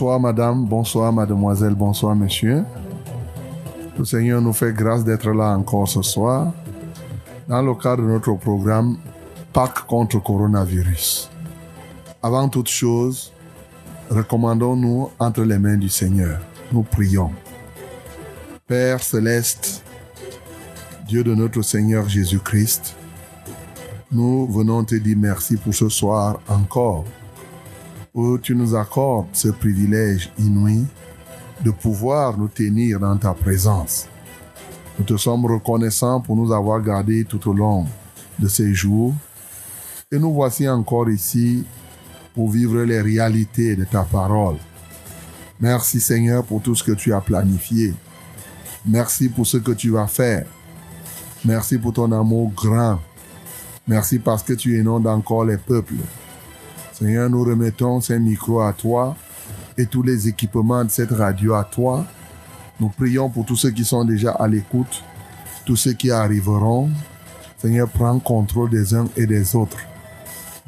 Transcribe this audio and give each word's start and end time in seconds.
Bonsoir 0.00 0.18
madame, 0.18 0.64
bonsoir 0.64 1.12
mademoiselle, 1.12 1.74
bonsoir 1.74 2.16
monsieur. 2.16 2.64
Le 3.98 4.04
Seigneur 4.06 4.40
nous 4.40 4.54
fait 4.54 4.72
grâce 4.72 5.04
d'être 5.04 5.28
là 5.28 5.54
encore 5.54 5.86
ce 5.86 6.00
soir 6.00 6.54
dans 7.46 7.60
le 7.60 7.74
cadre 7.74 8.04
de 8.04 8.08
notre 8.08 8.32
programme 8.32 8.96
Pâques 9.52 9.86
contre 9.86 10.18
coronavirus. 10.22 11.30
Avant 12.22 12.48
toute 12.48 12.68
chose, 12.68 13.30
recommandons-nous 14.08 15.10
entre 15.18 15.42
les 15.42 15.58
mains 15.58 15.76
du 15.76 15.90
Seigneur. 15.90 16.40
Nous 16.72 16.82
prions. 16.82 17.32
Père 18.66 19.02
céleste, 19.02 19.84
Dieu 21.06 21.22
de 21.22 21.34
notre 21.34 21.60
Seigneur 21.60 22.08
Jésus-Christ, 22.08 22.96
nous 24.10 24.46
venons 24.46 24.82
te 24.82 24.94
dire 24.94 25.18
merci 25.20 25.58
pour 25.58 25.74
ce 25.74 25.90
soir 25.90 26.40
encore 26.48 27.04
où 28.14 28.38
tu 28.38 28.54
nous 28.54 28.74
accordes 28.74 29.28
ce 29.32 29.48
privilège 29.48 30.30
inouï 30.38 30.84
de 31.64 31.70
pouvoir 31.70 32.38
nous 32.38 32.48
tenir 32.48 32.98
dans 32.98 33.16
ta 33.16 33.34
présence. 33.34 34.08
Nous 34.98 35.04
te 35.04 35.16
sommes 35.16 35.46
reconnaissants 35.46 36.20
pour 36.20 36.36
nous 36.36 36.52
avoir 36.52 36.82
gardés 36.82 37.24
tout 37.24 37.48
au 37.48 37.52
long 37.52 37.86
de 38.38 38.48
ces 38.48 38.74
jours 38.74 39.14
et 40.10 40.18
nous 40.18 40.32
voici 40.32 40.68
encore 40.68 41.08
ici 41.08 41.64
pour 42.34 42.50
vivre 42.50 42.82
les 42.82 43.00
réalités 43.00 43.76
de 43.76 43.84
ta 43.84 44.02
parole. 44.02 44.56
Merci 45.60 46.00
Seigneur 46.00 46.44
pour 46.44 46.62
tout 46.62 46.74
ce 46.74 46.82
que 46.82 46.92
tu 46.92 47.12
as 47.12 47.20
planifié. 47.20 47.94
Merci 48.86 49.28
pour 49.28 49.46
ce 49.46 49.58
que 49.58 49.72
tu 49.72 49.90
vas 49.90 50.06
faire. 50.06 50.46
Merci 51.44 51.78
pour 51.78 51.92
ton 51.92 52.10
amour 52.12 52.50
grand. 52.54 52.98
Merci 53.86 54.18
parce 54.18 54.42
que 54.42 54.54
tu 54.54 54.78
inondes 54.78 55.06
encore 55.06 55.44
les 55.44 55.58
peuples. 55.58 55.94
Seigneur, 57.00 57.30
nous 57.30 57.42
remettons 57.42 58.02
ces 58.02 58.18
micros 58.18 58.60
à 58.60 58.74
toi 58.74 59.16
et 59.78 59.86
tous 59.86 60.02
les 60.02 60.28
équipements 60.28 60.84
de 60.84 60.90
cette 60.90 61.12
radio 61.12 61.54
à 61.54 61.64
toi. 61.64 62.04
Nous 62.78 62.90
prions 62.90 63.30
pour 63.30 63.46
tous 63.46 63.56
ceux 63.56 63.70
qui 63.70 63.86
sont 63.86 64.04
déjà 64.04 64.32
à 64.32 64.46
l'écoute, 64.46 65.02
tous 65.64 65.76
ceux 65.76 65.94
qui 65.94 66.10
arriveront. 66.10 66.90
Seigneur, 67.56 67.88
prends 67.88 68.18
contrôle 68.18 68.68
des 68.68 68.94
uns 68.94 69.06
et 69.16 69.24
des 69.24 69.56
autres. 69.56 69.78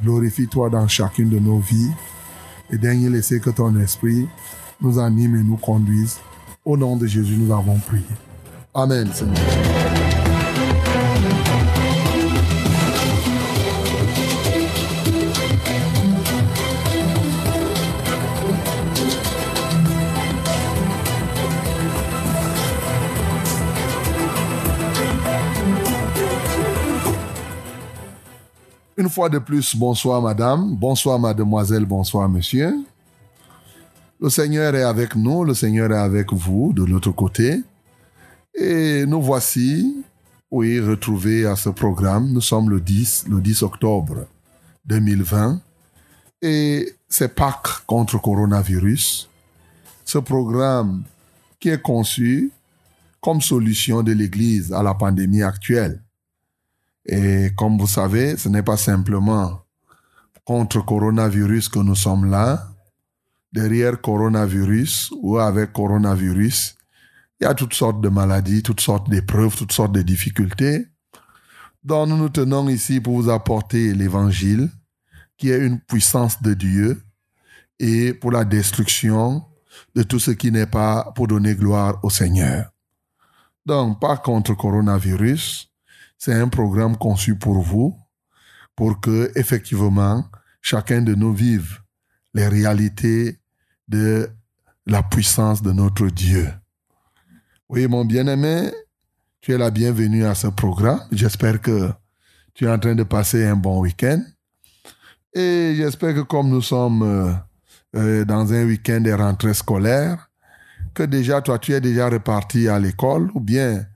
Glorifie-toi 0.03 0.71
dans 0.71 0.89
chacune 0.89 1.29
de 1.29 1.39
nos 1.39 1.59
vies 1.59 1.91
et 2.71 2.79
daigne 2.79 3.11
laisser 3.11 3.39
que 3.39 3.51
ton 3.51 3.79
esprit 3.79 4.27
nous 4.81 4.99
anime 4.99 5.37
et 5.37 5.43
nous 5.43 5.59
conduise. 5.59 6.17
Au 6.65 6.79
nom 6.79 6.97
de 6.97 7.07
Jésus, 7.07 7.37
nous 7.37 7.53
avons 7.53 7.77
prié. 7.77 8.07
Amen, 8.73 9.07
Seigneur. 9.13 9.82
Fois 29.13 29.29
de 29.29 29.39
plus, 29.39 29.77
bonsoir 29.77 30.23
madame, 30.23 30.75
bonsoir 30.75 31.19
mademoiselle, 31.19 31.85
bonsoir 31.85 32.27
monsieur. 32.31 32.75
Le 34.19 34.31
Seigneur 34.31 34.75
est 34.75 34.85
avec 34.85 35.17
nous, 35.17 35.45
le 35.45 35.53
Seigneur 35.53 35.93
est 35.93 35.99
avec 35.99 36.33
vous 36.33 36.73
de 36.73 36.83
l'autre 36.83 37.11
côté. 37.11 37.63
Et 38.55 39.05
nous 39.05 39.21
voici, 39.21 40.03
oui, 40.51 40.81
retrouvés 40.81 41.45
à 41.45 41.57
ce 41.57 41.69
programme. 41.69 42.33
Nous 42.33 42.41
sommes 42.41 42.71
le 42.71 42.81
10, 42.81 43.27
le 43.29 43.43
10 43.43 43.63
octobre 43.63 44.27
2020. 44.87 45.61
Et 46.41 46.95
c'est 47.07 47.35
Pâques 47.35 47.85
contre 47.87 48.19
coronavirus. 48.19 49.29
Ce 50.07 50.19
programme 50.19 51.03
qui 51.61 51.69
est 51.69 51.83
conçu 51.83 52.51
comme 53.21 53.43
solution 53.43 54.03
de 54.03 54.13
l'Église 54.13 54.73
à 54.73 54.83
la 54.83 54.95
pandémie 54.95 55.43
actuelle. 55.43 56.02
Et 57.07 57.51
comme 57.57 57.79
vous 57.79 57.87
savez, 57.87 58.37
ce 58.37 58.49
n'est 58.49 58.63
pas 58.63 58.77
simplement 58.77 59.63
contre 60.45 60.85
coronavirus 60.85 61.69
que 61.69 61.79
nous 61.79 61.95
sommes 61.95 62.31
là. 62.31 62.69
Derrière 63.53 64.01
coronavirus 64.01 65.13
ou 65.21 65.39
avec 65.39 65.73
coronavirus, 65.73 66.77
il 67.41 67.45
y 67.45 67.47
a 67.47 67.55
toutes 67.55 67.75
sortes 67.75 68.01
de 68.01 68.09
maladies, 68.09 68.63
toutes 68.63 68.81
sortes 68.81 69.11
d'épreuves, 69.11 69.57
toutes 69.57 69.73
sortes 69.73 69.93
de 69.93 70.03
difficultés. 70.03 70.87
Donc 71.85 72.09
nous 72.09 72.17
nous 72.17 72.29
tenons 72.29 72.69
ici 72.69 73.01
pour 73.01 73.21
vous 73.21 73.31
apporter 73.31 73.93
l'évangile, 73.93 74.71
qui 75.37 75.51
est 75.51 75.59
une 75.59 75.81
puissance 75.81 76.41
de 76.41 76.55
Dieu, 76.55 77.03
et 77.79 78.15
pour 78.15 78.31
la 78.31 78.45
destruction 78.45 79.45
de 79.95 80.03
tout 80.03 80.21
ce 80.21 80.31
qui 80.31 80.53
n'est 80.53 80.67
pas 80.67 81.13
pour 81.15 81.27
donner 81.27 81.55
gloire 81.55 81.99
au 82.03 82.11
Seigneur. 82.11 82.71
Donc, 83.67 84.01
pas 84.01 84.17
contre 84.17 84.55
coronavirus, 84.55 85.72
c'est 86.25 86.35
un 86.35 86.47
programme 86.47 86.97
conçu 86.97 87.35
pour 87.35 87.61
vous, 87.63 87.99
pour 88.77 89.01
que, 89.01 89.33
effectivement, 89.35 90.25
chacun 90.61 91.03
de 91.03 91.17
nous 91.17 91.35
vive 91.35 91.81
les 92.33 92.47
réalités 92.47 93.41
de 93.89 94.31
la 94.87 95.03
puissance 95.03 95.63
de 95.63 95.73
notre 95.73 96.07
Dieu. 96.07 96.49
Oui, 97.69 97.89
mon 97.89 98.05
bien-aimé, 98.05 98.71
tu 99.41 99.53
es 99.53 99.59
la 99.59 99.73
bienvenue 99.73 100.25
à 100.25 100.37
ce 100.37 100.47
programme. 100.47 101.01
J'espère 101.11 101.61
que 101.61 101.91
tu 102.55 102.67
es 102.67 102.71
en 102.71 102.79
train 102.79 102.95
de 102.95 103.03
passer 103.03 103.45
un 103.45 103.57
bon 103.57 103.81
week-end. 103.81 104.23
Et 105.35 105.75
j'espère 105.77 106.15
que 106.15 106.21
comme 106.21 106.51
nous 106.51 106.63
sommes 106.63 107.03
euh, 107.03 107.33
euh, 107.97 108.25
dans 108.25 108.53
un 108.53 108.65
week-end 108.65 109.01
de 109.01 109.11
rentrée 109.11 109.55
scolaire, 109.55 110.31
que 110.95 111.03
déjà 111.03 111.43
toi, 111.43 111.59
tu 111.59 111.73
es 111.73 111.81
déjà 111.81 112.09
reparti 112.09 112.69
à 112.69 112.79
l'école 112.79 113.29
ou 113.35 113.41
bien 113.41 113.87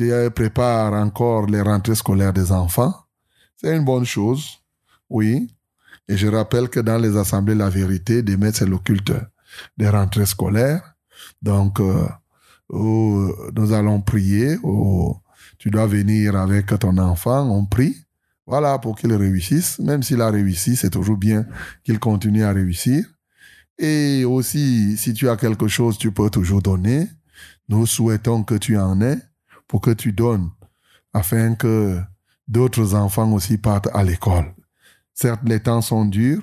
tu 0.00 0.30
prépares 0.30 0.94
encore 0.94 1.44
les 1.46 1.60
rentrées 1.60 1.94
scolaires 1.94 2.32
des 2.32 2.52
enfants. 2.52 2.94
C'est 3.56 3.76
une 3.76 3.84
bonne 3.84 4.06
chose, 4.06 4.62
oui. 5.10 5.54
Et 6.08 6.16
je 6.16 6.26
rappelle 6.26 6.70
que 6.70 6.80
dans 6.80 6.96
les 6.96 7.18
assemblées 7.18 7.54
La 7.54 7.68
Vérité, 7.68 8.22
demain, 8.22 8.50
c'est 8.50 8.66
le 8.66 8.78
culte 8.78 9.12
des 9.76 9.90
rentrées 9.90 10.24
scolaires. 10.24 10.94
Donc, 11.42 11.80
euh, 11.80 12.08
où 12.70 13.30
nous 13.54 13.72
allons 13.74 14.00
prier, 14.00 14.56
où 14.62 15.14
tu 15.58 15.70
dois 15.70 15.86
venir 15.86 16.34
avec 16.34 16.66
ton 16.78 16.96
enfant, 16.96 17.50
on 17.50 17.66
prie. 17.66 17.96
Voilà, 18.46 18.78
pour 18.78 18.96
qu'il 18.96 19.12
réussisse. 19.12 19.78
Même 19.80 20.02
s'il 20.02 20.22
a 20.22 20.30
réussi, 20.30 20.76
c'est 20.76 20.90
toujours 20.90 21.18
bien 21.18 21.44
qu'il 21.84 21.98
continue 21.98 22.42
à 22.42 22.52
réussir. 22.52 23.04
Et 23.78 24.24
aussi, 24.24 24.96
si 24.96 25.12
tu 25.12 25.28
as 25.28 25.36
quelque 25.36 25.68
chose, 25.68 25.98
tu 25.98 26.10
peux 26.10 26.30
toujours 26.30 26.62
donner. 26.62 27.06
Nous 27.68 27.84
souhaitons 27.84 28.42
que 28.44 28.54
tu 28.54 28.78
en 28.78 29.02
aies 29.02 29.18
pour 29.70 29.80
que 29.80 29.92
tu 29.92 30.12
donnes, 30.12 30.50
afin 31.12 31.54
que 31.54 32.02
d'autres 32.48 32.96
enfants 32.96 33.30
aussi 33.30 33.56
partent 33.56 33.88
à 33.94 34.02
l'école. 34.02 34.52
Certes, 35.14 35.42
les 35.44 35.60
temps 35.60 35.80
sont 35.80 36.06
durs, 36.06 36.42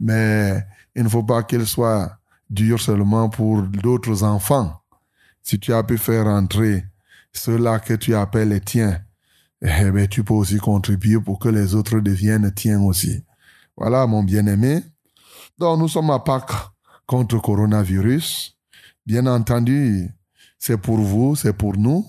mais 0.00 0.66
il 0.96 1.04
ne 1.04 1.08
faut 1.08 1.22
pas 1.22 1.44
qu'ils 1.44 1.68
soient 1.68 2.18
durs 2.50 2.80
seulement 2.80 3.28
pour 3.28 3.62
d'autres 3.62 4.24
enfants. 4.24 4.80
Si 5.44 5.60
tu 5.60 5.72
as 5.72 5.84
pu 5.84 5.96
faire 5.96 6.26
entrer 6.26 6.84
ceux-là 7.32 7.78
que 7.78 7.94
tu 7.94 8.16
appelles 8.16 8.48
les 8.48 8.60
tiens, 8.60 9.00
eh 9.62 9.88
bien, 9.92 10.08
tu 10.08 10.24
peux 10.24 10.34
aussi 10.34 10.58
contribuer 10.58 11.20
pour 11.20 11.38
que 11.38 11.48
les 11.48 11.76
autres 11.76 12.00
deviennent 12.00 12.52
tiens 12.52 12.80
aussi. 12.80 13.22
Voilà, 13.76 14.08
mon 14.08 14.24
bien-aimé. 14.24 14.82
Donc, 15.56 15.78
nous 15.78 15.88
sommes 15.88 16.10
à 16.10 16.18
Pâques 16.18 16.50
contre 17.06 17.40
coronavirus. 17.40 18.58
Bien 19.06 19.28
entendu, 19.28 20.10
c'est 20.58 20.78
pour 20.78 20.98
vous, 20.98 21.36
c'est 21.36 21.52
pour 21.52 21.76
nous. 21.76 22.04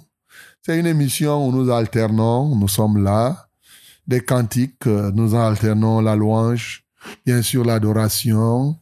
C'est 0.68 0.78
une 0.78 0.86
émission 0.86 1.48
où 1.48 1.54
nous 1.54 1.72
alternons, 1.72 2.54
nous 2.54 2.68
sommes 2.68 3.02
là. 3.02 3.48
Des 4.06 4.20
cantiques, 4.20 4.86
nous 4.86 5.34
alternons 5.34 6.02
la 6.02 6.14
louange, 6.14 6.84
bien 7.26 7.42
sûr 7.42 7.64
l'adoration, 7.64 8.78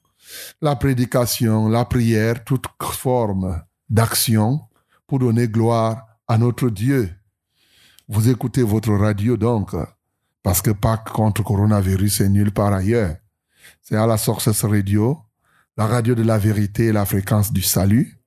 la 0.63 0.75
prédication, 0.77 1.69
la 1.69 1.85
prière, 1.85 2.43
toute 2.43 2.65
forme 2.81 3.61
d'action 3.87 4.61
pour 5.05 5.19
donner 5.19 5.47
gloire 5.47 6.07
à 6.27 6.39
notre 6.39 6.69
Dieu. 6.69 7.13
Vous 8.07 8.29
écoutez 8.29 8.63
votre 8.63 8.93
radio 8.93 9.37
donc, 9.37 9.75
parce 10.41 10.63
que 10.63 10.71
Pâques 10.71 11.11
contre 11.11 11.43
coronavirus 11.43 12.21
est 12.21 12.29
nulle 12.29 12.51
part 12.51 12.73
ailleurs. 12.73 13.15
C'est 13.83 13.95
à 13.95 14.07
la 14.07 14.17
Sources 14.17 14.63
Radio, 14.63 15.19
la 15.77 15.85
radio 15.85 16.15
de 16.15 16.23
la 16.23 16.39
vérité 16.39 16.85
et 16.85 16.91
la 16.91 17.05
fréquence 17.05 17.53
du 17.53 17.61
salut. 17.61 18.17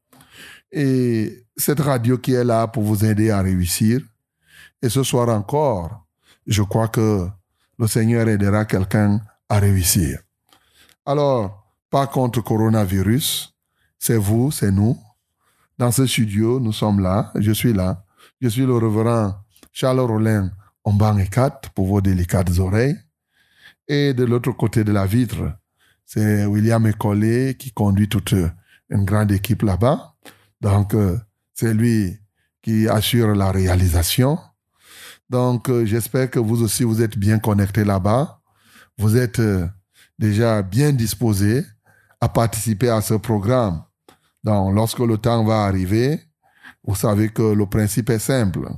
Et 0.70 1.46
cette 1.56 1.80
radio 1.80 2.18
qui 2.18 2.32
est 2.32 2.44
là 2.44 2.66
pour 2.66 2.82
vous 2.82 3.04
aider 3.04 3.30
à 3.30 3.40
réussir. 3.40 4.00
Et 4.82 4.88
ce 4.88 5.02
soir 5.02 5.28
encore, 5.28 6.06
je 6.46 6.62
crois 6.62 6.88
que 6.88 7.26
le 7.78 7.86
Seigneur 7.86 8.28
aidera 8.28 8.64
quelqu'un 8.64 9.20
à 9.48 9.58
réussir. 9.58 10.20
Alors, 11.06 11.72
pas 11.90 12.06
contre 12.06 12.42
coronavirus, 12.42 13.54
c'est 13.98 14.16
vous, 14.16 14.50
c'est 14.50 14.70
nous. 14.70 14.98
Dans 15.78 15.90
ce 15.90 16.06
studio, 16.06 16.60
nous 16.60 16.72
sommes 16.72 17.00
là, 17.00 17.32
je 17.36 17.52
suis 17.52 17.72
là. 17.72 18.04
Je 18.40 18.48
suis 18.48 18.66
le 18.66 18.74
reverend 18.76 19.34
Charles 19.72 20.00
Rollin 20.00 20.50
Omban 20.84 21.18
et 21.18 21.28
4 21.28 21.70
pour 21.70 21.86
vos 21.86 22.00
délicates 22.00 22.58
oreilles. 22.58 22.96
Et 23.86 24.12
de 24.12 24.24
l'autre 24.24 24.52
côté 24.52 24.84
de 24.84 24.92
la 24.92 25.06
vitre, 25.06 25.52
c'est 26.04 26.46
William 26.46 26.86
Ecolé 26.86 27.56
qui 27.58 27.72
conduit 27.72 28.08
toute 28.08 28.34
une 28.90 29.04
grande 29.04 29.32
équipe 29.32 29.62
là-bas. 29.62 30.14
Donc, 30.60 30.94
euh, 30.94 31.18
c'est 31.54 31.74
lui 31.74 32.18
qui 32.62 32.88
assure 32.88 33.34
la 33.34 33.52
réalisation. 33.52 34.38
Donc, 35.30 35.68
euh, 35.68 35.84
j'espère 35.84 36.30
que 36.30 36.38
vous 36.38 36.62
aussi, 36.62 36.84
vous 36.84 37.02
êtes 37.02 37.18
bien 37.18 37.38
connectés 37.38 37.84
là-bas. 37.84 38.40
Vous 38.96 39.16
êtes 39.16 39.40
euh, 39.40 39.66
déjà 40.18 40.62
bien 40.62 40.92
disposés 40.92 41.64
à 42.20 42.28
participer 42.28 42.88
à 42.88 43.00
ce 43.00 43.14
programme. 43.14 43.84
Donc, 44.42 44.74
lorsque 44.74 45.00
le 45.00 45.18
temps 45.18 45.44
va 45.44 45.64
arriver, 45.64 46.20
vous 46.84 46.94
savez 46.94 47.28
que 47.28 47.42
le 47.42 47.66
principe 47.66 48.10
est 48.10 48.18
simple. 48.18 48.68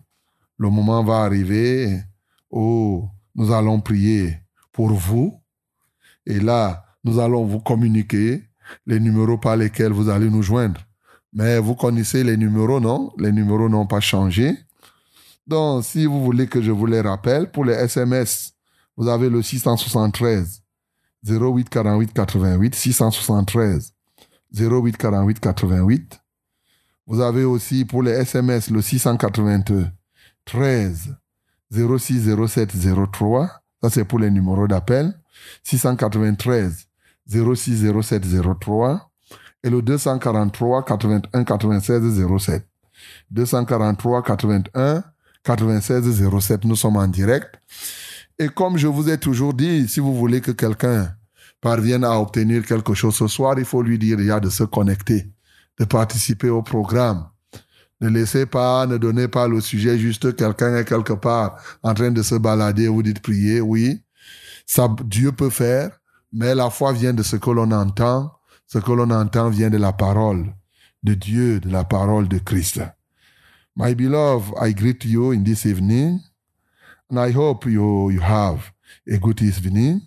Le 0.59 0.69
moment 0.69 1.03
va 1.05 1.21
arriver 1.21 2.03
où 2.51 3.09
nous 3.35 3.53
allons 3.53 3.81
prier 3.81 4.39
pour 4.73 4.91
vous. 4.91 5.41
Et 6.27 6.41
là, 6.41 6.85
nous 7.05 7.19
allons 7.19 7.47
vous 7.47 7.61
communiquer 7.61 8.43
les 8.87 9.01
numéros 9.01 9.39
par 9.39 9.57
lesquels 9.57 9.93
vous 9.93 10.09
allez 10.09 10.29
nous 10.29 10.43
joindre. 10.43 10.81
Mais 11.33 11.59
vous 11.59 11.75
connaissez 11.75 12.25
les 12.25 12.37
numéros, 12.37 12.81
non? 12.81 13.13
Les 13.19 13.33
numéros 13.33 13.69
n'ont 13.69 13.87
pas 13.87 14.01
changé. 14.01 14.57
Donc, 15.47 15.85
si 15.85 16.07
vous 16.07 16.25
voulez 16.25 16.47
que 16.47 16.61
je 16.61 16.71
vous 16.71 16.87
les 16.87 17.01
rappelle, 17.01 17.51
pour 17.51 17.65
les 17.65 17.75
SMS, 17.75 18.53
vous 18.97 19.09
avez 19.09 19.29
le 19.29 19.43
673 19.43 20.63
08 21.27 21.69
48 21.69 22.13
88 22.13 22.75
673 22.75 23.95
08 24.55 24.97
48 24.97 25.41
88. 25.41 26.21
Vous 27.07 27.21
avez 27.21 27.45
aussi 27.45 27.85
pour 27.85 28.03
les 28.03 28.13
SMS 28.13 28.71
le 28.71 28.83
682 28.83 29.89
13 30.45 31.17
06 31.73 32.37
07 32.47 32.73
03. 33.11 33.51
Ça, 33.83 33.91
c'est 33.91 34.05
pour 34.05 34.19
les 34.19 34.31
numéros 34.31 34.69
d'appel. 34.69 35.15
693 35.63 36.87
06 37.27 37.93
07 38.03 38.23
03. 38.61 39.10
Et 39.63 39.71
le 39.71 39.83
243 39.83 40.85
81 40.85 41.45
96 41.45 42.27
07. 42.39 42.67
243 43.31 44.23
81 44.23 45.05
96 45.45 46.31
07. 46.41 46.65
Nous 46.65 46.77
sommes 46.77 46.97
en 46.97 47.07
direct. 47.07 47.61
Et 48.39 48.49
comme 48.49 48.79
je 48.79 48.87
vous 48.87 49.11
ai 49.11 49.19
toujours 49.19 49.53
dit, 49.53 49.87
si 49.87 50.01
vous 50.01 50.15
voulez 50.17 50.41
que 50.41 50.53
quelqu'un 50.53 51.15
parvienne 51.61 52.05
à 52.05 52.19
obtenir 52.19 52.65
quelque 52.65 52.95
chose 52.95 53.15
ce 53.15 53.29
soir, 53.29 53.59
il 53.59 53.67
faut 53.67 53.83
lui 53.83 53.99
dire 53.99 54.17
déjà 54.17 54.41
de 54.41 54.49
se 54.49 54.65
connecter, 54.65 55.31
de 55.79 55.85
participer 55.85 56.49
au 56.49 56.63
programme. 56.63 57.29
Ne 58.01 58.09
laissez 58.09 58.47
pas, 58.47 58.87
ne 58.87 58.97
donnez 58.97 59.29
pas 59.29 59.47
le 59.47 59.61
sujet 59.61 59.99
juste 59.99 60.35
quelqu'un 60.35 60.75
est 60.77 60.87
quelque 60.87 61.13
part 61.13 61.63
en 61.83 61.93
train 61.93 62.11
de 62.11 62.23
se 62.23 62.35
balader, 62.35 62.89
vous 62.89 63.03
dites 63.03 63.21
prier, 63.21 63.61
oui. 63.61 64.03
Ça, 64.65 64.89
Dieu 65.05 65.33
peut 65.33 65.51
faire, 65.51 65.91
mais 66.33 66.55
la 66.55 66.71
foi 66.71 66.95
vient 66.95 67.13
de 67.13 67.23
ce 67.23 67.37
que 67.37 67.51
l'on 67.51 67.71
entend. 67.73 68.33
Ce 68.73 68.79
que 68.79 68.93
l'on 68.93 69.11
entend 69.11 69.51
vient 69.51 69.69
de 69.69 69.79
la 69.79 69.93
parole 69.93 70.55
de 71.03 71.15
Dieu, 71.15 71.59
de 71.59 71.69
la 71.69 71.83
parole 71.83 72.29
de 72.29 72.39
Christ. 72.39 72.81
My 73.75 73.95
beloved, 73.95 74.55
I 74.61 74.73
greet 74.73 75.05
you 75.05 75.33
in 75.33 75.43
this 75.43 75.67
evening. 75.67 76.21
And 77.09 77.19
I 77.19 77.33
hope 77.33 77.67
you, 77.67 78.11
you 78.11 78.21
have 78.21 78.71
a 79.09 79.19
good 79.19 79.43
evening. 79.43 80.03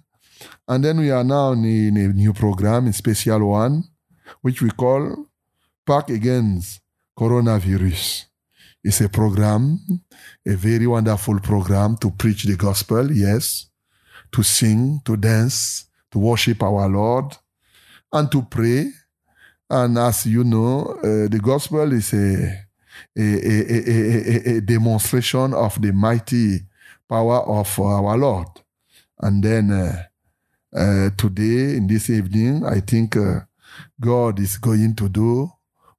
And 0.65 0.81
then 0.81 1.01
we 1.01 1.11
are 1.11 1.25
now 1.25 1.51
in 1.51 1.97
a, 1.97 2.07
new 2.13 2.31
program, 2.31 2.87
a 2.87 2.93
special 2.93 3.49
one, 3.49 3.83
which 4.41 4.61
we 4.61 4.69
call 4.69 5.27
Pack 5.85 6.09
Against 6.09 6.79
Coronavirus. 7.19 8.27
It's 8.81 9.01
a 9.01 9.09
program, 9.09 9.79
a 10.47 10.55
very 10.55 10.87
wonderful 10.87 11.41
program 11.41 11.97
to 11.97 12.11
preach 12.11 12.45
the 12.45 12.55
gospel, 12.55 13.11
yes, 13.11 13.67
to 14.31 14.41
sing, 14.41 15.01
to 15.03 15.17
dance, 15.17 15.85
to 16.11 16.19
worship 16.19 16.63
our 16.63 16.87
Lord, 16.87 17.35
and 18.13 18.31
to 18.31 18.43
pray. 18.43 18.91
And 19.69 19.97
as 19.97 20.25
you 20.25 20.43
know, 20.43 20.99
uh, 21.03 21.27
the 21.27 21.39
gospel 21.41 21.91
is 21.91 22.13
a, 22.13 22.65
a, 23.17 23.21
a, 23.21 24.51
a, 24.51 24.57
a 24.57 24.61
demonstration 24.61 25.53
of 25.53 25.81
the 25.81 25.91
mighty 25.91 26.61
power 27.09 27.39
of 27.39 27.79
our 27.79 28.17
Lord. 28.17 28.47
And 29.19 29.43
then 29.43 29.71
uh, 29.71 30.03
uh, 30.75 31.09
today, 31.17 31.75
in 31.77 31.87
this 31.87 32.09
evening, 32.09 32.63
I 32.65 32.81
think 32.81 33.17
uh, 33.17 33.41
God 33.99 34.39
is 34.39 34.57
going 34.57 34.95
to 34.95 35.09
do 35.09 35.51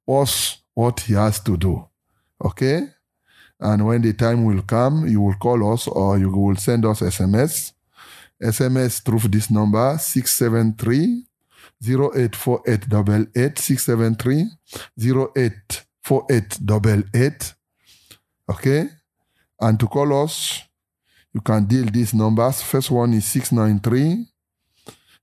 us 0.07 0.57
what 0.73 1.01
He 1.01 1.13
has 1.13 1.39
to 1.41 1.57
do. 1.57 1.85
Okay? 2.43 2.87
And 3.59 3.85
when 3.85 4.01
the 4.01 4.13
time 4.13 4.45
will 4.45 4.61
come, 4.61 5.07
you 5.07 5.21
will 5.21 5.35
call 5.35 5.73
us 5.73 5.87
or 5.87 6.17
you 6.17 6.29
will 6.29 6.55
send 6.55 6.85
us 6.85 7.01
SMS. 7.01 7.73
SMS 8.41 9.01
through 9.03 9.29
this 9.29 9.49
number 9.49 9.97
673 9.97 11.24
084888 11.83 13.59
673 13.59 14.45
084888. 14.97 17.53
Okay? 18.49 18.89
And 19.59 19.79
to 19.79 19.87
call 19.87 20.23
us, 20.23 20.61
you 21.33 21.41
can 21.41 21.65
deal 21.65 21.85
these 21.85 22.13
numbers. 22.13 22.61
First 22.61 22.91
one 22.91 23.13
is 23.13 23.25
693 23.25 24.27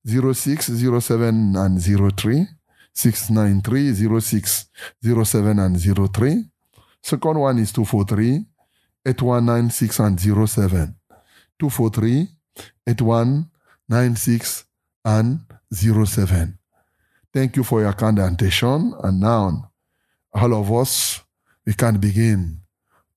06 0.07 0.67
07 0.67 1.57
and 1.57 1.81
03. 1.81 2.47
693 2.95 4.21
06 4.21 4.67
07 5.03 5.59
and 5.59 5.81
03. 6.13 6.45
Second 7.03 7.39
one 7.39 7.59
is 7.59 7.73
243 7.73 8.45
8196 9.07 10.01
and 10.01 10.21
07. 10.21 10.95
243 11.59 12.29
8196 12.87 14.65
and 15.05 15.41
07. 15.73 16.59
Thank 17.33 17.57
you 17.57 17.65
for 17.65 17.81
your 17.81 17.95
kind 17.95 18.19
attention. 18.19 18.95
And 19.03 19.21
now, 19.21 19.71
all 20.33 20.55
of 20.55 20.71
us, 20.71 21.21
we 21.67 21.75
can 21.75 21.99
begin 21.99 22.61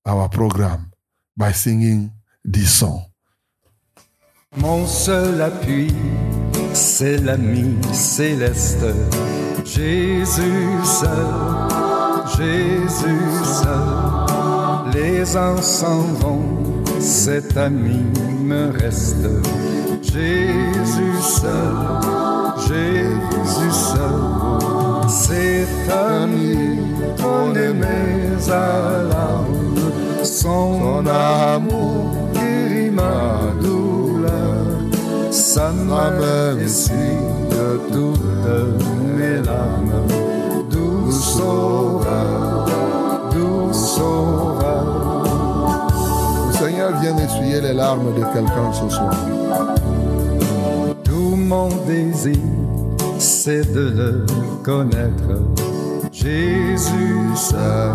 our 0.04 0.28
program 0.28 0.92
by 1.36 1.52
singing 1.52 2.12
this 2.44 2.78
song. 2.78 3.04
Mon 4.56 4.86
seul 4.86 5.42
appui, 5.42 5.92
c'est 6.72 7.18
l'ami 7.18 7.76
céleste, 7.92 8.86
Jésus 9.64 10.84
seul, 10.84 11.68
Jésus 12.38 13.44
seul. 13.44 14.92
Les 14.94 15.36
uns 15.36 15.60
s'en 15.60 16.02
vont, 16.14 16.84
cet 17.00 17.56
ami 17.58 18.02
me 18.40 18.70
reste, 18.70 19.28
Jésus 20.00 21.20
seul, 21.20 22.25
Jésus 22.68 23.72
seul. 23.72 25.08
Cet 25.08 25.90
ami, 25.90 26.78
ton 27.16 27.54
aimé 27.54 27.86
à 28.48 29.02
l'âme, 29.08 30.24
son 30.24 31.04
amour 31.06 32.30
guérit 32.34 32.90
ma 32.90 33.52
douleur. 33.62 34.66
Ça 35.30 35.70
m'amène 35.72 36.58
de 36.58 37.80
toutes 37.92 38.20
mes 39.16 39.42
larmes. 39.44 40.02
Doux 40.70 41.12
sauveur, 41.12 42.66
doux 43.32 43.72
sauveur, 43.72 45.26
Seigneur 46.52 46.98
vient 47.00 47.16
essuyer 47.18 47.60
les 47.60 47.74
larmes 47.74 48.12
de 48.14 48.24
quelqu'un 48.32 48.72
ce 48.72 48.88
soir. 48.88 49.14
Mon 51.46 51.68
désir, 51.86 52.34
c'est 53.18 53.72
de 53.72 53.92
le 53.96 54.26
connaître. 54.64 55.44
Jésus 56.10 57.36
seul, 57.36 57.94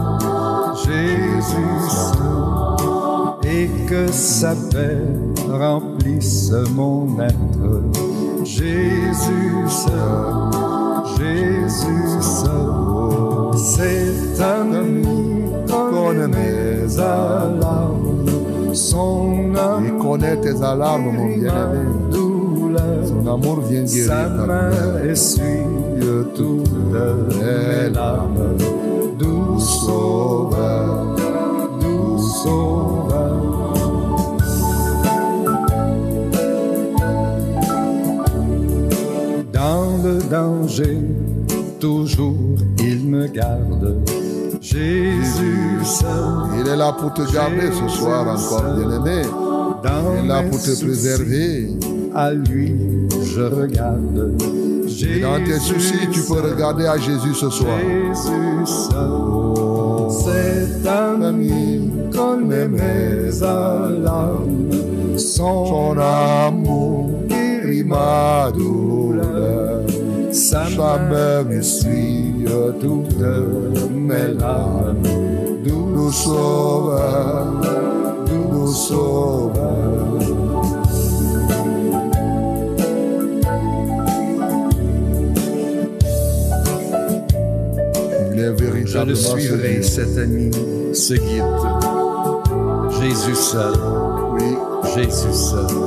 Jésus 0.86 1.89
seul, 1.89 3.51
et 3.51 3.70
que 3.89 4.10
sa 4.10 4.55
paix 4.72 5.01
remplisse 5.50 6.53
mon 6.74 7.20
être. 7.20 7.84
Jésus 8.46 9.67
seul, 9.67 11.17
Jésus 11.17 12.22
seul, 12.22 13.58
c'est 13.58 14.41
un 14.41 14.74
ami 14.74 15.41
connaît 15.67 16.27
mes 16.27 17.00
alarmes, 17.00 18.25
son 18.74 19.53
amour 19.55 19.81
Il 19.84 19.98
connaît 19.98 20.38
tes 20.38 20.63
alarmes, 20.63 21.12
mon 21.12 21.27
bien-aimé. 21.27 22.30
Amour 23.27 23.61
vient 23.61 23.83
guérir 23.83 24.07
Sa 24.07 24.29
main 24.29 24.71
essuie 25.03 25.81
toutes 26.35 26.71
mes 26.93 27.93
larmes. 27.93 28.57
Doux 29.17 29.59
sauveur, 29.59 31.15
doux 31.79 32.17
sauveur. 32.17 33.73
Dans 39.53 39.97
le 40.03 40.19
danger, 40.29 40.97
toujours 41.79 42.35
il 42.79 43.07
me 43.07 43.27
garde. 43.27 43.97
Jésus 44.61 45.83
seul, 45.83 46.07
Il 46.59 46.67
est 46.67 46.75
là 46.75 46.93
pour 46.93 47.13
te 47.13 47.31
garder 47.33 47.71
ce 47.71 47.87
soir 47.87 48.27
encore, 48.27 48.75
bien-aimé. 48.75 49.23
Il 49.83 50.25
est 50.25 50.27
là 50.27 50.43
pour 50.43 50.61
te 50.61 50.83
préserver. 50.83 51.69
À 52.13 52.32
lui, 52.34 52.75
je 53.24 53.41
regarde. 53.41 54.36
Et 55.03 55.20
dans 55.22 55.44
tes 55.44 55.60
soucis, 55.60 56.08
tu 56.12 56.22
peux 56.22 56.41
regarder 56.41 56.86
à 56.86 56.98
Jésus 56.98 57.34
ce 57.34 57.50
soir. 57.50 57.77
Jésus 57.80 58.65
seul, 58.65 60.10
c'est 60.10 60.88
un 60.89 61.22
ami 61.22 61.89
connaît 62.12 62.68
mes 62.68 63.41
alarmes. 63.41 64.70
Son, 65.18 65.65
Son 65.65 65.98
amour 65.98 67.12
guérit 67.27 67.84
ma 67.84 68.51
douleur. 68.51 69.82
sa 70.32 70.70
main 70.70 70.98
main 71.10 71.50
essuie 71.50 72.46
toutes 72.80 73.15
mes 73.91 74.34
larmes. 74.39 75.03
Nous 75.65 76.12
sauveur, 76.12 77.48
nous 78.30 78.68
sauveur. 78.68 80.11
Je 88.93 88.98
le 89.05 89.15
suivrai, 89.15 89.81
ce 89.81 90.01
cet 90.03 90.17
ami, 90.17 90.51
ce 90.93 91.13
guide. 91.13 91.43
Jésus 93.00 93.36
seul, 93.36 93.74
Oui, 94.33 94.57
Jésus 94.95 95.33
seul. 95.33 95.77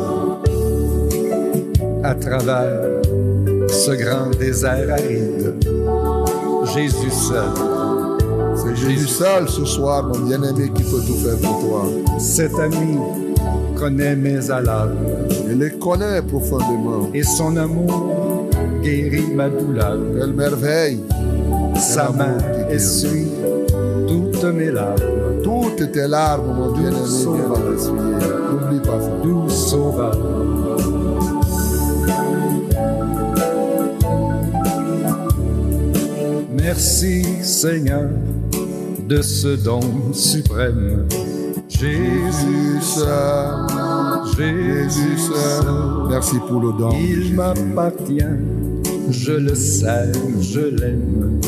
À 2.02 2.14
travers 2.14 2.80
ce 3.68 3.90
grand 3.92 4.30
désert 4.38 4.90
aride, 4.90 5.54
Jésus 6.74 7.10
seul. 7.10 7.52
c'est 8.56 8.76
Jésus 8.76 9.06
seul 9.06 9.48
ce 9.48 9.64
soir, 9.66 10.04
mon 10.04 10.20
bien-aimé, 10.26 10.70
qui 10.74 10.82
peut 10.84 11.02
tout 11.06 11.16
faire 11.16 11.36
pour 11.36 11.60
toi. 11.60 11.84
Cet 12.18 12.58
ami 12.58 12.96
connaît 13.76 14.16
mes 14.16 14.50
alarmes 14.50 14.96
Il 15.50 15.58
les 15.58 15.72
connaît 15.72 16.22
profondément. 16.22 17.10
et 17.12 17.22
son 17.22 17.54
amour 17.58 18.48
guérit 18.82 19.30
ma 19.34 19.50
douleur. 19.50 19.98
Quelle 20.18 20.32
merveille. 20.32 21.00
Sa 21.76 22.10
main. 22.10 22.38
Essuie 22.70 23.28
toutes 24.06 24.44
mes 24.44 24.70
larmes. 24.70 24.96
Toutes 25.42 25.92
tes 25.92 26.08
larmes, 26.08 26.54
mon 26.54 26.72
bien-aimé. 26.72 26.98
N'oublie 28.50 28.80
pas 28.80 29.00
ça. 29.00 29.10
Doux 29.22 29.48
sauveur. 29.48 30.16
Merci 36.52 37.24
Seigneur 37.42 38.08
de 39.08 39.20
ce 39.22 39.48
don 39.48 39.80
suprême. 40.12 41.06
Jésus 41.68 42.54
Jésus 42.74 42.80
seul, 42.80 43.66
Jésus 44.36 44.88
Jésus 44.88 45.18
seul. 45.18 45.66
Merci 46.08 46.36
pour 46.48 46.60
le 46.60 46.72
don. 46.78 46.90
Il 46.92 47.34
m'appartient, 47.34 48.22
je 49.10 49.32
le 49.32 49.54
sais, 49.54 50.12
je 50.40 50.60
l'aime. 50.60 51.40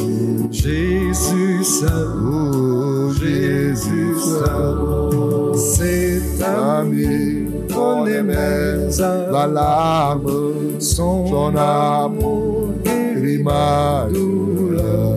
Jésus 0.50 1.64
seul, 1.64 3.12
Jésus 3.20 4.14
seul, 4.18 5.54
c'est 5.54 6.42
ami, 6.44 7.46
connaît 7.72 8.22
mes 8.22 9.00
la 9.32 9.46
larme, 9.46 10.78
son 10.78 11.26
son 11.26 11.56
amour 11.56 12.70
guérit 12.84 13.42
ma 13.42 14.06
douleur. 14.12 15.16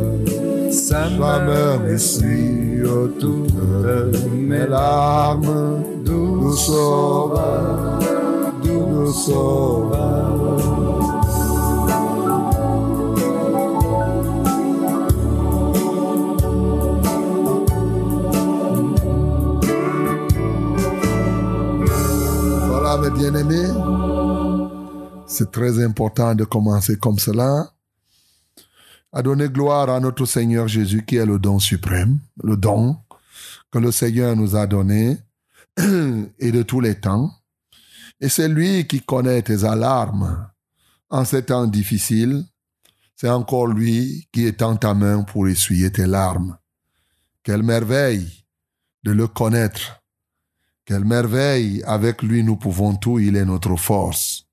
sa 0.72 1.10
main 1.10 1.86
essuie 1.88 2.82
essuie 2.82 3.08
toutes 3.20 3.54
mes 4.34 4.68
larmes. 4.68 5.84
doux 6.04 6.40
Nous 6.42 6.56
sauveur, 6.56 8.00
nous 8.66 9.12
sauveur. 9.12 10.29
Bien-aimés. 23.20 23.68
C'est 25.28 25.52
très 25.52 25.84
important 25.84 26.34
de 26.36 26.46
commencer 26.46 26.98
comme 26.98 27.20
cela. 27.20 27.74
À 29.12 29.22
donner 29.22 29.50
gloire 29.50 29.90
à 29.90 30.00
notre 30.00 30.26
Seigneur 30.26 30.70
Jésus 30.70 31.06
qui 31.06 31.18
est 31.18 31.26
le 31.26 31.38
don 31.38 31.60
suprême, 31.60 32.20
le 32.42 32.56
don 32.56 32.98
que 33.72 33.80
le 33.80 33.92
Seigneur 33.92 34.38
nous 34.38 34.56
a 34.56 34.66
donné 34.68 35.18
et 35.78 36.52
de 36.52 36.64
tous 36.64 36.80
les 36.80 36.96
temps. 36.96 37.30
Et 38.22 38.30
c'est 38.30 38.48
lui 38.48 38.88
qui 38.88 39.02
connaît 39.02 39.42
tes 39.42 39.66
alarmes 39.66 40.50
en 41.10 41.26
ces 41.26 41.44
temps 41.44 41.68
difficiles. 41.68 42.46
C'est 43.18 43.30
encore 43.30 43.68
lui 43.68 44.30
qui 44.32 44.46
étend 44.46 44.78
ta 44.78 44.94
main 44.94 45.24
pour 45.24 45.50
essuyer 45.50 45.92
tes 45.92 46.08
larmes. 46.08 46.58
Quelle 47.44 47.64
merveille 47.64 48.46
de 49.04 49.12
le 49.12 49.28
connaître. 49.28 49.99
Quelle 50.90 51.06
merveille, 51.06 51.84
avec 51.86 52.24
lui 52.24 52.44
nous 52.44 52.56
pouvons 52.56 52.96
tout, 52.96 53.20
il 53.20 53.36
est 53.36 53.46
notre 53.46 53.76
force. 53.76 54.48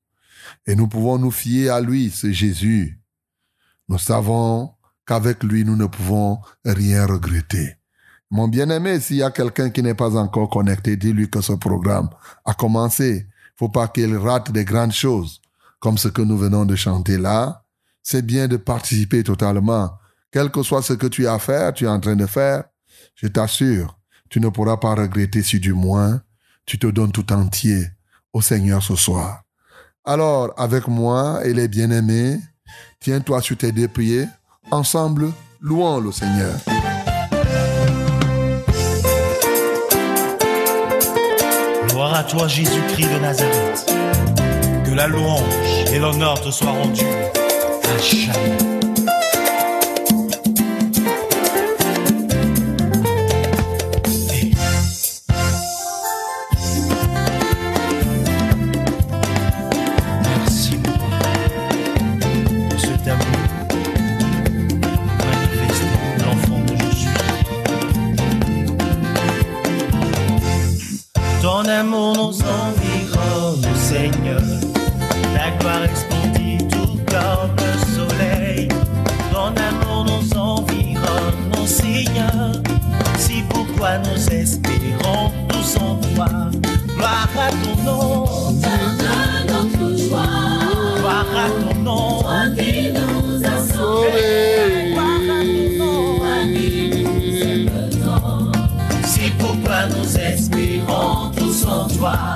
Et 0.67 0.77
nous 0.77 0.87
pouvons 0.87 1.17
nous 1.17 1.31
fier 1.31 1.71
à 1.71 1.81
lui, 1.81 2.11
c'est 2.15 2.35
Jésus. 2.35 3.01
Nous 3.89 3.97
savons 3.97 4.75
qu'avec 5.07 5.43
lui 5.43 5.65
nous 5.65 5.77
ne 5.77 5.87
pouvons 5.87 6.41
rien 6.63 7.07
regretter. 7.07 7.77
Mon 8.31 8.49
bien-aimé, 8.49 9.01
s'il 9.01 9.17
y 9.17 9.23
a 9.23 9.31
quelqu'un 9.31 9.71
qui 9.71 9.83
n'est 9.83 9.95
pas 9.95 10.15
encore 10.15 10.51
connecté, 10.51 10.99
dis-lui 10.99 11.31
que 11.31 11.41
ce 11.41 11.55
programme 11.55 12.11
a 12.45 12.53
commencé. 12.53 13.27
Faut 13.57 13.71
pas 13.71 13.89
qu'il 13.89 14.15
rate 14.15 14.53
des 14.53 14.67
grandes 14.67 14.93
choses, 14.93 15.41
comme 15.81 15.97
ce 15.97 16.09
que 16.09 16.21
nous 16.21 16.37
venons 16.37 16.67
de 16.67 16.77
chanter 16.77 17.17
là. 17.17 17.65
C'est 18.03 18.27
bien 18.27 18.47
de 18.47 18.59
participer 18.59 19.25
totalement. 19.25 19.93
Quel 20.31 20.51
que 20.51 20.63
soit 20.63 20.83
ce 20.83 20.93
que 20.93 21.07
tu 21.07 21.27
as 21.27 21.33
à 21.33 21.39
faire, 21.39 21.73
tu 21.73 21.85
es 21.85 21.89
en 21.89 21.99
train 21.99 22.15
de 22.15 22.27
faire, 22.27 22.65
je 23.15 23.27
t'assure, 23.27 23.99
tu 24.29 24.39
ne 24.39 24.51
pourras 24.51 24.77
pas 24.77 24.95
regretter 24.95 25.43
si 25.43 25.61
du 25.61 25.73
moins 25.73 26.21
tu 26.67 26.79
te 26.79 26.87
donnes 26.89 27.13
tout 27.13 27.33
entier 27.33 27.87
au 28.33 28.43
Seigneur 28.43 28.83
ce 28.83 28.97
soir. 28.97 29.43
Alors, 30.05 30.53
avec 30.57 30.89
moi 30.89 31.41
et 31.45 31.55
les 31.55 31.69
bien-aimés, 31.69 32.39
tiens-toi 33.01 33.41
sur 33.41 33.57
tes 33.57 33.73
deux 33.73 33.89
pieds, 33.89 34.27
ensemble, 34.71 35.33
louons 35.61 36.01
le 36.01 36.13
Seigneur. 36.13 36.55
Gloire 41.89 42.15
à 42.15 42.25
toi, 42.25 42.47
Jésus-Christ 42.47 43.09
de 43.15 43.19
Nazareth. 43.21 43.87
Que 44.85 44.95
la 44.95 45.09
louange 45.09 45.43
et 45.93 45.99
l'honneur 45.99 46.41
te 46.41 46.51
soient 46.51 46.73
rendus 46.73 47.05
à 47.05 47.99
jamais. 47.99 48.76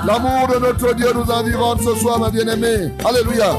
L'amour 0.05 0.47
de 0.47 0.59
notre 0.59 0.95
Dieu 0.95 1.07
nous 1.13 1.29
environne 1.31 1.79
ce 1.79 1.95
soir, 1.95 2.19
ma 2.19 2.29
bien-aimée. 2.29 2.91
Alléluia. 3.05 3.55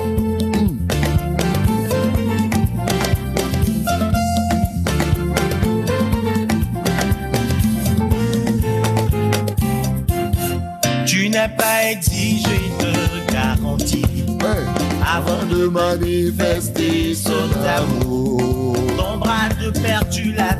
Tu 11.06 11.28
n'as 11.28 11.48
pas 11.48 11.90
exigé 11.90 12.60
de 12.80 13.32
garantie 13.32 14.02
Hey. 14.42 14.64
avant 15.06 15.44
de 15.46 15.66
manifester 15.68 17.14
son 17.14 17.48
amour. 17.66 18.74
Ton 18.96 19.18
bras 19.18 19.48
de 19.60 19.70
père, 19.70 20.02
tu 20.10 20.32
l'as 20.32 20.58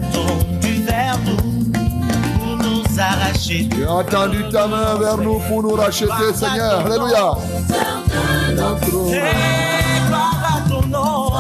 Tu 3.45 3.67
as 3.89 4.05
tendu 4.05 4.45
ta 4.53 4.69
main 4.69 4.95
vers 5.01 5.19
nous 5.19 5.41
pour 5.49 5.65
nous 5.65 5.75
racheter, 5.75 6.07
Seigneur. 6.33 6.87
Alléluia. 6.87 7.33
Gloire 10.09 10.45
à 10.45 10.61
ton 10.69 10.83
nom. 10.83 11.33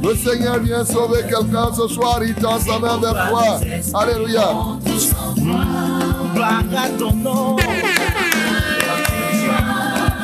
Le 0.00 0.14
Seigneur 0.14 0.60
vient 0.60 0.84
sauver 0.84 1.22
quelqu'un 1.22 1.72
ce 1.76 1.88
soir, 1.92 2.20
il 2.22 2.34
tend 2.34 2.60
sa 2.60 2.78
main 2.78 2.98
vers 2.98 3.28
toi. 3.28 3.58
Alléluia. 3.94 4.54
Gloire 6.34 6.62
à 6.76 6.88
ton 6.96 7.12
nom. 7.14 7.56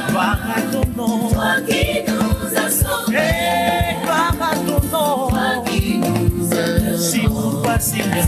Gloire 0.09 0.39
à 0.57 0.61
ton 0.73 0.85
nom. 0.97 1.29
Hey, 1.69 2.05
gloire 4.03 4.35
à 4.41 4.43
ton 4.55 4.81
nom. 4.93 5.28
Pourquoi, 7.69 7.81
Seigneur, 7.81 8.27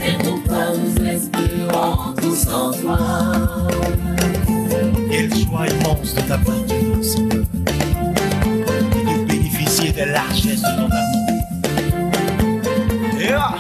quelle 5.11 5.35
joie 5.35 5.67
immense 5.67 6.15
de 6.15 6.21
t'appartenir, 6.21 7.03
Seigneur, 7.03 7.45
et 9.09 9.19
de 9.19 9.25
bénéficier 9.25 9.93
de 9.93 9.99
la 9.99 10.07
largesse 10.07 10.61
de 10.61 10.67
ton 10.77 10.91
amour. 10.91 11.31
Et 13.19 13.33
ah, 13.33 13.55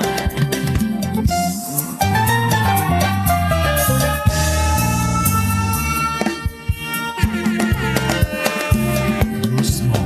doucement, 9.44 10.04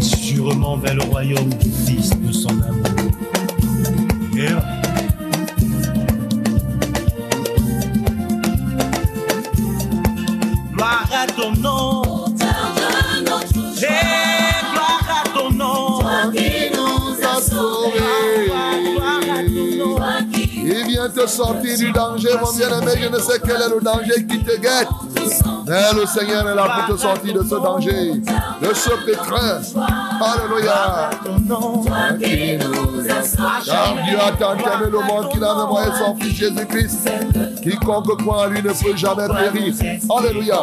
sûrement 0.00 0.76
vers 0.78 0.94
le 0.96 1.02
royaume 1.04 1.50
à 11.24 11.32
ton 11.32 11.52
nom. 11.52 12.02
Hey, 13.76 14.60
gloire 14.72 15.08
à 15.08 15.28
ton 15.28 15.50
nom. 15.50 15.98
Gloire, 15.98 16.30
gloire 16.72 17.08
à 19.30 19.42
ton 19.52 19.64
nom. 19.78 19.96
Il 20.66 20.86
vient 20.86 21.08
te 21.08 21.26
sortir 21.26 21.78
du 21.78 21.92
danger, 21.92 22.30
mon 22.40 22.52
bien-aimé. 22.52 22.92
Je 23.02 23.08
ne 23.08 23.18
sais 23.18 23.40
quel 23.44 23.62
est 23.62 23.68
le 23.68 23.80
danger 23.80 24.26
qui 24.28 24.38
te 24.42 24.56
guette. 24.60 24.88
Mais 25.66 25.92
le 25.94 26.06
Seigneur 26.06 26.48
est 26.48 26.54
là 26.54 26.84
pour 26.86 26.94
te 26.94 27.00
sortir 27.00 27.34
de 27.34 27.42
ce 27.42 27.54
danger, 27.54 28.12
de 28.60 28.74
ce 28.74 28.90
pétrin. 29.06 29.60
Alléluia. 30.20 31.10
Car 33.64 33.94
Dieu 34.04 34.18
a 34.18 34.32
tant 34.32 34.54
aimé 34.56 34.90
le 34.90 34.98
monde 35.00 35.28
qu'il 35.30 35.44
a 35.44 35.54
envoyé 35.54 35.88
son 35.98 36.16
Fils 36.16 36.36
Jésus-Christ. 36.36 37.10
Quiconque 37.62 38.16
croit 38.22 38.42
en 38.42 38.46
lui 38.46 38.62
ne 38.62 38.68
peut 38.70 38.96
jamais 38.96 39.26
périr. 39.28 39.74
Alléluia. 40.16 40.56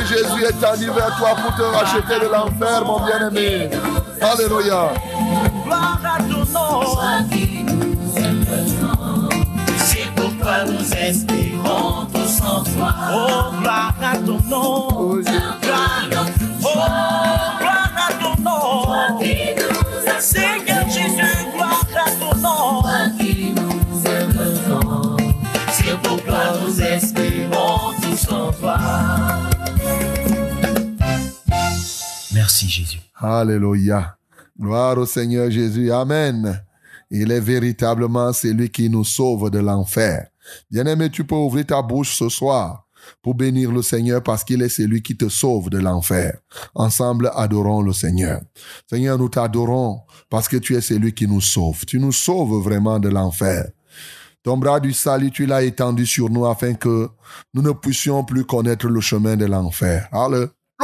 Jésus 0.00 0.44
est 0.44 0.60
tendu 0.60 0.86
vers 0.86 1.16
toi 1.16 1.30
pour 1.36 1.54
te 1.56 1.62
racheter 1.62 2.20
de 2.20 2.32
l'enfer, 2.32 2.84
mon 2.84 3.00
bien-aimé. 3.04 3.70
Alléluia. 4.20 4.90
Gloire 5.64 6.00
à 6.04 6.18
ton 6.22 6.44
nom. 6.52 6.80
C'est 9.78 10.08
pourquoi 10.16 10.64
nous 10.66 10.92
espérons 10.94 12.06
tous 12.12 12.40
en 12.42 12.64
toi. 12.64 12.94
Oh, 13.12 13.60
gloire 13.60 13.94
à 14.02 14.16
ton 14.18 14.38
nom. 14.48 14.88
Oh, 14.96 15.16
Jésus. 15.16 15.38
Gloire, 15.62 16.26
oh, 16.64 17.33
Alléluia. 33.24 34.18
Gloire 34.60 34.98
au 34.98 35.06
Seigneur 35.06 35.50
Jésus. 35.50 35.90
Amen. 35.90 36.62
Il 37.10 37.32
est 37.32 37.40
véritablement 37.40 38.34
celui 38.34 38.68
qui 38.68 38.90
nous 38.90 39.04
sauve 39.04 39.50
de 39.50 39.60
l'enfer. 39.60 40.28
Bien-aimé, 40.70 41.08
tu 41.10 41.24
peux 41.24 41.34
ouvrir 41.34 41.64
ta 41.64 41.80
bouche 41.80 42.18
ce 42.18 42.28
soir 42.28 42.86
pour 43.22 43.34
bénir 43.34 43.72
le 43.72 43.80
Seigneur 43.80 44.22
parce 44.22 44.44
qu'il 44.44 44.60
est 44.60 44.68
celui 44.68 45.02
qui 45.02 45.16
te 45.16 45.30
sauve 45.30 45.70
de 45.70 45.78
l'enfer. 45.78 46.36
Ensemble, 46.74 47.30
adorons 47.34 47.80
le 47.80 47.94
Seigneur. 47.94 48.42
Seigneur, 48.90 49.16
nous 49.16 49.30
t'adorons 49.30 50.00
parce 50.28 50.46
que 50.46 50.58
tu 50.58 50.76
es 50.76 50.82
celui 50.82 51.14
qui 51.14 51.26
nous 51.26 51.40
sauve. 51.40 51.86
Tu 51.86 51.98
nous 51.98 52.12
sauves 52.12 52.62
vraiment 52.62 52.98
de 52.98 53.08
l'enfer. 53.08 53.70
Ton 54.42 54.58
bras 54.58 54.80
du 54.80 54.92
salut, 54.92 55.30
tu 55.30 55.46
l'as 55.46 55.62
étendu 55.62 56.04
sur 56.04 56.28
nous 56.28 56.44
afin 56.44 56.74
que 56.74 57.08
nous 57.54 57.62
ne 57.62 57.72
puissions 57.72 58.22
plus 58.22 58.44
connaître 58.44 58.86
le 58.86 59.00
chemin 59.00 59.36
de 59.36 59.46
l'enfer. 59.46 60.10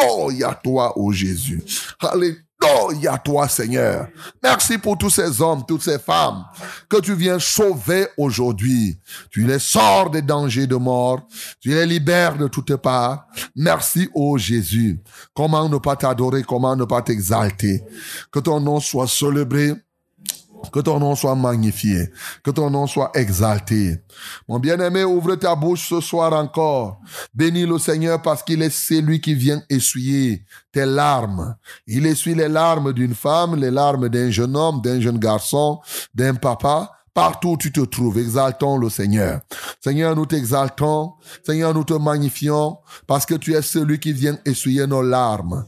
Alléluia 0.00 0.58
toi, 0.62 0.98
ô 0.98 1.12
Jésus. 1.12 1.62
Alléluia 2.00 3.18
toi, 3.18 3.48
Seigneur. 3.48 4.08
Merci 4.42 4.78
pour 4.78 4.98
tous 4.98 5.10
ces 5.10 5.40
hommes, 5.40 5.64
toutes 5.66 5.82
ces 5.82 5.98
femmes 5.98 6.44
que 6.88 7.00
tu 7.00 7.14
viens 7.14 7.38
sauver 7.38 8.06
aujourd'hui. 8.16 8.98
Tu 9.30 9.46
les 9.46 9.58
sors 9.58 10.10
des 10.10 10.22
dangers 10.22 10.66
de 10.66 10.76
mort. 10.76 11.20
Tu 11.60 11.70
les 11.70 11.86
libères 11.86 12.36
de 12.36 12.48
toutes 12.48 12.76
parts. 12.76 13.26
Merci, 13.56 14.08
ô 14.14 14.36
Jésus. 14.36 15.00
Comment 15.34 15.68
ne 15.68 15.78
pas 15.78 15.96
t'adorer, 15.96 16.42
comment 16.42 16.76
ne 16.76 16.84
pas 16.84 17.02
t'exalter. 17.02 17.82
Que 18.30 18.40
ton 18.40 18.60
nom 18.60 18.80
soit 18.80 19.08
célébré. 19.08 19.74
Que 20.72 20.80
ton 20.80 21.00
nom 21.00 21.16
soit 21.16 21.34
magnifié, 21.34 22.10
que 22.44 22.50
ton 22.50 22.70
nom 22.70 22.86
soit 22.86 23.10
exalté. 23.14 23.98
Mon 24.48 24.58
bien-aimé, 24.58 25.04
ouvre 25.04 25.34
ta 25.34 25.56
bouche 25.56 25.88
ce 25.88 26.00
soir 26.00 26.32
encore. 26.32 27.00
Bénis 27.34 27.66
le 27.66 27.78
Seigneur 27.78 28.22
parce 28.22 28.42
qu'il 28.42 28.62
est 28.62 28.70
celui 28.70 29.20
qui 29.20 29.34
vient 29.34 29.62
essuyer 29.68 30.44
tes 30.70 30.86
larmes. 30.86 31.56
Il 31.86 32.06
essuie 32.06 32.34
les 32.34 32.48
larmes 32.48 32.92
d'une 32.92 33.14
femme, 33.14 33.56
les 33.56 33.70
larmes 33.70 34.08
d'un 34.08 34.30
jeune 34.30 34.56
homme, 34.56 34.80
d'un 34.80 35.00
jeune 35.00 35.18
garçon, 35.18 35.80
d'un 36.14 36.34
papa. 36.34 36.92
Partout 37.12 37.50
où 37.50 37.56
tu 37.56 37.72
te 37.72 37.80
trouves, 37.80 38.18
exaltons 38.18 38.76
le 38.76 38.88
Seigneur. 38.88 39.40
Seigneur, 39.82 40.14
nous 40.14 40.26
t'exaltons. 40.26 41.14
Seigneur, 41.44 41.74
nous 41.74 41.82
te 41.82 41.94
magnifions 41.94 42.78
parce 43.08 43.26
que 43.26 43.34
tu 43.34 43.54
es 43.54 43.62
celui 43.62 43.98
qui 43.98 44.12
vient 44.12 44.38
essuyer 44.44 44.86
nos 44.86 45.02
larmes. 45.02 45.66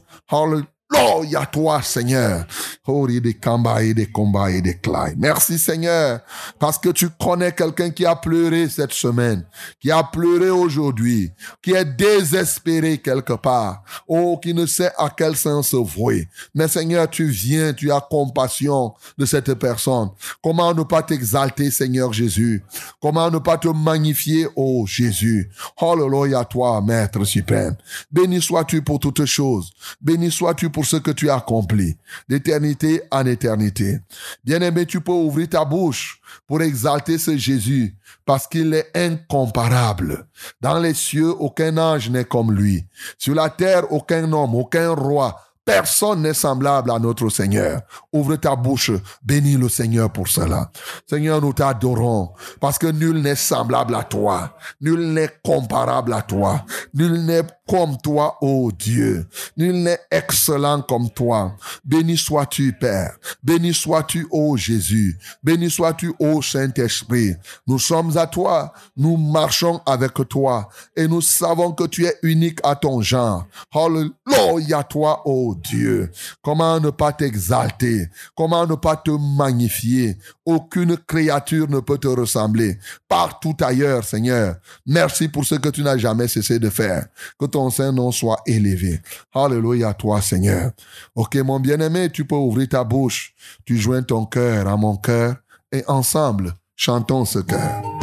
Gloire 0.93 1.41
à 1.41 1.45
toi, 1.45 1.81
Seigneur. 1.81 2.45
Oh, 2.85 3.07
des 3.07 3.33
combats 3.33 3.83
et 3.83 3.93
des 3.93 4.07
combats 4.07 4.51
et 4.51 4.61
des 4.61 4.77
claies. 4.77 5.15
Merci, 5.17 5.57
Seigneur, 5.57 6.19
parce 6.59 6.77
que 6.77 6.89
tu 6.89 7.09
connais 7.09 7.51
quelqu'un 7.51 7.89
qui 7.89 8.05
a 8.05 8.15
pleuré 8.15 8.67
cette 8.69 8.93
semaine, 8.93 9.45
qui 9.79 9.89
a 9.89 10.03
pleuré 10.03 10.49
aujourd'hui, 10.49 11.31
qui 11.61 11.71
est 11.71 11.85
désespéré 11.85 12.97
quelque 12.97 13.33
part, 13.33 13.83
oh, 14.07 14.37
qui 14.41 14.53
ne 14.53 14.65
sait 14.65 14.91
à 14.97 15.09
quel 15.15 15.35
sens 15.35 15.69
se 15.69 15.77
vouer. 15.77 16.27
Mais 16.53 16.67
Seigneur, 16.67 17.09
tu 17.09 17.27
viens, 17.27 17.73
tu 17.73 17.91
as 17.91 18.01
compassion 18.01 18.93
de 19.17 19.25
cette 19.25 19.53
personne. 19.55 20.09
Comment 20.43 20.73
ne 20.73 20.83
pas 20.83 21.01
t'exalter, 21.01 21.71
Seigneur 21.71 22.11
Jésus? 22.13 22.63
Comment 23.01 23.31
ne 23.31 23.39
pas 23.39 23.57
te 23.57 23.69
magnifier, 23.69 24.47
oh 24.55 24.85
Jésus? 24.85 25.49
Hallelujah 25.77 26.39
à 26.39 26.45
toi, 26.45 26.81
Maître 26.81 27.23
suprême. 27.23 27.75
Béni 28.11 28.41
sois-tu 28.41 28.81
pour 28.81 28.99
toutes 28.99 29.25
choses. 29.25 29.71
Béni 30.01 30.29
sois-tu 30.29 30.69
pour 30.69 30.82
ce 30.85 30.97
que 30.97 31.11
tu 31.11 31.29
as 31.29 31.35
accompli, 31.35 31.97
d'éternité 32.27 33.01
en 33.11 33.25
éternité. 33.25 33.99
Bien-aimé, 34.43 34.85
tu 34.85 35.01
peux 35.01 35.11
ouvrir 35.11 35.49
ta 35.49 35.65
bouche 35.65 36.21
pour 36.47 36.61
exalter 36.61 37.17
ce 37.17 37.37
Jésus, 37.37 37.95
parce 38.25 38.47
qu'il 38.47 38.73
est 38.73 38.89
incomparable. 38.95 40.25
Dans 40.61 40.79
les 40.79 40.93
cieux, 40.93 41.31
aucun 41.31 41.77
ange 41.77 42.09
n'est 42.09 42.25
comme 42.25 42.51
lui. 42.51 42.85
Sur 43.17 43.35
la 43.35 43.49
terre, 43.49 43.91
aucun 43.91 44.31
homme, 44.31 44.55
aucun 44.55 44.93
roi, 44.93 45.39
Personne 45.65 46.23
n'est 46.23 46.33
semblable 46.33 46.91
à 46.91 46.99
notre 46.99 47.29
Seigneur. 47.29 47.81
Ouvre 48.11 48.35
ta 48.35 48.55
bouche, 48.55 48.91
bénis 49.23 49.55
le 49.55 49.69
Seigneur 49.69 50.11
pour 50.11 50.27
cela. 50.27 50.69
Seigneur, 51.07 51.41
nous 51.41 51.53
t'adorons 51.53 52.31
parce 52.59 52.77
que 52.77 52.87
nul 52.87 53.21
n'est 53.21 53.35
semblable 53.35 53.95
à 53.95 54.03
toi. 54.03 54.57
Nul 54.81 55.13
n'est 55.13 55.39
comparable 55.43 56.11
à 56.11 56.21
toi. 56.21 56.65
Nul 56.93 57.23
n'est 57.23 57.47
comme 57.67 57.97
toi, 57.97 58.37
ô 58.41 58.71
Dieu. 58.71 59.27
Nul 59.55 59.83
n'est 59.83 59.99
excellent 60.11 60.81
comme 60.81 61.09
toi. 61.09 61.55
Béni 61.83 62.17
sois-tu, 62.17 62.73
Père. 62.73 63.17
Béni 63.41 63.73
sois-tu, 63.73 64.27
ô 64.31 64.57
Jésus. 64.57 65.17
Béni 65.41 65.69
sois-tu, 65.69 66.13
ô 66.19 66.41
Saint-Esprit. 66.41 67.35
Nous 67.65 67.79
sommes 67.79 68.17
à 68.17 68.27
toi. 68.27 68.73
Nous 68.97 69.17
marchons 69.17 69.81
avec 69.85 70.13
toi. 70.27 70.69
Et 70.95 71.07
nous 71.07 71.21
savons 71.21 71.71
que 71.71 71.85
tu 71.85 72.05
es 72.05 72.17
unique 72.21 72.59
à 72.63 72.75
ton 72.75 73.01
genre. 73.01 73.45
Alléluia 73.73 74.79
à 74.79 74.83
toi, 74.83 75.21
ô 75.25 75.55
Dieu. 75.55 76.11
Comment 76.41 76.79
ne 76.79 76.89
pas 76.89 77.13
t'exalter? 77.13 78.09
Comment 78.35 78.67
ne 78.67 78.75
pas 78.75 78.97
te 78.97 79.11
magnifier? 79.11 80.17
Aucune 80.45 80.97
créature 80.97 81.69
ne 81.69 81.79
peut 81.79 81.97
te 81.97 82.07
ressembler. 82.07 82.77
Partout 83.07 83.55
ailleurs, 83.61 84.03
Seigneur. 84.03 84.55
Merci 84.85 85.29
pour 85.29 85.45
ce 85.45 85.55
que 85.55 85.69
tu 85.69 85.83
n'as 85.83 85.97
jamais 85.97 86.27
cessé 86.27 86.59
de 86.59 86.69
faire. 86.69 87.07
Que 87.39 87.45
ton 87.45 87.69
Saint-Nom 87.69 88.11
soit 88.11 88.41
élevé. 88.45 89.01
Alléluia 89.33 89.89
à 89.89 89.93
toi, 89.93 90.21
Seigneur. 90.21 90.71
Ok, 91.15 91.35
mon 91.37 91.59
bien-aimé, 91.59 92.09
tu 92.11 92.25
peux 92.25 92.35
ouvrir 92.35 92.67
ta 92.69 92.83
bouche. 92.83 93.33
Tu 93.65 93.77
joins 93.77 94.03
ton 94.03 94.25
cœur 94.25 94.67
à 94.67 94.75
mon 94.75 94.97
cœur 94.97 95.35
et 95.71 95.83
ensemble, 95.87 96.53
chantons 96.75 97.25
ce 97.25 97.39
cœur. 97.39 98.02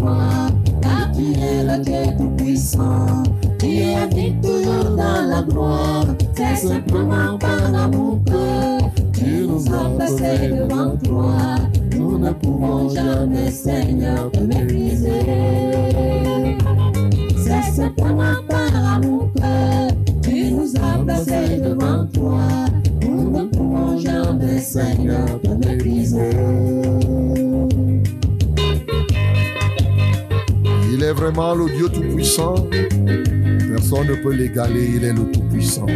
Toi. 0.00 0.16
Car 0.80 1.10
tu 1.12 1.32
es 1.38 1.64
le 1.64 1.82
Dieu 1.82 2.12
tout-puissant. 2.18 3.22
Tu 3.58 3.82
habites 3.92 4.40
toujours 4.40 4.96
dans 4.96 5.28
la 5.28 5.42
gloire. 5.42 6.06
C'est 6.34 6.68
simplement 6.68 7.38
par 7.38 7.74
amour 7.74 8.20
que 8.24 9.18
tu 9.18 9.46
nous 9.46 9.64
as 9.72 9.90
placés 9.96 10.48
devant 10.48 10.96
toi. 11.04 11.36
Nous 11.96 12.18
ne 12.18 12.32
pouvons 12.32 12.88
jamais, 12.88 13.50
Seigneur, 13.50 14.30
te 14.30 14.40
mépriser. 14.40 15.20
C'est 17.36 17.72
simplement 17.72 18.36
par 18.48 18.96
amour 18.96 19.28
que 19.34 19.92
tu 20.22 20.52
nous 20.52 20.72
as 20.76 21.04
placés 21.04 21.58
devant 21.62 22.06
toi. 22.06 22.40
Nous 23.02 23.30
ne 23.30 23.44
pouvons 23.44 23.98
jamais, 23.98 24.58
Seigneur, 24.58 25.40
te 25.42 25.48
mépriser. 25.48 26.30
Il 30.92 31.02
est 31.02 31.12
vraiment 31.12 31.54
le 31.54 31.66
Dieu 31.66 31.88
Tout-Puissant. 31.88 32.54
Personne 32.70 34.08
ne 34.08 34.14
peut 34.22 34.34
l'égaler, 34.34 34.90
il 34.96 35.04
est 35.04 35.12
le 35.12 35.30
Tout-Puissant. 35.30 35.86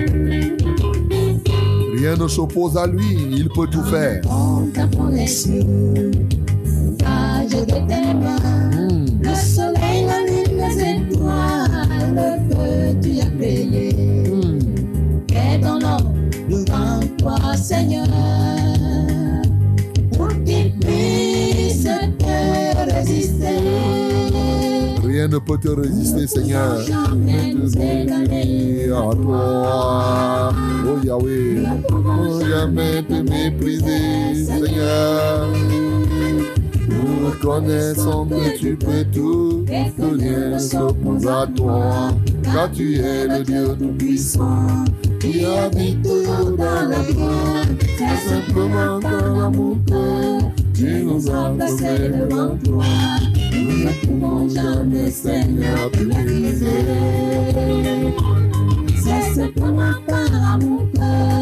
Rien 1.97 2.17
ne 2.17 2.29
s'oppose 2.29 2.77
à 2.77 2.87
lui, 2.87 3.17
il 3.33 3.49
peut 3.49 3.67
tout 3.67 3.83
faire. 3.85 4.21
Le 9.23 9.35
soleil, 9.35 10.07
la 10.07 10.21
lune, 10.27 10.57
les 10.59 10.79
étoiles, 10.81 12.41
tu 13.03 13.21
as 13.21 13.31
créé. 13.39 14.25
Devant 16.49 17.01
toi, 17.19 17.57
Seigneur, 17.57 18.07
Ne 25.31 25.39
peut 25.39 25.57
te 25.57 25.69
résister, 25.69 26.27
Seigneur. 26.27 26.79
Nous 27.57 27.77
égaler 27.77 28.91
à 28.93 29.15
toi, 29.15 30.53
oh 30.87 30.99
Yahweh. 31.03 31.63
Oh, 31.91 32.41
jamais 32.47 33.03
te 33.03 33.15
mépriser, 33.15 34.45
Seigneur. 34.45 35.49
Nous 36.89 37.27
reconnaissons 37.27 38.27
que 38.27 38.59
tu 38.59 38.77
peux 38.77 39.05
tout, 39.13 39.65
que 39.67 40.17
rien 40.21 40.51
ne 40.51 40.59
s'oppose 40.59 41.27
à 41.27 41.47
toi, 41.57 42.11
car 42.43 42.71
tu 42.71 42.97
es 42.99 43.27
le 43.27 43.43
Dieu 43.43 43.77
tout-puissant. 43.79 44.85
qui 45.25 45.45
habite 45.45 46.03
dans 46.03 46.89
la 46.89 47.03
gloire. 47.11 47.65
C'est 47.99 48.29
simplement 48.29 49.01
ton 49.01 49.41
amour 49.41 49.79
que 49.87 50.75
tu 50.75 51.05
nous 51.05 51.31
as 51.31 51.51
placés 51.57 52.11
devant 52.11 52.57
toi. 52.59 52.85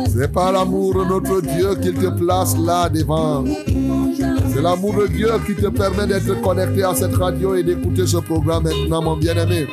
C'est 0.08 0.32
par 0.32 0.52
l'amour 0.52 0.94
de 0.94 1.04
notre 1.08 1.40
Dieu 1.40 1.74
qu'il 1.82 1.94
te 1.94 2.08
place 2.08 2.56
là 2.56 2.88
devant. 2.88 3.44
C'est 4.52 4.62
l'amour 4.62 4.94
de 4.94 5.06
Dieu 5.06 5.28
qui 5.46 5.54
te 5.54 5.68
permet 5.68 6.06
d'être 6.06 6.40
connecté 6.42 6.82
à 6.84 6.94
cette 6.94 7.14
radio 7.14 7.54
et 7.54 7.62
d'écouter 7.62 8.06
ce 8.06 8.18
programme 8.18 8.64
maintenant, 8.64 9.02
mon 9.02 9.16
bien-aimé. 9.16 9.66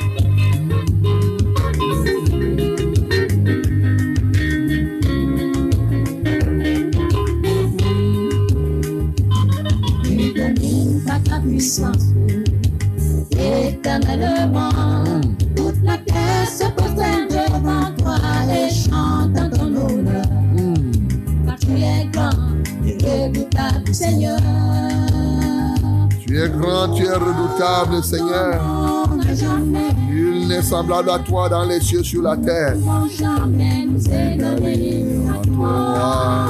Éternellement. 14.00 15.22
Toute 15.56 15.84
la 15.84 15.98
terre 15.98 16.48
se 16.48 16.66
prosterne 16.72 17.28
devant 17.30 17.92
toi 17.98 18.18
et 18.52 18.70
chante 18.74 19.38
en 19.38 19.50
ton 19.50 19.76
honneur. 19.76 20.26
Car 21.46 21.60
tu 21.60 21.72
es 21.72 22.08
grand 22.12 22.30
et 22.86 23.28
redoutable, 23.28 23.94
Seigneur. 23.94 24.40
Tu 26.26 26.40
es 26.40 26.50
grand, 26.50 26.94
tu 26.94 27.04
es 27.04 27.14
redoutable, 27.14 28.04
Seigneur. 28.04 28.62
Nul 30.08 30.48
n'est 30.48 30.62
semblable 30.62 31.10
à 31.10 31.20
toi 31.20 31.50
dans 31.50 31.66
les 31.66 31.80
cieux, 31.82 32.04
sur 32.04 32.22
la 32.22 32.38
terre. 32.38 32.76
jamais 33.18 33.88
nous 33.88 35.30
à 35.30 35.42
toi. 35.46 36.46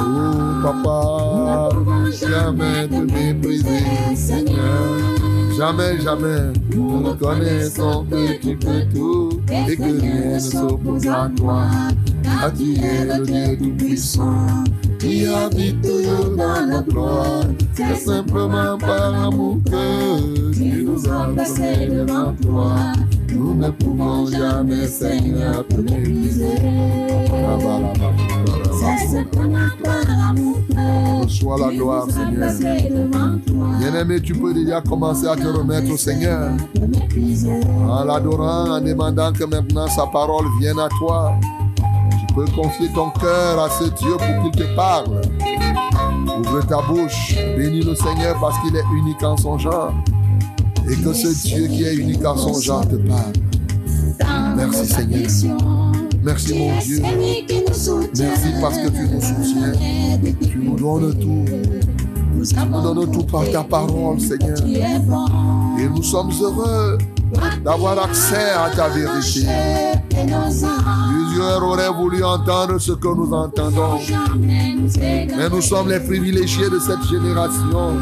Oh, 0.62 0.62
papa, 0.62 1.68
jamais 2.12 2.88
te 2.88 3.12
mépriser, 3.12 3.84
Seigneur. 4.14 5.29
Jamais, 5.60 6.00
jamais, 6.00 6.54
nous 6.74 7.02
reconnaissons 7.02 8.06
que 8.10 8.40
tu 8.40 8.56
peux 8.56 8.82
tout 8.94 9.42
et 9.52 9.76
que 9.76 10.00
rien 10.00 10.32
ne 10.32 10.38
s'oppose 10.38 11.06
à 11.06 11.30
toi. 11.36 11.66
Car 12.22 12.50
tu 12.54 12.76
es 12.82 13.04
le 13.04 13.26
Dieu 13.26 13.58
tout-puissant 13.58 14.64
qui 14.98 15.26
habite 15.26 15.82
toujours 15.82 16.34
dans 16.34 16.64
la 16.66 16.80
gloire. 16.80 17.44
C'est 17.74 17.94
simplement 17.94 18.78
par 18.78 19.26
amour 19.26 19.58
que 19.66 20.54
tu 20.54 20.82
nous 20.82 21.06
as 21.06 21.28
placés 21.34 21.88
devant 21.90 22.32
toi. 22.40 22.76
Nous 23.30 23.54
ne 23.54 23.68
pouvons 23.68 24.24
jamais, 24.28 24.86
Seigneur, 24.86 25.68
te 25.68 25.76
mépriser. 25.76 26.56
Reçois 31.22 31.58
la 31.58 31.74
gloire, 31.74 32.06
Seigneur. 32.10 32.50
Bien-aimé, 33.78 34.20
tu 34.22 34.34
peux 34.34 34.54
déjà 34.54 34.80
commencer 34.80 35.26
à 35.26 35.36
te 35.36 35.46
remettre 35.46 35.92
au 35.92 35.96
Seigneur. 35.96 36.50
En 37.88 38.04
l'adorant, 38.04 38.70
en 38.70 38.80
demandant 38.80 39.32
que 39.32 39.44
maintenant 39.44 39.86
sa 39.88 40.06
parole 40.06 40.46
vienne 40.60 40.78
à 40.78 40.88
toi. 40.98 41.34
Tu 41.76 42.34
peux 42.34 42.46
confier 42.52 42.88
ton 42.94 43.10
cœur 43.10 43.62
à 43.62 43.68
ce 43.70 43.84
Dieu 43.84 44.12
pour 44.16 44.50
qu'il 44.50 44.62
te 44.62 44.76
parle. 44.76 45.20
Ouvre 46.38 46.66
ta 46.66 46.80
bouche, 46.82 47.36
bénis 47.56 47.82
le 47.82 47.94
Seigneur 47.94 48.38
parce 48.40 48.58
qu'il 48.60 48.74
est 48.76 48.84
unique 48.96 49.22
en 49.22 49.36
son 49.36 49.58
genre. 49.58 49.92
Et 50.88 50.96
que 50.96 51.12
ce 51.12 51.28
Dieu 51.46 51.66
qui 51.66 51.84
est 51.84 51.94
unique 51.94 52.24
en 52.24 52.36
son 52.36 52.58
genre 52.60 52.88
te 52.88 52.96
parle. 52.96 53.32
Merci, 54.56 54.86
Seigneur. 54.86 55.89
Merci 56.22 56.54
mon 56.54 56.78
Dieu. 56.78 57.00
Merci 57.02 58.48
parce 58.60 58.78
que 58.78 58.88
tu 58.88 59.08
nous 59.08 59.20
soutiens. 59.20 59.72
Tu 60.42 60.58
nous 60.58 60.76
donnes 60.76 61.18
tout. 61.18 61.44
Nous 62.34 62.44
Tu 62.44 62.54
nous 62.56 62.82
donnes 62.82 63.10
tout 63.10 63.24
par 63.24 63.50
ta 63.50 63.62
parole, 63.64 64.20
Seigneur. 64.20 64.56
Et 65.78 65.88
nous 65.88 66.02
sommes 66.02 66.30
heureux 66.40 66.98
d'avoir 67.64 68.04
accès 68.04 68.50
à 68.50 68.70
ta 68.70 68.88
vérité. 68.88 69.46
Plusieurs 70.10 71.62
auraient 71.62 71.92
voulu 71.92 72.22
entendre 72.22 72.78
ce 72.78 72.92
que 72.92 73.08
nous 73.08 73.32
entendons. 73.32 73.98
Mais 74.38 75.48
nous 75.48 75.62
sommes 75.62 75.88
les 75.88 76.00
privilégiés 76.00 76.68
de 76.68 76.78
cette 76.78 77.02
génération. 77.08 77.94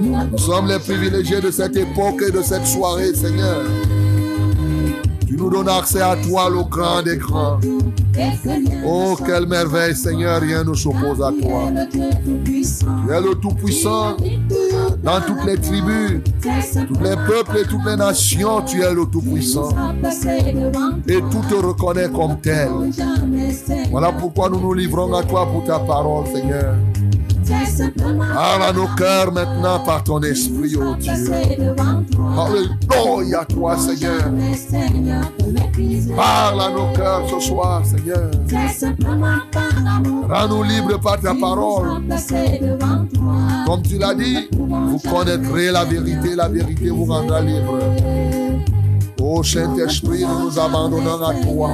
Nous 0.00 0.38
sommes 0.38 0.66
les 0.66 0.78
privilégiés 0.78 1.40
de 1.40 1.50
cette 1.50 1.76
époque 1.76 2.22
et 2.26 2.30
de 2.30 2.42
cette 2.42 2.66
soirée, 2.66 3.14
Seigneur. 3.14 3.62
Nous 5.38 5.50
donnes 5.50 5.68
accès 5.68 6.02
à 6.02 6.16
toi, 6.16 6.50
le 6.50 6.64
grand 6.64 7.00
rien 7.00 7.60
Oh, 8.84 9.16
quelle 9.24 9.46
merveille, 9.46 9.94
Seigneur, 9.94 10.40
rien 10.40 10.64
ne 10.64 10.74
s'oppose 10.74 11.22
à 11.22 11.30
toi. 11.40 11.70
Tu 11.92 12.00
es 12.00 13.20
le 13.20 13.34
Tout-Puissant 13.36 14.16
dans 15.04 15.20
toutes 15.20 15.44
les 15.44 15.56
tribus, 15.56 16.20
tous 16.42 17.04
les 17.04 17.14
peuples 17.14 17.58
et 17.58 17.66
toutes 17.68 17.84
les 17.86 17.94
nations. 17.96 18.62
Tu 18.62 18.82
es 18.82 18.92
le 18.92 19.04
Tout-Puissant. 19.06 19.68
Et 21.06 21.20
tout 21.30 21.44
te 21.48 21.54
reconnaît 21.54 22.08
comme 22.10 22.40
tel. 22.40 22.70
Voilà 23.92 24.10
pourquoi 24.10 24.50
nous 24.50 24.60
nous 24.60 24.74
livrons 24.74 25.14
à 25.14 25.22
toi 25.22 25.46
pour 25.46 25.62
ta 25.64 25.78
parole, 25.78 26.26
Seigneur. 26.26 26.74
Parle 27.48 28.62
à 28.62 28.72
nos 28.72 28.86
cœurs 28.88 29.32
maintenant 29.32 29.80
par 29.80 30.04
ton 30.04 30.20
esprit, 30.20 30.76
oh 30.76 30.94
Dieu. 30.98 31.12
Alléluia, 32.36 33.44
toi, 33.46 33.76
Seigneur. 33.78 34.22
Parle 36.14 36.60
à 36.60 36.70
nos 36.70 36.92
cœurs 36.92 37.28
ce 37.30 37.40
soir, 37.40 37.82
Seigneur. 37.84 38.30
Rends-nous 40.28 40.62
libres 40.62 41.00
par 41.00 41.20
ta 41.20 41.34
parole. 41.34 42.02
Comme 43.66 43.82
tu 43.82 43.98
l'as 43.98 44.14
dit, 44.14 44.48
vous 44.52 44.98
connaîtrez 44.98 45.70
la 45.70 45.84
vérité, 45.84 46.34
la 46.34 46.48
vérité 46.48 46.90
vous 46.90 47.06
rendra 47.06 47.40
libre. 47.40 47.78
Ô 49.20 49.42
Saint-Esprit, 49.42 50.24
nous 50.24 50.44
nous 50.44 50.58
abandonnons 50.58 51.22
à 51.22 51.34
toi. 51.34 51.70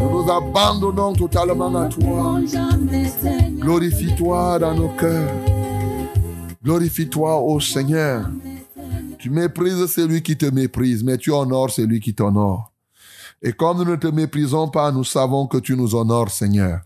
Nous 0.00 0.10
nous 0.10 0.30
abandonnons 0.30 1.12
totalement 1.12 1.74
à 1.76 1.86
toi. 1.86 2.40
Glorifie-toi 3.62 4.58
dans 4.58 4.74
nos 4.74 4.88
cœurs. 4.88 5.32
Glorifie-toi, 6.64 7.40
ô 7.40 7.60
Seigneur. 7.60 8.28
Tu 9.18 9.30
méprises 9.30 9.86
celui 9.86 10.20
qui 10.20 10.36
te 10.36 10.46
méprise, 10.46 11.04
mais 11.04 11.16
tu 11.16 11.30
honores 11.30 11.70
celui 11.70 12.00
qui 12.00 12.12
t'honore. 12.12 12.72
Et 13.40 13.52
comme 13.52 13.78
nous 13.78 13.90
ne 13.92 13.94
te 13.94 14.08
méprisons 14.08 14.68
pas, 14.68 14.90
nous 14.90 15.04
savons 15.04 15.46
que 15.46 15.58
tu 15.58 15.76
nous 15.76 15.94
honores, 15.94 16.30
Seigneur, 16.30 16.80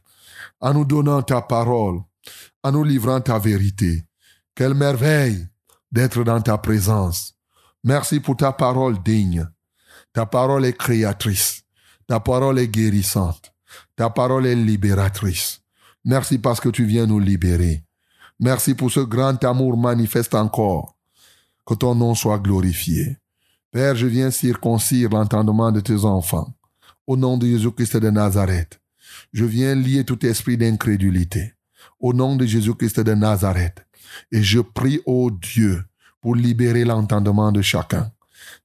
en 0.60 0.74
nous 0.74 0.84
donnant 0.84 1.22
ta 1.22 1.40
parole, 1.40 2.00
en 2.62 2.72
nous 2.72 2.84
livrant 2.84 3.22
ta 3.22 3.38
vérité. 3.38 4.04
Quelle 4.54 4.74
merveille 4.74 5.48
d'être 5.90 6.24
dans 6.24 6.42
ta 6.42 6.58
présence. 6.58 7.38
Merci 7.84 8.20
pour 8.20 8.36
ta 8.36 8.52
parole 8.52 9.02
digne. 9.02 9.48
Ta 10.12 10.26
parole 10.26 10.66
est 10.66 10.76
créatrice. 10.76 11.62
Ta 12.06 12.20
parole 12.20 12.58
est 12.58 12.68
guérissante. 12.68 13.54
Ta 13.96 14.10
parole 14.10 14.46
est 14.46 14.54
libératrice. 14.54 15.62
Merci 16.06 16.38
parce 16.38 16.60
que 16.60 16.68
tu 16.68 16.84
viens 16.84 17.04
nous 17.04 17.18
libérer. 17.18 17.82
Merci 18.38 18.74
pour 18.74 18.92
ce 18.92 19.00
grand 19.00 19.42
amour 19.42 19.76
manifeste 19.76 20.36
encore. 20.36 20.96
Que 21.66 21.74
ton 21.74 21.96
nom 21.96 22.14
soit 22.14 22.38
glorifié. 22.38 23.18
Père, 23.72 23.96
je 23.96 24.06
viens 24.06 24.30
circoncire 24.30 25.10
l'entendement 25.10 25.72
de 25.72 25.80
tes 25.80 26.04
enfants. 26.04 26.54
Au 27.08 27.16
nom 27.16 27.36
de 27.36 27.48
Jésus-Christ 27.48 27.96
de 27.96 28.10
Nazareth. 28.10 28.80
Je 29.32 29.44
viens 29.44 29.74
lier 29.74 30.04
tout 30.04 30.24
esprit 30.24 30.56
d'incrédulité. 30.56 31.54
Au 31.98 32.12
nom 32.12 32.36
de 32.36 32.46
Jésus-Christ 32.46 33.00
de 33.00 33.14
Nazareth. 33.14 33.84
Et 34.30 34.44
je 34.44 34.60
prie, 34.60 35.00
ô 35.06 35.32
Dieu, 35.32 35.84
pour 36.20 36.36
libérer 36.36 36.84
l'entendement 36.84 37.50
de 37.50 37.62
chacun. 37.62 38.12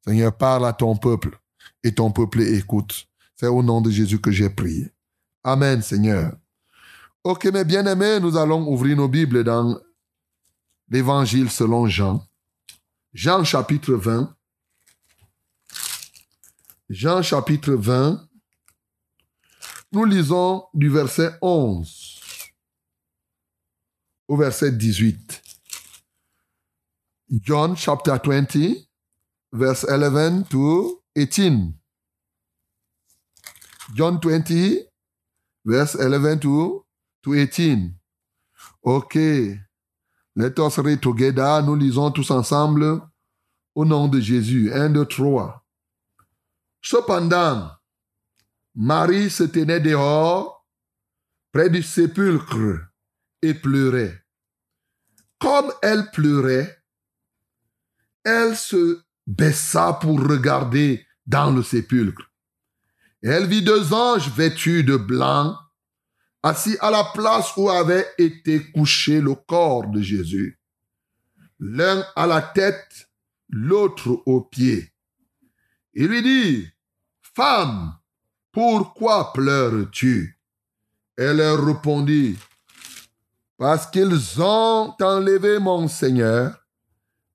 Seigneur, 0.06 0.38
parle 0.38 0.68
à 0.68 0.74
ton 0.74 0.96
peuple 0.96 1.40
et 1.84 1.92
ton 1.92 2.12
peuple 2.12 2.42
écoute. 2.42 3.08
C'est 3.36 3.48
au 3.48 3.64
nom 3.64 3.82
de 3.82 3.90
Jésus 3.90 4.22
que 4.22 4.32
j'ai 4.32 4.52
prié. 4.52 4.92
Amen, 5.44 5.82
Seigneur. 5.82 6.34
Ok, 7.24 7.46
mes 7.46 7.64
bien-aimés, 7.64 8.20
nous 8.20 8.36
allons 8.36 8.68
ouvrir 8.68 8.98
nos 8.98 9.08
Bibles 9.08 9.44
dans 9.44 9.80
l'Évangile 10.90 11.52
selon 11.52 11.86
Jean. 11.86 12.28
Jean 13.14 13.44
chapitre 13.44 13.94
20. 13.94 14.36
Jean 16.90 17.22
chapitre 17.22 17.74
20. 17.74 18.28
Nous 19.92 20.06
lisons 20.06 20.66
du 20.74 20.90
verset 20.90 21.38
11 21.44 22.20
au 24.28 24.36
verset 24.36 24.72
18. 24.72 25.44
John 27.30 27.78
chapter 27.78 28.18
20, 28.18 28.88
verse 29.52 29.84
11 29.88 30.48
to 30.50 31.04
18. 31.16 31.72
John 33.94 34.20
20, 34.20 34.88
verse 35.66 35.96
11 35.96 36.40
to, 36.40 36.84
to 37.24 37.34
18. 37.34 37.94
OK. 38.84 39.16
Let 40.36 40.60
us 40.60 40.78
read 40.80 41.02
together. 41.02 41.62
Nous 41.62 41.76
lisons 41.76 42.12
tous 42.12 42.32
ensemble 42.32 43.02
au 43.76 43.86
nom 43.86 44.08
de 44.08 44.20
Jésus. 44.20 44.72
1, 44.74 44.90
2, 44.90 45.06
3. 45.06 45.66
Cependant, 46.82 47.72
Marie 48.76 49.30
se 49.30 49.44
tenait 49.44 49.80
dehors, 49.80 50.66
près 51.52 51.70
du 51.70 51.84
sépulcre, 51.84 52.88
et 53.42 53.54
pleurait. 53.54 54.24
Comme 55.40 55.72
elle 55.82 56.10
pleurait, 56.12 56.84
elle 58.24 58.56
se 58.56 59.02
baissa 59.28 59.94
pour 59.94 60.20
regarder 60.20 61.06
dans 61.26 61.52
le 61.52 61.64
sépulcre. 61.64 62.32
Elle 63.24 63.48
vit 63.48 63.64
deux 63.64 63.94
anges 63.94 64.30
vêtus 64.32 64.84
de 64.84 64.98
blanc, 64.98 65.56
assis 66.44 66.78
à 66.80 66.90
la 66.90 67.04
place 67.14 67.56
où 67.58 67.70
avait 67.70 68.08
été 68.18 68.72
couché 68.72 69.22
le 69.22 69.36
corps 69.36 69.88
de 69.88 70.02
Jésus. 70.02 70.60
L'un 71.60 72.04
à 72.16 72.26
la 72.26 72.42
tête, 72.42 73.10
l'autre 73.50 74.22
aux 74.26 74.42
pieds. 74.42 74.92
Il 75.94 76.08
lui 76.08 76.22
dit, 76.24 76.68
Femme, 77.36 77.94
pourquoi 78.52 79.32
pleures-tu? 79.34 80.40
Elle 81.18 81.42
répondit, 81.42 82.38
Parce 83.58 83.86
qu'ils 83.88 84.42
ont 84.42 84.96
enlevé 85.00 85.60
mon 85.60 85.88
Seigneur, 85.88 86.58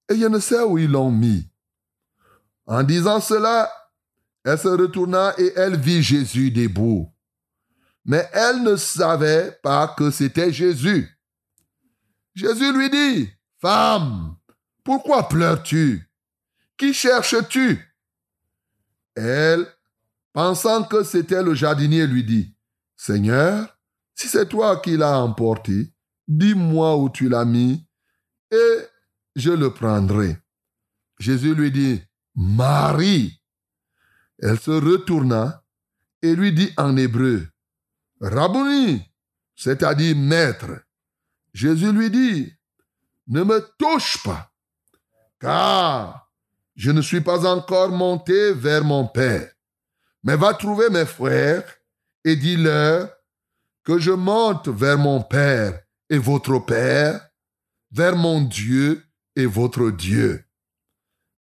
et 0.09 0.19
je 0.19 0.27
ne 0.27 0.39
sais 0.39 0.63
où 0.63 0.79
ils 0.79 0.91
l'ont 0.91 1.11
mis. 1.11 1.49
En 2.67 2.83
disant 2.83 3.21
cela, 3.21 3.71
elle 4.45 4.59
se 4.59 4.69
retourna 4.69 5.35
et 5.39 5.53
elle 5.57 5.77
vit 5.77 6.03
Jésus 6.03 6.51
debout. 6.51 7.13
Mais 8.07 8.29
elle 8.33 8.63
ne 8.63 8.77
savait 8.77 9.59
pas 9.65 9.89
que 9.89 10.13
c'était 10.13 10.53
Jésus. 10.53 11.11
Jésus 12.37 12.73
lui 12.73 12.89
dit, 12.89 13.29
Femme, 13.61 14.37
pourquoi 14.85 15.29
pleures-tu? 15.29 16.09
Qui 16.79 16.95
cherches-tu 16.95 17.85
Elle, 19.17 19.67
pensant 20.33 20.85
que 20.85 21.03
c'était 21.03 21.43
le 21.43 21.55
jardinier, 21.55 22.07
lui 22.07 22.23
dit, 22.23 22.55
Seigneur, 22.97 23.77
si 24.15 24.29
c'est 24.29 24.49
toi 24.49 24.77
qui 24.77 24.97
l'as 24.97 25.19
emporté, 25.19 25.93
dis-moi 26.29 26.97
où 26.97 27.11
tu 27.11 27.29
l'as 27.29 27.45
mis 27.45 27.89
et 28.53 28.79
je 29.35 29.51
le 29.51 29.75
prendrai. 29.75 30.39
Jésus 31.19 31.57
lui 31.57 31.73
dit, 31.73 32.01
Marie. 32.37 33.43
Elle 34.39 34.61
se 34.61 34.71
retourna 34.71 35.65
et 36.23 36.37
lui 36.37 36.53
dit 36.53 36.71
en 36.77 36.97
hébreu, 36.97 37.49
Rabboni, 38.21 39.03
c'est-à-dire 39.55 40.17
maître. 40.17 40.83
Jésus 41.53 41.93
lui 41.93 42.11
dit, 42.11 42.53
ne 43.29 43.43
me 43.43 43.61
touche 43.79 44.23
pas, 44.23 44.53
car 45.41 46.31
je 46.75 46.91
ne 46.91 47.01
suis 47.01 47.21
pas 47.23 47.47
encore 47.47 47.91
monté 47.91 48.53
vers 48.53 48.85
mon 48.85 49.07
Père. 49.07 49.51
Mais 50.23 50.37
va 50.37 50.55
trouver 50.55 50.91
mes 50.91 51.07
frères 51.07 51.65
et 52.25 52.37
dis-leur, 52.37 53.11
que 53.85 53.99
je 53.99 54.11
monte 54.11 54.69
vers 54.69 54.99
mon 54.99 55.23
Père 55.23 55.81
et 56.11 56.19
votre 56.19 56.59
Père, 56.59 57.29
vers 57.93 58.17
mon 58.17 58.43
Dieu 58.43 59.05
et 59.37 59.47
votre 59.47 59.91
Dieu. 59.91 60.45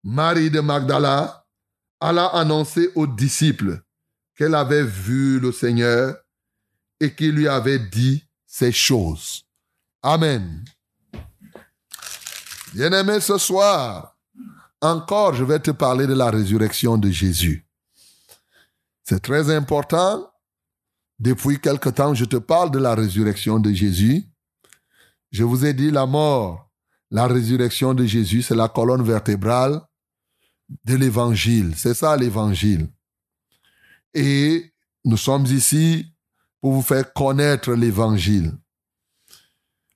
Marie 0.05 0.51
de 0.51 0.61
Magdala 0.61 1.45
alla 1.99 2.27
annoncer 2.27 2.91
aux 2.95 3.07
disciples 3.07 3.83
qu'elle 4.37 4.55
avait 4.55 4.85
vu 4.85 5.41
le 5.41 5.51
Seigneur 5.51 6.17
et 7.01 7.15
qu'il 7.15 7.33
lui 7.33 7.49
avait 7.49 7.79
dit 7.79 8.25
ces 8.47 8.73
choses. 8.73 9.45
Amen. 10.03 10.65
Bien-aimé, 12.73 13.21
ce 13.21 13.39
soir, 13.39 14.17
encore, 14.81 15.35
je 15.35 15.45
vais 15.45 15.59
te 15.59 15.71
parler 15.71 16.07
de 16.07 16.15
la 16.15 16.31
résurrection 16.31 16.99
de 16.99 17.11
Jésus. 17.11 17.67
C'est 19.05 19.21
très 19.21 19.55
important. 19.55 20.31
Depuis 21.19 21.61
quelque 21.61 21.89
temps, 21.89 22.15
je 22.15 22.25
te 22.25 22.37
parle 22.37 22.71
de 22.71 22.79
la 22.79 22.95
résurrection 22.95 23.59
de 23.59 23.73
Jésus. 23.73 24.25
Je 25.31 25.45
vous 25.45 25.65
ai 25.65 25.73
dit 25.73 25.91
la 25.91 26.07
mort, 26.07 26.71
la 27.11 27.27
résurrection 27.27 27.95
de 27.95 28.05
Jésus, 28.05 28.43
c'est 28.43 28.55
la 28.55 28.69
colonne 28.69 29.03
vertébrale 29.03 29.81
de 30.85 30.97
l'évangile. 30.97 31.75
C'est 31.77 31.95
ça 31.95 32.17
l'évangile. 32.17 32.89
Et 34.13 34.73
nous 35.05 35.17
sommes 35.17 35.47
ici 35.47 36.13
pour 36.61 36.73
vous 36.73 36.83
faire 36.83 37.13
connaître 37.13 37.73
l'évangile. 37.73 38.53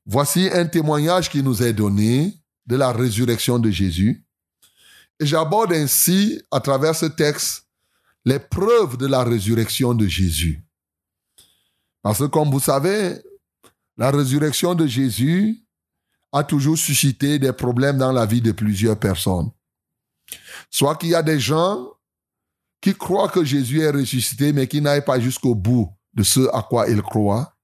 Voici 0.07 0.49
un 0.53 0.67
témoignage 0.67 1.31
qui 1.31 1.43
nous 1.43 1.63
est 1.63 1.73
donné 1.73 2.35
de 2.67 2.77
la 2.77 2.93
résurrection 2.93 3.59
de 3.59 3.71
Jésus. 3.71 4.25
Et 5.19 5.27
j'aborde 5.27 5.73
ainsi, 5.73 6.43
à 6.51 6.61
travers 6.61 6.95
ce 6.95 7.07
texte, 7.07 7.67
les 8.25 8.39
preuves 8.39 8.97
de 8.97 9.07
la 9.07 9.25
résurrection 9.25 9.95
de 9.95 10.07
Jésus. 10.07 10.65
Parce 12.03 12.19
que 12.19 12.25
comme 12.25 12.51
vous 12.51 12.61
savez, 12.61 13.23
la 13.97 14.11
résurrection 14.11 14.75
de 14.75 14.87
Jésus 14.87 15.63
a 16.33 16.45
toujours 16.45 16.79
suscité 16.79 17.39
des 17.39 17.53
problèmes 17.53 17.99
dans 17.99 18.13
la 18.13 18.25
vie 18.25 18.41
de 18.41 18.53
plusieurs 18.53 18.99
personnes. 18.99 19.51
Soit 20.71 20.97
qu'il 20.97 21.11
y 21.11 21.15
a 21.15 21.23
des 21.23 21.41
gens 21.41 21.89
qui 22.81 22.95
croient 22.95 23.29
que 23.29 23.45
Jésus 23.45 23.81
est 23.81 23.91
ressuscité, 23.91 24.53
mais 24.53 24.67
qui 24.67 24.81
n'aillent 24.81 25.05
pas 25.05 25.21
jusqu'au 25.21 25.55
bout 25.55 25.93
de 26.15 26.23
ce 26.23 26.41
à 26.55 26.63
quoi 26.63 26.89
ils 26.89 27.03
croient. 27.03 27.57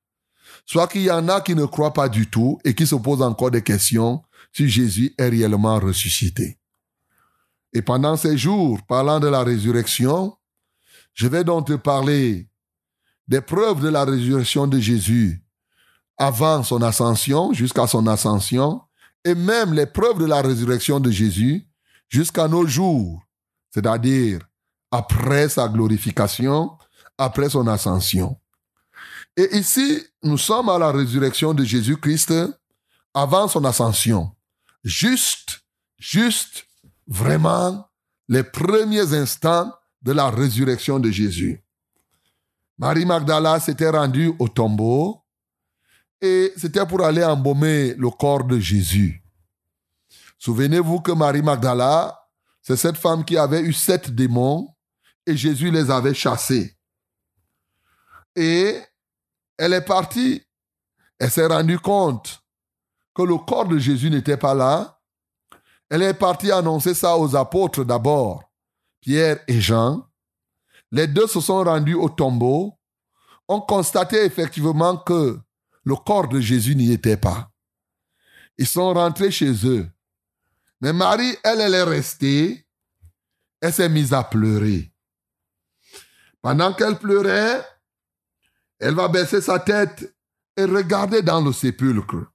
Soit 0.64 0.88
qu'il 0.88 1.02
y 1.02 1.11
en 1.11 1.28
a 1.28 1.40
qui 1.40 1.54
ne 1.54 1.64
croient 1.64 1.92
pas 1.92 2.09
du 2.09 2.28
tout 2.28 2.59
et 2.64 2.74
qui 2.74 2.87
se 2.87 2.94
posent 2.96 3.22
encore 3.22 3.50
des 3.50 3.62
questions 3.62 4.22
si 4.52 4.68
Jésus 4.68 5.14
est 5.18 5.28
réellement 5.28 5.78
ressuscité. 5.78 6.59
Et 7.72 7.82
pendant 7.82 8.16
ces 8.16 8.38
jours, 8.38 8.80
parlant 8.88 9.20
de 9.20 9.28
la 9.28 9.44
résurrection, 9.44 10.37
je 11.14 11.28
vais 11.28 11.44
donc 11.44 11.66
te 11.66 11.74
parler 11.74 12.48
des 13.28 13.40
preuves 13.40 13.80
de 13.80 13.88
la 13.88 14.04
résurrection 14.04 14.66
de 14.66 14.78
Jésus 14.78 15.42
avant 16.16 16.62
son 16.62 16.80
ascension, 16.82 17.52
jusqu'à 17.52 17.87
son 17.87 18.06
ascension, 18.06 18.80
et 19.24 19.35
même 19.35 19.74
les 19.74 19.87
preuves 19.87 20.18
de 20.18 20.24
la 20.24 20.40
résurrection 20.40 21.00
de 21.00 21.11
Jésus 21.11 21.66
jusqu'à 22.09 22.48
nos 22.48 22.66
jours, 22.66 23.22
c'est-à-dire 23.70 24.40
après 24.90 25.48
sa 25.48 25.68
glorification, 25.68 26.70
après 27.18 27.50
son 27.50 27.66
ascension. 27.66 28.38
Et 29.37 29.57
ici, 29.57 30.02
nous 30.22 30.38
sommes 30.38 30.68
à 30.68 30.79
la 30.79 30.90
résurrection 30.90 31.52
de 31.52 31.64
Jésus-Christ 31.64 32.33
avant 33.12 33.48
son 33.48 33.64
ascension. 33.64 34.35
Juste, 34.83 35.61
juste, 35.98 36.66
vraiment, 37.07 37.88
les 38.29 38.42
premiers 38.42 39.12
instants 39.12 39.72
de 40.02 40.12
la 40.12 40.31
résurrection 40.31 40.98
de 40.98 41.11
Jésus. 41.11 41.62
Marie 42.79 43.07
Magdala 43.07 43.59
s'était 43.59 43.88
rendue 43.88 44.33
au 44.38 44.48
tombeau 44.48 45.22
et 46.20 46.52
c'était 46.57 46.87
pour 46.87 47.02
aller 47.02 47.24
embaumer 47.24 47.94
le 47.94 48.11
corps 48.11 48.44
de 48.44 48.59
Jésus. 48.59 49.22
Souvenez-vous 50.38 51.00
que 51.00 51.12
Marie 51.12 51.42
Magdala, 51.42 52.18
c'est 52.61 52.76
cette 52.76 52.98
femme 52.98 53.24
qui 53.24 53.37
avait 53.37 53.62
eu 53.62 53.72
sept 53.72 54.11
démons 54.11 54.68
et 55.26 55.37
Jésus 55.37 55.70
les 55.70 55.90
avait 55.90 56.14
chassés. 56.14 56.75
Et 58.37 58.81
elle 59.59 59.72
est 59.72 59.85
partie. 59.85 60.42
Elle 61.18 61.31
s'est 61.31 61.46
rendue 61.46 61.79
compte 61.79 62.42
que 63.14 63.22
le 63.22 63.38
corps 63.38 63.66
de 63.66 63.79
Jésus 63.79 64.11
n'était 64.11 64.37
pas 64.37 64.55
là. 64.55 65.01
Elle 65.88 66.03
est 66.03 66.14
partie 66.14 66.53
annoncer 66.53 66.94
ça 66.94 67.16
aux 67.16 67.35
apôtres 67.35 67.85
d'abord, 67.85 68.42
Pierre 69.01 69.40
et 69.49 69.61
Jean. 69.61 70.07
Les 70.92 71.07
deux 71.07 71.27
se 71.27 71.40
sont 71.40 71.64
rendus 71.64 71.94
au 71.94 72.09
tombeau, 72.09 72.79
ont 73.49 73.61
constaté 73.61 74.25
effectivement 74.25 74.96
que 74.99 75.38
le 75.85 75.96
corps 75.96 76.29
de 76.29 76.40
Jésus 76.40 76.77
n'y 76.77 76.92
était 76.92 77.16
pas. 77.16 77.51
Ils 78.59 78.66
sont 78.66 78.92
rentrés 78.92 79.31
chez 79.31 79.66
eux. 79.66 79.88
Mais 80.81 80.92
Marie, 80.92 81.37
elle, 81.42 81.61
elle 81.61 81.75
est 81.75 81.83
restée. 81.83 82.66
Elle 83.61 83.72
s'est 83.72 83.88
mise 83.88 84.12
à 84.12 84.22
pleurer. 84.22 84.92
Pendant 86.42 86.72
qu'elle 86.72 86.99
pleurait, 86.99 87.64
elle 88.78 88.94
va 88.94 89.08
baisser 89.08 89.40
sa 89.40 89.58
tête 89.58 90.14
et 90.56 90.64
regarder 90.64 91.22
dans 91.22 91.40
le 91.40 91.52
sépulcre. 91.52 92.26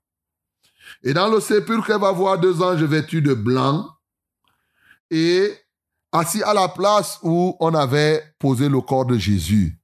Et 1.03 1.13
dans 1.13 1.29
le 1.29 1.39
sépulcre, 1.39 1.89
elle 1.91 2.01
va 2.01 2.11
voir 2.11 2.39
deux 2.39 2.61
anges 2.61 2.83
vêtus 2.83 3.21
de 3.21 3.33
blanc 3.33 3.89
et 5.09 5.53
assis 6.11 6.43
à 6.43 6.53
la 6.53 6.67
place 6.69 7.19
où 7.23 7.55
on 7.59 7.73
avait 7.73 8.23
posé 8.39 8.69
le 8.69 8.81
corps 8.81 9.05
de 9.05 9.17
Jésus. 9.17 9.79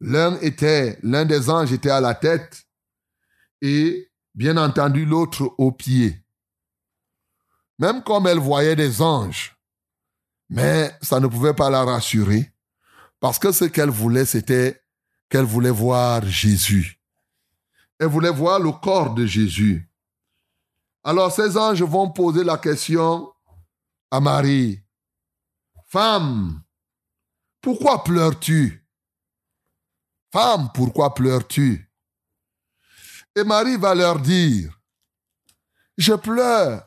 L'un 0.00 0.38
était, 0.40 0.98
l'un 1.02 1.24
des 1.24 1.50
anges 1.50 1.72
était 1.72 1.90
à 1.90 2.00
la 2.00 2.14
tête 2.14 2.64
et 3.60 4.10
bien 4.34 4.56
entendu 4.56 5.04
l'autre 5.04 5.54
au 5.58 5.72
pied. 5.72 6.24
Même 7.78 8.02
comme 8.02 8.26
elle 8.26 8.38
voyait 8.38 8.76
des 8.76 9.02
anges, 9.02 9.56
mais 10.48 10.92
ça 11.02 11.20
ne 11.20 11.26
pouvait 11.26 11.54
pas 11.54 11.70
la 11.70 11.84
rassurer 11.84 12.52
parce 13.20 13.38
que 13.38 13.52
ce 13.52 13.64
qu'elle 13.64 13.90
voulait, 13.90 14.24
c'était 14.24 14.82
qu'elle 15.28 15.44
voulait 15.44 15.70
voir 15.70 16.24
Jésus. 16.24 17.00
Elle 17.98 18.08
voulait 18.08 18.30
voir 18.30 18.60
le 18.60 18.72
corps 18.72 19.14
de 19.14 19.26
Jésus. 19.26 19.88
Alors 21.02 21.32
ces 21.32 21.56
anges 21.56 21.82
vont 21.82 22.10
poser 22.10 22.44
la 22.44 22.58
question 22.58 23.32
à 24.10 24.20
Marie. 24.20 24.80
Femme, 25.86 26.62
pourquoi 27.60 28.04
pleures-tu? 28.04 28.86
Femme, 30.32 30.70
pourquoi 30.74 31.14
pleures-tu? 31.14 31.90
Et 33.34 33.44
Marie 33.44 33.76
va 33.76 33.94
leur 33.94 34.20
dire, 34.20 34.78
je 35.96 36.12
pleure 36.14 36.84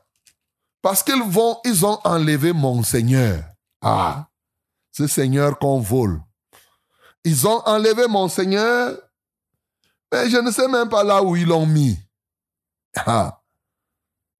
parce 0.82 1.04
qu'ils 1.04 1.24
vont, 1.24 1.60
ils 1.64 1.86
ont 1.86 2.00
enlevé 2.04 2.54
mon 2.54 2.84
Seigneur. 2.84 3.44
Ah, 3.82 4.30
ce 4.92 5.08
Seigneur 5.08 5.58
qu'on 5.60 5.80
vole. 5.80 6.22
Ils 7.24 7.48
ont 7.48 7.62
enlevé 7.66 8.08
mon 8.08 8.28
Seigneur, 8.28 8.98
mais 10.12 10.30
je 10.30 10.38
ne 10.38 10.52
sais 10.52 10.68
même 10.68 10.90
pas 10.90 11.04
là 11.04 11.22
où 11.24 11.36
ils 11.36 11.48
l'ont 11.48 11.66
mis. 11.66 11.98
Ah. 12.96 13.42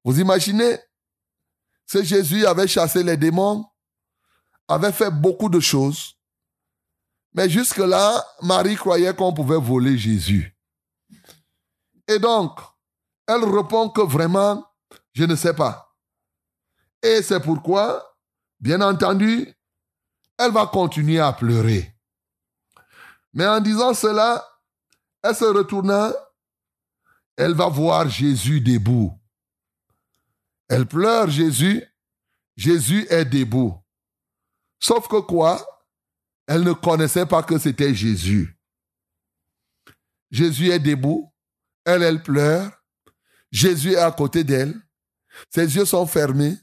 Vous 0.04 0.18
imaginez? 0.18 0.78
Ce 1.86 2.02
Jésus 2.02 2.46
avait 2.46 2.66
chassé 2.66 3.02
les 3.02 3.16
démons, 3.16 3.66
avait 4.66 4.92
fait 4.92 5.10
beaucoup 5.10 5.48
de 5.48 5.60
choses. 5.60 6.14
Mais 7.34 7.48
jusque-là, 7.48 8.24
Marie 8.42 8.76
croyait 8.76 9.14
qu'on 9.14 9.32
pouvait 9.32 9.60
voler 9.60 9.96
Jésus. 9.96 10.56
Et 12.08 12.18
donc, 12.18 12.58
elle 13.26 13.44
répond 13.44 13.88
que 13.88 14.02
vraiment, 14.02 14.66
je 15.12 15.24
ne 15.24 15.36
sais 15.36 15.54
pas. 15.54 15.94
Et 17.02 17.22
c'est 17.22 17.40
pourquoi, 17.40 18.16
bien 18.60 18.80
entendu, 18.80 19.54
elle 20.38 20.52
va 20.52 20.66
continuer 20.66 21.20
à 21.20 21.32
pleurer. 21.32 21.91
Mais 23.32 23.46
en 23.46 23.60
disant 23.60 23.94
cela, 23.94 24.46
elle 25.22 25.34
se 25.34 25.44
retourna, 25.44 26.12
elle 27.36 27.54
va 27.54 27.68
voir 27.68 28.08
Jésus 28.08 28.60
debout. 28.60 29.18
Elle 30.68 30.86
pleure 30.86 31.30
Jésus, 31.30 31.84
Jésus 32.56 33.06
est 33.10 33.24
debout. 33.24 33.78
Sauf 34.80 35.08
que 35.08 35.20
quoi? 35.20 35.64
Elle 36.46 36.64
ne 36.64 36.72
connaissait 36.72 37.26
pas 37.26 37.42
que 37.42 37.58
c'était 37.58 37.94
Jésus. 37.94 38.58
Jésus 40.30 40.70
est 40.70 40.78
debout, 40.78 41.32
elle, 41.84 42.02
elle 42.02 42.22
pleure, 42.22 42.70
Jésus 43.50 43.92
est 43.92 43.98
à 43.98 44.10
côté 44.10 44.44
d'elle, 44.44 44.74
ses 45.50 45.76
yeux 45.76 45.84
sont 45.84 46.06
fermés, 46.06 46.56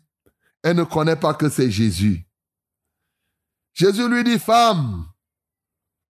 elle 0.64 0.76
ne 0.76 0.84
connaît 0.84 1.16
pas 1.16 1.34
que 1.34 1.50
c'est 1.50 1.70
Jésus. 1.70 2.28
Jésus 3.74 4.10
lui 4.10 4.24
dit, 4.24 4.39
femme, 4.39 5.08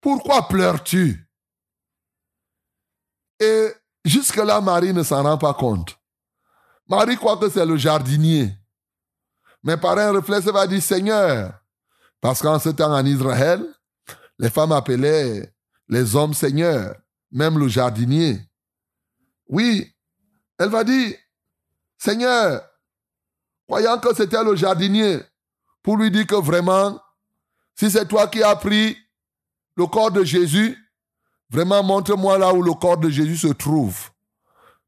pourquoi 0.09 0.49
pleures-tu? 0.49 1.29
Et 3.39 3.69
jusque-là, 4.07 4.59
Marie 4.63 4.95
ne 4.95 5.03
s'en 5.03 5.23
rend 5.23 5.37
pas 5.37 5.53
compte. 5.53 5.99
Marie 6.89 7.17
croit 7.17 7.37
que 7.37 7.51
c'est 7.51 7.67
le 7.67 7.77
jardinier. 7.77 8.57
Mais 9.63 9.77
par 9.77 9.99
un 9.99 10.13
réflexe, 10.13 10.47
elle 10.47 10.55
va 10.55 10.67
dire, 10.67 10.83
Seigneur, 10.83 11.53
parce 12.23 12.41
qu'en 12.41 12.59
ce 12.59 12.71
temps 12.71 12.91
en 12.91 13.05
Israël, 13.05 13.63
les 14.39 14.49
femmes 14.49 14.73
appelaient 14.73 15.53
les 15.89 16.17
hommes 16.17 16.33
seigneurs. 16.33 16.97
même 17.31 17.59
le 17.59 17.69
jardinier. 17.69 18.41
Oui, 19.47 19.95
elle 20.59 20.71
va 20.71 20.85
dire, 20.85 21.19
Seigneur, 21.99 22.63
croyant 23.67 23.99
que 23.99 24.15
c'était 24.15 24.43
le 24.43 24.57
jardinier, 24.57 25.21
pour 25.83 25.99
lui 25.99 26.11
dire 26.11 26.27
que 26.27 26.37
vraiment, 26.37 26.99
si 27.75 27.91
c'est 27.91 28.09
toi 28.09 28.27
qui 28.27 28.43
as 28.43 28.57
pris 28.57 28.97
le 29.79 29.87
corps 29.87 30.11
de 30.11 30.25
Jésus, 30.25 30.77
vraiment 31.49 31.85
montre-moi 31.85 32.37
là 32.37 32.53
où 32.53 32.63
le 32.63 32.75
corps 32.75 32.99
de 32.99 33.09
Jésus 33.09 33.37
se 33.37 33.47
trouve. 33.47 34.11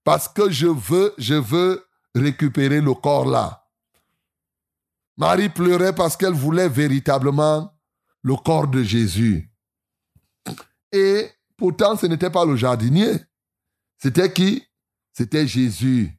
Parce 0.02 0.26
que 0.26 0.50
je 0.50 0.66
veux, 0.66 1.14
je 1.16 1.34
veux 1.34 1.86
récupérer 2.12 2.80
le 2.80 2.92
corps 2.94 3.24
là. 3.24 3.68
Marie 5.16 5.48
pleurait 5.48 5.94
parce 5.94 6.16
qu'elle 6.16 6.32
voulait 6.32 6.68
véritablement 6.68 7.72
le 8.22 8.34
corps 8.34 8.66
de 8.66 8.82
Jésus. 8.82 9.48
Et 10.90 11.30
pourtant, 11.56 11.96
ce 11.96 12.06
n'était 12.06 12.30
pas 12.30 12.44
le 12.44 12.56
jardinier. 12.56 13.12
C'était 13.96 14.32
qui? 14.32 14.66
C'était 15.12 15.46
Jésus. 15.46 16.18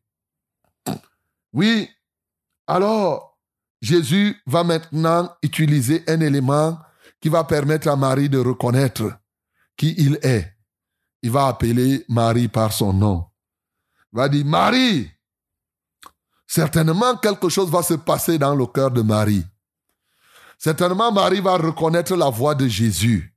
Oui. 1.51 1.89
Alors, 2.67 3.37
Jésus 3.81 4.41
va 4.45 4.63
maintenant 4.63 5.35
utiliser 5.43 6.03
un 6.07 6.21
élément 6.21 6.77
qui 7.21 7.29
va 7.29 7.43
permettre 7.43 7.87
à 7.87 7.95
Marie 7.95 8.29
de 8.29 8.39
reconnaître 8.39 9.03
qui 9.77 9.93
il 9.97 10.19
est. 10.23 10.53
Il 11.21 11.31
va 11.31 11.47
appeler 11.47 12.03
Marie 12.09 12.47
par 12.47 12.73
son 12.73 12.93
nom. 12.93 13.25
Il 14.11 14.17
va 14.17 14.27
dire, 14.27 14.45
Marie, 14.45 15.09
certainement 16.47 17.15
quelque 17.17 17.47
chose 17.47 17.69
va 17.69 17.83
se 17.83 17.93
passer 17.93 18.37
dans 18.37 18.55
le 18.55 18.65
cœur 18.65 18.91
de 18.91 19.01
Marie. 19.01 19.45
Certainement, 20.57 21.11
Marie 21.11 21.41
va 21.41 21.57
reconnaître 21.57 22.15
la 22.15 22.29
voix 22.29 22.55
de 22.55 22.67
Jésus. 22.67 23.35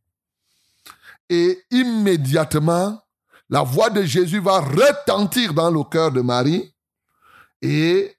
Et 1.28 1.64
immédiatement, 1.70 3.00
la 3.48 3.62
voix 3.62 3.90
de 3.90 4.02
Jésus 4.02 4.40
va 4.40 4.60
retentir 4.60 5.54
dans 5.54 5.70
le 5.70 5.84
cœur 5.84 6.10
de 6.10 6.20
Marie. 6.20 6.74
Et 7.62 8.14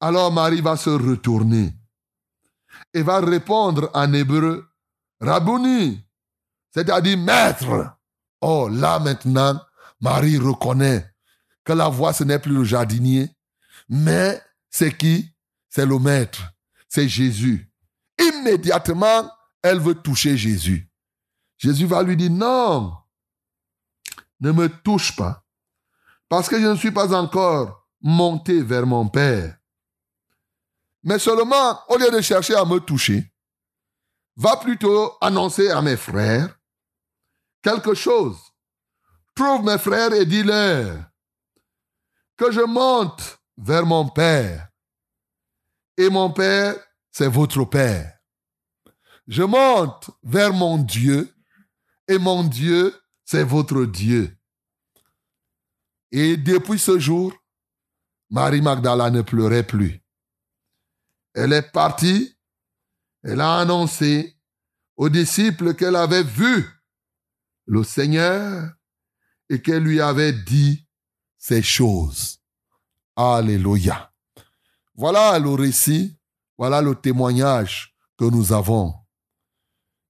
alors 0.00 0.32
Marie 0.32 0.60
va 0.60 0.76
se 0.76 0.90
retourner 0.90 1.74
et 2.94 3.02
va 3.02 3.20
répondre 3.20 3.90
en 3.94 4.12
hébreu, 4.12 4.66
Rabouni, 5.20 6.04
c'est-à-dire 6.74 7.18
maître. 7.18 7.96
Oh, 8.40 8.68
là 8.70 8.98
maintenant, 8.98 9.60
Marie 10.00 10.38
reconnaît 10.38 11.10
que 11.64 11.72
la 11.72 11.88
voix, 11.88 12.12
ce 12.12 12.24
n'est 12.24 12.38
plus 12.38 12.54
le 12.54 12.64
jardinier, 12.64 13.30
mais 13.88 14.40
c'est 14.70 14.96
qui? 14.96 15.30
C'est 15.70 15.86
le 15.86 15.98
maître, 15.98 16.52
c'est 16.88 17.08
Jésus. 17.08 17.70
Immédiatement, 18.18 19.30
elle 19.62 19.80
veut 19.80 19.94
toucher 19.94 20.36
Jésus. 20.36 20.90
Jésus 21.58 21.86
va 21.86 22.02
lui 22.02 22.16
dire, 22.16 22.30
non, 22.30 22.94
ne 24.40 24.52
me 24.52 24.68
touche 24.68 25.16
pas, 25.16 25.42
parce 26.28 26.48
que 26.48 26.60
je 26.60 26.66
ne 26.66 26.76
suis 26.76 26.92
pas 26.92 27.14
encore 27.14 27.88
monté 28.00 28.62
vers 28.62 28.86
mon 28.86 29.08
Père. 29.08 29.58
Mais 31.02 31.18
seulement, 31.18 31.80
au 31.88 31.96
lieu 31.96 32.10
de 32.10 32.20
chercher 32.20 32.54
à 32.54 32.64
me 32.64 32.78
toucher, 32.78 33.32
va 34.36 34.56
plutôt 34.56 35.16
annoncer 35.20 35.70
à 35.70 35.82
mes 35.82 35.96
frères 35.96 36.58
quelque 37.62 37.94
chose. 37.94 38.38
Trouve 39.34 39.64
mes 39.64 39.78
frères 39.78 40.12
et 40.12 40.26
dis-leur 40.26 41.04
que 42.36 42.52
je 42.52 42.60
monte 42.60 43.38
vers 43.56 43.86
mon 43.86 44.08
Père. 44.08 44.68
Et 45.96 46.10
mon 46.10 46.30
Père, 46.30 46.76
c'est 47.10 47.28
votre 47.28 47.64
Père. 47.64 48.18
Je 49.26 49.42
monte 49.42 50.10
vers 50.22 50.52
mon 50.52 50.78
Dieu 50.78 51.34
et 52.06 52.18
mon 52.18 52.44
Dieu, 52.44 52.94
c'est 53.24 53.42
votre 53.42 53.84
Dieu. 53.84 54.36
Et 56.12 56.36
depuis 56.36 56.78
ce 56.78 56.98
jour, 56.98 57.32
Marie 58.30 58.60
Magdala 58.60 59.10
ne 59.10 59.22
pleurait 59.22 59.66
plus. 59.66 60.00
Elle 61.34 61.52
est 61.52 61.70
partie, 61.72 62.35
elle 63.26 63.40
a 63.40 63.58
annoncé 63.58 64.38
aux 64.96 65.08
disciples 65.08 65.74
qu'elle 65.74 65.96
avait 65.96 66.22
vu 66.22 66.64
le 67.66 67.82
Seigneur 67.82 68.70
et 69.50 69.60
qu'elle 69.60 69.82
lui 69.82 70.00
avait 70.00 70.32
dit 70.32 70.86
ces 71.36 71.60
choses. 71.60 72.38
Alléluia. 73.16 74.12
Voilà 74.94 75.38
le 75.40 75.50
récit, 75.50 76.16
voilà 76.56 76.80
le 76.80 76.94
témoignage 76.94 77.96
que 78.16 78.26
nous 78.26 78.52
avons. 78.52 78.94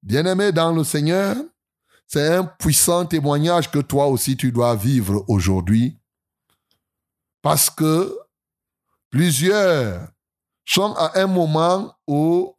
Bien-aimé 0.03 0.53
dans 0.53 0.73
le 0.73 0.85
Seigneur, 0.85 1.37
c'est 2.07 2.35
un 2.35 2.45
puissant 2.45 3.07
témoignage 3.07 3.71
que 3.71 3.79
toi 3.79 4.09
aussi 4.09 4.37
tu 4.37 4.53
dois 4.53 4.77
vivre 4.77 5.25
aujourd'hui. 5.27 5.99
Parce 7.41 7.71
que 7.71 8.15
plusieurs 9.09 10.07
sont 10.67 10.93
à 10.97 11.19
un 11.19 11.27
moment 11.27 11.97
où 12.07 12.56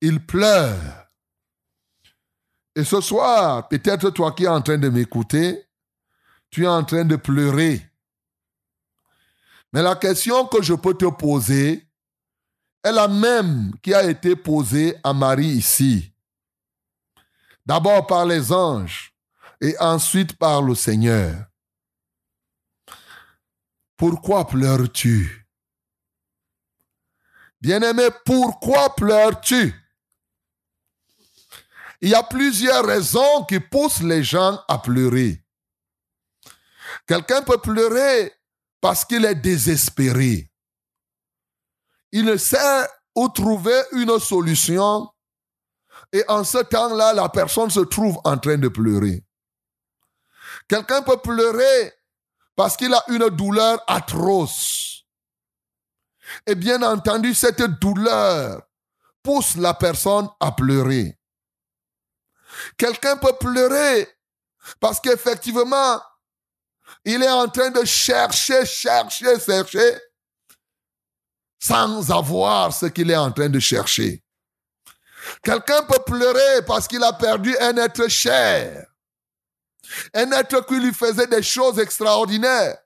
ils 0.00 0.24
pleurent. 0.24 1.06
Et 2.74 2.84
ce 2.84 3.00
soir, 3.00 3.68
peut-être 3.68 4.10
toi 4.10 4.32
qui 4.32 4.44
es 4.44 4.48
en 4.48 4.62
train 4.62 4.78
de 4.78 4.88
m'écouter, 4.88 5.66
tu 6.50 6.64
es 6.64 6.68
en 6.68 6.84
train 6.84 7.04
de 7.04 7.16
pleurer. 7.16 7.86
Mais 9.72 9.82
la 9.82 9.96
question 9.96 10.46
que 10.46 10.62
je 10.62 10.74
peux 10.74 10.94
te 10.94 11.06
poser 11.06 11.88
est 12.82 12.92
la 12.92 13.08
même 13.08 13.72
qui 13.82 13.94
a 13.94 14.02
été 14.04 14.34
posée 14.34 14.96
à 15.04 15.12
Marie 15.12 15.46
ici. 15.46 16.12
D'abord 17.66 18.06
par 18.06 18.26
les 18.26 18.52
anges 18.52 19.14
et 19.60 19.76
ensuite 19.78 20.36
par 20.38 20.62
le 20.62 20.74
Seigneur. 20.74 21.44
Pourquoi 23.96 24.46
pleures-tu? 24.46 25.46
Bien-aimé, 27.60 28.08
pourquoi 28.24 28.94
pleures-tu? 28.94 29.79
Il 32.00 32.10
y 32.10 32.14
a 32.14 32.22
plusieurs 32.22 32.84
raisons 32.84 33.44
qui 33.44 33.60
poussent 33.60 34.02
les 34.02 34.24
gens 34.24 34.58
à 34.68 34.78
pleurer. 34.78 35.44
Quelqu'un 37.06 37.42
peut 37.42 37.58
pleurer 37.58 38.32
parce 38.80 39.04
qu'il 39.04 39.24
est 39.24 39.34
désespéré. 39.34 40.50
Il 42.12 42.24
ne 42.24 42.36
sait 42.36 42.88
où 43.14 43.28
trouver 43.28 43.78
une 43.92 44.18
solution 44.18 45.08
et 46.12 46.24
en 46.28 46.44
ce 46.44 46.58
temps-là, 46.58 47.12
la 47.12 47.28
personne 47.28 47.70
se 47.70 47.80
trouve 47.80 48.18
en 48.24 48.36
train 48.38 48.58
de 48.58 48.68
pleurer. 48.68 49.24
Quelqu'un 50.68 51.02
peut 51.02 51.18
pleurer 51.18 51.92
parce 52.56 52.76
qu'il 52.76 52.92
a 52.92 53.02
une 53.08 53.28
douleur 53.28 53.82
atroce. 53.86 55.04
Et 56.46 56.54
bien 56.54 56.82
entendu, 56.82 57.34
cette 57.34 57.62
douleur 57.62 58.62
pousse 59.22 59.56
la 59.56 59.74
personne 59.74 60.28
à 60.40 60.52
pleurer. 60.52 61.19
Quelqu'un 62.76 63.16
peut 63.16 63.36
pleurer 63.38 64.08
parce 64.78 65.00
qu'effectivement, 65.00 66.00
il 67.04 67.22
est 67.22 67.30
en 67.30 67.48
train 67.48 67.70
de 67.70 67.84
chercher, 67.84 68.66
chercher, 68.66 69.38
chercher 69.40 69.98
sans 71.58 72.10
avoir 72.10 72.72
ce 72.72 72.86
qu'il 72.86 73.10
est 73.10 73.16
en 73.16 73.30
train 73.30 73.48
de 73.48 73.60
chercher. 73.60 74.22
Quelqu'un 75.42 75.82
peut 75.82 76.02
pleurer 76.06 76.64
parce 76.66 76.88
qu'il 76.88 77.02
a 77.04 77.12
perdu 77.12 77.56
un 77.58 77.76
être 77.76 78.08
cher, 78.08 78.86
un 80.14 80.32
être 80.32 80.64
qui 80.66 80.80
lui 80.80 80.94
faisait 80.94 81.26
des 81.26 81.42
choses 81.42 81.78
extraordinaires 81.78 82.78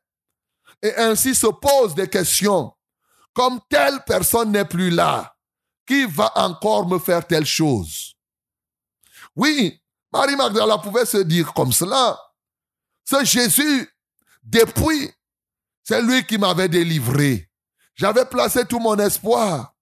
et 0.82 0.94
ainsi 0.96 1.34
se 1.34 1.46
pose 1.46 1.94
des 1.94 2.08
questions. 2.08 2.72
Comme 3.32 3.60
telle 3.68 4.00
personne 4.04 4.52
n'est 4.52 4.64
plus 4.64 4.90
là, 4.90 5.34
qui 5.86 6.04
va 6.06 6.32
encore 6.36 6.88
me 6.88 6.98
faire 6.98 7.26
telle 7.26 7.46
chose? 7.46 8.13
Oui, 9.36 9.80
Marie 10.12 10.36
Magdala 10.36 10.78
pouvait 10.78 11.06
se 11.06 11.18
dire 11.18 11.52
comme 11.54 11.72
cela. 11.72 12.18
Ce 13.04 13.24
Jésus, 13.24 13.90
depuis, 14.42 15.10
c'est 15.82 16.02
lui 16.02 16.24
qui 16.24 16.38
m'avait 16.38 16.68
délivré. 16.68 17.50
J'avais 17.94 18.24
placé 18.24 18.64
tout 18.64 18.78
mon 18.78 18.96
espoir. 18.98 19.74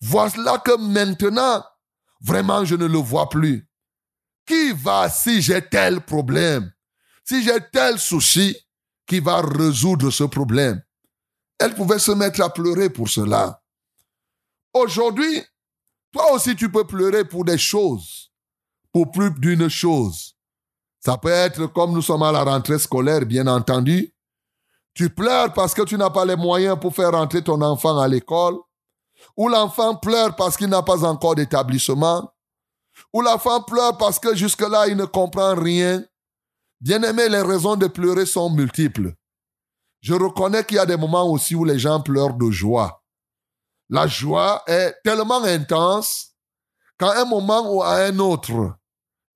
Voilà 0.00 0.58
que 0.58 0.76
maintenant, 0.76 1.64
vraiment, 2.20 2.64
je 2.64 2.76
ne 2.76 2.86
le 2.86 2.98
vois 2.98 3.28
plus. 3.28 3.68
Qui 4.46 4.72
va, 4.72 5.10
si 5.10 5.42
j'ai 5.42 5.66
tel 5.66 6.00
problème, 6.00 6.72
si 7.24 7.42
j'ai 7.42 7.58
tel 7.72 7.98
souci, 7.98 8.56
qui 9.06 9.20
va 9.20 9.40
résoudre 9.40 10.10
ce 10.10 10.24
problème? 10.24 10.82
Elle 11.58 11.74
pouvait 11.74 11.98
se 11.98 12.12
mettre 12.12 12.40
à 12.40 12.52
pleurer 12.52 12.88
pour 12.88 13.08
cela. 13.08 13.62
Aujourd'hui, 14.72 15.42
toi 16.12 16.32
aussi 16.32 16.54
tu 16.54 16.70
peux 16.70 16.86
pleurer 16.86 17.24
pour 17.24 17.44
des 17.44 17.58
choses, 17.58 18.27
pour 18.92 19.10
plus 19.10 19.30
d'une 19.38 19.68
chose. 19.68 20.34
Ça 21.00 21.16
peut 21.16 21.28
être 21.30 21.66
comme 21.66 21.92
nous 21.92 22.02
sommes 22.02 22.22
à 22.22 22.32
la 22.32 22.42
rentrée 22.42 22.78
scolaire, 22.78 23.24
bien 23.24 23.46
entendu. 23.46 24.14
Tu 24.94 25.10
pleures 25.10 25.52
parce 25.52 25.74
que 25.74 25.82
tu 25.82 25.96
n'as 25.96 26.10
pas 26.10 26.24
les 26.24 26.36
moyens 26.36 26.78
pour 26.80 26.94
faire 26.94 27.12
rentrer 27.12 27.42
ton 27.42 27.60
enfant 27.62 27.98
à 27.98 28.08
l'école. 28.08 28.56
Ou 29.36 29.48
l'enfant 29.48 29.96
pleure 29.96 30.34
parce 30.36 30.56
qu'il 30.56 30.68
n'a 30.68 30.82
pas 30.82 31.04
encore 31.04 31.34
d'établissement. 31.34 32.32
Ou 33.12 33.22
l'enfant 33.22 33.62
pleure 33.62 33.96
parce 33.96 34.18
que 34.18 34.34
jusque-là, 34.34 34.88
il 34.88 34.96
ne 34.96 35.04
comprend 35.04 35.54
rien. 35.54 36.04
Bien 36.80 37.02
aimé, 37.02 37.28
les 37.28 37.42
raisons 37.42 37.76
de 37.76 37.86
pleurer 37.86 38.26
sont 38.26 38.50
multiples. 38.50 39.14
Je 40.00 40.14
reconnais 40.14 40.64
qu'il 40.64 40.76
y 40.76 40.80
a 40.80 40.86
des 40.86 40.96
moments 40.96 41.28
aussi 41.30 41.54
où 41.54 41.64
les 41.64 41.78
gens 41.78 42.00
pleurent 42.00 42.34
de 42.34 42.50
joie. 42.50 43.02
La 43.90 44.06
joie 44.06 44.62
est 44.66 44.94
tellement 45.02 45.42
intense 45.42 46.34
qu'à 46.98 47.20
un 47.20 47.24
moment 47.24 47.72
ou 47.72 47.82
à 47.82 47.96
un 48.04 48.18
autre, 48.18 48.77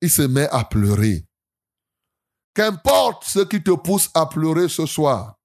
il 0.02 0.10
se 0.10 0.22
met 0.22 0.48
à 0.50 0.64
pleurer. 0.64 1.26
Qu'importe 2.54 3.24
ce 3.24 3.38
qui 3.38 3.62
te 3.62 3.70
pousse 3.70 4.10
à 4.12 4.26
pleurer 4.26 4.68
ce 4.68 4.84
soir. 4.84 5.38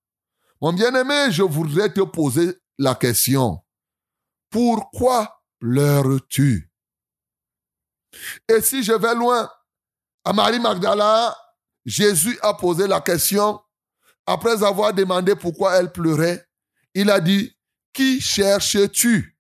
Mon 0.60 0.74
bien-aimé, 0.74 1.32
je 1.32 1.44
voudrais 1.44 1.94
te 1.94 2.02
poser 2.02 2.58
la 2.78 2.96
question. 2.96 3.64
Pourquoi 4.50 5.42
pleures-tu? 5.60 6.72
Et 8.50 8.62
si 8.62 8.84
je 8.84 8.94
vais 8.94 9.14
loin, 9.14 9.50
à 10.26 10.34
Marie 10.34 10.60
Magdala, 10.60 11.38
Jésus 11.86 12.38
a 12.42 12.56
posé 12.56 12.88
la 12.88 13.00
question. 13.00 13.62
Après 14.26 14.64
avoir 14.64 14.94
demandé 14.94 15.36
pourquoi 15.36 15.76
elle 15.78 15.92
pleurait, 15.92 16.46
il 16.96 17.12
a 17.12 17.20
dit, 17.20 17.56
qui 17.94 18.20
cherches-tu? 18.20 19.38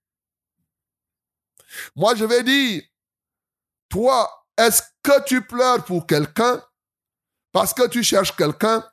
Moi, 1.95 2.15
je 2.15 2.23
vais 2.23 2.43
dire, 2.43 2.83
toi, 3.89 4.29
est-ce 4.57 4.81
que 5.07 5.23
tu 5.23 5.41
pleures 5.41 5.85
pour 5.85 6.05
quelqu'un 6.05 6.61
parce 7.53 7.73
que 7.73 7.87
tu 7.87 8.03
cherches 8.03 8.35
quelqu'un 8.35 8.85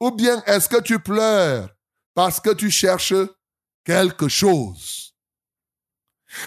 ou 0.00 0.10
bien 0.10 0.42
est-ce 0.46 0.68
que 0.68 0.80
tu 0.80 0.98
pleures 0.98 1.68
parce 2.12 2.40
que 2.40 2.50
tu 2.50 2.72
cherches 2.72 3.14
quelque 3.84 4.26
chose? 4.26 5.14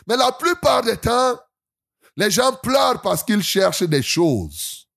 Mais 0.08 0.18
la 0.18 0.34
plupart 0.34 0.82
des 0.82 0.98
temps, 0.98 1.40
les 2.18 2.30
gens 2.30 2.54
pleurent 2.58 3.02
parce 3.02 3.24
qu'ils 3.24 3.44
cherchent 3.44 3.84
des 3.84 4.04
choses. 4.04 4.90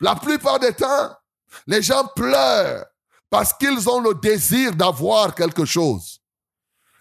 La 0.00 0.16
plupart 0.16 0.58
des 0.58 0.72
temps, 0.72 1.14
les 1.66 1.82
gens 1.82 2.06
pleurent 2.16 2.86
parce 3.28 3.52
qu'ils 3.52 3.90
ont 3.90 4.00
le 4.00 4.14
désir 4.14 4.74
d'avoir 4.74 5.34
quelque 5.34 5.66
chose. 5.66 6.22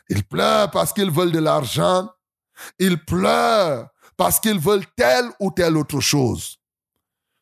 Ils 0.10 0.26
pleurent 0.26 0.72
parce 0.72 0.92
qu'ils 0.92 1.12
veulent 1.12 1.32
de 1.32 1.40
l'argent. 1.40 2.10
Ils 2.80 3.02
pleurent 3.06 3.88
parce 4.18 4.40
qu'ils 4.40 4.60
veulent 4.60 4.86
telle 4.96 5.30
ou 5.40 5.52
telle 5.52 5.78
autre 5.78 6.00
chose. 6.00 6.58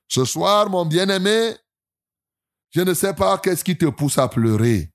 Ce 0.08 0.26
soir, 0.26 0.70
mon 0.70 0.86
bien-aimé, 0.86 1.56
je 2.72 2.82
ne 2.82 2.94
sais 2.94 3.14
pas 3.14 3.38
qu'est-ce 3.38 3.64
qui 3.64 3.78
te 3.78 3.86
pousse 3.86 4.18
à 4.18 4.28
pleurer. 4.28 4.92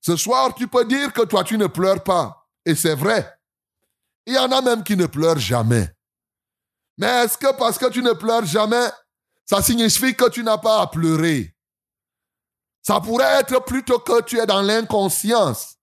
Ce 0.00 0.16
soir, 0.16 0.54
tu 0.54 0.68
peux 0.68 0.84
dire 0.84 1.12
que 1.12 1.22
toi, 1.22 1.44
tu 1.44 1.56
ne 1.56 1.68
pleures 1.68 2.02
pas. 2.02 2.46
Et 2.64 2.74
c'est 2.74 2.94
vrai. 2.94 3.32
Il 4.26 4.34
y 4.34 4.38
en 4.38 4.50
a 4.50 4.60
même 4.60 4.82
qui 4.82 4.96
ne 4.96 5.06
pleurent 5.06 5.38
jamais. 5.38 5.88
Mais 6.98 7.06
est-ce 7.06 7.38
que 7.38 7.56
parce 7.56 7.78
que 7.78 7.88
tu 7.90 8.02
ne 8.02 8.12
pleures 8.12 8.44
jamais, 8.44 8.88
ça 9.44 9.62
signifie 9.62 10.14
que 10.14 10.28
tu 10.28 10.42
n'as 10.42 10.58
pas 10.58 10.82
à 10.82 10.86
pleurer? 10.88 11.54
Ça 12.82 13.00
pourrait 13.00 13.40
être 13.40 13.64
plutôt 13.64 13.98
que 13.98 14.22
tu 14.22 14.38
es 14.38 14.46
dans 14.46 14.62
l'inconscience 14.62 15.76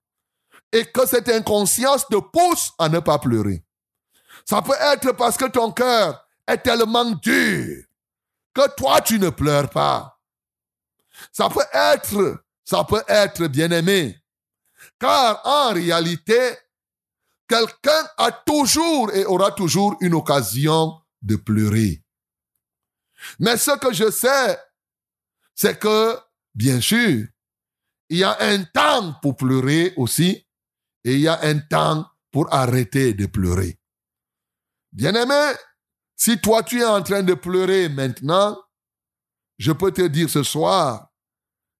et 0.71 0.85
que 0.85 1.05
cette 1.05 1.29
inconscience 1.29 2.05
te 2.07 2.17
pousse 2.17 2.71
à 2.79 2.89
ne 2.89 2.99
pas 2.99 3.19
pleurer. 3.19 3.63
Ça 4.45 4.61
peut 4.61 4.75
être 4.79 5.13
parce 5.13 5.37
que 5.37 5.45
ton 5.45 5.71
cœur 5.71 6.27
est 6.47 6.57
tellement 6.57 7.11
dur 7.11 7.83
que 8.53 8.75
toi 8.75 9.01
tu 9.01 9.19
ne 9.19 9.29
pleures 9.29 9.69
pas. 9.69 10.19
Ça 11.31 11.49
peut 11.49 11.65
être, 11.73 12.43
ça 12.63 12.83
peut 12.83 13.03
être 13.07 13.47
bien 13.47 13.71
aimé. 13.71 14.19
Car 14.99 15.41
en 15.45 15.73
réalité, 15.73 16.57
quelqu'un 17.47 18.09
a 18.17 18.31
toujours 18.31 19.11
et 19.13 19.25
aura 19.25 19.51
toujours 19.51 19.95
une 20.01 20.13
occasion 20.13 20.99
de 21.21 21.35
pleurer. 21.35 22.03
Mais 23.39 23.57
ce 23.57 23.71
que 23.77 23.93
je 23.93 24.11
sais, 24.11 24.59
c'est 25.55 25.79
que, 25.79 26.17
bien 26.53 26.81
sûr, 26.81 27.25
il 28.09 28.17
y 28.17 28.23
a 28.23 28.37
un 28.41 28.63
temps 28.63 29.13
pour 29.21 29.37
pleurer 29.37 29.93
aussi 29.97 30.45
et 31.03 31.13
il 31.13 31.19
y 31.21 31.27
a 31.27 31.39
un 31.41 31.59
temps 31.59 32.05
pour 32.31 32.53
arrêter 32.53 33.13
de 33.13 33.25
pleurer. 33.25 33.79
Bien-aimé, 34.93 35.53
si 36.15 36.39
toi 36.39 36.61
tu 36.61 36.79
es 36.79 36.85
en 36.85 37.01
train 37.01 37.23
de 37.23 37.33
pleurer 37.33 37.89
maintenant, 37.89 38.55
je 39.57 39.71
peux 39.71 39.91
te 39.91 40.03
dire 40.03 40.29
ce 40.29 40.43
soir 40.43 41.09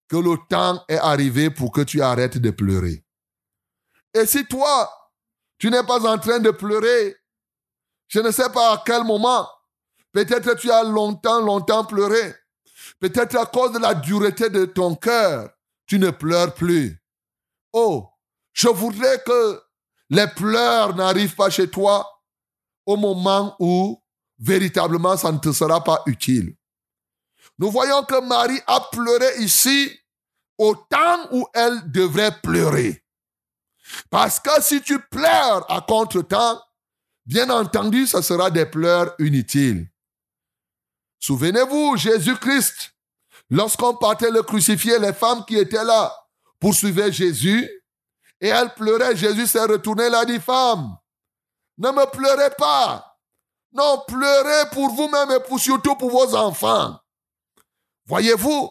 que 0.08 0.16
le 0.16 0.36
temps 0.48 0.84
est 0.88 0.96
arrivé 0.96 1.48
pour 1.48 1.70
que 1.70 1.82
tu 1.82 2.02
arrêtes 2.02 2.38
de 2.38 2.50
pleurer. 2.50 3.04
Et 4.14 4.26
si 4.26 4.44
toi, 4.46 4.90
tu 5.58 5.70
n'es 5.70 5.84
pas 5.84 6.04
en 6.06 6.18
train 6.18 6.40
de 6.40 6.50
pleurer, 6.50 7.16
je 8.08 8.18
ne 8.18 8.32
sais 8.32 8.50
pas 8.50 8.72
à 8.72 8.82
quel 8.84 9.04
moment, 9.04 9.48
peut-être 10.12 10.54
tu 10.56 10.70
as 10.72 10.82
longtemps, 10.82 11.40
longtemps 11.40 11.84
pleuré, 11.84 12.34
peut-être 12.98 13.36
à 13.36 13.46
cause 13.46 13.72
de 13.72 13.78
la 13.78 13.94
dureté 13.94 14.50
de 14.50 14.64
ton 14.64 14.96
cœur, 14.96 15.50
tu 15.86 16.00
ne 16.00 16.10
pleures 16.10 16.52
plus. 16.52 17.00
Oh, 17.72 18.08
je 18.52 18.68
voudrais 18.68 19.22
que 19.24 19.62
les 20.10 20.26
pleurs 20.26 20.96
n'arrivent 20.96 21.36
pas 21.36 21.50
chez 21.50 21.70
toi 21.70 22.13
au 22.86 22.96
moment 22.96 23.56
où 23.58 24.00
véritablement 24.38 25.16
ça 25.16 25.32
ne 25.32 25.38
te 25.38 25.52
sera 25.52 25.82
pas 25.82 26.02
utile. 26.06 26.54
Nous 27.58 27.70
voyons 27.70 28.02
que 28.04 28.20
Marie 28.26 28.60
a 28.66 28.80
pleuré 28.92 29.38
ici 29.38 29.92
au 30.58 30.74
temps 30.74 31.28
où 31.32 31.46
elle 31.54 31.90
devrait 31.90 32.40
pleurer. 32.42 33.04
Parce 34.10 34.40
que 34.40 34.62
si 34.62 34.82
tu 34.82 34.98
pleures 34.98 35.70
à 35.70 35.80
contre-temps, 35.80 36.60
bien 37.26 37.50
entendu, 37.50 38.06
ce 38.06 38.22
sera 38.22 38.50
des 38.50 38.66
pleurs 38.66 39.14
inutiles. 39.18 39.88
Souvenez-vous, 41.20 41.96
Jésus-Christ, 41.96 42.94
lorsqu'on 43.50 43.96
partait 43.96 44.30
le 44.30 44.42
crucifier, 44.42 44.98
les 44.98 45.12
femmes 45.12 45.44
qui 45.46 45.56
étaient 45.56 45.84
là 45.84 46.12
poursuivaient 46.60 47.12
Jésus, 47.12 47.70
et 48.40 48.48
elles 48.48 48.74
pleuraient, 48.74 49.16
Jésus 49.16 49.46
s'est 49.46 49.64
retourné, 49.64 50.06
il 50.08 50.14
a 50.14 50.24
dit, 50.24 50.40
femme, 50.40 50.96
ne 51.78 51.90
me 51.90 52.06
pleurez 52.10 52.50
pas. 52.56 53.18
Non, 53.72 54.02
pleurez 54.06 54.70
pour 54.70 54.90
vous-même 54.90 55.30
et 55.32 55.58
surtout 55.58 55.96
pour 55.96 56.10
vos 56.10 56.34
enfants. 56.36 56.98
Voyez-vous, 58.06 58.70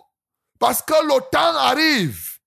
parce 0.59 0.81
que 0.81 0.93
le 0.93 1.19
temps 1.29 1.57
arrive. 1.57 2.37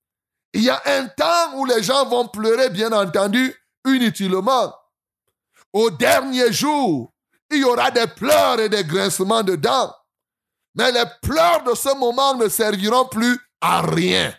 Il 0.55 0.63
y 0.63 0.71
a 0.71 0.81
un 0.87 1.07
temps 1.09 1.55
où 1.57 1.67
les 1.67 1.83
gens 1.83 2.07
vont 2.07 2.29
pleurer, 2.29 2.71
bien 2.71 2.93
entendu, 2.93 3.55
inutilement. 3.85 4.75
Au 5.73 5.91
dernier 5.91 6.51
jour, 6.53 7.13
il 7.51 7.59
y 7.59 7.65
aura 7.65 7.91
des 7.91 8.07
pleurs 8.07 8.59
et 8.61 8.71
des 8.71 8.85
grincements 8.85 9.43
dedans. 9.43 9.95
Mais 10.75 10.93
les 10.93 11.05
pleurs 11.21 11.63
de 11.65 11.75
ce 11.75 11.95
moment 11.95 12.35
ne 12.37 12.49
serviront 12.49 13.07
plus 13.07 13.39
à 13.61 13.83
rien. 13.83 14.35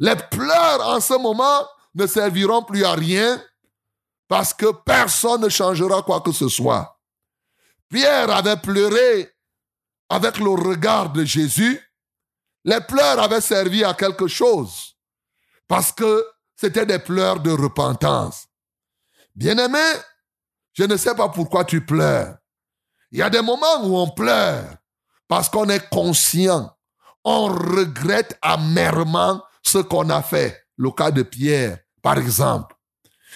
Les 0.00 0.16
pleurs 0.16 0.84
en 0.84 1.00
ce 1.00 1.14
moment 1.14 1.66
ne 1.94 2.06
serviront 2.06 2.64
plus 2.64 2.84
à 2.84 2.94
rien 2.94 3.40
parce 4.32 4.54
que 4.54 4.72
personne 4.72 5.42
ne 5.42 5.50
changera 5.50 6.00
quoi 6.00 6.22
que 6.22 6.32
ce 6.32 6.48
soit. 6.48 6.98
Pierre 7.90 8.30
avait 8.30 8.56
pleuré 8.56 9.30
avec 10.08 10.38
le 10.38 10.48
regard 10.48 11.12
de 11.12 11.22
Jésus. 11.22 11.78
Les 12.64 12.80
pleurs 12.80 13.22
avaient 13.22 13.42
servi 13.42 13.84
à 13.84 13.92
quelque 13.92 14.28
chose 14.28 14.96
parce 15.68 15.92
que 15.92 16.26
c'était 16.56 16.86
des 16.86 16.98
pleurs 16.98 17.40
de 17.40 17.50
repentance. 17.50 18.46
Bien-aimé, 19.34 19.84
je 20.72 20.84
ne 20.84 20.96
sais 20.96 21.14
pas 21.14 21.28
pourquoi 21.28 21.66
tu 21.66 21.84
pleures. 21.84 22.38
Il 23.10 23.18
y 23.18 23.22
a 23.22 23.28
des 23.28 23.42
moments 23.42 23.82
où 23.84 23.98
on 23.98 24.08
pleure 24.08 24.64
parce 25.28 25.50
qu'on 25.50 25.68
est 25.68 25.90
conscient. 25.90 26.74
On 27.22 27.48
regrette 27.48 28.38
amèrement 28.40 29.44
ce 29.62 29.76
qu'on 29.76 30.08
a 30.08 30.22
fait. 30.22 30.58
Le 30.78 30.90
cas 30.90 31.10
de 31.10 31.22
Pierre, 31.22 31.80
par 32.00 32.16
exemple. 32.16 32.74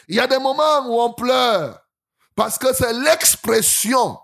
Il 0.09 0.17
y 0.17 0.21
a 0.21 0.27
des 0.27 0.39
moments 0.39 0.87
où 0.87 1.01
on 1.01 1.13
pleure 1.13 1.81
parce 2.35 2.59
que 2.59 2.75
c'est 2.75 2.93
l'expression, 2.93 4.19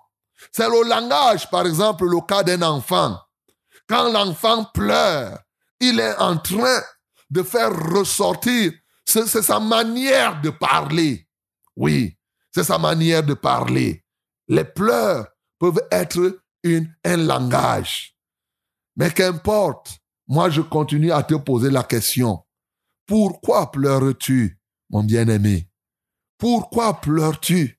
c'est 0.53 0.69
le 0.69 0.89
langage, 0.89 1.49
par 1.51 1.67
exemple, 1.67 2.05
le 2.05 2.21
cas 2.21 2.43
d'un 2.43 2.63
enfant. 2.63 3.19
Quand 3.89 4.13
l'enfant 4.13 4.65
pleure, 4.65 5.39
il 5.81 5.99
est 5.99 6.15
en 6.17 6.37
train 6.37 6.83
de 7.31 7.43
faire 7.43 7.73
ressortir, 7.93 8.73
c'est 9.05 9.27
sa 9.27 9.59
manière 9.59 10.41
de 10.41 10.51
parler. 10.51 11.27
Oui, 11.75 12.17
c'est 12.55 12.65
sa 12.65 12.79
manière 12.79 13.23
de 13.23 13.35
parler. 13.35 14.05
Les 14.49 14.65
pleurs 14.65 15.27
peuvent 15.59 15.83
être 15.91 16.41
un 16.65 17.17
langage. 17.17 18.15
Mais 18.97 19.11
qu'importe, 19.11 19.99
moi 20.29 20.51
je 20.51 20.61
continue 20.61 21.13
à 21.13 21.23
te 21.23 21.35
poser 21.35 21.71
la 21.71 21.83
question. 21.83 22.45
Pourquoi 23.07 23.71
pleures-tu, 23.71 24.61
mon 24.91 25.03
bien-aimé? 25.03 25.72
Pourquoi 26.43 27.01
pleures-tu? 27.01 27.79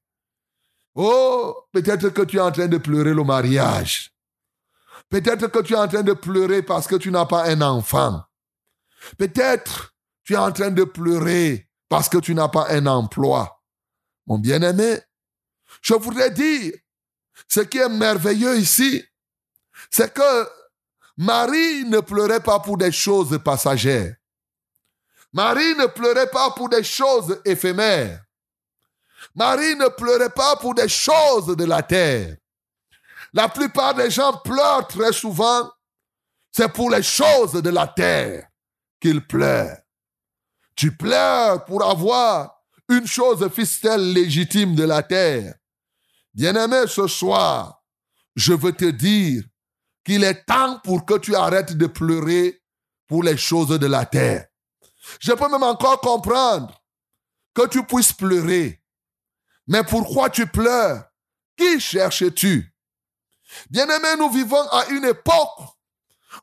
Oh, 0.95 1.65
peut-être 1.73 2.07
que 2.11 2.21
tu 2.21 2.37
es 2.37 2.39
en 2.39 2.49
train 2.49 2.69
de 2.69 2.77
pleurer 2.77 3.13
le 3.13 3.25
mariage. 3.25 4.13
Peut-être 5.09 5.47
que 5.47 5.59
tu 5.59 5.73
es 5.73 5.77
en 5.77 5.89
train 5.89 6.01
de 6.01 6.13
pleurer 6.13 6.63
parce 6.63 6.87
que 6.87 6.95
tu 6.95 7.11
n'as 7.11 7.25
pas 7.25 7.43
un 7.49 7.59
enfant. 7.59 8.23
Peut-être 9.17 9.93
tu 10.23 10.35
es 10.35 10.37
en 10.37 10.53
train 10.53 10.71
de 10.71 10.85
pleurer 10.85 11.69
parce 11.89 12.07
que 12.07 12.19
tu 12.19 12.33
n'as 12.33 12.47
pas 12.47 12.69
un 12.69 12.85
emploi. 12.85 13.61
Mon 14.27 14.37
bien-aimé, 14.37 14.97
je 15.81 15.95
voudrais 15.95 16.31
dire, 16.31 16.71
ce 17.49 17.59
qui 17.59 17.79
est 17.79 17.89
merveilleux 17.89 18.57
ici, 18.57 19.03
c'est 19.91 20.13
que 20.13 20.49
Marie 21.17 21.83
ne 21.83 21.99
pleurait 21.99 22.39
pas 22.39 22.61
pour 22.61 22.77
des 22.77 22.93
choses 22.93 23.37
passagères. 23.43 24.15
Marie 25.33 25.75
ne 25.75 25.87
pleurait 25.87 26.31
pas 26.31 26.51
pour 26.51 26.69
des 26.69 26.83
choses 26.85 27.41
éphémères. 27.43 28.23
Marie 29.35 29.75
ne 29.75 29.87
pleurait 29.89 30.29
pas 30.29 30.55
pour 30.57 30.75
des 30.75 30.87
choses 30.87 31.55
de 31.55 31.65
la 31.65 31.81
terre. 31.83 32.37
La 33.33 33.49
plupart 33.49 33.95
des 33.95 34.11
gens 34.11 34.33
pleurent 34.43 34.87
très 34.87 35.11
souvent, 35.11 35.71
c'est 36.51 36.71
pour 36.71 36.89
les 36.91 37.01
choses 37.01 37.53
de 37.53 37.69
la 37.69 37.87
terre 37.87 38.47
qu'ils 38.99 39.25
pleurent. 39.25 39.77
Tu 40.75 40.95
pleures 40.95 41.65
pour 41.65 41.83
avoir 41.83 42.63
une 42.89 43.07
chose 43.07 43.47
fistelle 43.49 44.13
légitime 44.13 44.75
de 44.75 44.83
la 44.83 45.01
terre. 45.01 45.55
Bien-aimé, 46.33 46.83
ce 46.87 47.07
soir, 47.07 47.83
je 48.35 48.53
veux 48.53 48.73
te 48.73 48.85
dire 48.85 49.43
qu'il 50.03 50.23
est 50.23 50.45
temps 50.45 50.79
pour 50.83 51.05
que 51.05 51.17
tu 51.17 51.35
arrêtes 51.35 51.77
de 51.77 51.87
pleurer 51.87 52.61
pour 53.07 53.23
les 53.23 53.37
choses 53.37 53.79
de 53.79 53.87
la 53.87 54.05
terre. 54.05 54.47
Je 55.19 55.31
peux 55.31 55.49
même 55.49 55.63
encore 55.63 56.01
comprendre 56.01 56.73
que 57.53 57.67
tu 57.67 57.83
puisses 57.83 58.13
pleurer. 58.13 58.82
Mais 59.67 59.83
pourquoi 59.83 60.29
tu 60.29 60.47
pleures? 60.47 61.03
Qui 61.57 61.79
cherches-tu? 61.79 62.73
Bien-aimé, 63.69 64.15
nous 64.17 64.29
vivons 64.29 64.67
à 64.69 64.85
une 64.87 65.05
époque 65.05 65.59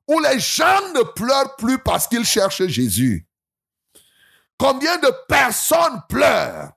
où 0.06 0.18
les 0.20 0.38
gens 0.38 0.92
ne 0.94 1.02
pleurent 1.02 1.56
plus 1.56 1.78
parce 1.78 2.06
qu'ils 2.06 2.24
cherchent 2.24 2.66
Jésus. 2.66 3.26
Combien 4.58 4.98
de 4.98 5.12
personnes 5.28 6.02
pleurent 6.08 6.72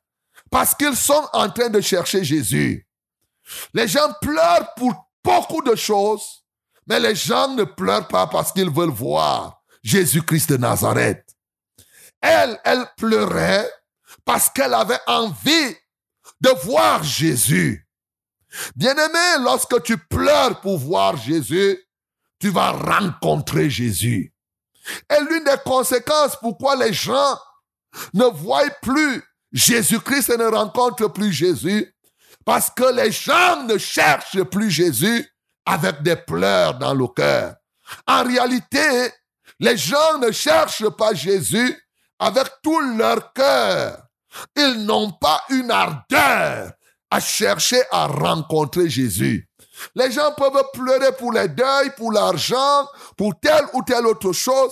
parce 0.49 0.73
qu'ils 0.75 0.95
sont 0.95 1.27
en 1.33 1.49
train 1.49 1.69
de 1.69 1.81
chercher 1.81 2.23
Jésus? 2.23 2.87
Les 3.73 3.87
gens 3.87 4.13
pleurent 4.21 4.73
pour 4.75 4.93
beaucoup 5.23 5.61
de 5.61 5.75
choses, 5.75 6.45
mais 6.87 6.99
les 6.99 7.15
gens 7.15 7.49
ne 7.49 7.63
pleurent 7.63 8.07
pas 8.07 8.27
parce 8.27 8.51
qu'ils 8.51 8.69
veulent 8.69 8.89
voir 8.89 9.61
Jésus-Christ 9.83 10.49
de 10.51 10.57
Nazareth. 10.57 11.25
Elle, 12.21 12.59
elle 12.63 12.85
pleurait 12.97 13.69
parce 14.25 14.49
qu'elle 14.49 14.73
avait 14.73 15.01
envie 15.07 15.75
de 16.43 16.49
voir 16.65 17.03
Jésus. 17.03 17.87
Bien-aimé, 18.75 19.43
lorsque 19.43 19.81
tu 19.81 19.97
pleures 19.97 20.59
pour 20.59 20.77
voir 20.77 21.15
Jésus, 21.15 21.79
tu 22.37 22.49
vas 22.49 22.71
rencontrer 22.71 23.69
Jésus. 23.69 24.33
Et 25.09 25.21
l'une 25.29 25.45
des 25.45 25.55
conséquences 25.65 26.35
pourquoi 26.41 26.75
les 26.75 26.91
gens 26.91 27.39
ne 28.13 28.25
voient 28.25 28.69
plus 28.81 29.23
Jésus-Christ 29.53 30.31
et 30.31 30.37
ne 30.37 30.47
rencontrent 30.47 31.11
plus 31.11 31.31
Jésus, 31.31 31.95
parce 32.43 32.69
que 32.69 32.93
les 32.93 33.11
gens 33.11 33.63
ne 33.63 33.77
cherchent 33.77 34.43
plus 34.43 34.69
Jésus 34.69 35.25
avec 35.65 36.03
des 36.03 36.17
pleurs 36.17 36.77
dans 36.77 36.93
le 36.93 37.07
cœur. 37.07 37.55
En 38.05 38.23
réalité, 38.23 39.13
les 39.59 39.77
gens 39.77 40.17
ne 40.17 40.31
cherchent 40.31 40.89
pas 40.89 41.13
Jésus 41.13 41.79
avec 42.19 42.47
tout 42.61 42.79
leur 42.97 43.31
cœur. 43.31 44.02
Ils 44.55 44.85
n'ont 44.85 45.11
pas 45.11 45.43
une 45.49 45.71
ardeur 45.71 46.71
à 47.09 47.19
chercher 47.19 47.81
à 47.91 48.07
rencontrer 48.07 48.89
Jésus. 48.89 49.47
Les 49.95 50.11
gens 50.11 50.31
peuvent 50.35 50.63
pleurer 50.73 51.11
pour 51.17 51.31
les 51.31 51.47
deuils, 51.47 51.91
pour 51.95 52.11
l'argent, 52.11 52.87
pour 53.17 53.39
telle 53.39 53.65
ou 53.73 53.83
telle 53.83 54.07
autre 54.07 54.31
chose, 54.31 54.71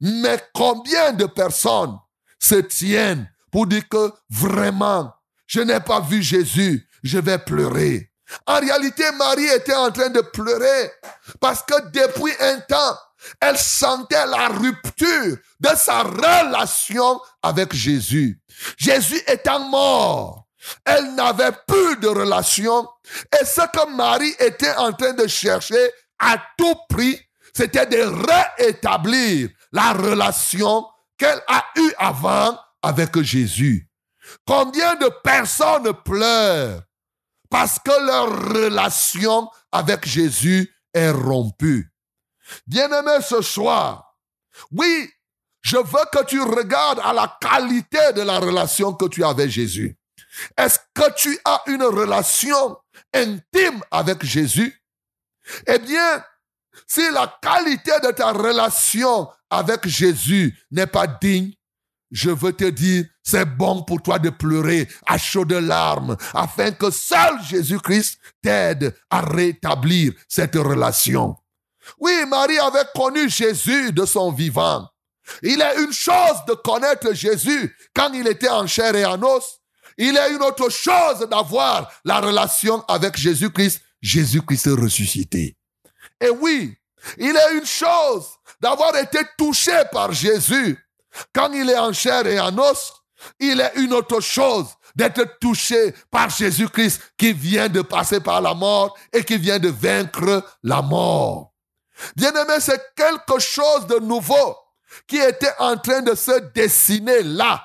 mais 0.00 0.40
combien 0.54 1.12
de 1.12 1.26
personnes 1.26 1.96
se 2.38 2.56
tiennent 2.56 3.30
pour 3.50 3.66
dire 3.66 3.88
que 3.88 4.12
vraiment, 4.30 5.12
je 5.46 5.60
n'ai 5.60 5.80
pas 5.80 6.00
vu 6.00 6.22
Jésus, 6.22 6.88
je 7.02 7.18
vais 7.18 7.38
pleurer? 7.38 8.10
En 8.46 8.60
réalité, 8.60 9.04
Marie 9.12 9.46
était 9.46 9.74
en 9.74 9.90
train 9.90 10.08
de 10.08 10.20
pleurer 10.20 10.92
parce 11.40 11.62
que 11.62 11.88
depuis 11.90 12.32
un 12.40 12.60
temps, 12.60 12.96
elle 13.40 13.58
sentait 13.58 14.26
la 14.26 14.48
rupture 14.48 15.36
de 15.60 15.68
sa 15.76 16.02
relation 16.02 17.20
avec 17.42 17.74
Jésus. 17.74 18.40
Jésus 18.76 19.20
étant 19.26 19.68
mort, 19.68 20.46
elle 20.84 21.14
n'avait 21.14 21.52
plus 21.66 21.96
de 21.96 22.08
relation. 22.08 22.88
Et 23.40 23.44
ce 23.44 23.62
que 23.72 23.94
Marie 23.94 24.34
était 24.38 24.74
en 24.76 24.92
train 24.92 25.12
de 25.12 25.26
chercher 25.26 25.90
à 26.18 26.36
tout 26.56 26.74
prix, 26.88 27.18
c'était 27.54 27.86
de 27.86 28.02
rétablir 28.58 29.48
la 29.72 29.92
relation 29.92 30.86
qu'elle 31.18 31.42
a 31.48 31.64
eue 31.76 31.92
avant 31.98 32.58
avec 32.82 33.20
Jésus. 33.22 33.88
Combien 34.46 34.94
de 34.96 35.08
personnes 35.22 35.92
pleurent 36.04 36.82
parce 37.48 37.78
que 37.80 38.06
leur 38.06 38.52
relation 38.54 39.48
avec 39.72 40.06
Jésus 40.06 40.72
est 40.94 41.10
rompue? 41.10 41.89
Bien-aimé 42.66 43.18
ce 43.26 43.42
soir, 43.42 44.16
oui, 44.70 45.10
je 45.62 45.76
veux 45.76 46.04
que 46.12 46.24
tu 46.24 46.40
regardes 46.40 47.00
à 47.02 47.12
la 47.12 47.38
qualité 47.40 48.12
de 48.14 48.22
la 48.22 48.38
relation 48.38 48.92
que 48.94 49.06
tu 49.06 49.22
as 49.24 49.28
avec 49.28 49.50
Jésus. 49.50 49.96
Est-ce 50.56 50.78
que 50.94 51.12
tu 51.16 51.38
as 51.44 51.62
une 51.66 51.82
relation 51.82 52.76
intime 53.12 53.82
avec 53.90 54.24
Jésus? 54.24 54.74
Eh 55.66 55.78
bien, 55.78 56.24
si 56.86 57.10
la 57.10 57.38
qualité 57.42 57.92
de 58.02 58.12
ta 58.12 58.32
relation 58.32 59.28
avec 59.50 59.86
Jésus 59.86 60.58
n'est 60.70 60.86
pas 60.86 61.06
digne, 61.06 61.52
je 62.10 62.30
veux 62.30 62.52
te 62.52 62.64
dire, 62.64 63.04
c'est 63.22 63.44
bon 63.44 63.82
pour 63.82 64.02
toi 64.02 64.18
de 64.18 64.30
pleurer 64.30 64.88
à 65.06 65.16
chaudes 65.16 65.52
larmes, 65.52 66.16
afin 66.34 66.72
que 66.72 66.90
seul 66.90 67.40
Jésus-Christ 67.42 68.18
t'aide 68.42 68.96
à 69.10 69.20
rétablir 69.20 70.12
cette 70.28 70.56
relation. 70.56 71.36
Oui, 71.98 72.12
Marie 72.28 72.58
avait 72.58 72.86
connu 72.94 73.28
Jésus 73.28 73.92
de 73.92 74.04
son 74.04 74.32
vivant. 74.32 74.88
Il 75.42 75.60
est 75.60 75.80
une 75.82 75.92
chose 75.92 76.44
de 76.48 76.54
connaître 76.54 77.12
Jésus 77.12 77.74
quand 77.94 78.12
il 78.12 78.26
était 78.26 78.48
en 78.48 78.66
chair 78.66 78.94
et 78.94 79.04
en 79.04 79.22
os. 79.22 79.60
Il 79.96 80.16
est 80.16 80.32
une 80.32 80.42
autre 80.42 80.70
chose 80.70 81.28
d'avoir 81.30 81.90
la 82.04 82.20
relation 82.20 82.82
avec 82.88 83.16
Jésus-Christ, 83.16 83.80
Jésus-Christ 84.00 84.68
ressuscité. 84.68 85.56
Et 86.20 86.30
oui, 86.30 86.76
il 87.18 87.36
est 87.36 87.58
une 87.58 87.66
chose 87.66 88.26
d'avoir 88.60 88.96
été 88.96 89.18
touché 89.36 89.72
par 89.92 90.12
Jésus 90.12 90.78
quand 91.34 91.52
il 91.52 91.68
est 91.68 91.78
en 91.78 91.92
chair 91.92 92.26
et 92.26 92.40
en 92.40 92.56
os. 92.58 92.92
Il 93.38 93.60
est 93.60 93.72
une 93.76 93.92
autre 93.92 94.20
chose 94.20 94.66
d'être 94.96 95.38
touché 95.38 95.94
par 96.10 96.30
Jésus-Christ 96.30 97.12
qui 97.16 97.32
vient 97.32 97.68
de 97.68 97.82
passer 97.82 98.20
par 98.20 98.40
la 98.40 98.54
mort 98.54 98.96
et 99.12 99.24
qui 99.24 99.36
vient 99.36 99.58
de 99.58 99.68
vaincre 99.68 100.44
la 100.62 100.82
mort. 100.82 101.49
Bien-aimé, 102.16 102.54
c'est 102.60 102.94
quelque 102.94 103.38
chose 103.38 103.86
de 103.86 103.98
nouveau 103.98 104.56
qui 105.06 105.18
était 105.18 105.54
en 105.58 105.76
train 105.76 106.02
de 106.02 106.14
se 106.14 106.38
dessiner 106.52 107.22
là. 107.22 107.62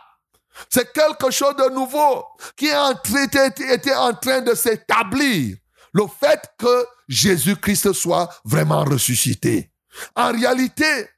C'est 0.69 0.91
quelque 0.93 1.31
chose 1.31 1.55
de 1.55 1.69
nouveau 1.69 2.25
qui 2.55 2.67
était 2.67 3.95
en 3.95 4.13
train 4.13 4.41
de 4.41 4.53
s'établir. 4.55 5.57
Le 5.93 6.03
fait 6.19 6.41
que 6.57 6.85
Jésus-Christ 7.07 7.93
soit 7.93 8.29
vraiment 8.43 8.83
ressuscité. 8.83 9.71
En 10.15 10.31
réalité, 10.31 11.09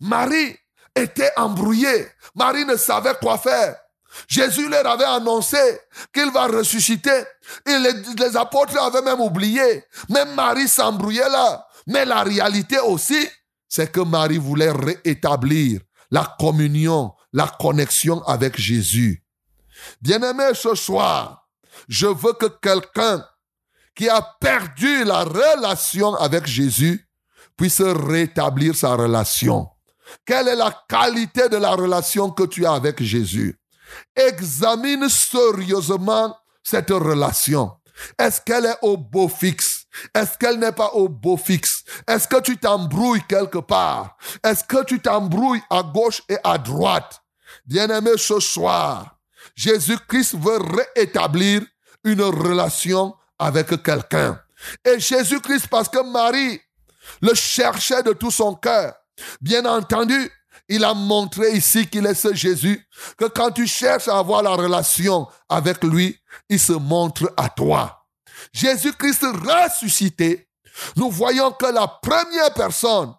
Marie 0.00 0.56
était 0.94 1.32
embrouillée. 1.36 2.08
Marie 2.34 2.64
ne 2.64 2.76
savait 2.76 3.14
quoi 3.20 3.38
faire. 3.38 3.76
Jésus 4.26 4.68
leur 4.68 4.86
avait 4.86 5.04
annoncé 5.04 5.80
qu'il 6.12 6.30
va 6.30 6.46
ressusciter. 6.46 7.24
Et 7.66 7.78
les, 7.78 7.92
les 8.18 8.36
apôtres 8.36 8.80
avaient 8.80 9.02
même 9.02 9.20
oublié. 9.20 9.84
Même 10.08 10.34
Marie 10.34 10.68
s'embrouillait 10.68 11.28
là. 11.28 11.66
Mais 11.88 12.04
la 12.04 12.22
réalité 12.22 12.78
aussi, 12.78 13.28
c'est 13.66 13.90
que 13.90 14.00
Marie 14.00 14.38
voulait 14.38 14.70
rétablir 14.70 15.80
la 16.10 16.36
communion, 16.38 17.12
la 17.32 17.48
connexion 17.48 18.22
avec 18.24 18.58
Jésus. 18.58 19.24
Bien-aimé, 20.00 20.50
ce 20.54 20.74
soir, 20.74 21.48
je 21.88 22.06
veux 22.06 22.34
que 22.34 22.46
quelqu'un 22.46 23.24
qui 23.94 24.08
a 24.08 24.20
perdu 24.38 25.04
la 25.04 25.24
relation 25.24 26.14
avec 26.16 26.46
Jésus 26.46 27.08
puisse 27.56 27.80
rétablir 27.80 28.76
sa 28.76 28.94
relation. 28.94 29.68
Quelle 30.26 30.48
est 30.48 30.56
la 30.56 30.84
qualité 30.88 31.48
de 31.48 31.56
la 31.56 31.70
relation 31.70 32.30
que 32.30 32.44
tu 32.44 32.66
as 32.66 32.72
avec 32.72 33.02
Jésus? 33.02 33.58
Examine 34.14 35.08
sérieusement 35.08 36.36
cette 36.62 36.90
relation. 36.90 37.72
Est-ce 38.18 38.40
qu'elle 38.42 38.66
est 38.66 38.78
au 38.82 38.96
beau 38.96 39.28
fixe? 39.28 39.77
Est-ce 40.14 40.38
qu'elle 40.38 40.58
n'est 40.58 40.72
pas 40.72 40.90
au 40.94 41.08
beau 41.08 41.36
fixe? 41.36 41.84
Est-ce 42.06 42.28
que 42.28 42.40
tu 42.40 42.56
t'embrouilles 42.56 43.22
quelque 43.28 43.58
part? 43.58 44.16
Est-ce 44.44 44.64
que 44.64 44.84
tu 44.84 45.00
t'embrouilles 45.00 45.62
à 45.70 45.82
gauche 45.82 46.22
et 46.28 46.38
à 46.44 46.58
droite? 46.58 47.20
Bien-aimé, 47.66 48.12
ce 48.16 48.40
soir, 48.40 49.18
Jésus-Christ 49.54 50.36
veut 50.36 50.58
rétablir 50.96 51.62
une 52.04 52.22
relation 52.22 53.14
avec 53.38 53.82
quelqu'un. 53.82 54.40
Et 54.84 54.98
Jésus-Christ, 54.98 55.68
parce 55.68 55.88
que 55.88 56.02
Marie 56.02 56.60
le 57.22 57.34
cherchait 57.34 58.02
de 58.02 58.12
tout 58.12 58.30
son 58.30 58.54
cœur, 58.54 58.94
bien 59.40 59.64
entendu, 59.64 60.30
il 60.68 60.84
a 60.84 60.92
montré 60.94 61.52
ici 61.52 61.86
qu'il 61.86 62.06
est 62.06 62.14
ce 62.14 62.34
Jésus, 62.34 62.86
que 63.16 63.24
quand 63.24 63.50
tu 63.50 63.66
cherches 63.66 64.08
à 64.08 64.18
avoir 64.18 64.42
la 64.42 64.50
relation 64.50 65.26
avec 65.48 65.82
lui, 65.82 66.18
il 66.48 66.60
se 66.60 66.74
montre 66.74 67.32
à 67.36 67.48
toi. 67.48 67.97
Jésus-Christ 68.52 69.24
ressuscité 69.24 70.48
nous 70.96 71.10
voyons 71.10 71.52
que 71.52 71.66
la 71.66 71.86
première 71.88 72.52
personne 72.54 73.14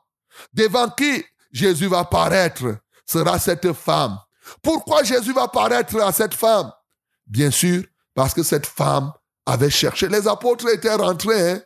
devant 0.53 0.89
qui 0.89 1.23
Jésus 1.51 1.87
va 1.87 2.05
paraître 2.05 2.77
sera 3.05 3.39
cette 3.39 3.73
femme. 3.73 4.17
Pourquoi 4.61 5.03
Jésus 5.03 5.33
va 5.33 5.47
paraître 5.47 5.99
à 6.01 6.11
cette 6.11 6.33
femme? 6.33 6.71
Bien 7.25 7.51
sûr, 7.51 7.83
parce 8.13 8.33
que 8.33 8.43
cette 8.43 8.65
femme 8.65 9.11
avait 9.45 9.69
cherché. 9.69 10.07
Les 10.07 10.27
apôtres 10.27 10.67
étaient 10.69 10.93
rentrés, 10.93 11.51
hein. 11.51 11.61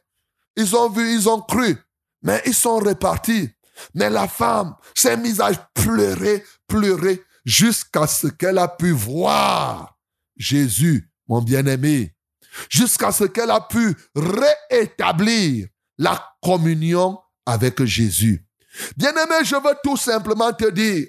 ils 0.55 0.75
ont 0.75 0.89
vu, 0.89 1.13
ils 1.13 1.29
ont 1.29 1.41
cru, 1.41 1.77
mais 2.21 2.41
ils 2.45 2.53
sont 2.53 2.77
repartis. 2.77 3.49
Mais 3.93 4.09
la 4.09 4.27
femme 4.27 4.75
s'est 4.93 5.17
mise 5.17 5.41
à 5.41 5.51
pleurer, 5.73 6.43
pleurer, 6.67 7.23
jusqu'à 7.43 8.07
ce 8.07 8.27
qu'elle 8.27 8.57
a 8.57 8.67
pu 8.67 8.91
voir 8.91 9.97
Jésus, 10.37 11.11
mon 11.27 11.41
bien-aimé, 11.41 12.12
jusqu'à 12.69 13.11
ce 13.11 13.25
qu'elle 13.25 13.51
a 13.51 13.61
pu 13.61 13.95
réétablir 14.15 15.67
la 15.97 16.35
communion 16.41 17.19
avec 17.45 17.83
Jésus. 17.83 18.45
Bien-aimé, 18.97 19.43
je 19.43 19.55
veux 19.55 19.75
tout 19.83 19.97
simplement 19.97 20.51
te 20.53 20.69
dire, 20.69 21.07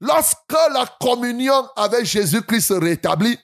lorsque 0.00 0.52
la 0.72 0.86
communion 1.00 1.68
avec 1.76 2.04
Jésus-Christ 2.04 2.68
se 2.68 2.74
rétablit, 2.74 3.38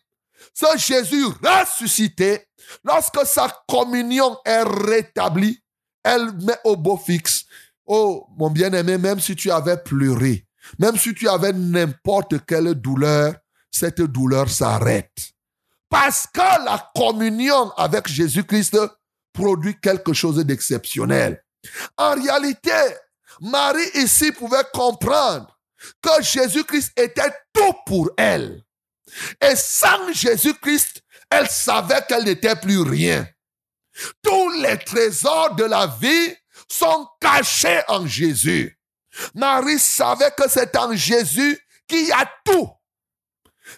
ce 0.55 0.78
Jésus 0.78 1.24
ressuscité, 1.43 2.47
lorsque 2.84 3.26
sa 3.26 3.49
communion 3.68 4.36
est 4.45 4.62
rétablie, 4.62 5.62
elle 6.03 6.32
met 6.43 6.59
au 6.64 6.76
beau 6.76 6.97
fixe. 6.97 7.45
Oh, 7.86 8.26
mon 8.36 8.51
bien-aimé, 8.51 8.99
même 8.99 9.20
si 9.20 9.36
tu 9.36 9.51
avais 9.51 9.76
pleuré, 9.76 10.47
même 10.78 10.97
si 10.97 11.14
tu 11.14 11.28
avais 11.28 11.53
n'importe 11.53 12.47
quelle 12.47 12.74
douleur, 12.74 13.34
cette 13.70 14.01
douleur 14.01 14.49
s'arrête. 14.49 15.32
Parce 15.91 16.26
que 16.32 16.64
la 16.64 16.91
communion 16.95 17.70
avec 17.72 18.09
Jésus-Christ 18.09 18.78
produit 19.32 19.78
quelque 19.80 20.12
chose 20.12 20.36
d'exceptionnel. 20.36 21.45
En 21.99 22.14
réalité, 22.14 22.70
Marie 23.41 23.91
ici 23.95 24.32
pouvait 24.32 24.64
comprendre 24.72 25.59
que 26.01 26.22
Jésus-Christ 26.22 26.93
était 26.97 27.32
tout 27.53 27.74
pour 27.84 28.11
elle. 28.16 28.62
Et 29.41 29.57
sans 29.57 30.12
Jésus-Christ, 30.12 31.03
elle 31.28 31.51
savait 31.51 32.03
qu'elle 32.09 32.24
n'était 32.24 32.57
plus 32.57 32.82
rien. 32.82 33.26
Tous 34.22 34.51
les 34.61 34.78
trésors 34.78 35.55
de 35.57 35.64
la 35.64 35.86
vie 35.86 36.34
sont 36.68 37.09
cachés 37.20 37.82
en 37.88 38.07
Jésus. 38.07 38.78
Marie 39.34 39.78
savait 39.78 40.30
que 40.36 40.49
c'est 40.49 40.76
en 40.76 40.95
Jésus 40.95 41.59
qu'il 41.88 42.07
y 42.07 42.12
a 42.12 42.30
tout. 42.45 42.70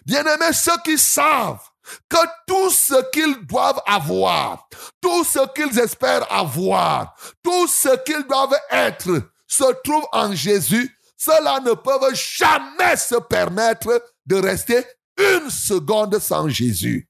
Bien-aimés, 0.05 0.53
ceux 0.53 0.77
qui 0.83 0.97
savent 0.97 1.63
que 2.09 2.17
tout 2.47 2.69
ce 2.69 3.09
qu'ils 3.11 3.45
doivent 3.45 3.81
avoir, 3.85 4.67
tout 5.01 5.23
ce 5.23 5.39
qu'ils 5.53 5.79
espèrent 5.79 6.31
avoir, 6.31 7.15
tout 7.43 7.67
ce 7.67 8.03
qu'ils 8.03 8.25
doivent 8.27 8.59
être 8.71 9.21
se 9.47 9.63
trouve 9.83 10.05
en 10.11 10.33
Jésus, 10.33 10.97
ceux-là 11.17 11.59
ne 11.61 11.73
peuvent 11.73 12.13
jamais 12.13 12.95
se 12.97 13.15
permettre 13.15 14.03
de 14.25 14.35
rester 14.35 14.83
une 15.17 15.49
seconde 15.49 16.19
sans 16.19 16.49
Jésus. 16.49 17.09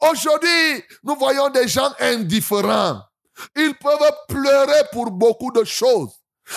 Aujourd'hui, 0.00 0.82
nous 1.02 1.16
voyons 1.16 1.50
des 1.50 1.68
gens 1.68 1.92
indifférents. 2.00 3.00
Ils 3.56 3.74
peuvent 3.74 4.12
pleurer 4.28 4.82
pour 4.92 5.10
beaucoup 5.10 5.50
de 5.50 5.64
choses. 5.64 6.10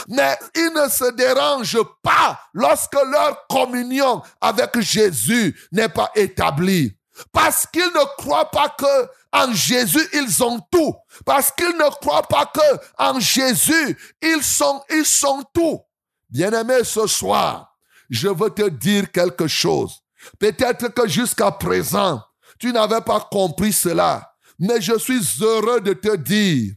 Mais 0.09 0.37
ils 0.55 0.71
ne 0.75 0.89
se 0.89 1.11
dérangent 1.11 1.83
pas 2.03 2.39
lorsque 2.53 2.93
leur 2.93 3.47
communion 3.47 4.21
avec 4.41 4.79
Jésus 4.79 5.57
n'est 5.71 5.89
pas 5.89 6.11
établie. 6.15 6.96
Parce 7.31 7.65
qu'ils 7.71 7.81
ne 7.81 8.15
croient 8.17 8.51
pas 8.51 8.69
que 8.69 9.09
en 9.31 9.53
Jésus 9.53 10.07
ils 10.13 10.43
ont 10.43 10.59
tout. 10.71 10.95
Parce 11.25 11.51
qu'ils 11.51 11.77
ne 11.77 11.89
croient 11.89 12.27
pas 12.27 12.45
que 12.45 12.79
en 12.97 13.19
Jésus 13.19 13.97
ils 14.21 14.43
sont, 14.43 14.83
ils 14.89 15.05
sont 15.05 15.43
tout. 15.53 15.81
Bien-aimé, 16.29 16.83
ce 16.83 17.07
soir, 17.07 17.77
je 18.09 18.27
veux 18.27 18.49
te 18.49 18.69
dire 18.69 19.11
quelque 19.11 19.47
chose. 19.47 20.01
Peut-être 20.39 20.89
que 20.89 21.07
jusqu'à 21.07 21.51
présent, 21.51 22.21
tu 22.59 22.73
n'avais 22.73 23.01
pas 23.01 23.27
compris 23.31 23.71
cela. 23.71 24.33
Mais 24.59 24.81
je 24.81 24.97
suis 24.97 25.21
heureux 25.41 25.81
de 25.81 25.93
te 25.93 26.15
dire 26.15 26.73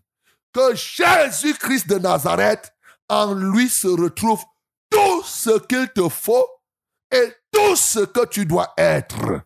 que 0.53 0.75
Jésus-Christ 0.75 1.89
de 1.89 1.99
Nazareth, 1.99 2.73
en 3.09 3.35
lui 3.35 3.69
se 3.69 3.89
retrouve 3.89 4.43
tout 4.91 5.23
ce 5.25 5.59
qu'il 5.67 5.89
te 5.89 6.09
faut 6.09 6.47
et 7.11 7.33
tout 7.53 7.77
ce 7.77 8.01
que 8.01 8.27
tu 8.27 8.47
dois 8.47 8.73
être. 8.77 9.43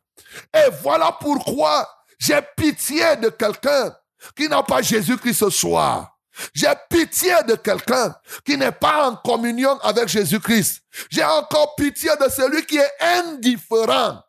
Et 0.54 0.70
voilà 0.82 1.16
pourquoi 1.20 1.88
j'ai 2.18 2.40
pitié 2.56 3.16
de 3.16 3.28
quelqu'un 3.28 3.94
qui 4.36 4.48
n'a 4.48 4.62
pas 4.62 4.82
Jésus-Christ 4.82 5.34
ce 5.34 5.50
soir. 5.50 6.10
J'ai 6.52 6.72
pitié 6.90 7.34
de 7.46 7.54
quelqu'un 7.54 8.14
qui 8.44 8.56
n'est 8.56 8.72
pas 8.72 9.08
en 9.08 9.16
communion 9.16 9.78
avec 9.80 10.08
Jésus-Christ. 10.08 10.82
J'ai 11.10 11.24
encore 11.24 11.76
pitié 11.76 12.10
de 12.20 12.28
celui 12.28 12.66
qui 12.66 12.76
est 12.76 12.92
indifférent. 13.00 14.20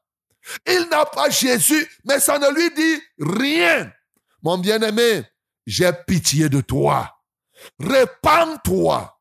Il 0.67 0.87
n'a 0.91 1.05
pas 1.05 1.29
Jésus, 1.29 1.89
mais 2.03 2.19
ça 2.19 2.37
ne 2.37 2.49
lui 2.53 2.69
dit 2.75 3.01
rien. 3.19 3.91
Mon 4.43 4.59
bien-aimé, 4.59 5.23
j'ai 5.65 5.91
pitié 6.05 6.49
de 6.49 6.61
toi. 6.61 7.11
Répands-toi. 7.79 9.11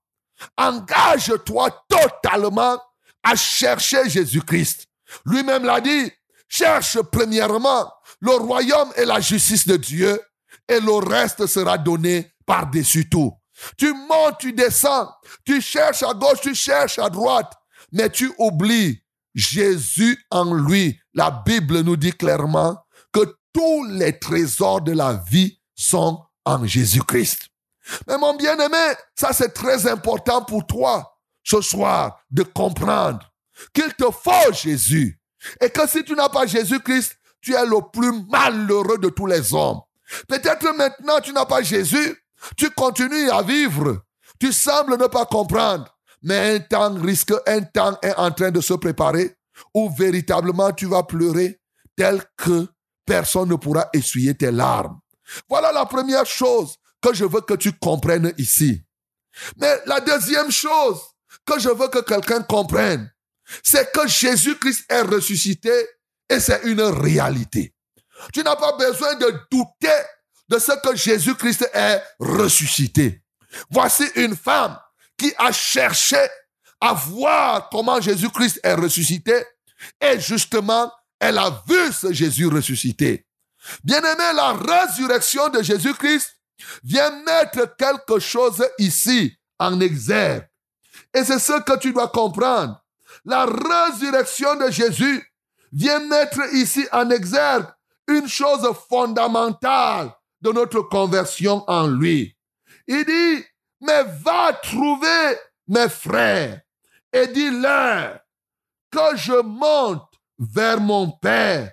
Engage-toi 0.58 1.84
totalement 1.88 2.78
à 3.22 3.34
chercher 3.36 4.10
Jésus-Christ. 4.10 4.86
Lui-même 5.24 5.64
l'a 5.64 5.80
dit, 5.80 6.12
cherche 6.54 7.00
premièrement 7.10 7.90
le 8.20 8.32
royaume 8.32 8.92
et 8.96 9.04
la 9.04 9.20
justice 9.20 9.66
de 9.66 9.76
Dieu 9.76 10.20
et 10.68 10.78
le 10.78 10.94
reste 10.94 11.46
sera 11.46 11.78
donné 11.78 12.32
par-dessus 12.46 13.08
tout. 13.08 13.32
Tu 13.76 13.92
montes, 13.92 14.38
tu 14.38 14.52
descends, 14.52 15.10
tu 15.44 15.60
cherches 15.60 16.02
à 16.02 16.14
gauche, 16.14 16.40
tu 16.40 16.54
cherches 16.54 16.98
à 16.98 17.10
droite, 17.10 17.52
mais 17.92 18.08
tu 18.08 18.32
oublies 18.38 19.02
Jésus 19.34 20.24
en 20.30 20.54
lui. 20.54 20.98
La 21.12 21.30
Bible 21.30 21.80
nous 21.80 21.96
dit 21.96 22.12
clairement 22.12 22.78
que 23.12 23.36
tous 23.52 23.84
les 23.86 24.18
trésors 24.18 24.80
de 24.80 24.92
la 24.92 25.14
vie 25.28 25.58
sont 25.74 26.24
en 26.44 26.64
Jésus-Christ. 26.66 27.48
Mais 28.06 28.16
mon 28.16 28.34
bien-aimé, 28.36 28.94
ça 29.18 29.32
c'est 29.32 29.52
très 29.52 29.88
important 29.88 30.44
pour 30.44 30.66
toi 30.66 31.18
ce 31.42 31.60
soir 31.60 32.20
de 32.30 32.42
comprendre 32.42 33.28
qu'il 33.72 33.92
te 33.94 34.04
faut 34.04 34.52
Jésus. 34.52 35.20
Et 35.60 35.70
que 35.70 35.88
si 35.88 36.04
tu 36.04 36.14
n'as 36.14 36.28
pas 36.28 36.46
Jésus-Christ, 36.46 37.16
tu 37.40 37.54
es 37.54 37.66
le 37.66 37.78
plus 37.92 38.12
malheureux 38.30 38.98
de 38.98 39.08
tous 39.08 39.26
les 39.26 39.52
hommes. 39.52 39.80
Peut-être 40.28 40.74
maintenant 40.76 41.20
tu 41.20 41.32
n'as 41.32 41.46
pas 41.46 41.62
Jésus, 41.62 42.16
tu 42.56 42.70
continues 42.70 43.30
à 43.30 43.42
vivre. 43.42 44.02
Tu 44.38 44.52
sembles 44.52 44.98
ne 44.98 45.06
pas 45.06 45.26
comprendre. 45.26 45.86
Mais 46.22 46.56
un 46.56 46.60
temps 46.60 46.94
risque, 46.94 47.32
un 47.46 47.62
temps 47.62 47.98
est 48.02 48.14
en 48.16 48.30
train 48.30 48.50
de 48.50 48.60
se 48.60 48.74
préparer 48.74 49.36
où 49.74 49.90
véritablement 49.90 50.72
tu 50.72 50.86
vas 50.86 51.02
pleurer 51.02 51.60
tel 51.96 52.22
que 52.36 52.66
personne 53.06 53.50
ne 53.50 53.56
pourra 53.56 53.88
essuyer 53.92 54.34
tes 54.34 54.50
larmes. 54.50 54.98
Voilà 55.48 55.72
la 55.72 55.86
première 55.86 56.26
chose 56.26 56.76
que 57.00 57.14
je 57.14 57.24
veux 57.24 57.42
que 57.42 57.54
tu 57.54 57.72
comprennes 57.72 58.32
ici. 58.38 58.82
Mais 59.58 59.80
la 59.86 60.00
deuxième 60.00 60.50
chose 60.50 61.00
que 61.44 61.58
je 61.58 61.68
veux 61.68 61.88
que 61.88 62.00
quelqu'un 62.00 62.42
comprenne, 62.42 63.10
c'est 63.62 63.92
que 63.92 64.06
Jésus-Christ 64.06 64.84
est 64.88 65.02
ressuscité 65.02 65.72
et 66.28 66.40
c'est 66.40 66.62
une 66.64 66.80
réalité. 66.80 67.74
Tu 68.32 68.42
n'as 68.42 68.56
pas 68.56 68.72
besoin 68.76 69.14
de 69.14 69.32
douter 69.50 70.02
de 70.48 70.58
ce 70.58 70.72
que 70.82 70.96
Jésus-Christ 70.96 71.68
est 71.72 72.02
ressuscité. 72.18 73.22
Voici 73.70 74.04
une 74.16 74.36
femme 74.36 74.78
qui 75.16 75.32
a 75.38 75.52
cherché 75.52 76.18
à 76.80 76.92
voir 76.92 77.68
comment 77.70 78.00
Jésus-Christ 78.00 78.60
est 78.62 78.74
ressuscité 78.74 79.44
et 80.00 80.20
justement, 80.20 80.92
elle 81.18 81.38
a 81.38 81.62
vu 81.66 81.92
ce 81.92 82.12
Jésus 82.12 82.46
ressuscité. 82.46 83.26
Bien 83.82 84.00
aimé, 84.00 84.32
la 84.34 84.52
résurrection 84.52 85.48
de 85.48 85.62
Jésus-Christ 85.62 86.28
vient 86.82 87.10
mettre 87.24 87.76
quelque 87.76 88.18
chose 88.18 88.64
ici 88.78 89.36
en 89.58 89.80
exergue. 89.80 90.46
Et 91.12 91.24
c'est 91.24 91.38
ce 91.38 91.60
que 91.62 91.78
tu 91.78 91.92
dois 91.92 92.08
comprendre. 92.08 92.83
La 93.24 93.46
résurrection 93.46 94.56
de 94.56 94.70
Jésus 94.70 95.22
vient 95.72 96.00
mettre 96.00 96.40
ici 96.54 96.86
en 96.92 97.10
exergue 97.10 97.66
une 98.06 98.28
chose 98.28 98.68
fondamentale 98.88 100.12
de 100.42 100.52
notre 100.52 100.82
conversion 100.82 101.64
en 101.68 101.86
lui. 101.86 102.36
Il 102.86 103.04
dit, 103.04 103.44
mais 103.80 104.04
va 104.22 104.52
trouver 104.62 105.38
mes 105.68 105.88
frères 105.88 106.60
et 107.12 107.26
dis-leur 107.28 108.20
que 108.90 109.16
je 109.16 109.40
monte 109.42 110.12
vers 110.38 110.80
mon 110.80 111.10
Père 111.10 111.72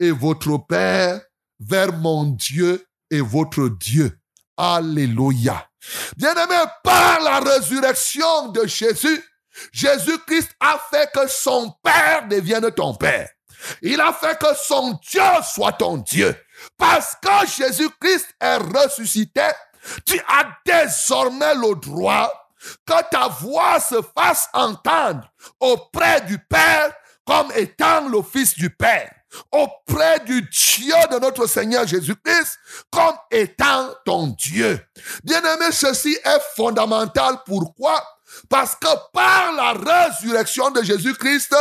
et 0.00 0.10
votre 0.10 0.56
Père, 0.66 1.20
vers 1.60 1.92
mon 1.92 2.24
Dieu 2.24 2.86
et 3.10 3.20
votre 3.20 3.68
Dieu. 3.68 4.18
Alléluia. 4.56 5.68
Bien-aimé, 6.16 6.56
par 6.82 7.20
la 7.20 7.40
résurrection 7.40 8.48
de 8.48 8.66
Jésus, 8.66 9.22
Jésus-Christ 9.72 10.50
a 10.60 10.78
fait 10.90 11.10
que 11.12 11.26
son 11.28 11.74
Père 11.82 12.26
devienne 12.28 12.70
ton 12.72 12.94
Père. 12.94 13.28
Il 13.82 14.00
a 14.00 14.12
fait 14.12 14.38
que 14.38 14.54
son 14.54 14.98
Dieu 15.10 15.22
soit 15.42 15.72
ton 15.72 15.98
Dieu. 15.98 16.36
Parce 16.76 17.14
que 17.22 17.46
Jésus-Christ 17.46 18.28
est 18.40 18.56
ressuscité, 18.56 19.48
Tu 20.04 20.20
as 20.28 20.48
désormais 20.64 21.54
le 21.54 21.74
droit 21.76 22.32
que 22.86 23.08
ta 23.10 23.28
voix 23.28 23.78
se 23.80 24.00
fasse 24.16 24.48
entendre 24.52 25.30
auprès 25.60 26.20
du 26.22 26.38
Père 26.38 26.92
comme 27.26 27.52
étant 27.54 28.08
le 28.08 28.22
Fils 28.22 28.54
du 28.54 28.70
Père, 28.70 29.12
auprès 29.50 30.20
du 30.20 30.42
Dieu 30.42 30.94
de 31.10 31.18
notre 31.18 31.46
Seigneur 31.46 31.86
Jésus-Christ 31.86 32.58
comme 32.90 33.16
étant 33.30 33.90
ton 34.04 34.28
Dieu. 34.28 34.80
Bien-aimé, 35.24 35.66
ceci 35.72 36.16
est 36.24 36.40
fondamental. 36.56 37.38
Pourquoi? 37.44 38.02
Parce 38.48 38.74
que 38.74 38.88
par 39.12 39.52
la 39.52 39.72
résurrection 39.72 40.70
de 40.70 40.82
Jésus-Christ, 40.82 41.54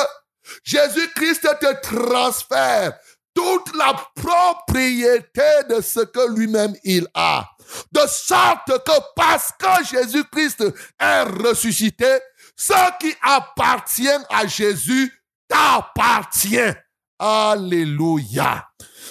Jésus-Christ 0.64 1.48
te 1.60 1.82
transfère 1.82 2.94
toute 3.34 3.76
la 3.76 3.94
propriété 4.16 5.64
de 5.70 5.82
ce 5.82 6.00
que 6.00 6.32
lui-même 6.36 6.74
il 6.84 7.08
a. 7.14 7.46
De 7.92 8.02
sorte 8.08 8.68
que 8.68 8.92
parce 9.16 9.52
que 9.60 9.84
Jésus-Christ 9.86 10.64
est 11.00 11.24
ressuscité, 11.24 12.20
ce 12.56 12.98
qui 13.00 13.14
appartient 13.22 14.08
à 14.30 14.48
Jésus 14.48 15.12
t'appartient. 15.48 16.74
Alléluia. 17.20 18.68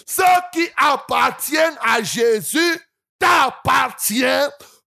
Ce 0.06 0.22
qui 0.52 0.68
appartient 0.76 1.56
à 1.56 2.02
Jésus 2.02 2.78
t'appartient 3.18 4.24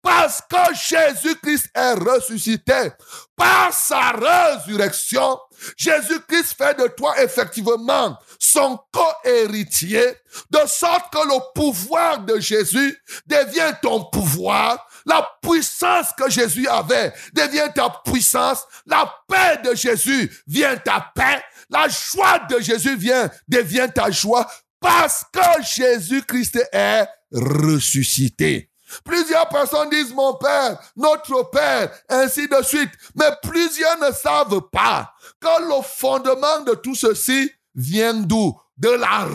parce 0.03 0.41
que 0.41 0.75
Jésus-Christ 0.75 1.69
est 1.73 1.93
ressuscité. 1.93 2.91
Par 3.37 3.73
sa 3.73 4.11
résurrection, 4.11 5.39
Jésus-Christ 5.77 6.55
fait 6.57 6.77
de 6.77 6.87
toi 6.89 7.15
effectivement 7.23 8.17
son 8.37 8.77
co-héritier, 8.91 10.05
de 10.51 10.59
sorte 10.67 11.11
que 11.11 11.19
le 11.19 11.39
pouvoir 11.55 12.19
de 12.19 12.37
Jésus 12.37 12.97
devient 13.25 13.73
ton 13.81 14.03
pouvoir, 14.03 14.85
la 15.05 15.25
puissance 15.41 16.07
que 16.17 16.29
Jésus 16.29 16.67
avait 16.67 17.13
devient 17.33 17.71
ta 17.73 17.89
puissance, 18.03 18.65
la 18.85 19.11
paix 19.27 19.61
de 19.63 19.73
Jésus 19.73 20.29
vient 20.45 20.75
ta 20.75 21.11
paix, 21.15 21.41
la 21.69 21.87
joie 21.87 22.39
de 22.49 22.59
Jésus 22.59 22.97
vient, 22.97 23.31
devient 23.47 23.87
ta 23.93 24.11
joie, 24.11 24.49
parce 24.81 25.23
que 25.31 25.63
Jésus-Christ 25.63 26.59
est 26.73 27.07
ressuscité. 27.31 28.69
Plusieurs 29.03 29.49
personnes 29.49 29.89
disent 29.89 30.13
mon 30.13 30.35
Père, 30.35 30.79
notre 30.95 31.49
Père, 31.51 31.91
ainsi 32.09 32.47
de 32.47 32.61
suite. 32.63 32.91
Mais 33.15 33.31
plusieurs 33.41 33.99
ne 33.99 34.11
savent 34.11 34.61
pas 34.71 35.13
que 35.39 35.61
le 35.67 35.81
fondement 35.83 36.61
de 36.65 36.73
tout 36.75 36.95
ceci 36.95 37.51
vient 37.75 38.13
d'où? 38.13 38.57
De 38.75 38.89
la 38.89 39.27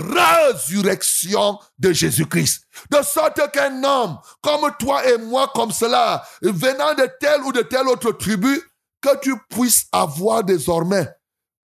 résurrection 0.50 1.60
de 1.78 1.92
Jésus-Christ. 1.92 2.64
De 2.90 3.00
sorte 3.02 3.40
qu'un 3.52 3.84
homme 3.84 4.18
comme 4.42 4.68
toi 4.80 5.08
et 5.08 5.16
moi, 5.16 5.50
comme 5.54 5.70
cela, 5.70 6.24
venant 6.42 6.92
de 6.94 7.08
telle 7.20 7.42
ou 7.42 7.52
de 7.52 7.62
telle 7.62 7.86
autre 7.86 8.10
tribu, 8.10 8.60
que 9.00 9.16
tu 9.20 9.34
puisses 9.48 9.86
avoir 9.92 10.42
désormais 10.42 11.08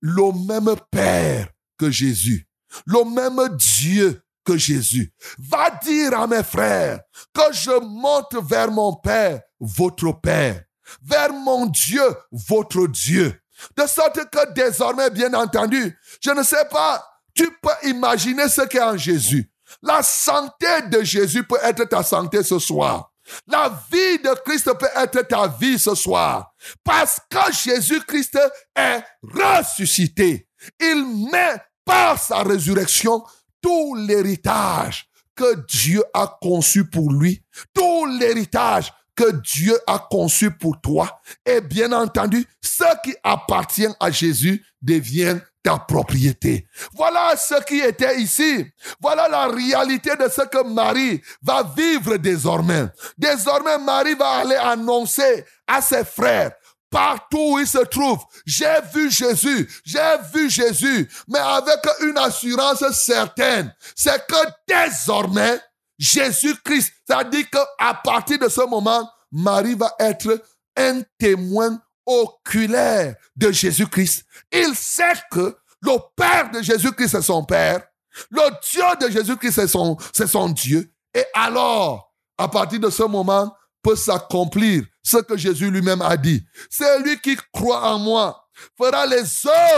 le 0.02 0.32
même 0.48 0.76
Père 0.92 1.48
que 1.80 1.90
Jésus, 1.90 2.48
le 2.86 3.04
même 3.06 3.56
Dieu 3.58 4.22
que 4.44 4.58
Jésus. 4.58 5.14
Va 5.38 5.72
dire 5.84 6.18
à 6.20 6.28
mes 6.28 6.44
frères 6.44 7.00
que 7.34 7.54
je 7.54 7.80
monte 7.80 8.36
vers 8.44 8.72
mon 8.72 8.94
Père, 8.96 9.42
votre 9.60 10.12
Père, 10.22 10.64
vers 11.02 11.34
mon 11.34 11.66
Dieu, 11.68 12.04
votre 12.32 12.88
Dieu. 12.88 13.40
De 13.78 13.88
sorte 13.88 14.20
que 14.30 14.54
désormais, 14.54 15.10
bien 15.10 15.34
entendu, 15.34 15.98
je 16.22 16.32
ne 16.32 16.44
sais 16.44 16.66
pas, 16.70 17.04
tu 17.34 17.50
peux 17.62 17.90
imaginer 17.90 18.50
ce 18.50 18.62
qu'est 18.62 18.82
en 18.82 18.98
Jésus. 18.98 19.52
La 19.82 20.04
santé 20.04 20.82
de 20.88 21.04
Jésus 21.04 21.44
peut 21.44 21.60
être 21.64 21.86
ta 21.86 22.04
santé 22.04 22.44
ce 22.44 22.60
soir. 22.60 23.12
La 23.48 23.70
vie 23.92 24.20
de 24.20 24.36
Christ 24.46 24.72
peut 24.78 24.90
être 24.96 25.22
ta 25.28 25.48
vie 25.48 25.80
ce 25.80 25.96
soir. 25.96 26.54
Parce 26.84 27.20
que 27.30 27.52
Jésus-Christ 27.52 28.38
est 28.76 29.04
ressuscité. 29.24 30.48
Il 30.80 31.30
met 31.32 31.56
par 31.86 32.22
sa 32.22 32.44
résurrection 32.44 33.24
tout 33.64 33.96
l'héritage 33.96 35.08
que 35.36 35.66
Dieu 35.66 36.04
a 36.14 36.38
conçu 36.40 36.86
pour 36.86 37.12
lui, 37.12 37.42
tout 37.74 38.06
l'héritage 38.06 38.94
que 39.16 39.32
Dieu 39.32 39.78
a 39.88 40.00
conçu 40.00 40.52
pour 40.52 40.80
toi. 40.82 41.20
Et 41.46 41.62
bien 41.62 41.92
entendu, 41.92 42.46
ce 42.62 42.84
qui 43.04 43.16
appartient 43.24 43.88
à 44.00 44.12
Jésus 44.12 44.64
devient 44.82 45.40
ta 45.64 45.78
propriété. 45.78 46.68
Voilà 46.94 47.36
ce 47.38 47.64
qui 47.64 47.80
était 47.80 48.20
ici. 48.20 48.66
Voilà 49.00 49.30
la 49.30 49.48
réalité 49.48 50.16
de 50.18 50.28
ce 50.30 50.42
que 50.42 50.64
Marie 50.68 51.22
va 51.42 51.64
vivre 51.64 52.18
désormais. 52.18 52.88
Désormais, 53.18 53.78
Marie 53.78 54.16
va 54.16 54.40
aller 54.40 54.56
annoncer 54.56 55.46
à 55.66 55.82
ses 55.82 56.04
frères, 56.04 56.52
partout 56.94 57.54
où 57.54 57.60
il 57.60 57.68
se 57.68 57.80
trouve. 57.80 58.20
J'ai 58.46 58.80
vu 58.94 59.10
Jésus, 59.10 59.68
j'ai 59.84 60.16
vu 60.32 60.48
Jésus, 60.50 61.10
mais 61.28 61.40
avec 61.40 61.80
une 62.02 62.18
assurance 62.20 62.84
certaine. 62.94 63.74
C'est 63.96 64.26
que 64.28 64.36
désormais, 64.68 65.60
Jésus-Christ, 65.98 66.94
dit 67.32 67.46
qu'à 67.48 67.94
partir 67.96 68.38
de 68.38 68.48
ce 68.48 68.62
moment, 68.62 69.10
Marie 69.32 69.74
va 69.74 69.92
être 70.00 70.40
un 70.78 71.02
témoin 71.18 71.82
oculaire 72.06 73.16
de 73.36 73.52
Jésus-Christ. 73.52 74.26
Il 74.52 74.76
sait 74.76 75.14
que 75.32 75.58
le 75.82 75.98
Père 76.16 76.52
de 76.52 76.62
Jésus-Christ 76.62 77.16
est 77.16 77.22
son 77.24 77.44
Père, 77.44 77.82
le 78.30 78.50
Dieu 78.72 78.84
de 79.02 79.12
Jésus-Christ 79.12 79.58
est 79.58 79.68
son, 79.68 79.98
c'est 80.14 80.28
son 80.28 80.50
Dieu. 80.50 80.94
Et 81.12 81.26
alors, 81.34 82.14
à 82.38 82.48
partir 82.48 82.80
de 82.80 82.92
ce 82.92 83.04
moment, 83.04 83.52
peut 83.84 83.96
s'accomplir 83.96 84.84
ce 85.04 85.18
que 85.18 85.38
Jésus 85.38 85.70
lui-même 85.70 86.02
a 86.02 86.18
dit. 86.18 86.44
C'est 86.70 87.00
lui 87.00 87.20
qui 87.20 87.38
croit 87.52 87.94
en 87.94 88.00
moi, 88.00 88.48
fera 88.78 89.06
les 89.06 89.24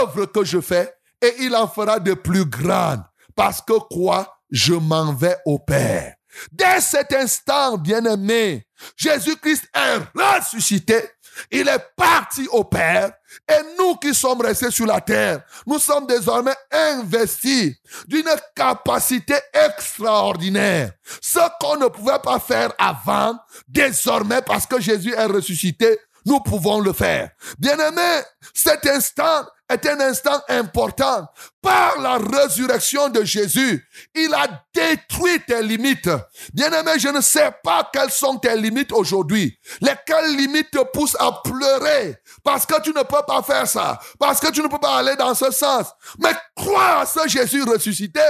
œuvres 0.00 0.26
que 0.26 0.44
je 0.44 0.60
fais 0.60 0.94
et 1.20 1.34
il 1.40 1.54
en 1.54 1.68
fera 1.68 1.98
de 1.98 2.14
plus 2.14 2.44
grandes. 2.44 3.02
Parce 3.34 3.60
que 3.60 3.78
quoi? 3.90 4.32
Je 4.50 4.74
m'en 4.74 5.12
vais 5.12 5.36
au 5.44 5.58
Père. 5.58 6.14
Dès 6.52 6.80
cet 6.80 7.12
instant, 7.12 7.78
bien-aimé, 7.78 8.66
Jésus-Christ 8.96 9.68
est 9.74 9.98
ressuscité. 10.14 11.10
Il 11.50 11.68
est 11.68 11.86
parti 11.96 12.46
au 12.50 12.64
Père. 12.64 13.12
Et 13.48 13.76
nous 13.78 13.96
qui 13.96 14.14
sommes 14.14 14.40
restés 14.40 14.70
sur 14.70 14.86
la 14.86 15.00
terre, 15.00 15.42
nous 15.66 15.78
sommes 15.78 16.06
désormais 16.06 16.54
investis 16.70 17.74
d'une 18.06 18.28
capacité 18.54 19.34
extraordinaire. 19.52 20.92
Ce 21.20 21.40
qu'on 21.60 21.76
ne 21.76 21.88
pouvait 21.88 22.18
pas 22.22 22.38
faire 22.38 22.72
avant, 22.78 23.36
désormais, 23.68 24.40
parce 24.42 24.66
que 24.66 24.80
Jésus 24.80 25.12
est 25.12 25.26
ressuscité, 25.26 25.98
nous 26.24 26.40
pouvons 26.40 26.80
le 26.80 26.92
faire. 26.92 27.30
Bien-aimé, 27.58 28.22
cet 28.54 28.86
instant 28.86 29.46
est 29.68 29.86
un 29.86 30.00
instant 30.00 30.40
important. 30.48 31.26
Par 31.60 32.00
la 32.00 32.18
résurrection 32.18 33.08
de 33.08 33.24
Jésus, 33.24 33.84
il 34.14 34.32
a 34.34 34.46
détruit 34.72 35.40
tes 35.46 35.62
limites. 35.62 36.08
Bien-aimé, 36.52 36.92
je 36.98 37.08
ne 37.08 37.20
sais 37.20 37.50
pas 37.64 37.90
quelles 37.92 38.10
sont 38.10 38.38
tes 38.38 38.56
limites 38.56 38.92
aujourd'hui. 38.92 39.58
Lesquelles 39.80 40.36
limites 40.36 40.70
te 40.70 40.84
poussent 40.84 41.16
à 41.18 41.42
pleurer 41.42 42.16
parce 42.44 42.66
que 42.66 42.80
tu 42.82 42.90
ne 42.90 43.02
peux 43.02 43.24
pas 43.26 43.42
faire 43.42 43.66
ça, 43.66 43.98
parce 44.18 44.38
que 44.38 44.50
tu 44.52 44.62
ne 44.62 44.68
peux 44.68 44.78
pas 44.78 44.98
aller 44.98 45.16
dans 45.16 45.34
ce 45.34 45.50
sens. 45.50 45.86
Mais 46.18 46.34
crois 46.54 47.00
à 47.00 47.06
ce 47.06 47.26
Jésus 47.26 47.64
ressuscité. 47.64 48.20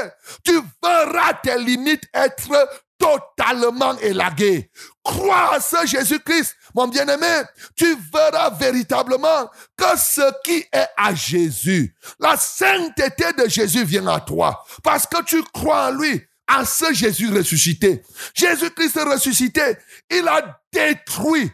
Tu 0.42 0.58
verras 0.82 1.34
tes 1.42 1.58
limites 1.58 2.04
être 2.14 2.68
totalement 2.98 3.96
élaguées. 3.98 4.70
Crois 5.02 5.54
à 5.54 5.60
ce 5.60 5.86
Jésus-Christ, 5.86 6.56
mon 6.74 6.88
bien-aimé. 6.88 7.42
Tu 7.76 7.96
verras 8.12 8.50
véritablement 8.50 9.50
que 9.76 9.98
ce 9.98 10.32
qui 10.42 10.64
est 10.72 10.88
à 10.96 11.14
Jésus, 11.14 11.94
la 12.18 12.36
sainteté 12.36 13.32
de 13.38 13.48
Jésus 13.48 13.84
vient 13.84 14.06
à 14.08 14.20
toi. 14.20 14.64
Parce 14.82 15.06
que 15.06 15.22
tu 15.24 15.42
crois 15.52 15.88
en 15.88 15.92
lui, 15.92 16.22
à 16.46 16.64
ce 16.64 16.92
Jésus 16.92 17.28
ressuscité. 17.28 18.02
Jésus-Christ 18.34 18.98
ressuscité, 19.00 19.76
il 20.10 20.26
a 20.28 20.60
détruit 20.72 21.50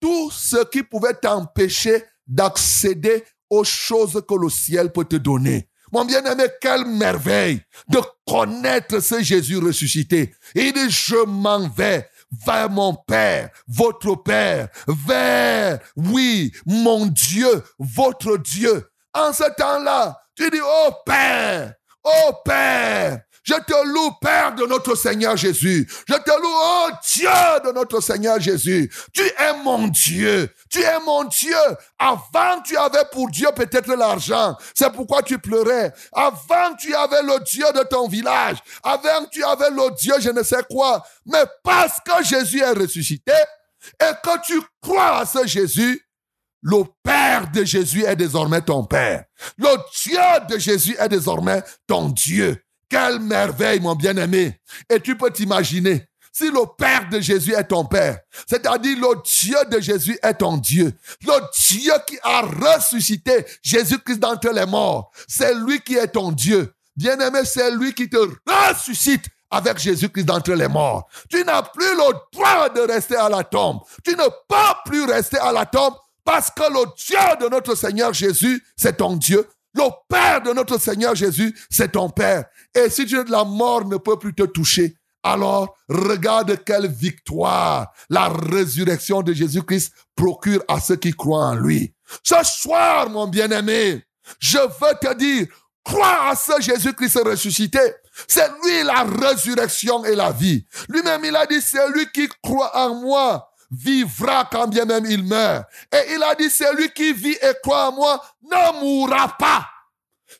tout 0.00 0.30
ce 0.30 0.64
qui 0.64 0.82
pouvait 0.82 1.14
t'empêcher 1.14 2.04
d'accéder 2.26 3.24
aux 3.48 3.64
choses 3.64 4.22
que 4.26 4.34
le 4.34 4.48
ciel 4.48 4.92
peut 4.92 5.04
te 5.04 5.16
donner. 5.16 5.68
Mon 5.94 6.04
bien-aimé, 6.04 6.46
quelle 6.60 6.86
merveille 6.86 7.62
de 7.88 8.00
connaître 8.26 8.98
ce 8.98 9.22
Jésus 9.22 9.58
ressuscité. 9.58 10.34
Il 10.56 10.72
dit, 10.72 10.90
je 10.90 11.24
m'en 11.24 11.68
vais 11.68 12.10
vers 12.44 12.68
mon 12.68 12.96
Père, 12.96 13.50
votre 13.68 14.16
Père, 14.16 14.70
vers, 14.88 15.78
oui, 15.94 16.52
mon 16.66 17.06
Dieu, 17.06 17.62
votre 17.78 18.38
Dieu. 18.38 18.90
En 19.12 19.32
ce 19.32 19.44
temps-là, 19.56 20.20
tu 20.34 20.50
dis, 20.50 20.58
oh 20.60 20.90
Père, 21.06 21.74
oh 22.02 22.32
Père, 22.44 23.20
je 23.44 23.54
te 23.54 23.86
loue, 23.86 24.10
Père 24.20 24.54
de 24.56 24.66
notre 24.66 24.96
Seigneur 24.96 25.36
Jésus. 25.36 25.88
Je 26.08 26.14
te 26.14 26.30
loue, 26.30 26.56
oh 26.56 26.88
Dieu 27.14 27.28
de 27.66 27.72
notre 27.72 28.00
Seigneur 28.00 28.40
Jésus. 28.40 28.90
Tu 29.12 29.22
es 29.22 29.62
mon 29.62 29.86
Dieu. 29.86 30.50
Tu 30.74 30.82
es 30.82 30.98
mon 31.06 31.22
Dieu. 31.22 31.54
Avant, 31.96 32.60
tu 32.64 32.76
avais 32.76 33.04
pour 33.12 33.30
Dieu 33.30 33.46
peut-être 33.54 33.94
l'argent. 33.94 34.56
C'est 34.74 34.92
pourquoi 34.92 35.22
tu 35.22 35.38
pleurais. 35.38 35.92
Avant, 36.12 36.74
tu 36.76 36.92
avais 36.92 37.22
le 37.22 37.38
Dieu 37.44 37.64
de 37.72 37.84
ton 37.84 38.08
village. 38.08 38.56
Avant, 38.82 39.24
tu 39.30 39.44
avais 39.44 39.70
le 39.70 39.94
Dieu 39.94 40.14
je 40.18 40.30
ne 40.30 40.42
sais 40.42 40.64
quoi. 40.68 41.00
Mais 41.26 41.44
parce 41.62 41.98
que 42.04 42.24
Jésus 42.24 42.60
est 42.60 42.72
ressuscité 42.72 43.34
et 44.00 44.14
que 44.20 44.44
tu 44.44 44.60
crois 44.82 45.18
à 45.20 45.26
ce 45.26 45.46
Jésus, 45.46 46.04
le 46.60 46.82
Père 47.04 47.52
de 47.52 47.62
Jésus 47.62 48.04
est 48.04 48.16
désormais 48.16 48.60
ton 48.60 48.82
Père. 48.84 49.26
Le 49.56 49.76
Dieu 50.02 50.18
de 50.48 50.58
Jésus 50.58 50.96
est 50.98 51.08
désormais 51.08 51.62
ton 51.86 52.08
Dieu. 52.08 52.60
Quelle 52.88 53.20
merveille, 53.20 53.78
mon 53.78 53.94
bien-aimé. 53.94 54.60
Et 54.90 54.98
tu 54.98 55.16
peux 55.16 55.30
t'imaginer, 55.30 56.08
si 56.34 56.50
le 56.50 56.62
Père 56.76 57.08
de 57.08 57.20
Jésus 57.20 57.54
est 57.54 57.68
ton 57.68 57.84
Père, 57.84 58.18
c'est-à-dire 58.46 58.98
le 58.98 59.22
Dieu 59.22 59.56
de 59.70 59.80
Jésus 59.80 60.18
est 60.20 60.34
ton 60.34 60.56
Dieu, 60.56 60.92
le 61.22 61.40
Dieu 61.68 61.92
qui 62.08 62.18
a 62.24 62.42
ressuscité 62.42 63.46
Jésus-Christ 63.62 64.18
d'entre 64.18 64.50
les 64.50 64.66
morts, 64.66 65.12
c'est 65.28 65.54
lui 65.54 65.80
qui 65.80 65.94
est 65.94 66.08
ton 66.08 66.32
Dieu. 66.32 66.74
Bien-aimé, 66.96 67.40
c'est 67.44 67.70
lui 67.70 67.94
qui 67.94 68.08
te 68.08 68.16
ressuscite 68.46 69.26
avec 69.48 69.78
Jésus-Christ 69.78 70.24
d'entre 70.24 70.52
les 70.52 70.66
morts. 70.66 71.08
Tu 71.30 71.44
n'as 71.44 71.62
plus 71.62 71.94
le 71.94 72.12
droit 72.32 72.68
de 72.68 72.80
rester 72.80 73.16
à 73.16 73.28
la 73.28 73.44
tombe. 73.44 73.78
Tu 74.04 74.10
ne 74.12 74.24
peux 74.48 74.90
plus 74.90 75.04
rester 75.04 75.38
à 75.38 75.52
la 75.52 75.66
tombe 75.66 75.94
parce 76.24 76.50
que 76.50 76.62
le 76.62 76.84
Dieu 76.96 77.46
de 77.46 77.48
notre 77.48 77.76
Seigneur 77.76 78.12
Jésus, 78.12 78.64
c'est 78.76 78.96
ton 78.96 79.16
Dieu. 79.16 79.48
Le 79.74 79.88
Père 80.08 80.42
de 80.42 80.52
notre 80.52 80.80
Seigneur 80.80 81.14
Jésus, 81.14 81.56
c'est 81.70 81.92
ton 81.92 82.10
Père. 82.10 82.46
Et 82.74 82.90
si 82.90 83.04
Dieu 83.04 83.22
de 83.24 83.30
la 83.30 83.44
mort 83.44 83.84
ne 83.84 83.98
peut 83.98 84.18
plus 84.18 84.34
te 84.34 84.44
toucher, 84.44 84.96
alors 85.24 85.74
regarde 85.88 86.62
quelle 86.64 86.86
victoire 86.86 87.92
la 88.10 88.28
résurrection 88.28 89.22
de 89.22 89.32
Jésus-Christ 89.32 89.92
procure 90.14 90.62
à 90.68 90.78
ceux 90.80 90.96
qui 90.96 91.12
croient 91.12 91.48
en 91.48 91.54
lui. 91.54 91.94
Ce 92.22 92.36
soir, 92.44 93.08
mon 93.10 93.26
bien-aimé, 93.26 94.04
je 94.38 94.58
veux 94.58 94.98
te 95.00 95.14
dire, 95.14 95.46
crois 95.82 96.28
à 96.30 96.36
ce 96.36 96.60
Jésus-Christ 96.60 97.20
ressuscité. 97.24 97.80
C'est 98.28 98.48
lui 98.62 98.84
la 98.84 99.02
résurrection 99.02 100.04
et 100.04 100.14
la 100.14 100.30
vie. 100.30 100.64
Lui-même, 100.88 101.24
il 101.24 101.34
a 101.34 101.46
dit, 101.46 101.60
c'est 101.60 101.88
lui 101.90 102.06
qui 102.12 102.28
croit 102.42 102.76
en 102.76 102.94
moi 102.94 103.50
vivra 103.70 104.48
quand 104.50 104.68
bien 104.68 104.84
même 104.84 105.04
il 105.06 105.24
meurt. 105.24 105.64
Et 105.92 106.14
il 106.14 106.22
a 106.22 106.34
dit, 106.34 106.50
celui 106.50 106.90
qui 106.92 107.12
vit 107.12 107.36
et 107.42 107.54
croit 107.62 107.88
en 107.88 107.92
moi 107.92 108.22
ne 108.42 108.80
mourra 108.80 109.36
pas. 109.36 109.66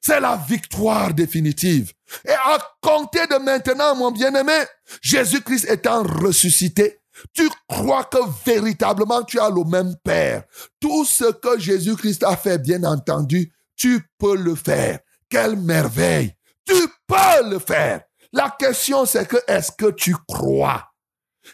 C'est 0.05 0.21
la 0.21 0.37
victoire 0.37 1.15
définitive. 1.15 1.95
Et 2.27 2.33
à 2.33 2.59
compter 2.83 3.27
de 3.27 3.37
maintenant, 3.37 3.97
mon 3.97 4.11
bien-aimé, 4.11 4.65
Jésus-Christ 5.01 5.65
étant 5.71 6.03
ressuscité, 6.03 7.01
tu 7.33 7.49
crois 7.67 8.05
que 8.05 8.19
véritablement 8.45 9.23
tu 9.23 9.41
as 9.41 9.49
le 9.49 9.65
même 9.65 9.97
Père. 10.05 10.45
Tout 10.79 11.07
ce 11.07 11.33
que 11.33 11.59
Jésus-Christ 11.59 12.23
a 12.23 12.37
fait, 12.37 12.59
bien 12.59 12.85
entendu, 12.85 13.51
tu 13.77 14.07
peux 14.19 14.37
le 14.37 14.55
faire. 14.55 14.99
Quelle 15.31 15.57
merveille. 15.57 16.35
Tu 16.67 16.75
peux 17.07 17.49
le 17.49 17.59
faire. 17.59 18.03
La 18.31 18.55
question 18.59 19.07
c'est 19.07 19.27
que 19.27 19.39
est-ce 19.49 19.73
que 19.73 19.91
tu 19.91 20.15
crois? 20.29 20.85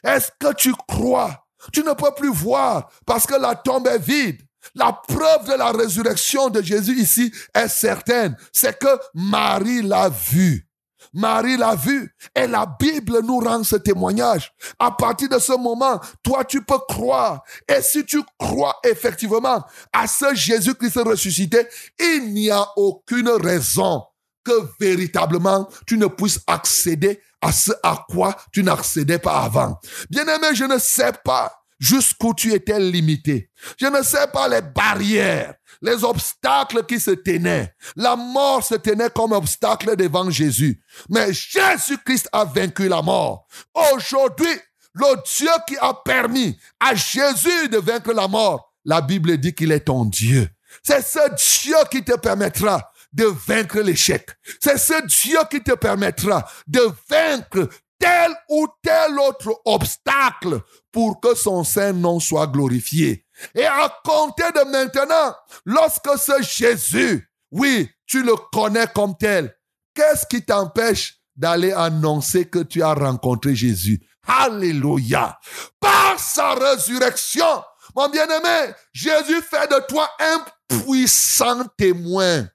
Est-ce 0.03 0.33
que 0.41 0.53
tu 0.55 0.75
crois? 0.89 1.47
Tu 1.73 1.85
ne 1.85 1.93
peux 1.93 2.13
plus 2.17 2.33
voir 2.33 2.91
parce 3.07 3.29
que 3.29 3.37
la 3.37 3.55
tombe 3.55 3.87
est 3.87 3.99
vide. 3.99 4.43
La 4.75 4.93
preuve 4.93 5.49
de 5.49 5.55
la 5.55 5.73
résurrection 5.73 6.49
de 6.49 6.63
Jésus 6.63 7.01
ici 7.01 7.33
est 7.55 7.69
certaine. 7.69 8.37
C'est 8.53 8.79
que 8.79 8.89
Marie 9.15 9.83
l'a 9.83 10.09
vu. 10.09 10.67
Marie 11.13 11.57
l'a 11.57 11.75
vu 11.75 12.15
et 12.35 12.47
la 12.47 12.67
Bible 12.79 13.21
nous 13.25 13.41
rend 13.41 13.65
ce 13.65 13.77
témoignage. 13.77 14.53
À 14.79 14.93
partir 14.93 15.29
de 15.29 15.39
ce 15.39 15.53
moment, 15.53 16.01
toi 16.23 16.45
tu 16.45 16.63
peux 16.65 16.79
croire. 16.89 17.43
Et 17.69 17.83
si 17.83 18.05
tu 18.05 18.23
crois 18.39 18.77
effectivement 18.85 19.65
à 19.93 20.07
ce 20.07 20.35
Jésus-Christ 20.35 21.01
ressuscité, 21.05 21.67
il 21.99 22.33
n'y 22.33 22.51
a 22.51 22.65
aucune 22.77 23.29
raison 23.29 24.05
que 24.45 24.53
véritablement 24.79 25.69
tu 25.87 25.99
ne 25.99 26.07
puisses 26.07 26.41
accéder 26.47 27.21
à 27.41 27.53
ce 27.53 27.73
à 27.83 28.05
quoi 28.09 28.37
tu 28.53 28.63
n'accédais 28.63 29.19
pas 29.19 29.43
avant. 29.43 29.81
Bien-aimé, 30.11 30.49
je 30.55 30.65
ne 30.65 30.79
sais 30.79 31.13
pas 31.25 31.60
jusqu'où 31.81 32.35
tu 32.35 32.53
étais 32.53 32.79
limité. 32.79 33.51
Je 33.79 33.87
ne 33.87 34.03
sais 34.03 34.27
pas 34.33 34.47
les 34.47 34.61
barrières, 34.61 35.55
les 35.81 36.05
obstacles 36.05 36.85
qui 36.85 37.01
se 37.01 37.11
tenaient. 37.11 37.75
La 37.97 38.15
mort 38.15 38.63
se 38.63 38.75
tenait 38.75 39.11
comme 39.11 39.33
obstacle 39.33 39.97
devant 39.97 40.31
Jésus. 40.31 40.83
Mais 41.09 41.33
Jésus-Christ 41.33 42.29
a 42.33 42.45
vaincu 42.45 42.87
la 42.87 43.03
mort. 43.03 43.47
Aujourd'hui, 43.95 44.55
le 44.93 45.17
Dieu 45.37 45.51
qui 45.67 45.77
a 45.79 45.95
permis 45.95 46.59
à 46.79 46.95
Jésus 46.95 47.69
de 47.71 47.79
vaincre 47.79 48.13
la 48.13 48.29
mort, 48.29 48.73
la 48.85 49.01
Bible 49.01 49.39
dit 49.39 49.55
qu'il 49.55 49.73
est 49.73 49.87
ton 49.87 50.05
Dieu. 50.05 50.49
C'est 50.83 51.03
ce 51.03 51.63
Dieu 51.63 51.77
qui 51.91 52.05
te 52.05 52.17
permettra 52.17 52.93
de 53.13 53.25
vaincre 53.25 53.81
l'échec. 53.81 54.29
C'est 54.61 54.79
ce 54.79 55.05
Dieu 55.07 55.39
qui 55.51 55.63
te 55.63 55.73
permettra 55.73 56.49
de 56.67 56.83
vaincre 57.09 57.69
tel 58.01 58.33
ou 58.49 58.67
tel 58.83 59.17
autre 59.21 59.61
obstacle 59.65 60.61
pour 60.91 61.21
que 61.21 61.37
son 61.37 61.63
saint 61.63 61.93
nom 61.93 62.19
soit 62.19 62.49
glorifié. 62.49 63.25
Et 63.55 63.65
à 63.65 63.95
compter 64.05 64.51
de 64.53 64.69
maintenant, 64.71 65.35
lorsque 65.65 66.19
ce 66.19 66.43
Jésus, 66.43 67.31
oui, 67.53 67.89
tu 68.07 68.25
le 68.25 68.35
connais 68.53 68.89
comme 68.89 69.17
tel, 69.17 69.55
qu'est-ce 69.95 70.27
qui 70.27 70.45
t'empêche 70.45 71.21
d'aller 71.37 71.73
annoncer 71.73 72.47
que 72.47 72.59
tu 72.59 72.83
as 72.83 72.95
rencontré 72.95 73.55
Jésus? 73.55 74.01
Alléluia. 74.27 75.39
Par 75.79 76.19
sa 76.19 76.55
résurrection, 76.55 77.63
mon 77.95 78.09
bien-aimé, 78.09 78.73
Jésus 78.93 79.43
fait 79.43 79.69
de 79.71 79.87
toi 79.87 80.09
un 80.19 80.45
puissant 80.69 81.65
témoin 81.77 82.49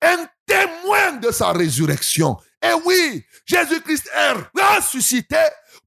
un 0.00 0.26
témoin 0.46 1.12
de 1.20 1.30
sa 1.30 1.52
résurrection. 1.52 2.36
Et 2.62 2.72
oui, 2.84 3.24
Jésus-Christ 3.46 4.08
est 4.14 4.60
ressuscité 4.60 5.38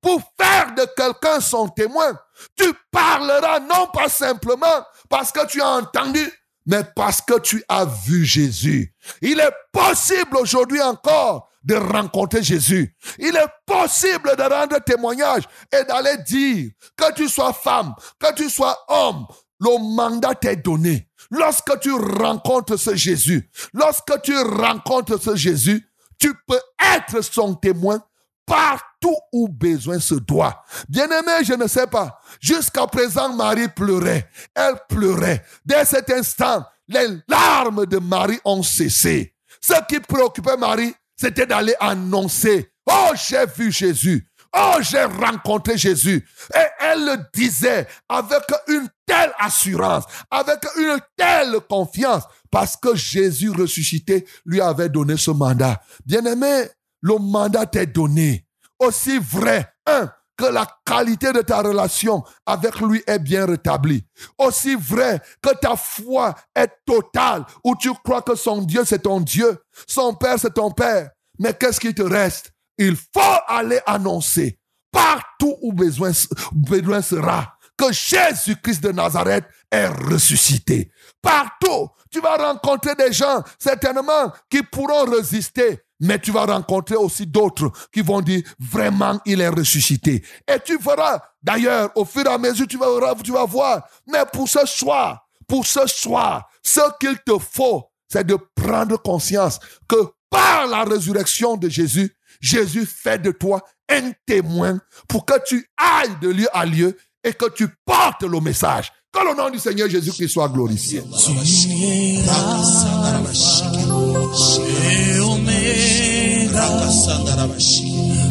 pour 0.01 0.21
faire 0.39 0.73
de 0.75 0.85
quelqu'un 0.95 1.39
son 1.39 1.67
témoin. 1.69 2.17
Tu 2.57 2.65
parleras 2.91 3.59
non 3.59 3.87
pas 3.93 4.09
simplement 4.09 4.85
parce 5.09 5.31
que 5.31 5.45
tu 5.47 5.61
as 5.61 5.69
entendu, 5.69 6.31
mais 6.65 6.83
parce 6.95 7.21
que 7.21 7.39
tu 7.39 7.63
as 7.67 7.85
vu 7.85 8.25
Jésus. 8.25 8.93
Il 9.21 9.39
est 9.39 9.53
possible 9.71 10.37
aujourd'hui 10.37 10.81
encore 10.81 11.49
de 11.63 11.75
rencontrer 11.75 12.43
Jésus. 12.43 12.95
Il 13.17 13.35
est 13.35 13.49
possible 13.65 14.35
de 14.37 14.43
rendre 14.43 14.79
témoignage 14.83 15.43
et 15.71 15.83
d'aller 15.83 16.17
dire 16.27 16.71
que 16.95 17.13
tu 17.13 17.27
sois 17.27 17.53
femme, 17.53 17.93
que 18.19 18.33
tu 18.33 18.49
sois 18.49 18.77
homme, 18.87 19.25
le 19.59 19.95
mandat 19.95 20.35
t'est 20.35 20.57
donné. 20.57 21.09
Lorsque 21.31 21.79
tu 21.79 21.91
rencontres 21.91 22.77
ce 22.77 22.95
Jésus, 22.95 23.49
lorsque 23.73 24.21
tu 24.21 24.37
rencontres 24.37 25.19
ce 25.19 25.35
Jésus, 25.35 25.87
tu 26.20 26.34
peux 26.47 26.59
être 26.95 27.22
son 27.22 27.53
témoin 27.55 28.01
partout 28.45 29.16
où 29.32 29.47
besoin 29.47 29.99
se 29.99 30.16
doit. 30.16 30.63
Bien-aimé, 30.88 31.43
je 31.43 31.53
ne 31.53 31.68
sais 31.68 31.88
pas. 31.88 32.20
Jusqu'à 32.39 32.86
présent, 32.88 33.34
Marie 33.34 33.68
pleurait. 33.70 34.30
Elle 34.53 34.76
pleurait. 34.88 35.43
Dès 35.66 35.86
cet 35.86 36.09
instant, 36.11 36.63
les 36.88 37.07
larmes 37.28 37.86
de 37.86 37.97
Marie 37.97 38.39
ont 38.45 38.63
cessé. 38.63 39.34
Ce 39.59 39.74
qui 39.88 39.99
préoccupait 39.99 40.57
Marie, 40.57 40.93
c'était 41.16 41.47
d'aller 41.47 41.76
annoncer, 41.80 42.72
oh, 42.86 43.11
j'ai 43.28 43.45
vu 43.45 43.72
Jésus. 43.72 44.28
Oh, 44.57 44.77
j'ai 44.81 45.03
rencontré 45.03 45.77
Jésus. 45.77 46.25
Et 46.53 46.67
elle 46.79 47.05
le 47.05 47.17
disait 47.33 47.87
avec 48.07 48.43
une 48.69 48.87
telle 49.05 49.33
assurance, 49.37 50.05
avec 50.31 50.59
une 50.77 50.99
telle 51.17 51.59
confiance, 51.69 52.23
parce 52.49 52.77
que 52.77 52.95
Jésus 52.95 53.49
ressuscité 53.49 54.25
lui 54.45 54.61
avait 54.61 54.89
donné 54.89 55.17
ce 55.17 55.31
mandat. 55.31 55.81
Bien-aimé, 56.05 56.69
le 57.01 57.17
mandat 57.17 57.65
t'est 57.65 57.85
donné. 57.85 58.45
Aussi 58.79 59.19
vrai, 59.19 59.67
un, 59.85 60.09
que 60.37 60.45
la 60.45 60.67
qualité 60.85 61.31
de 61.33 61.41
ta 61.41 61.61
relation 61.61 62.23
avec 62.45 62.79
lui 62.79 63.03
est 63.07 63.19
bien 63.19 63.45
rétablie. 63.45 64.05
Aussi 64.37 64.75
vrai 64.75 65.21
que 65.41 65.53
ta 65.55 65.75
foi 65.75 66.35
est 66.55 66.71
totale, 66.85 67.45
où 67.63 67.75
tu 67.75 67.91
crois 68.03 68.21
que 68.21 68.35
son 68.35 68.61
Dieu 68.61 68.83
c'est 68.85 68.99
ton 69.03 69.19
Dieu, 69.19 69.57
son 69.87 70.13
Père 70.13 70.39
c'est 70.39 70.53
ton 70.53 70.71
Père. 70.71 71.09
Mais 71.39 71.53
qu'est-ce 71.53 71.79
qui 71.79 71.93
te 71.93 72.01
reste? 72.01 72.54
Il 72.78 72.95
faut 72.95 73.39
aller 73.47 73.80
annoncer 73.86 74.59
partout 74.91 75.55
où 75.61 75.73
besoin, 75.73 76.11
besoin 76.53 77.01
sera 77.01 77.57
que 77.78 77.91
Jésus-Christ 77.91 78.82
de 78.82 78.91
Nazareth 78.91 79.45
est 79.69 79.88
ressuscité. 79.88 80.89
Partout, 81.21 81.89
tu 82.09 82.21
vas 82.21 82.38
rencontrer 82.38 82.95
des 82.95 83.11
gens 83.11 83.43
certainement 83.59 84.32
qui 84.49 84.63
pourront 84.63 85.03
résister, 85.05 85.82
mais 85.99 86.19
tu 86.19 86.32
vas 86.32 86.45
rencontrer 86.45 86.95
aussi 86.95 87.26
d'autres 87.26 87.71
qui 87.91 88.01
vont 88.01 88.21
dire 88.21 88.43
vraiment 88.57 89.19
il 89.26 89.41
est 89.41 89.49
ressuscité. 89.49 90.23
Et 90.47 90.59
tu 90.63 90.78
verras, 90.78 91.19
d'ailleurs, 91.43 91.91
au 91.95 92.05
fur 92.05 92.26
et 92.26 92.30
à 92.30 92.38
mesure, 92.38 92.67
tu 92.67 92.78
vas, 92.78 93.15
tu 93.21 93.32
vas 93.32 93.45
voir, 93.45 93.86
mais 94.07 94.23
pour 94.32 94.47
ce 94.47 94.65
soir, 94.65 95.28
pour 95.47 95.65
ce 95.65 95.86
soir, 95.88 96.49
ce 96.63 96.82
qu'il 96.99 97.17
te 97.26 97.38
faut, 97.38 97.84
c'est 98.07 98.26
de 98.26 98.38
prendre 98.55 99.01
conscience 99.01 99.59
que 99.88 99.97
par 100.30 100.67
la 100.67 100.84
résurrection 100.84 101.57
de 101.57 101.69
Jésus, 101.69 102.15
Jésus 102.45 102.85
fait 102.85 103.19
de 103.19 103.31
toi 103.31 103.61
un 103.89 104.11
témoin 104.27 104.79
pour 105.07 105.25
que 105.25 105.33
tu 105.47 105.67
ailles 105.77 106.15
de 106.21 106.29
lieu 106.29 106.47
à 106.53 106.65
lieu 106.65 106.95
et 107.23 107.33
que 107.33 107.49
tu 107.49 107.67
portes 107.83 108.21
le 108.21 108.39
message 108.39 108.91
Que 109.11 109.27
le 109.27 109.35
nom 109.35 109.49
du 109.49 109.57
Seigneur 109.57 109.89
Jésus-Christ 109.89 110.29
soit 110.29 110.49
glorifié. 110.49 111.01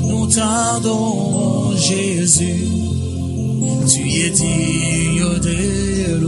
Nous 0.03 0.27
t'adorons, 0.29 1.77
Jésus. 1.77 2.69
Tu 3.89 4.11
es 4.21 4.31
digne 4.31 5.41
de 5.41 6.25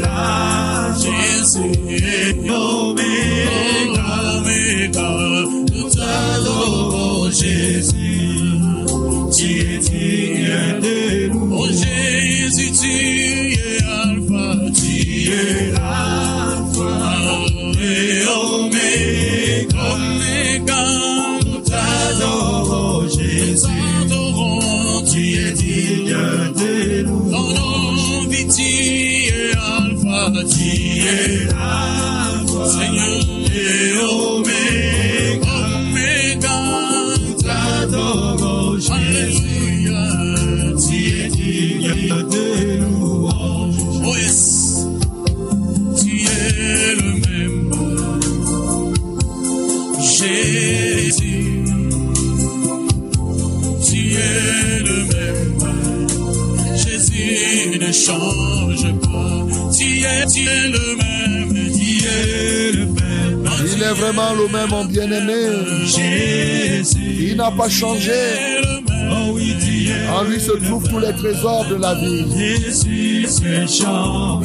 gloire, 0.00 0.94
tu 1.00 1.10
es 1.12 1.56
tu 31.06 31.55
vraiment 64.12 64.34
le 64.34 64.48
même, 64.48 64.70
mon 64.70 64.84
bien-aimé. 64.84 65.34
Jésus, 65.84 66.96
Il 67.30 67.36
n'a 67.36 67.50
pas 67.50 67.68
changé. 67.68 68.12
Oh 69.10 69.36
En 70.14 70.22
lui 70.24 70.40
se 70.40 70.52
trouvent 70.52 70.88
tous 70.88 70.98
les 70.98 71.12
trésors 71.14 71.66
de 71.68 71.76
la 71.76 71.94
vie. 71.94 72.24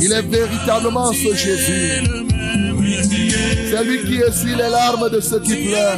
Il 0.02 0.11
est 0.11 0.22
véritablement 0.22 1.11
ce 1.14 1.35
Jésus. 1.35 2.03
C'est 3.69 3.84
lui 3.84 4.03
qui 4.03 4.15
essuie 4.15 4.56
les 4.56 4.69
larmes 4.69 5.10
de 5.10 5.19
ceux 5.19 5.40
qui 5.40 5.56
pleurent. 5.56 5.98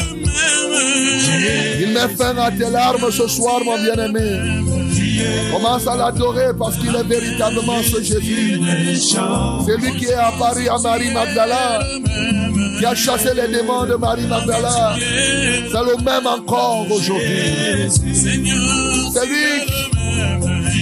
Il 1.79 1.93
met 1.93 2.15
fin 2.17 2.37
à 2.37 2.51
tes 2.51 2.69
larmes 2.69 3.11
ce 3.11 3.27
soir, 3.27 3.61
mon 3.63 3.77
bien-aimé. 3.81 4.63
Commence 5.51 5.87
à 5.87 5.95
l'adorer 5.95 6.51
parce 6.57 6.77
qu'il 6.77 6.95
est 6.95 7.03
véritablement 7.03 7.81
ce 7.83 8.01
Jésus. 8.01 8.59
C'est 9.65 9.77
lui 9.77 9.97
qui 9.97 10.05
est 10.05 10.13
apparu 10.13 10.67
à 10.67 10.77
Marie 10.79 11.11
Magdala, 11.11 11.79
qui 12.83 12.89
a 12.89 12.95
chassé 12.95 13.29
les 13.33 13.47
démons 13.47 13.85
de 13.85 13.95
Marie 13.95 14.27
Magdala. 14.27 14.95
C'est 14.97 15.71
le 15.71 16.03
même 16.03 16.27
encore 16.27 16.85
aujourd'hui. 16.91 17.89
C'est 17.89 19.25
lui 19.25 19.63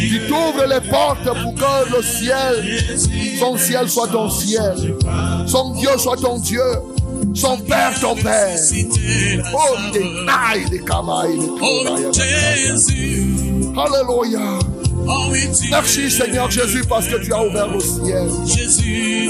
qui 0.09 0.19
t'ouvre 0.27 0.65
les 0.67 0.89
portes 0.89 1.29
pour 1.43 1.53
que 1.53 1.95
le 1.95 2.01
ciel, 2.01 2.79
son 3.39 3.55
ciel 3.55 3.87
soit 3.87 4.07
ton 4.07 4.31
ciel, 4.31 4.95
son 5.45 5.75
Dieu 5.75 5.89
soit 5.97 6.17
ton 6.17 6.39
Dieu, 6.39 6.63
son 7.35 7.57
Père 7.57 7.93
ton 7.99 8.15
Père. 8.15 8.57
Oh, 9.53 9.77
il 9.93 10.73
est 10.73 10.83
kamaï, 10.83 11.37
il 11.37 11.43
est 11.43 11.51
Oh 11.61 11.83
Alléluia. 13.79 14.70
Merci 15.69 16.11
Seigneur 16.11 16.49
Jésus 16.49 16.83
parce 16.87 17.07
que 17.07 17.15
tu 17.17 17.33
as 17.33 17.43
ouvert 17.43 17.67
le 17.67 17.79
ciel. 17.79 18.27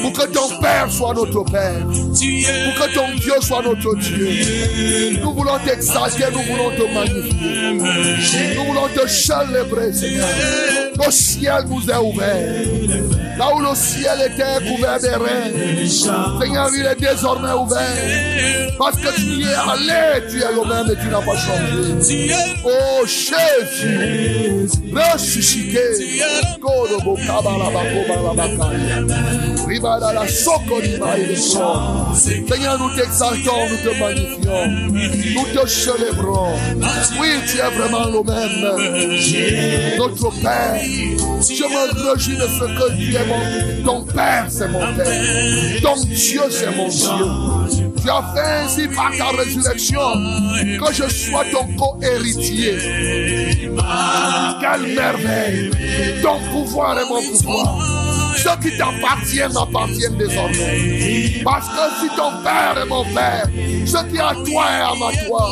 Pour 0.02 0.14
que 0.14 0.27
ton 0.27 0.60
Père 0.61 0.91
soit 0.91 1.14
notre 1.14 1.43
Père. 1.43 1.85
Pour 1.85 2.85
que 2.85 2.93
ton 2.93 3.15
Dieu 3.15 3.34
soit 3.41 3.61
notre 3.64 3.95
Dieu. 3.95 5.19
Nous 5.22 5.34
voulons 5.34 5.60
t'exalter, 5.65 6.26
nous 6.31 6.41
voulons 6.41 6.72
te 6.72 6.93
magnifier. 6.93 8.56
Nous 8.56 8.65
voulons 8.65 8.88
te 8.93 9.07
célébrer, 9.07 9.93
Seigneur. 9.93 10.27
Le 10.97 11.11
ciel 11.11 11.65
nous 11.68 11.89
est 11.89 11.97
ouvert. 11.97 12.68
Là 13.38 13.55
où 13.55 13.59
le 13.59 13.73
ciel 13.76 14.19
était 14.26 14.59
couvert 14.68 14.99
des 14.99 15.09
reins, 15.09 15.51
Seigneur, 16.39 16.69
il 16.77 16.85
est 16.85 16.99
désormais 16.99 17.53
ouvert. 17.53 17.80
Parce 18.77 18.97
que 18.97 19.15
tu 19.15 19.22
y 19.22 19.43
es 19.43 19.55
allé, 19.55 20.27
tu 20.30 20.38
es 20.38 20.51
le 20.53 20.63
même 20.68 20.91
et 20.91 20.97
tu 21.01 21.07
n'as 21.07 21.22
pas 21.22 21.38
changé. 21.38 22.34
Oh 22.65 23.05
Jésus, 23.05 24.68
ressuscité. 24.93 25.85
Korobo 26.61 27.15
kabalabako 27.15 27.99
balabakaya. 28.07 28.97
Ribadala 29.68 30.27
sokolima 30.27 31.18
et. 31.18 31.35
Seigneur, 32.15 32.77
nous 32.80 32.91
t'exaltons, 32.95 33.69
nous 33.69 33.77
te 33.77 33.91
magnifions, 33.99 34.68
nous 34.68 35.47
te 35.53 35.68
célébrons. 35.68 36.55
Oui, 37.19 37.30
tu 37.47 37.57
es 37.57 37.69
vraiment 37.77 38.05
le 38.07 38.22
même. 38.23 39.97
Notre 39.97 40.30
Père, 40.41 40.80
je 40.81 41.63
me 41.63 42.11
réjouis 42.11 42.35
de 42.35 42.41
ce 42.41 42.65
que 42.65 42.97
tu 42.97 43.15
es 43.15 43.25
mon. 43.25 43.83
Ton 43.83 44.03
Père, 44.05 44.45
c'est 44.49 44.67
mon 44.67 44.79
Père. 44.79 45.81
Ton 45.81 45.95
Dieu, 46.03 46.41
c'est 46.49 46.75
mon 46.75 46.87
Dieu. 46.87 47.81
Tu 48.01 48.09
as 48.09 48.23
fait 48.33 48.63
ainsi 48.63 48.87
par 48.87 49.11
ta 49.17 49.37
résurrection 49.37 49.99
que 50.79 50.93
je 50.93 51.07
sois 51.09 51.45
ton 51.51 51.67
co-héritier. 51.77 52.77
Quelle 54.59 54.95
merveille! 54.95 55.71
Ton 56.21 56.39
pouvoir 56.51 56.99
est 56.99 57.05
mon 57.05 57.21
pouvoir. 57.21 58.10
Ceux 58.43 58.57
qui 58.61 58.77
t'appartiennent 58.77 59.53
m'appartiennent 59.53 60.18
désormais. 60.18 61.41
Parce 61.43 61.68
que 61.68 61.84
si 62.01 62.07
ton 62.15 62.31
Père 62.43 62.81
est 62.81 62.88
mon 62.88 63.03
Père, 63.03 63.45
ce 63.85 64.03
qui 64.09 64.18
est 64.18 64.19
à 64.19 64.34
toi 64.34 64.65
est 64.69 64.81
à 64.81 64.93
ma 64.99 65.11
toi. 65.26 65.49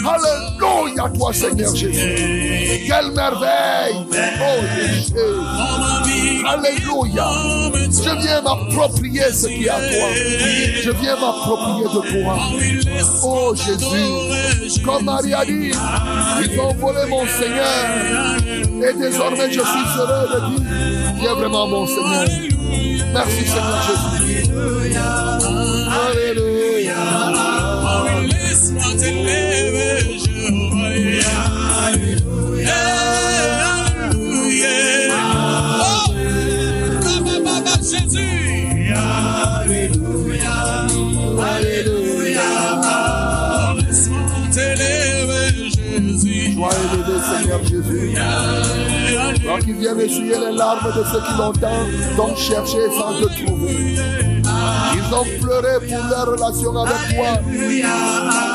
Alléluia, 0.00 1.08
toi 1.16 1.32
Seigneur 1.32 1.74
Jésus. 1.74 2.84
Quelle 2.86 3.12
merveille. 3.12 3.96
Oh 4.40 4.60
Jésus. 4.76 5.14
Alléluia. 6.46 7.28
Je 7.90 8.22
viens 8.22 8.40
m'approprier 8.42 9.32
ce 9.32 9.46
qui 9.46 9.64
est 9.64 9.68
à 9.68 9.78
toi. 9.78 10.08
Je 10.82 10.90
viens 10.90 11.16
m'approprier 11.16 11.84
de 11.84 12.22
toi. 12.22 12.34
Oh 13.22 13.54
Jésus. 13.54 14.80
Comme 14.84 15.04
Marie 15.04 15.34
a 15.34 15.44
dit, 15.44 15.72
ils 16.42 16.60
ont 16.60 16.74
volé 16.74 17.00
mon 17.08 17.26
Seigneur. 17.26 18.36
Et 18.82 18.94
désormais 18.98 19.50
je 19.50 19.60
suis 19.60 19.86
heureux 19.98 20.28
de 20.32 20.38
dire, 20.56 20.64
tu 21.18 21.24
es 21.26 21.34
vraiment 21.34 21.66
mon 21.66 21.86
Seigneur. 21.86 22.19
Merci 23.12 23.44
Seigneur 23.46 23.80
Jésus. 23.86 24.50
Alléluia. 26.10 27.00
Laisse-moi. 28.28 28.82
Alléluia. 31.86 32.78
Oh, 35.80 36.12
comme 37.02 37.44
Baba 37.44 37.74
Jésus. 37.80 38.92
Alléluia. 39.60 40.56
Alléluia. 41.50 42.48
Laisse-moi 43.76 44.20
t'élever, 44.52 45.48
Jésus. 45.70 46.54
Sois 46.54 46.74
élevé 46.92 47.16
Seigneur 47.30 47.62
Jésus. 47.64 48.14
Qui 49.60 49.72
viens 49.72 49.98
essuyer 49.98 50.36
les 50.38 50.56
larmes 50.56 50.92
de 50.96 51.04
ceux 51.04 51.20
qui 51.20 51.38
longtemps 51.38 51.86
t'ont 52.16 52.34
cherché 52.36 52.78
sans 52.98 53.14
te 53.14 53.44
trouver. 53.44 53.96
Ils 54.94 55.14
ont 55.14 55.24
pleuré 55.40 55.86
pour 55.88 56.04
leur 56.08 56.26
relation 56.26 56.76
avec 56.76 57.16
toi. 57.16 57.40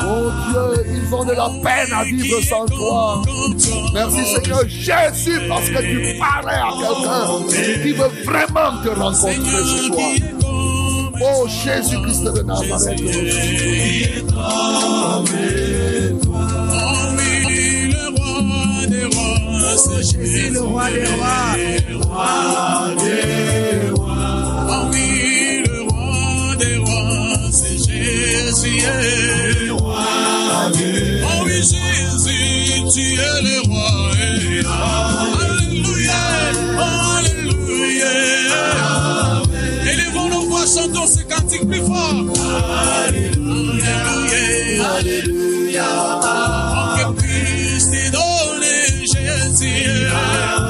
Oh 0.07 0.31
Dieu, 0.49 0.85
ils 0.93 1.14
ont 1.14 1.26
de 1.26 1.31
la 1.31 1.49
peine 1.64 1.93
à 1.93 2.03
vivre 2.03 2.41
sans 2.43 2.65
toi. 2.65 3.22
Merci 3.93 4.26
Seigneur 4.26 4.64
Jésus 4.68 5.41
parce 5.47 5.69
que 5.69 5.81
tu 5.81 6.19
parais 6.19 6.60
à 6.60 6.72
quelqu'un 6.80 7.84
qui 7.84 7.91
veut 7.93 8.11
vraiment 8.23 8.81
te 8.84 8.89
rencontrer 8.89 9.64
ce 9.64 9.77
soir. 9.88 10.11
Oh 11.22 11.47
Jésus-Christ 11.47 12.23
de 12.23 12.41
Nazareth. 12.43 13.02
Rois, 19.76 20.02
c'est 20.02 20.19
Jésus 20.19 20.49
le 20.52 20.61
roi 20.61 20.89
des 20.91 21.06
rois. 21.06 21.56
Oh 24.68 24.88
oui, 24.91 25.64
le 25.68 25.81
roi 25.84 26.56
des 26.57 26.77
rois, 26.77 27.52
c'est 27.52 27.77
Jésus. 27.77 28.84
Oh 31.23 31.43
oui, 31.45 31.56
Jésus, 31.56 32.84
tu 32.93 33.06
es 33.14 33.41
le 33.41 33.57
roi. 33.69 33.91
Alléluia, 35.60 36.22
alléluia. 37.18 38.14
Élevons 39.91 40.30
nos 40.30 40.43
voix, 40.49 40.65
chantons 40.65 41.07
ce 41.07 41.22
cantique 41.23 41.68
plus 41.68 41.81
fort. 41.81 42.15
Alléluia, 43.07 43.97
alléluia. 44.97 45.89
Oh, 46.23 46.74
Jésus. 50.15 50.64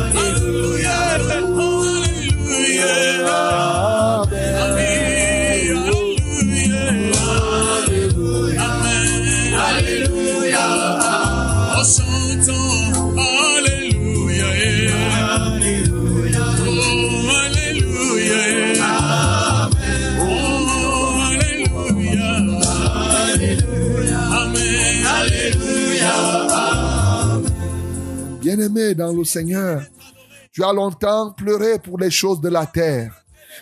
Bien-aimé 28.45 28.93
dans 28.93 29.11
le 29.11 29.23
Seigneur, 29.23 29.81
tu 30.51 30.63
as 30.63 30.71
longtemps 30.71 31.31
pleuré 31.31 31.79
pour 31.79 31.97
les 31.97 32.11
choses 32.11 32.39
de 32.39 32.49
la 32.49 32.67
terre. 32.67 33.11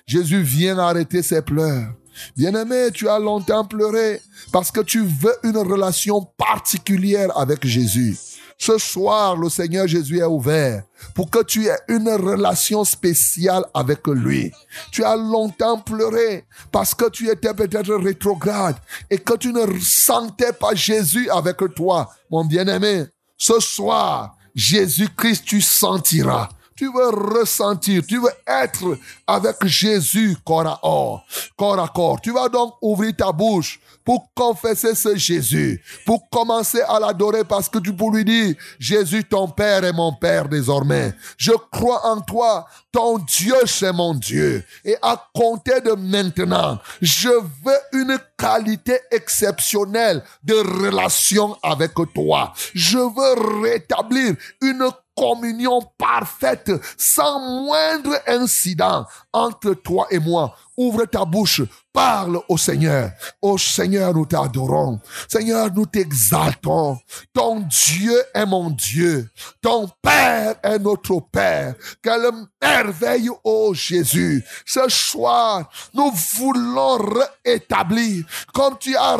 Jésus 0.06 0.42
vient 0.42 0.78
arrêter 0.78 1.22
ses 1.22 1.42
pleurs. 1.42 1.94
Bien-aimé, 2.36 2.90
tu 2.94 3.08
as 3.08 3.18
longtemps 3.18 3.64
pleuré 3.64 4.20
parce 4.52 4.72
que 4.72 4.82
tu 4.82 5.06
veux 5.06 5.36
une 5.44 5.56
relation 5.56 6.28
particulière 6.38 7.30
avec 7.38 7.66
Jésus. 7.66 8.18
Ce 8.58 8.78
soir, 8.78 9.38
le 9.38 9.48
Seigneur 9.48 9.88
Jésus 9.88 10.20
est 10.20 10.26
ouvert 10.26 10.84
pour 11.16 11.30
que 11.30 11.42
tu 11.46 11.68
aies 11.68 11.80
une 11.88 12.10
relation 12.10 12.84
spéciale 12.84 13.64
avec 13.74 14.06
lui. 14.06 14.52
Tu 14.92 15.06
as 15.06 15.16
longtemps 15.16 15.80
pleuré 15.80 16.44
parce 16.74 16.94
que 16.94 17.10
tu 17.10 17.30
étais 17.30 17.54
peut-être 17.54 17.96
rétrograde 17.96 18.76
et 19.10 19.18
que 19.18 19.38
tu 19.38 19.54
ne 19.54 19.80
sentais 19.80 20.52
pas 20.52 20.76
Jésus 20.76 21.30
avec 21.30 21.56
toi, 21.74 22.12
mon 22.30 22.44
bien-aimé. 22.44 23.06
Ce 23.38 23.62
soir, 23.62 24.36
Jésus-Christ, 24.56 25.44
tu 25.46 25.62
sentiras. 25.62 26.50
Tu 26.76 26.86
veux 26.86 27.10
ressentir, 27.10 28.02
tu 28.08 28.18
veux 28.18 28.32
être 28.48 28.98
avec 29.28 29.64
Jésus 29.66 30.36
corps 30.44 30.68
à 30.68 30.80
corps, 30.82 31.26
corps 31.56 31.80
à 31.80 31.88
corps. 31.88 32.20
Tu 32.20 32.32
vas 32.32 32.50
donc 32.50 32.74
ouvrir 32.82 33.16
ta 33.16 33.32
bouche 33.32 33.80
pour 34.06 34.30
confesser 34.36 34.96
ce 34.96 35.16
Jésus, 35.16 35.82
pour 36.06 36.30
commencer 36.30 36.82
à 36.82 37.00
l'adorer 37.00 37.44
parce 37.44 37.70
que 37.70 37.80
tu 37.80 37.94
peux 37.94 38.10
lui 38.12 38.26
dire, 38.26 38.56
Jésus, 38.80 39.24
ton 39.24 39.48
Père 39.48 39.84
est 39.84 39.94
mon 39.94 40.14
Père 40.14 40.50
désormais. 40.50 41.14
Je 41.38 41.52
crois 41.72 42.06
en 42.06 42.22
toi, 42.22 42.66
ton 42.92 43.18
Dieu, 43.18 43.56
c'est 43.66 43.94
mon 43.94 44.14
Dieu. 44.14 44.64
Et 44.84 44.96
à 45.02 45.30
compter 45.34 45.82
de 45.82 45.94
maintenant, 45.94 46.80
je 47.02 47.30
veux 47.30 47.80
une 48.02 48.18
qualité 48.38 49.00
exceptionnelle 49.12 50.24
de 50.44 50.56
relation 50.56 51.58
avec 51.64 51.94
toi. 52.14 52.54
Je 52.74 52.98
veux 52.98 53.62
rétablir 53.62 54.36
une 54.62 54.90
communion 55.16 55.82
parfaite, 55.98 56.72
sans 56.98 57.40
moindre 57.40 58.20
incident 58.28 59.06
entre 59.32 59.74
toi 59.74 60.08
et 60.10 60.20
moi. 60.20 60.56
Ouvre 60.76 61.06
ta 61.06 61.24
bouche, 61.24 61.62
parle 61.94 62.40
au 62.50 62.58
Seigneur. 62.58 63.12
Au 63.42 63.58
Seigneur, 63.58 64.14
nous 64.14 64.26
t'adorons. 64.26 65.00
Seigneur, 65.30 65.70
nous 65.74 65.86
t'exaltons. 65.86 66.98
Ton 67.32 67.60
Dieu 67.60 68.20
est 68.34 68.46
mon 68.46 68.72
Dieu. 68.72 69.30
Ton 69.62 69.88
Père 70.02 70.56
est 70.64 70.80
notre 70.80 71.20
Père. 71.32 71.76
Quelle 72.02 72.32
merveille, 72.62 73.30
ô 73.44 73.74
Jésus. 73.76 74.44
Ce 74.66 74.90
soir, 74.90 75.70
nous 75.94 76.12
voulons 76.38 76.98
rétablir, 77.46 78.26
comme 78.54 78.78
tu 78.80 78.96
as 78.96 79.18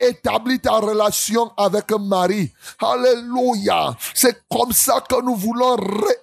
rétabli 0.00 0.58
ta 0.60 0.78
relation 0.78 1.52
avec 1.56 1.90
Marie. 1.92 2.50
Alléluia. 2.80 3.94
C'est 4.14 4.42
comme 4.50 4.72
ça 4.72 5.02
que 5.06 5.22
nous 5.22 5.36
voulons 5.36 5.76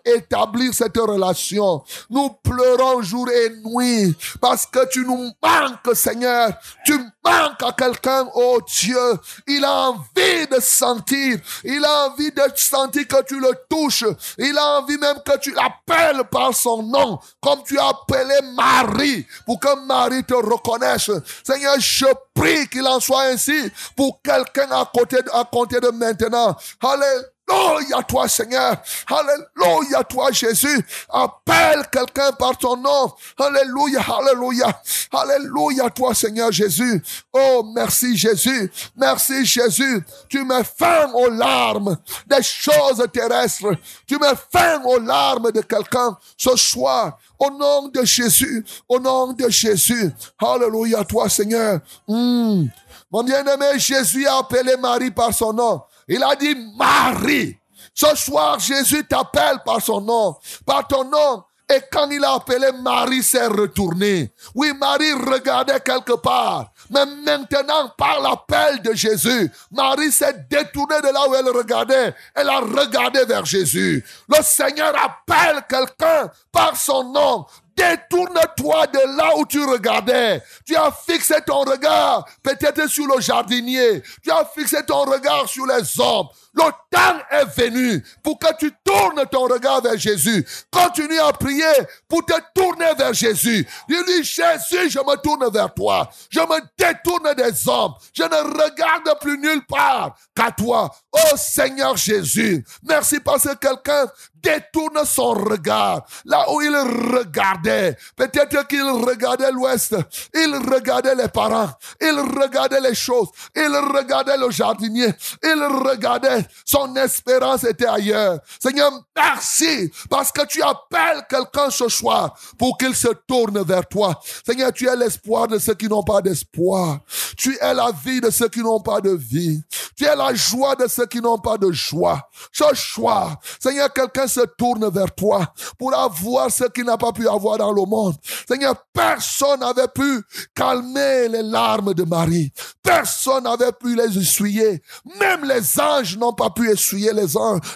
rétablir 0.06 0.74
cette 0.74 0.98
relation. 0.98 1.84
Nous 2.10 2.30
pleurons 2.44 3.02
jour 3.04 3.30
et 3.30 3.50
nuit 3.64 4.16
parce 4.40 4.66
que 4.72 4.88
tu 4.90 5.06
nous 5.06 5.32
manques, 5.42 5.96
Seigneur. 5.96 6.52
Tu 6.86 6.94
manques 7.24 7.62
à 7.64 7.72
quelqu'un, 7.78 8.28
oh 8.34 8.60
Dieu. 8.68 9.20
Il 9.48 9.64
a 9.66 9.90
envie 9.90 10.48
de 10.50 10.60
sentir. 10.60 11.40
Il 11.64 11.84
a 11.84 12.08
envie 12.08 12.32
de 12.32 12.44
sentir 12.56 13.08
que 13.08 13.24
tu 13.24 13.40
le 13.40 13.52
touches. 13.70 14.06
Il 14.38 14.58
a 14.58 14.80
envie 14.80 14.98
même 14.98 15.18
que 15.26 15.38
tu 15.40 15.54
l'appelles 15.54 16.24
par 16.32 16.54
son 16.56 16.84
nom, 16.84 17.20
comme 17.42 17.64
tu 17.64 17.78
as 17.78 17.90
appelé 17.90 18.40
Marie, 18.56 19.26
pour 19.46 19.60
que 19.60 19.86
Marie 19.86 20.24
te 20.24 20.34
reconnaisse. 20.34 21.12
Seigneur, 21.44 21.76
je 21.80 22.06
prie 22.34 22.68
qu'il 22.68 22.88
en 22.88 23.00
soit 23.00 23.24
ainsi 23.24 23.72
pour 23.96 24.22
quelqu'un 24.22 24.72
à 24.72 24.90
côté, 24.94 25.18
à 25.34 25.44
compter 25.44 25.80
de 25.80 25.90
maintenant. 25.90 26.56
Alléluia. 26.82 27.28
Alléluia 27.52 28.04
toi 28.04 28.28
Seigneur. 28.28 28.78
Alléluia 29.08 30.04
toi 30.04 30.32
Jésus. 30.32 30.86
Appelle 31.10 31.84
quelqu'un 31.92 32.32
par 32.32 32.58
ton 32.58 32.78
nom. 32.78 33.12
Alléluia, 33.38 34.02
alléluia. 34.02 34.82
Alléluia 35.12 35.90
toi 35.90 36.14
Seigneur 36.14 36.52
Jésus. 36.52 37.04
Oh 37.34 37.64
merci 37.76 38.16
Jésus. 38.18 38.72
Merci 38.96 39.46
Jésus. 39.46 40.04
Tu 40.30 40.44
me 40.44 40.64
fermes 40.64 41.16
aux 41.16 41.30
larmes 41.30 41.98
des 42.28 42.44
choses 42.44 43.06
terrestres. 43.14 43.76
Tu 44.08 44.16
me 44.16 44.34
fermes 44.52 44.86
aux 44.86 45.00
larmes 45.00 45.52
de 45.52 45.62
quelqu'un 45.62 46.18
ce 46.38 46.56
soir. 46.56 47.18
Au 47.38 47.50
nom 47.50 47.88
de 47.88 48.04
Jésus. 48.06 48.64
Au 48.88 49.00
nom 49.00 49.34
de 49.34 49.50
Jésus. 49.50 50.12
Alléluia 50.40 51.04
toi 51.04 51.28
Seigneur. 51.28 51.80
Hmm. 52.08 52.66
Mon 53.12 53.24
bien-aimé 53.24 53.78
Jésus 53.78 54.26
a 54.26 54.38
appelé 54.38 54.78
Marie 54.78 55.12
par 55.12 55.34
son 55.34 55.52
nom. 55.52 55.82
Il 56.14 56.22
a 56.22 56.36
dit 56.36 56.56
Marie. 56.76 57.58
Ce 57.94 58.14
soir, 58.18 58.60
Jésus 58.60 59.06
t'appelle 59.08 59.60
par 59.66 59.82
son 59.82 60.02
nom, 60.02 60.36
par 60.66 60.86
ton 60.86 61.06
nom. 61.06 61.44
Et 61.74 61.80
quand 61.90 62.10
il 62.10 62.22
a 62.26 62.34
appelé 62.34 62.70
Marie, 62.82 63.24
s'est 63.24 63.48
retourné. 63.48 64.34
Oui, 64.54 64.74
Marie 64.78 65.14
regardait 65.14 65.80
quelque 65.80 66.18
part. 66.18 66.74
Mais 66.90 67.06
maintenant, 67.06 67.90
par 67.98 68.20
l'appel 68.20 68.82
de 68.82 68.94
Jésus, 68.94 69.50
Marie 69.72 70.12
s'est 70.12 70.46
détournée 70.50 71.00
de 71.00 71.14
là 71.14 71.30
où 71.30 71.36
elle 71.36 71.48
regardait. 71.48 72.14
Elle 72.36 72.50
a 72.50 72.60
regardé 72.60 73.24
vers 73.24 73.46
Jésus. 73.46 74.04
Le 74.28 74.44
Seigneur 74.44 74.94
appelle 75.02 75.62
quelqu'un 75.70 76.30
par 76.52 76.76
son 76.76 77.06
nom. 77.06 77.46
Détourne-toi 77.76 78.88
de 78.88 79.18
là 79.18 79.32
où 79.38 79.46
tu 79.46 79.64
regardais. 79.64 80.42
Tu 80.66 80.76
as 80.76 80.92
fixé 80.92 81.36
ton 81.46 81.62
regard 81.62 82.26
peut-être 82.44 82.88
sur 82.88 83.08
le 83.08 83.22
jardinier. 83.22 84.02
Tu 84.24 84.32
as 84.32 84.46
fixé 84.46 84.84
ton 84.86 85.04
regard 85.04 85.48
sur 85.48 85.66
les 85.66 86.00
hommes. 86.00 86.28
Le 86.54 86.64
temps 86.64 87.20
est 87.32 87.46
venu 87.46 88.04
pour 88.22 88.38
que 88.38 88.54
tu 88.60 88.72
tournes 88.84 89.26
ton 89.32 89.44
regard 89.44 89.82
vers 89.82 89.98
Jésus. 89.98 90.46
Continue 90.70 91.20
à 91.20 91.32
prier 91.32 91.72
pour 92.10 92.26
te 92.26 92.34
tourner 92.54 92.94
vers 92.98 93.14
Jésus. 93.14 93.66
Dis-lui, 93.88 94.24
Jésus, 94.24 94.90
je 94.90 95.00
me 95.00 95.16
tourne 95.22 95.50
vers 95.52 95.74
toi. 95.74 96.10
Je 96.30 96.42
me 96.42 96.60
détourne 96.78 97.34
des 97.36 97.70
hommes. 97.70 97.94
Je 98.14 98.24
ne 98.24 98.64
regarde 98.64 99.18
plus 99.22 99.38
nulle 99.38 99.66
part 99.66 100.16
qu'à 100.36 100.52
toi. 100.52 100.92
Oh 101.14 101.38
Seigneur 101.38 101.96
Jésus, 101.96 102.66
merci 102.84 103.20
parce 103.20 103.44
que 103.44 103.56
quelqu'un 103.56 104.08
détourne 104.42 105.06
son 105.06 105.32
regard 105.34 106.06
là 106.26 106.46
où 106.52 106.62
il 106.62 106.76
regardait. 106.76 107.98
Peut-être 108.16 108.68
qu'il 108.68 108.84
regardait 108.84 109.52
l'ouest, 109.52 109.96
il 110.34 110.56
regardait 110.56 111.16
les 111.16 111.28
parents, 111.28 111.72
il 112.00 112.20
regardait 112.20 112.82
les 112.82 112.96
choses, 112.96 113.30
il 113.56 113.76
regardait 113.76 114.38
le 114.38 114.50
jardinier, 114.52 115.14
il 115.44 115.64
regardait 115.64 116.46
son 116.66 116.96
espérance 116.96 117.64
était 117.64 117.88
ailleurs. 117.88 118.40
Seigneur, 118.60 118.92
merci 119.16 119.92
parce 120.10 120.32
que 120.32 120.46
tu 120.46 120.62
appelles 120.62 121.26
quelqu'un 121.30 121.70
ce 121.70 121.90
soir 121.90 122.38
pour 122.58 122.78
qu'il 122.78 122.96
se 122.96 123.10
tourne 123.28 123.64
vers 123.64 123.88
toi. 123.88 124.20
Seigneur, 124.46 124.72
tu 124.74 124.88
es 124.88 124.96
l'espoir 124.96 125.48
de 125.48 125.58
ceux 125.60 125.74
qui 125.74 125.88
n'ont 125.88 126.04
pas 126.04 126.22
d'espoir. 126.22 127.00
Tu 127.38 127.58
es 127.60 127.74
la 127.74 127.92
vie 128.04 128.22
de 128.22 128.30
ceux 128.30 128.48
qui 128.50 128.60
n'ont 128.60 128.82
pas 128.82 129.02
de 129.02 129.12
vie. 129.12 129.62
Tu 129.96 130.06
es 130.06 130.16
la 130.16 130.34
joie 130.34 130.76
de 130.76 130.88
ceux 130.88 131.06
qui 131.06 131.22
n'ont 131.22 131.40
pas 131.40 131.58
de 131.58 131.72
joie. 131.72 132.30
Ce 132.52 132.64
soir, 132.74 133.38
Seigneur, 133.60 133.92
quelqu'un 133.92 134.28
se 134.32 134.42
tourne 134.58 134.90
vers 134.90 135.14
toi 135.14 135.54
pour 135.78 135.94
avoir 135.96 136.50
ce 136.50 136.66
qu'il 136.66 136.86
n'a 136.86 136.98
pas 136.98 137.12
pu 137.12 137.28
avoir 137.28 137.58
dans 137.58 137.72
le 137.72 137.84
monde. 137.86 138.16
Seigneur, 138.48 138.76
personne 138.94 139.60
n'avait 139.60 139.88
pu 139.94 140.22
calmer 140.56 141.28
les 141.28 141.44
larmes 141.44 141.94
de 141.94 142.04
Marie. 142.04 142.52
Personne 142.82 143.44
n'avait 143.44 143.72
pu 143.72 143.96
les 143.96 144.18
essuyer. 144.18 144.82
Même 145.20 145.46
les 145.46 145.80
anges 145.80 146.18
n'ont 146.18 146.34
pas 146.34 146.50
pu 146.50 146.70
essuyer 146.70 147.14
les, 147.14 147.28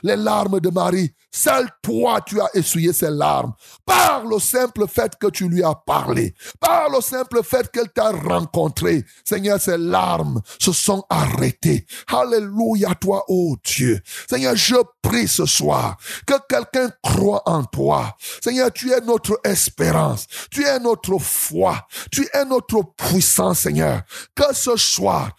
les 0.03 0.15
larmes 0.15 0.59
de 0.59 0.69
Marie. 0.69 1.13
Seul 1.35 1.67
toi, 1.81 2.21
tu 2.25 2.39
as 2.39 2.49
essuyé 2.53 2.93
ses 2.93 3.09
larmes. 3.09 3.51
Par 3.85 4.23
le 4.23 4.39
simple 4.39 4.87
fait 4.87 5.11
que 5.19 5.27
tu 5.27 5.49
lui 5.49 5.63
as 5.63 5.75
parlé. 5.75 6.33
Par 6.61 6.89
le 6.89 7.01
simple 7.01 7.43
fait 7.43 7.69
qu'elle 7.69 7.91
t'a 7.91 8.11
rencontré. 8.11 9.03
Seigneur, 9.25 9.59
ses 9.59 9.77
larmes 9.77 10.41
se 10.57 10.71
sont 10.71 11.03
arrêtées. 11.09 11.85
Alléluia, 12.07 12.95
toi, 12.95 13.25
oh 13.27 13.57
Dieu. 13.65 14.01
Seigneur, 14.29 14.55
je 14.55 14.77
prie 15.01 15.27
ce 15.27 15.45
soir 15.45 15.97
que 16.25 16.35
quelqu'un 16.47 16.89
croit 17.03 17.43
en 17.45 17.65
toi. 17.65 18.15
Seigneur, 18.41 18.71
tu 18.71 18.93
es 18.93 19.01
notre 19.01 19.37
espérance. 19.43 20.27
Tu 20.49 20.63
es 20.63 20.79
notre 20.79 21.17
foi. 21.17 21.85
Tu 22.13 22.25
es 22.33 22.45
notre 22.45 22.81
puissance, 22.95 23.59
Seigneur. 23.59 24.03
Que 24.35 24.55
ce 24.55 24.77
soir, 24.77 25.35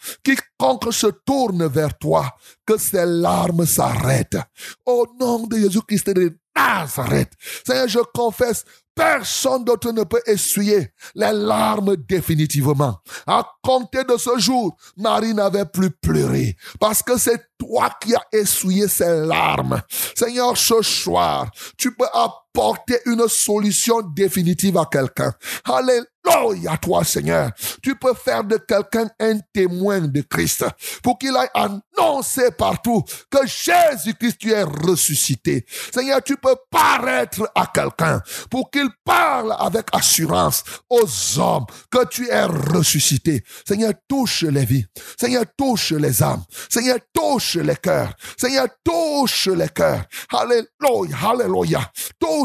quiconque 0.59 0.93
se 0.93 1.07
tourne 1.07 1.67
vers 1.67 1.97
toi, 1.99 2.35
que 2.67 2.79
ses 2.79 3.07
larmes 3.07 3.67
s'arrêtent. 3.67 4.39
Au 4.85 5.07
nom 5.19 5.47
de 5.47 5.59
Jésus-Christ 5.59 6.11
de 6.11 6.39
Nazareth. 6.57 7.33
Seigneur, 7.65 7.89
je 7.89 8.01
confesse 8.15 8.65
Personne 8.97 9.63
d'autre 9.63 9.93
ne 9.93 10.05
peut 10.05 10.23
essuyer 10.25 10.91
les 11.15 11.33
larmes 11.33 11.97
définitivement. 11.97 12.99
À 13.27 13.47
compter 13.63 14.05
de 14.05 14.17
ce 14.17 14.39
jour, 14.39 14.75
Marie 14.97 15.35
n'avait 15.35 15.67
plus 15.67 15.91
pleuré 15.91 16.57
parce 16.81 17.03
que 17.03 17.19
c'est 17.19 17.45
toi 17.59 17.91
qui 18.01 18.15
as 18.15 18.25
essuyé 18.33 18.89
ses 18.89 19.27
larmes. 19.27 19.83
Seigneur, 20.15 20.57
ce 20.57 20.81
soir, 20.81 21.51
tu 21.77 21.95
peux 21.95 22.09
apporter 22.57 22.99
une 23.05 23.29
solution 23.29 24.01
définitive 24.01 24.79
à 24.79 24.87
quelqu'un. 24.91 25.33
Alléluia, 25.65 26.77
toi, 26.81 27.05
Seigneur. 27.05 27.51
Tu 27.83 27.95
peux 27.97 28.15
faire 28.15 28.43
de 28.45 28.57
quelqu'un 28.57 29.09
un 29.21 29.39
témoin 29.53 30.01
de 30.01 30.23
Christ 30.23 30.65
pour 31.03 31.19
qu'il 31.19 31.37
aille 31.37 31.51
annoncer 31.55 32.51
partout 32.51 33.03
que 33.31 33.47
Jésus-Christ, 33.47 34.39
tu 34.39 34.53
es 34.53 34.63
ressuscité. 34.63 35.67
Seigneur, 35.93 36.23
tu 36.23 36.37
peux 36.37 36.57
paraître 36.71 37.51
à 37.55 37.67
quelqu'un 37.67 38.23
pour 38.51 38.71
qu'il 38.71 38.89
parle 39.05 39.55
avec 39.59 39.87
assurance 39.93 40.65
aux 40.89 41.39
hommes 41.39 41.67
que 41.91 42.07
tu 42.07 42.29
es 42.29 42.45
ressuscité. 42.45 43.43
Seigneur, 43.69 43.93
touche 44.09 44.43
les 44.45 44.65
vies. 44.65 44.87
Seigneur, 45.19 45.45
touche 45.57 45.93
les 45.93 46.23
âmes. 46.23 46.43
Seigneur, 46.71 46.99
touche 47.13 47.57
les 47.57 47.77
cœurs. 47.77 48.15
Seigneur, 48.37 48.67
touche 48.83 49.49
les 49.49 49.69
cœurs. 49.69 50.05
Alléluia, 50.33 51.17
alléluia. 51.23 51.93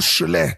Touche-les. 0.01 0.53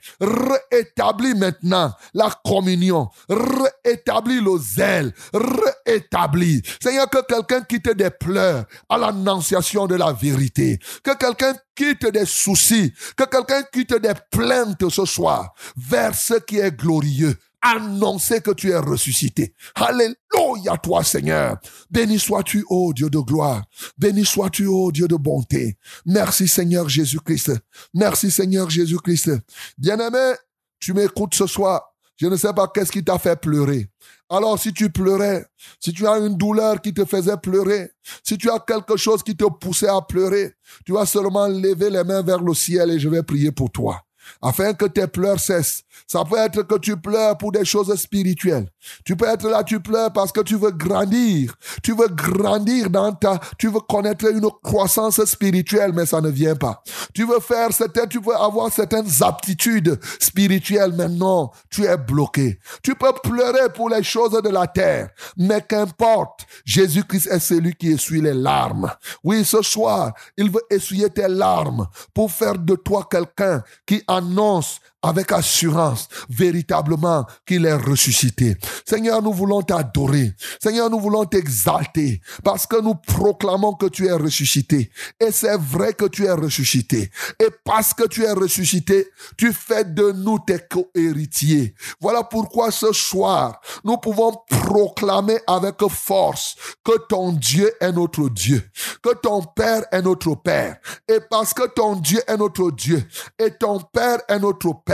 Maintenant 1.36 1.92
la 2.14 2.30
communion. 2.46 3.10
Réétablis 3.28 4.40
le 4.40 4.58
zèle. 4.58 5.14
Réétablis. 5.34 6.62
Seigneur, 6.82 7.10
que 7.10 7.26
quelqu'un 7.26 7.62
quitte 7.62 7.90
des 7.90 8.10
pleurs 8.10 8.66
à 8.88 8.98
l'annonciation 8.98 9.86
de 9.88 9.96
la 9.96 10.14
vérité. 10.14 10.80
Que 11.04 11.18
quelqu'un 11.18 11.54
quitte 11.76 12.06
des 12.08 12.26
soucis. 12.26 12.94
Que 13.18 13.26
quelqu'un 13.26 13.64
quitte 13.64 13.96
des 13.96 14.14
plaintes 14.32 14.90
ce 14.90 15.06
soir 15.06 15.54
vers 15.76 16.16
ce 16.16 16.36
qui 16.36 16.60
est 16.60 16.72
glorieux 16.72 17.38
annoncer 17.64 18.42
que 18.42 18.52
tu 18.52 18.70
es 18.70 18.78
ressuscité. 18.78 19.56
Alléluia 19.76 20.78
toi 20.82 21.04
Seigneur. 21.04 21.58
Béni 21.90 22.20
sois-tu, 22.20 22.66
ô 22.70 22.94
Dieu 22.94 23.10
de 23.10 23.20
gloire. 23.20 23.64
Béni 23.98 24.26
sois-tu, 24.26 24.68
ô 24.68 24.92
Dieu 24.92 25.08
de 25.08 25.16
bonté. 25.16 25.78
Merci 26.06 26.48
Seigneur 26.48 26.90
Jésus-Christ. 26.90 27.54
Merci 27.94 28.30
Seigneur 28.30 28.70
Jésus-Christ. 28.70 29.32
Bien-aimé, 29.78 30.34
tu 30.80 30.94
m'écoutes 30.94 31.34
ce 31.36 31.48
soir. 31.48 31.82
Je 32.18 32.28
ne 32.28 32.36
sais 32.36 32.54
pas 32.54 32.68
qu'est-ce 32.68 32.92
qui 32.92 33.04
t'a 33.04 33.18
fait 33.18 33.40
pleurer. 33.40 33.88
Alors 34.30 34.60
si 34.60 34.74
tu 34.74 34.90
pleurais, 34.90 35.46
si 35.80 35.94
tu 35.94 36.08
as 36.08 36.18
une 36.18 36.38
douleur 36.38 36.82
qui 36.82 36.94
te 36.94 37.06
faisait 37.06 37.38
pleurer, 37.38 37.92
si 38.24 38.38
tu 38.38 38.50
as 38.50 38.60
quelque 38.60 38.98
chose 38.98 39.24
qui 39.24 39.36
te 39.36 39.46
poussait 39.46 39.88
à 39.88 40.02
pleurer, 40.02 40.54
tu 40.86 40.94
vas 40.94 41.06
seulement 41.06 41.48
lever 41.48 41.90
les 41.90 42.04
mains 42.04 42.22
vers 42.22 42.42
le 42.42 42.54
ciel 42.54 42.92
et 42.92 43.00
je 43.00 43.10
vais 43.10 43.24
prier 43.24 43.52
pour 43.52 43.72
toi 43.72 44.04
afin 44.42 44.74
que 44.74 44.86
tes 44.86 45.08
pleurs 45.08 45.40
cessent. 45.40 45.84
Ça 46.08 46.24
peut 46.26 46.38
être 46.38 46.64
que 46.64 46.78
tu 46.78 46.98
pleures 46.98 47.38
pour 47.38 47.52
des 47.52 47.66
choses 47.66 47.94
spirituelles. 47.96 48.68
Tu 49.06 49.16
peux 49.16 49.28
être 49.28 49.48
là, 49.48 49.64
tu 49.64 49.80
pleures 49.80 50.12
parce 50.12 50.32
que 50.32 50.42
tu 50.42 50.56
veux 50.56 50.72
grandir. 50.72 51.56
Tu 51.82 51.94
veux 51.96 52.08
grandir 52.08 52.90
dans 52.90 53.12
ta, 53.14 53.40
tu 53.58 53.68
veux 53.68 53.80
connaître 53.80 54.26
une 54.30 54.50
croissance 54.64 55.24
spirituelle, 55.26 55.92
mais 55.94 56.06
ça 56.06 56.22
ne 56.22 56.30
vient 56.30 56.56
pas. 56.56 56.84
Tu 57.14 57.26
veux 57.26 57.40
faire 57.40 57.72
certaines, 57.72 58.10
tu 58.10 58.20
veux 58.20 58.36
avoir 58.36 58.72
certaines 58.72 59.10
aptitudes 59.22 60.00
spirituelles, 60.20 60.94
mais 60.96 61.10
non, 61.10 61.52
tu 61.70 61.86
es 61.86 61.98
bloqué. 61.98 62.60
Tu 62.82 62.96
peux 62.96 63.14
pleurer 63.24 63.72
pour 63.74 63.90
les 63.90 64.04
choses 64.04 64.42
de 64.42 64.50
la 64.50 64.68
terre, 64.68 65.10
mais 65.38 65.62
qu'importe, 65.62 66.46
Jésus-Christ 66.66 67.28
est 67.28 67.40
celui 67.40 67.74
qui 67.76 67.92
essuie 67.92 68.22
les 68.22 68.34
larmes. 68.34 68.92
Oui, 69.24 69.46
ce 69.46 69.62
soir, 69.62 70.14
il 70.38 70.50
veut 70.52 70.64
essuyer 70.70 71.10
tes 71.10 71.28
larmes 71.28 71.88
pour 72.14 72.32
faire 72.32 72.58
de 72.58 72.76
toi 72.76 73.08
quelqu'un 73.10 73.64
qui 73.86 74.04
annonce 74.18 74.80
avec 75.04 75.32
assurance, 75.32 76.08
véritablement, 76.30 77.26
qu'il 77.46 77.66
est 77.66 77.76
ressuscité. 77.76 78.58
Seigneur, 78.88 79.22
nous 79.22 79.34
voulons 79.34 79.62
t'adorer. 79.62 80.34
Seigneur, 80.62 80.90
nous 80.90 81.00
voulons 81.00 81.26
t'exalter 81.26 82.22
parce 82.44 82.66
que 82.66 82.82
nous 82.82 82.96
proclamons 82.96 83.74
que 83.74 83.88
tu 83.88 84.08
es 84.08 84.14
ressuscité. 84.14 84.90
Et 85.20 85.32
c'est 85.32 85.58
vrai 85.58 85.94
que 85.94 86.06
tu 86.06 86.26
es 86.26 86.32
ressuscité. 86.32 87.12
Et 87.40 87.50
parce 87.64 87.94
que 87.94 88.08
tu 88.08 88.24
es 88.24 88.32
ressuscité, 88.32 89.08
tu 89.38 89.54
fais 89.54 89.84
de 89.84 90.12
nous 90.12 90.40
tes 90.40 90.60
co-héritiers. 90.70 91.76
Voilà 92.00 92.24
pourquoi 92.24 92.72
ce 92.72 92.92
soir, 92.94 93.60
nous 93.84 93.98
pouvons 93.98 94.34
proclamer 94.48 95.40
avec 95.48 95.76
force 95.90 96.56
que 96.84 96.98
ton 97.08 97.34
Dieu 97.34 97.72
est 97.80 97.92
notre 97.92 98.30
Dieu, 98.30 98.64
que 99.02 99.14
ton 99.16 99.42
Père 99.42 99.84
est 99.92 100.02
notre 100.02 100.36
Père. 100.36 100.78
Et 101.08 101.20
parce 101.30 101.54
que 101.54 101.68
ton 101.68 101.96
Dieu 101.96 102.22
est 102.28 102.38
notre 102.38 102.72
Dieu 102.72 103.04
et 103.40 103.52
ton 103.52 103.80
Père 103.80 104.20
est 104.28 104.40
notre 104.40 104.74
Père, 104.86 104.93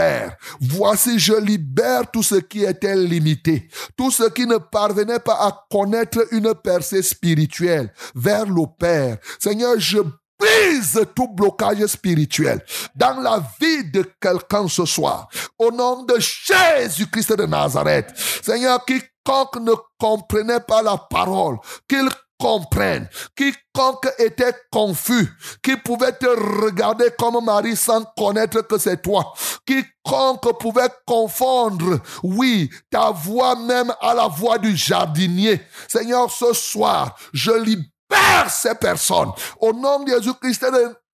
voici 0.60 1.18
je 1.18 1.34
libère 1.34 2.10
tout 2.10 2.22
ce 2.22 2.36
qui 2.36 2.64
était 2.64 2.96
limité, 2.96 3.68
tout 3.96 4.10
ce 4.10 4.28
qui 4.28 4.46
ne 4.46 4.58
parvenait 4.58 5.18
pas 5.18 5.34
à 5.34 5.66
connaître 5.70 6.26
une 6.32 6.54
percée 6.54 7.02
spirituelle 7.02 7.92
vers 8.14 8.46
le 8.46 8.66
Père. 8.78 9.18
Seigneur, 9.38 9.74
je 9.78 9.98
brise 10.38 11.00
tout 11.14 11.28
blocage 11.28 11.84
spirituel 11.86 12.64
dans 12.94 13.20
la 13.20 13.42
vie 13.60 13.90
de 13.90 14.04
quelqu'un 14.20 14.66
ce 14.68 14.84
soir. 14.86 15.28
Au 15.58 15.70
nom 15.70 16.04
de 16.04 16.14
Jésus-Christ 16.18 17.36
de 17.36 17.46
Nazareth. 17.46 18.12
Seigneur, 18.42 18.84
quiconque 18.84 19.56
ne 19.56 19.72
comprenait 19.98 20.60
pas 20.60 20.82
la 20.82 20.96
parole, 20.96 21.58
qu'il 21.86 22.08
comprenne. 22.40 23.08
Quiconque 23.36 24.08
était 24.18 24.54
confus, 24.72 25.28
qui 25.62 25.76
pouvait 25.76 26.12
te 26.12 26.26
regarder 26.26 27.10
comme 27.18 27.44
Marie 27.44 27.76
sans 27.76 28.02
connaître 28.16 28.62
que 28.62 28.78
c'est 28.78 29.02
toi. 29.02 29.32
Quiconque 29.66 30.58
pouvait 30.58 30.90
confondre, 31.06 32.00
oui, 32.22 32.70
ta 32.90 33.10
voix 33.10 33.54
même 33.54 33.92
à 34.00 34.14
la 34.14 34.26
voix 34.26 34.58
du 34.58 34.74
jardinier. 34.74 35.60
Seigneur, 35.86 36.30
ce 36.30 36.52
soir, 36.54 37.14
je 37.32 37.52
libère 37.52 38.50
ces 38.50 38.74
personnes. 38.74 39.30
Au 39.60 39.72
nom 39.72 40.02
de 40.02 40.10
Jésus-Christ 40.10 40.64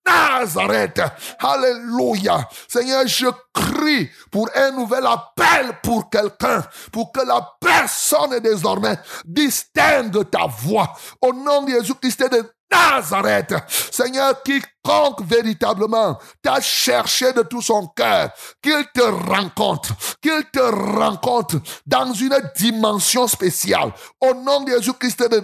Nazareth. 0.07 1.01
Alléluia. 1.39 2.47
Seigneur, 2.67 3.05
je 3.07 3.27
crie 3.53 4.09
pour 4.31 4.49
un 4.55 4.71
nouvel 4.71 5.05
appel 5.05 5.73
pour 5.83 6.09
quelqu'un, 6.09 6.63
pour 6.91 7.11
que 7.11 7.21
la 7.25 7.55
personne 7.59 8.39
désormais 8.39 8.97
distingue 9.25 10.29
ta 10.29 10.45
voix. 10.47 10.93
Au 11.21 11.33
nom 11.33 11.63
de 11.63 11.71
Jésus-Christ 11.71 12.31
de 12.31 12.51
Nazareth. 12.71 13.53
Seigneur, 13.91 14.41
quiconque 14.43 15.21
véritablement 15.21 16.17
t'a 16.41 16.59
cherché 16.59 17.31
de 17.33 17.43
tout 17.43 17.61
son 17.61 17.87
cœur, 17.87 18.29
qu'il 18.61 18.85
te 18.93 19.01
rencontre, 19.01 19.93
qu'il 20.21 20.43
te 20.51 20.59
rencontre 20.59 21.57
dans 21.85 22.11
une 22.13 22.37
dimension 22.57 23.27
spéciale. 23.27 23.91
Au 24.19 24.33
nom 24.33 24.61
de 24.61 24.71
Jésus-Christ 24.71 25.29
de 25.29 25.43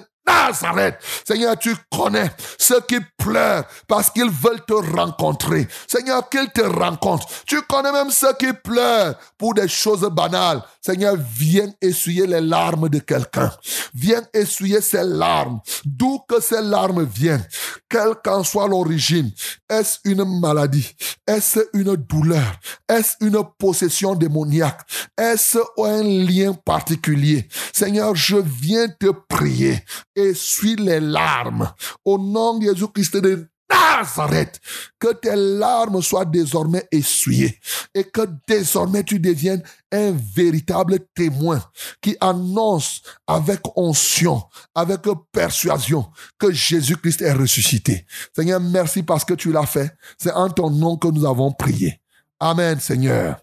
Seigneur, 1.26 1.58
tu 1.58 1.76
connais 1.92 2.32
ceux 2.58 2.82
qui 2.82 2.98
pleurent 3.18 3.66
parce 3.88 4.10
qu'ils 4.10 4.30
veulent 4.30 4.64
te 4.66 4.74
rencontrer. 4.74 5.68
Seigneur, 5.88 6.30
qu'ils 6.30 6.50
te 6.52 6.62
rencontrent. 6.62 7.28
Tu 7.46 7.62
connais 7.64 7.92
même 7.92 8.12
ceux 8.12 8.34
qui 8.34 8.52
pleurent 8.54 9.16
pour 9.38 9.54
des 9.54 9.68
choses 9.68 10.08
banales. 10.12 10.62
Seigneur, 10.82 11.16
viens 11.36 11.72
essuyer 11.82 12.28
les 12.28 12.42
larmes 12.42 12.90
de 12.90 13.00
quelqu'un. 13.00 13.52
Viens 13.94 14.22
essuyer 14.34 14.82
ces 14.82 15.04
larmes. 15.04 15.60
D'où 15.86 16.20
que 16.28 16.42
ces 16.42 16.62
larmes 16.62 17.06
viennent. 17.06 17.46
Quelle 17.90 18.16
qu'en 18.24 18.44
soit 18.44 18.68
l'origine. 18.68 19.32
Est-ce 19.70 20.00
une 20.06 20.40
maladie? 20.40 20.96
Est-ce 21.28 21.60
une 21.74 21.96
douleur? 21.96 22.60
Est-ce 22.90 23.16
une 23.22 23.44
possession 23.58 24.16
démoniaque? 24.16 24.82
Est-ce 25.18 25.60
un 25.78 26.04
lien 26.04 26.54
particulier? 26.54 27.48
Seigneur, 27.72 28.16
je 28.16 28.38
viens 28.38 28.88
te 28.88 29.12
prier 29.30 29.84
essuie 30.16 30.76
les 30.76 31.00
larmes. 31.00 31.72
Au 32.06 32.18
nom 32.18 32.58
de 32.58 32.66
Jésus-Christ 32.66 33.18
de 33.18 33.48
Nazareth, 33.70 34.60
que 35.00 35.14
tes 35.14 35.36
larmes 35.36 36.02
soient 36.02 36.26
désormais 36.26 36.86
essuyées 36.92 37.60
et 37.94 38.04
que 38.04 38.22
désormais 38.48 39.04
tu 39.04 39.20
deviennes 39.20 39.64
un 39.92 40.12
véritable 40.12 41.00
témoin 41.16 41.64
qui 42.02 42.16
annonce 42.20 43.02
avec 43.26 43.62
onction, 43.76 44.44
avec 44.76 45.02
persuasion 45.32 46.06
que 46.38 46.52
Jésus-Christ 46.52 47.22
est 47.22 47.34
ressuscité. 47.34 48.06
Seigneur, 48.36 48.60
merci 48.60 49.04
parce 49.04 49.26
que 49.26 49.34
tu 49.34 49.52
l'as 49.52 49.66
fait. 49.66 49.96
C'est 50.18 50.34
en 50.34 50.50
ton 50.50 50.70
nom 50.70 50.98
que 50.98 51.08
nous 51.08 51.26
avons 51.26 51.52
prié. 51.52 52.00
Amen, 52.40 52.80
Seigneur. 52.80 53.38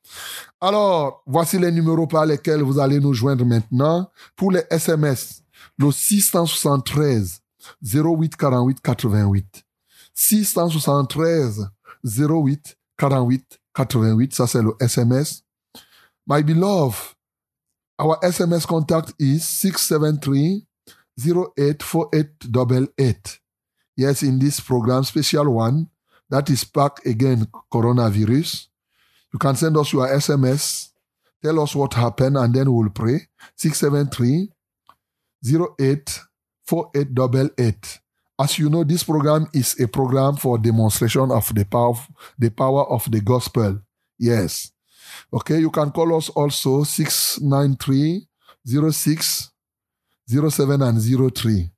Alors, 0.61 1.23
voici 1.27 1.59
les 1.59 1.71
numéros 1.71 2.07
par 2.07 2.27
lesquels 2.27 2.63
vous 2.63 2.79
allez 2.79 2.99
nous 2.99 3.15
joindre 3.15 3.47
maintenant. 3.47 4.11
Pour 4.35 4.51
les 4.51 4.65
SMS, 4.69 5.43
le 5.79 5.91
673 5.93 7.41
08 7.83 8.37
48 8.37 8.81
88. 8.81 9.65
673 10.13 11.71
08 12.05 12.77
48 12.99 13.61
88, 13.75 14.35
ça 14.35 14.47
c'est 14.47 14.63
le 14.63 14.75
SMS. 14.81 15.43
My 16.27 16.43
beloved, 16.43 17.15
our 17.99 18.19
SMS 18.21 18.67
contact 18.67 19.15
is 19.19 19.49
673 19.49 20.67
084888. 21.19 23.39
Yes, 23.97 24.23
in 24.23 24.39
this 24.39 24.61
program, 24.61 25.03
special 25.05 25.53
one, 25.53 25.89
that 26.31 26.49
is 26.49 26.65
back 26.65 27.05
again 27.05 27.47
coronavirus. 27.73 28.69
You 29.33 29.39
can 29.39 29.55
send 29.57 29.77
us 29.77 29.93
your 29.93 30.09
SMS, 30.09 30.89
tell 31.43 31.61
us 31.61 31.75
what 31.75 31.93
happened, 31.95 32.37
and 32.37 32.55
then 32.55 32.73
we'll 32.73 32.91
pray. 32.91 33.27
673 33.57 34.53
084888. 35.45 37.99
As 38.41 38.59
you 38.59 38.71
know, 38.71 38.85
this 38.85 39.05
program 39.05 39.49
is 39.53 39.79
a 39.79 39.87
program 39.87 40.37
for 40.37 40.57
demonstration 40.57 41.31
of 41.31 41.55
the 41.55 41.67
power, 41.67 41.93
the 42.39 42.51
power 42.51 42.91
of 42.91 43.11
the 43.11 43.21
gospel. 43.21 43.83
Yes. 44.19 44.73
Okay, 45.33 45.61
you 45.61 45.71
can 45.71 45.91
call 45.91 46.17
us 46.17 46.29
also 46.31 46.83
693 46.85 48.27
06 48.67 49.51
07 50.27 50.83
and 50.83 51.01
03. 51.01 51.71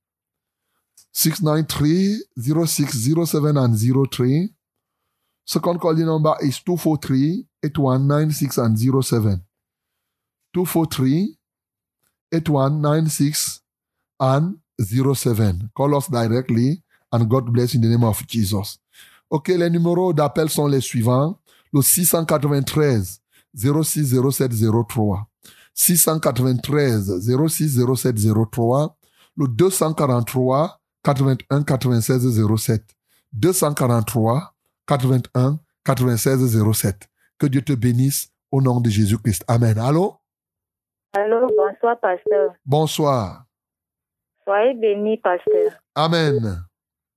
693 1.13 2.23
06 2.67 2.93
07 3.27 3.57
and 3.57 3.77
03. 4.11 4.49
Second 5.45 5.79
calling 5.81 6.07
number 6.07 6.35
is 6.41 6.61
243 6.61 7.47
8196 7.63 8.59
and 8.59 8.79
07. 8.79 9.43
243 10.55 11.37
8196 12.33 13.61
and 14.21 14.59
07. 14.81 15.71
Call 15.75 15.95
us 15.97 16.09
directly 16.09 16.83
and 17.13 17.29
God 17.29 17.53
bless 17.53 17.75
in 17.75 17.83
the 17.83 17.89
name 17.89 18.05
of 18.05 18.27
Jesus. 18.27 18.79
Ok, 19.31 19.49
les 19.49 19.71
numéros 19.71 20.13
d'appel 20.13 20.49
sont 20.49 20.67
les 20.67 20.81
suivants. 20.81 21.39
Le 21.73 21.81
693 21.83 23.22
060703. 23.55 25.27
693 25.75 27.21
060703. 27.21 28.97
Le 29.37 29.49
243 29.49 30.81
81 31.03 31.63
96 31.63 32.47
07. 32.57 32.85
243 33.33 34.55
81 34.87 35.59
96 35.85 36.73
07. 36.73 37.09
Que 37.39 37.47
Dieu 37.47 37.63
te 37.63 37.73
bénisse 37.73 38.33
au 38.51 38.61
nom 38.61 38.81
de 38.81 38.91
Jésus-Christ. 38.91 39.45
Amen. 39.49 39.79
Allô? 39.79 40.17
Allô, 41.15 41.47
bonsoir, 41.57 41.99
pasteur. 42.01 42.55
Bonsoir. 42.65 43.45
Soyez 44.45 44.75
béni, 44.75 45.19
pasteur. 45.19 45.73
Amen. 45.95 46.65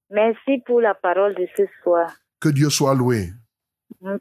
Merci 0.10 0.62
pour 0.66 0.82
la 0.82 0.94
parole 0.94 1.36
de 1.36 1.48
ce 1.58 1.64
soir. 1.84 2.10
Que 2.40 2.50
Dieu 2.50 2.70
soit 2.70 2.94
loué. 2.94 3.30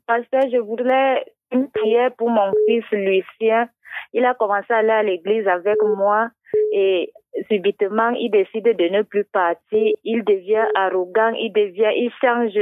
Pasteur, 0.07 0.43
je 0.51 0.59
voudrais 0.59 1.25
une 1.55 1.71
prière 1.71 2.13
pour 2.17 2.29
mon 2.31 2.53
fils 2.67 2.85
Lucien. 2.93 3.69
Il 4.13 4.25
a 4.25 4.35
commencé 4.35 4.73
à 4.73 4.79
aller 4.79 4.91
à 4.91 5.03
l'église 5.03 5.47
avec 5.47 5.81
moi 5.83 6.29
et 6.73 7.13
subitement, 7.49 8.11
il 8.11 8.31
décide 8.31 8.65
de 8.65 8.89
ne 8.89 9.03
plus 9.03 9.25
partir. 9.25 9.95
Il 10.05 10.25
devient 10.25 10.67
arrogant, 10.75 11.33
il 11.39 11.53
devient, 11.53 11.91
il 11.97 12.11
change. 12.21 12.53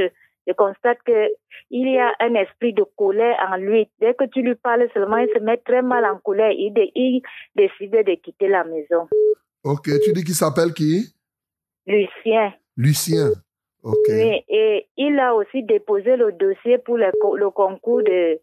Je 0.45 0.53
constate 0.53 0.99
que 1.05 1.29
il 1.69 1.87
y 1.91 1.97
a 1.97 2.11
un 2.19 2.35
esprit 2.35 2.73
de 2.73 2.83
colère 2.97 3.37
en 3.51 3.55
lui. 3.57 3.89
Dès 3.99 4.13
que 4.13 4.25
tu 4.25 4.41
lui 4.41 4.55
parles 4.55 4.87
seulement, 4.93 5.17
il 5.17 5.29
se 5.33 5.39
met 5.39 5.57
très 5.57 5.81
mal 5.81 6.05
en 6.05 6.17
colère. 6.19 6.51
Il, 6.51 6.73
dé- 6.73 6.91
il 6.95 7.21
décide 7.55 7.91
de 7.91 8.15
quitter 8.15 8.47
la 8.47 8.63
maison. 8.63 9.07
Ok, 9.63 9.85
tu 10.03 10.11
dis 10.11 10.23
qu'il 10.23 10.33
s'appelle 10.35 10.73
qui? 10.73 11.13
Lucien. 11.87 12.53
Lucien. 12.75 13.29
Ok. 13.83 14.07
Oui, 14.09 14.43
et 14.49 14.87
il 14.97 15.17
a 15.19 15.33
aussi 15.33 15.63
déposé 15.63 16.15
le 16.17 16.31
dossier 16.33 16.77
pour 16.77 16.97
le 16.97 17.49
concours 17.49 18.03
de, 18.03 18.39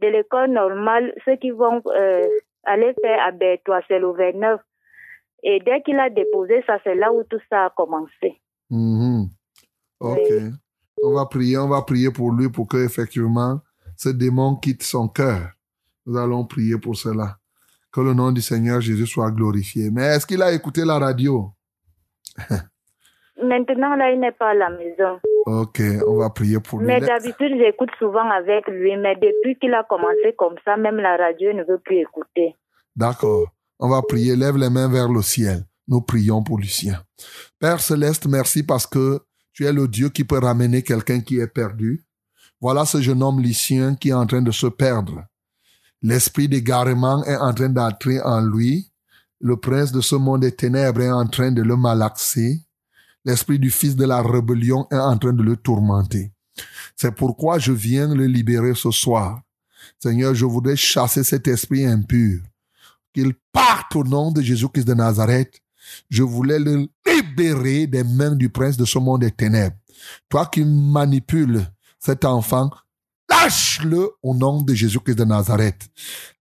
de 0.00 0.08
l'école 0.08 0.50
normale, 0.50 1.12
ceux 1.24 1.36
qui 1.36 1.50
vont 1.50 1.82
euh, 1.86 2.26
aller 2.64 2.94
faire 3.02 3.20
à 3.26 3.32
Bertois, 3.32 3.80
c'est 3.88 3.98
le 3.98 4.12
29. 4.12 4.60
Et 5.44 5.60
dès 5.64 5.82
qu'il 5.82 5.98
a 5.98 6.10
déposé 6.10 6.62
ça, 6.66 6.78
c'est 6.84 6.94
là 6.94 7.12
où 7.12 7.22
tout 7.24 7.40
ça 7.48 7.66
a 7.66 7.70
commencé. 7.70 8.40
Mhm. 8.70 9.28
Ok. 10.00 10.18
Oui. 10.30 10.50
On 11.02 11.14
va 11.14 11.26
prier, 11.26 11.58
on 11.58 11.68
va 11.68 11.82
prier 11.82 12.10
pour 12.10 12.32
lui 12.32 12.48
pour 12.48 12.66
que 12.66 12.84
effectivement 12.84 13.60
ce 13.96 14.08
démon 14.08 14.56
quitte 14.56 14.82
son 14.82 15.08
cœur. 15.08 15.52
Nous 16.06 16.16
allons 16.16 16.44
prier 16.44 16.78
pour 16.78 16.96
cela. 16.96 17.36
Que 17.92 18.00
le 18.00 18.14
nom 18.14 18.32
du 18.32 18.40
Seigneur 18.40 18.80
Jésus 18.80 19.06
soit 19.06 19.30
glorifié. 19.30 19.90
Mais 19.90 20.02
est-ce 20.02 20.26
qu'il 20.26 20.42
a 20.42 20.52
écouté 20.52 20.84
la 20.84 20.98
radio? 20.98 21.52
Maintenant, 23.48 23.96
là, 23.96 24.12
il 24.12 24.20
n'est 24.20 24.32
pas 24.32 24.50
à 24.50 24.54
la 24.54 24.70
maison. 24.70 25.18
Ok, 25.46 25.80
on 26.06 26.18
va 26.18 26.30
prier 26.30 26.60
pour 26.60 26.78
lui. 26.78 26.86
Mais 26.86 27.00
d'habitude, 27.00 27.56
j'écoute 27.58 27.90
souvent 27.98 28.28
avec 28.30 28.66
lui. 28.68 28.96
Mais 28.96 29.16
depuis 29.16 29.58
qu'il 29.58 29.74
a 29.74 29.84
commencé 29.84 30.34
comme 30.36 30.56
ça, 30.64 30.76
même 30.76 30.96
la 30.96 31.16
radio 31.16 31.52
ne 31.52 31.64
veut 31.64 31.78
plus 31.78 32.00
écouter. 32.00 32.54
D'accord. 32.94 33.48
On 33.78 33.88
va 33.88 34.02
prier. 34.02 34.36
Lève 34.36 34.56
les 34.56 34.70
mains 34.70 34.88
vers 34.88 35.08
le 35.08 35.22
ciel. 35.22 35.64
Nous 35.86 36.02
prions 36.02 36.42
pour 36.42 36.58
Lucien. 36.58 37.02
Père 37.58 37.80
céleste, 37.80 38.26
merci 38.26 38.62
parce 38.62 38.86
que 38.86 39.20
tu 39.54 39.64
es 39.64 39.72
le 39.72 39.88
Dieu 39.88 40.10
qui 40.10 40.24
peut 40.24 40.38
ramener 40.38 40.82
quelqu'un 40.82 41.20
qui 41.20 41.40
est 41.40 41.52
perdu. 41.52 42.04
Voilà 42.60 42.84
ce 42.84 43.00
jeune 43.00 43.22
homme 43.22 43.40
Lucien 43.40 43.94
qui 43.94 44.10
est 44.10 44.14
en 44.14 44.26
train 44.26 44.42
de 44.42 44.50
se 44.50 44.66
perdre. 44.66 45.24
L'esprit 46.02 46.48
d'égarement 46.48 47.24
est 47.24 47.36
en 47.36 47.54
train 47.54 47.68
d'entrer 47.68 48.20
en 48.20 48.40
lui. 48.40 48.92
Le 49.40 49.56
prince 49.56 49.92
de 49.92 50.00
ce 50.00 50.16
monde 50.16 50.42
des 50.42 50.54
ténèbres 50.54 51.00
est 51.00 51.10
en 51.10 51.26
train 51.26 51.50
de 51.50 51.62
le 51.62 51.76
malaxer. 51.76 52.60
L'esprit 53.28 53.58
du 53.58 53.70
fils 53.70 53.94
de 53.94 54.06
la 54.06 54.22
rébellion 54.22 54.86
est 54.90 54.96
en 54.96 55.18
train 55.18 55.34
de 55.34 55.42
le 55.42 55.54
tourmenter. 55.54 56.32
C'est 56.96 57.14
pourquoi 57.14 57.58
je 57.58 57.72
viens 57.72 58.14
le 58.14 58.24
libérer 58.24 58.74
ce 58.74 58.90
soir. 58.90 59.42
Seigneur, 60.02 60.34
je 60.34 60.46
voudrais 60.46 60.76
chasser 60.76 61.22
cet 61.22 61.46
esprit 61.46 61.84
impur 61.84 62.40
qu'il 63.12 63.34
parte 63.52 63.94
au 63.96 64.02
nom 64.02 64.32
de 64.32 64.40
Jésus-Christ 64.40 64.86
de 64.86 64.94
Nazareth. 64.94 65.60
Je 66.08 66.22
voulais 66.22 66.58
le 66.58 66.88
libérer 67.06 67.86
des 67.86 68.02
mains 68.02 68.34
du 68.34 68.48
prince 68.48 68.78
de 68.78 68.86
ce 68.86 68.98
monde 68.98 69.20
des 69.20 69.30
ténèbres. 69.30 69.76
Toi 70.30 70.46
qui 70.46 70.64
manipules 70.64 71.70
cet 71.98 72.24
enfant, 72.24 72.70
lâche-le 73.28 74.08
au 74.22 74.34
nom 74.34 74.62
de 74.62 74.72
Jésus-Christ 74.72 75.16
de 75.16 75.24
Nazareth. 75.24 75.86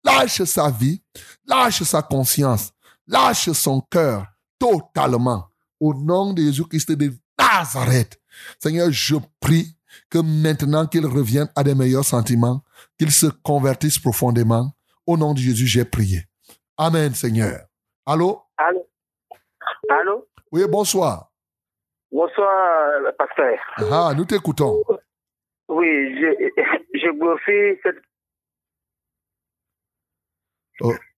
Lâche 0.05 0.45
sa 0.45 0.71
vie, 0.71 1.03
lâche 1.49 1.83
sa 1.83 2.03
conscience, 2.03 2.71
lâche 3.09 3.51
son 3.51 3.81
cœur 3.81 4.25
totalement 4.61 5.49
au 5.81 5.95
nom 5.95 6.33
de 6.33 6.43
Jésus-Christ 6.43 6.93
de 6.93 7.13
Nazareth. 7.39 8.21
Seigneur, 8.59 8.91
je 8.91 9.17
prie 9.41 9.77
que 10.11 10.19
maintenant 10.19 10.87
qu'il 10.87 11.07
revienne 11.07 11.51
à 11.57 11.63
des 11.65 11.75
meilleurs 11.75 12.05
sentiments, 12.05 12.63
qu'il 12.99 13.11
se 13.11 13.27
convertisse 13.27 13.99
profondément. 13.99 14.73
Au 15.07 15.17
nom 15.17 15.33
de 15.35 15.39
Jésus, 15.39 15.67
j'ai 15.67 15.85
prié. 15.85 16.25
Amen, 16.77 17.15
Seigneur. 17.15 17.61
Allô? 18.05 18.43
Allô? 18.57 18.89
Allô? 19.89 20.29
Oui, 20.53 20.63
bonsoir. 20.69 21.33
Bonsoir, 22.11 23.15
pasteur. 23.19 23.59
Ah, 23.91 24.13
nous 24.17 24.25
t'écoutons. 24.25 24.83
Oui, 25.69 25.87
je, 26.21 26.51
je 26.95 27.19
glorifie 27.19 27.81
cette... 27.83 27.97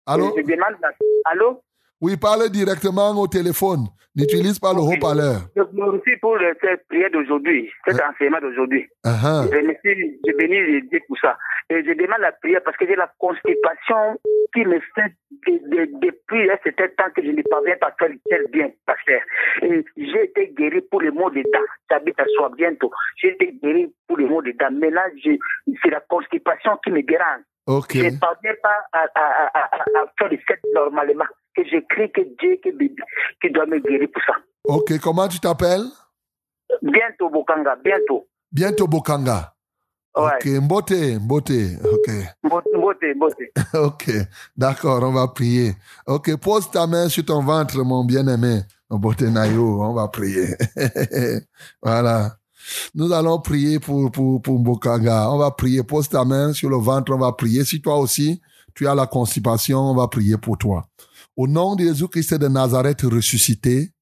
Allô? 0.07 0.35
Je 0.37 0.43
demande... 0.43 0.77
Allô? 1.25 1.63
Oui, 2.01 2.17
parle 2.17 2.49
directement 2.51 3.11
au 3.21 3.27
téléphone. 3.27 3.87
N'utilise 4.17 4.59
pas 4.59 4.73
le 4.73 4.81
haut-parleur. 4.81 5.43
Je 5.57 5.63
glorifie 5.63 6.17
pour 6.21 6.37
cette 6.61 6.87
prière 6.89 7.11
d'aujourd'hui, 7.13 7.71
cet 7.87 8.01
enseignement 8.01 8.41
d'aujourd'hui. 8.41 8.87
Ah, 9.05 9.15
ah. 9.23 9.43
Je 9.53 9.59
me 9.59 9.75
suis, 9.85 10.19
je 10.27 10.33
bénis 10.37 10.61
les 10.61 10.83
dieux 10.83 11.01
pour 11.07 11.19
ça. 11.19 11.37
Et 11.71 11.85
je 11.85 11.93
demande 11.93 12.21
la 12.21 12.33
prière 12.33 12.61
parce 12.65 12.77
que 12.77 12.87
j'ai 12.87 12.97
la 12.97 13.11
constipation 13.19 14.19
qui 14.55 14.65
me 14.65 14.81
fait 14.95 15.13
de- 15.47 15.77
de- 15.77 15.91
depuis 16.01 16.51
un 16.51 16.57
certain 16.65 16.89
temps 16.97 17.11
que 17.15 17.23
je 17.23 17.31
ne 17.31 17.43
parviens 17.43 17.77
pas 17.81 17.89
à 17.89 17.95
faire 17.99 18.11
tel 18.29 18.45
bien, 18.51 18.71
pasteur. 18.87 19.21
Et 19.63 19.85
j'ai 19.97 20.25
été 20.25 20.53
guéri 20.57 20.81
pour 20.91 21.01
le 21.03 21.13
mot 21.13 21.31
des 21.31 21.43
dents. 21.45 21.69
J'habite 21.91 22.19
à 22.19 22.25
soi 22.37 22.51
bientôt. 22.57 22.91
J'ai 23.17 23.33
été 23.35 23.53
guéri 23.63 23.93
pour 24.09 24.17
le 24.17 24.27
mot 24.27 24.43
des 24.43 24.55
dents. 24.55 24.71
Maintenant, 24.73 25.03
je- 25.23 25.39
c'est 25.83 25.91
la 25.91 26.01
constipation 26.01 26.73
qui 26.83 26.91
me 26.91 27.03
dérange. 27.03 27.43
Je 27.69 28.03
ne 28.03 28.19
parviens 28.19 28.55
pas 28.63 28.81
à, 28.93 29.07
à, 29.15 29.51
à, 29.55 29.65
à, 29.77 30.07
faire 30.19 30.29
le 30.31 30.39
fait 30.39 30.59
normalement. 30.75 31.27
Que 31.55 31.63
je 31.65 31.79
crie 31.91 32.11
que 32.13 32.23
Dieu 32.41 32.59
qui, 32.63 32.73
qui 33.43 33.51
doit 33.53 33.67
me 33.67 33.79
guérir 33.79 34.09
pour 34.13 34.23
ça. 34.25 34.33
Ok, 34.65 34.99
comment 35.01 35.29
tu 35.29 35.39
t'appelles? 35.39 35.85
Bientôt, 36.81 37.29
Bokanga, 37.29 37.77
bientôt. 37.85 38.27
Bientôt 38.51 38.87
Bokanga. 38.87 39.53
Ouais. 40.17 40.31
Ok, 40.35 40.47
Mbote, 40.47 41.19
Mbote. 41.21 41.51
Ok. 41.85 42.11
Mbote, 42.43 42.67
mbote, 42.75 43.15
mbote. 43.15 43.37
Ok, 43.75 44.11
d'accord, 44.57 45.03
on 45.03 45.13
va 45.13 45.29
prier. 45.29 45.73
Ok, 46.07 46.35
pose 46.41 46.71
ta 46.71 46.87
main 46.87 47.09
sur 47.09 47.25
ton 47.25 47.43
ventre, 47.43 47.83
mon 47.83 48.05
bien-aimé. 48.05 48.63
Mbote 48.91 49.23
Nayo, 49.23 49.83
on 49.83 49.93
va 49.93 50.09
prier. 50.09 50.57
voilà. 51.83 52.38
Nous 52.95 53.13
allons 53.13 53.41
prier 53.41 53.79
pour, 53.79 54.11
pour, 54.11 54.43
pour 54.43 54.59
Mbokanga. 54.59 55.31
On 55.31 55.39
va 55.39 55.51
prier. 55.51 55.83
Pose 55.83 56.09
ta 56.09 56.25
main 56.25 56.53
sur 56.53 56.71
le 56.71 56.77
ventre, 56.77 57.13
on 57.13 57.19
va 57.19 57.33
prier. 57.33 57.65
Si 57.65 57.81
toi 57.81 57.99
aussi, 57.99 58.41
tu 58.75 58.87
as 58.87 58.95
la 58.95 59.07
constipation, 59.07 59.79
on 59.79 59.95
va 59.95 60.09
prier 60.09 60.37
pour 60.37 60.59
toi. 60.59 60.89
Au 61.37 61.47
nom 61.47 61.77
de 61.77 61.85
Jésus-Christ 61.85 62.35
de 62.35 62.49
Nazareth 62.49 63.03
ressuscité, 63.03 63.93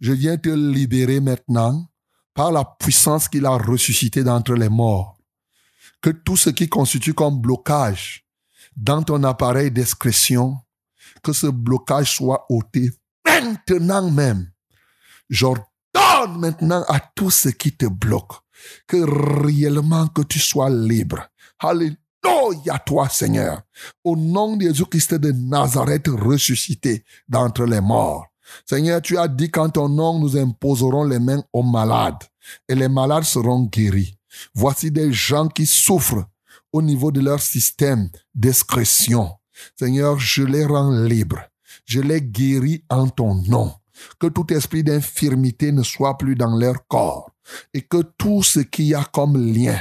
je 0.00 0.12
viens 0.12 0.36
te 0.36 0.48
libérer 0.48 1.20
maintenant 1.20 1.86
par 2.34 2.52
la 2.52 2.64
puissance 2.64 3.28
qu'il 3.28 3.46
a 3.46 3.56
ressuscité 3.56 4.24
d'entre 4.24 4.54
les 4.54 4.68
morts. 4.68 5.18
Que 6.00 6.10
tout 6.10 6.36
ce 6.36 6.50
qui 6.50 6.68
constitue 6.68 7.12
comme 7.12 7.40
blocage 7.40 8.24
dans 8.76 9.02
ton 9.02 9.22
appareil 9.24 9.70
d'excrétion, 9.70 10.56
que 11.22 11.32
ce 11.32 11.46
blocage 11.48 12.14
soit 12.14 12.46
ôté 12.48 12.90
maintenant 13.26 14.10
même. 14.10 14.50
J'ordonne 15.28 15.64
maintenant 16.28 16.84
à 16.88 17.00
tout 17.00 17.30
ce 17.30 17.48
qui 17.48 17.72
te 17.72 17.86
bloque 17.86 18.32
que 18.86 19.44
réellement 19.44 20.08
que 20.08 20.22
tu 20.22 20.38
sois 20.38 20.70
libre. 20.70 21.26
Alléluia 21.58 22.78
toi 22.84 23.08
Seigneur. 23.08 23.62
Au 24.04 24.16
nom 24.16 24.56
de 24.56 24.62
Jésus-Christ 24.64 25.14
de 25.14 25.32
Nazareth 25.32 26.08
ressuscité 26.08 27.04
d'entre 27.28 27.64
les 27.64 27.80
morts. 27.80 28.26
Seigneur, 28.66 29.00
tu 29.00 29.16
as 29.16 29.28
dit 29.28 29.50
qu'en 29.50 29.68
ton 29.68 29.88
nom 29.88 30.18
nous 30.18 30.36
imposerons 30.36 31.04
les 31.04 31.18
mains 31.18 31.42
aux 31.52 31.62
malades 31.62 32.24
et 32.68 32.74
les 32.74 32.88
malades 32.88 33.24
seront 33.24 33.64
guéris. 33.64 34.16
Voici 34.54 34.90
des 34.90 35.12
gens 35.12 35.48
qui 35.48 35.66
souffrent 35.66 36.24
au 36.72 36.82
niveau 36.82 37.10
de 37.10 37.20
leur 37.20 37.40
système 37.40 38.08
d'excrétion. 38.34 39.32
Seigneur, 39.78 40.18
je 40.18 40.42
les 40.42 40.64
rends 40.64 40.90
libres. 40.90 41.42
Je 41.84 42.00
les 42.00 42.22
guéris 42.22 42.84
en 42.88 43.08
ton 43.08 43.34
nom. 43.34 43.72
Que 44.18 44.26
tout 44.26 44.52
esprit 44.52 44.82
d'infirmité 44.82 45.72
ne 45.72 45.82
soit 45.82 46.16
plus 46.18 46.34
dans 46.34 46.56
leur 46.56 46.86
corps. 46.88 47.30
Et 47.74 47.82
que 47.82 48.02
tout 48.18 48.42
ce 48.42 48.60
qu'il 48.60 48.86
y 48.86 48.94
a 48.94 49.04
comme 49.04 49.36
lien, 49.36 49.78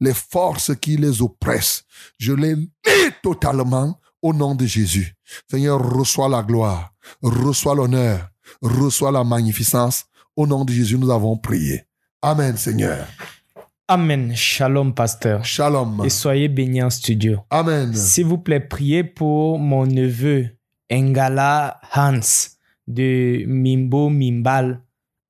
les 0.00 0.14
forces 0.14 0.74
qui 0.76 0.96
les 0.96 1.22
oppressent, 1.22 1.84
je 2.18 2.32
les 2.32 2.54
lis 2.54 2.70
totalement 3.22 3.98
au 4.20 4.32
nom 4.32 4.54
de 4.54 4.66
Jésus. 4.66 5.14
Seigneur, 5.50 5.80
reçois 5.80 6.28
la 6.28 6.42
gloire, 6.42 6.92
reçois 7.22 7.74
l'honneur, 7.74 8.28
reçois 8.60 9.12
la 9.12 9.24
magnificence. 9.24 10.04
Au 10.36 10.46
nom 10.46 10.64
de 10.64 10.72
Jésus, 10.72 10.98
nous 10.98 11.10
avons 11.10 11.36
prié. 11.36 11.84
Amen, 12.22 12.56
Seigneur. 12.56 13.06
Amen. 13.88 14.34
Shalom, 14.34 14.94
pasteur. 14.94 15.44
Shalom. 15.44 16.02
Et 16.04 16.08
soyez 16.08 16.48
bénis 16.48 16.82
en 16.82 16.88
studio. 16.88 17.40
Amen. 17.50 17.92
S'il 17.94 18.26
vous 18.26 18.38
plaît, 18.38 18.60
priez 18.60 19.04
pour 19.04 19.58
mon 19.58 19.86
neveu 19.86 20.48
Engala 20.90 21.80
Hans 21.94 22.20
de 22.88 23.44
Mimbo 23.46 24.08
Mimbal 24.10 24.80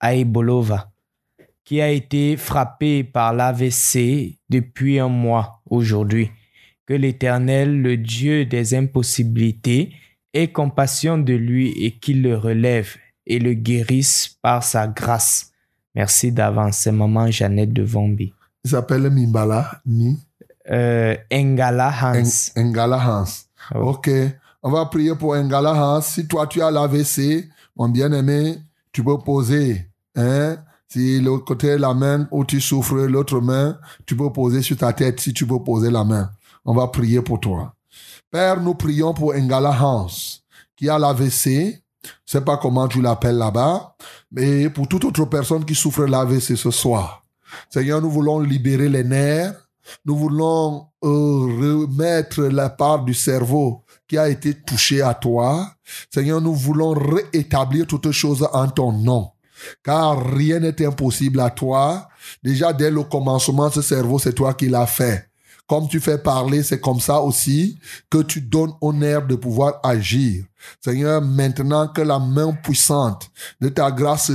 à 0.01 0.15
Ebolova, 0.15 0.91
qui 1.65 1.81
a 1.81 1.91
été 1.91 2.37
frappé 2.37 3.05
par 3.05 3.33
l'AVC 3.33 4.39
depuis 4.49 4.99
un 4.99 5.09
mois 5.09 5.61
aujourd'hui. 5.67 6.31
Que 6.87 6.95
l'Éternel, 6.95 7.81
le 7.81 7.97
Dieu 7.97 8.45
des 8.45 8.75
impossibilités, 8.75 9.93
ait 10.35 10.49
compassion 10.49 11.19
de 11.19 11.35
lui 11.35 11.69
et 11.85 11.93
qu'il 11.99 12.23
le 12.23 12.37
relève 12.37 12.97
et 13.27 13.39
le 13.39 13.55
guérisse 13.55 14.37
par 14.43 14.65
sa 14.65 14.89
grâce. 14.89 15.53
Merci 15.95 16.33
d'avance. 16.33 16.79
C'est 16.79 16.93
maman 16.93 17.31
Jeannette 17.31 17.73
de 17.73 17.83
Vombi. 17.83 18.33
Il 18.65 18.71
s'appelle 18.71 19.09
Mimbala, 19.11 19.81
Mi, 19.87 20.19
Euh, 20.71 21.17
Engala 21.33 21.91
Hans. 21.91 22.53
En- 22.57 22.63
Ngala 22.63 22.99
Hans. 22.99 23.47
Ah. 23.71 23.81
Ok. 23.81 24.09
On 24.65 24.71
va 24.71 24.87
prier 24.87 25.15
pour 25.17 25.35
Ngala 25.35 25.75
Hans. 25.75 26.01
Si 26.01 26.29
toi 26.29 26.47
tu 26.47 26.63
as 26.63 26.71
l'AVC, 26.71 27.49
mon 27.77 27.89
bien-aimé, 27.89 28.59
tu 28.93 29.03
peux 29.03 29.19
poser. 29.19 29.89
Hein? 30.15 30.59
Si 30.89 31.21
le 31.21 31.39
côté 31.39 31.79
la 31.79 31.95
main 31.95 32.29
où 32.31 32.45
tu 32.45 32.61
souffres, 32.61 32.95
l'autre 32.95 33.41
main, 33.41 33.79
tu 34.07 34.15
peux 34.15 34.31
poser 34.31 34.63
sur 34.63 34.77
ta 34.77 34.93
tête 34.93 35.19
si 35.19 35.33
tu 35.33 35.47
peux 35.47 35.59
poser 35.59 35.91
la 35.91 36.05
main. 36.05 36.31
On 36.65 36.75
va 36.75 36.87
prier 36.89 37.23
pour 37.23 37.41
toi. 37.41 37.75
Père, 38.31 38.61
nous 38.61 38.75
prions 38.75 39.15
pour 39.15 39.35
Ngala 39.35 39.73
Hans, 39.83 40.07
qui 40.77 40.89
a 40.89 40.99
l'AVC. 40.99 41.83
Je 42.05 42.33
sais 42.33 42.41
pas 42.41 42.57
comment 42.57 42.87
tu 42.87 43.03
l'appelles 43.03 43.39
là-bas, 43.39 43.97
mais 44.31 44.71
pour 44.71 44.87
toute 44.87 45.05
autre 45.05 45.25
personne 45.25 45.65
qui 45.65 45.75
souffre 45.75 46.05
l'AVC 46.05 46.57
ce 46.57 46.71
soir. 46.71 47.25
Seigneur, 47.69 48.01
nous 48.01 48.11
voulons 48.11 48.39
libérer 48.39 48.89
les 48.89 49.05
nerfs. 49.05 49.55
Nous 50.05 50.17
voulons 50.17 50.87
euh, 51.03 51.09
remettre 51.09 52.43
la 52.43 52.71
part 52.71 53.05
du 53.05 53.15
cerveau 53.15 53.83
a 54.19 54.29
été 54.29 54.55
touchée 54.55 55.03
à 55.03 55.15
toi. 55.15 55.73
Seigneur, 56.13 56.41
nous 56.41 56.55
voulons 56.55 56.93
réétablir 56.93 57.87
toutes 57.87 58.11
choses 58.13 58.47
en 58.53 58.69
ton 58.69 58.93
nom. 58.93 59.31
Car 59.85 60.35
rien 60.35 60.61
n'est 60.61 60.85
impossible 60.85 61.41
à 61.41 61.51
toi. 61.51 62.09
Déjà, 62.43 62.73
dès 62.73 62.91
le 62.91 63.03
commencement, 63.05 63.71
ce 63.71 63.83
cerveau, 63.83 64.19
c'est 64.19 64.33
toi 64.33 64.55
qui 64.55 64.69
l'as 64.69 64.87
fait. 64.87 65.29
Comme 65.67 65.89
tu 65.89 66.01
fais 66.01 66.19
parler, 66.19 66.63
c'est 66.63 66.81
comme 66.81 67.01
ça 67.01 67.21
aussi 67.21 67.79
que 68.11 68.23
tu 68.23 68.41
donnes 68.41 68.75
nerf 68.83 69.27
de 69.27 69.37
pouvoir 69.37 69.81
agir. 69.83 70.45
Seigneur, 70.85 71.23
maintenant 71.23 71.89
que 71.89 72.03
la 72.03 72.19
main 72.19 72.53
puissante 72.53 73.31
de 73.61 73.69
ta 73.69 73.91
grâce 73.91 74.33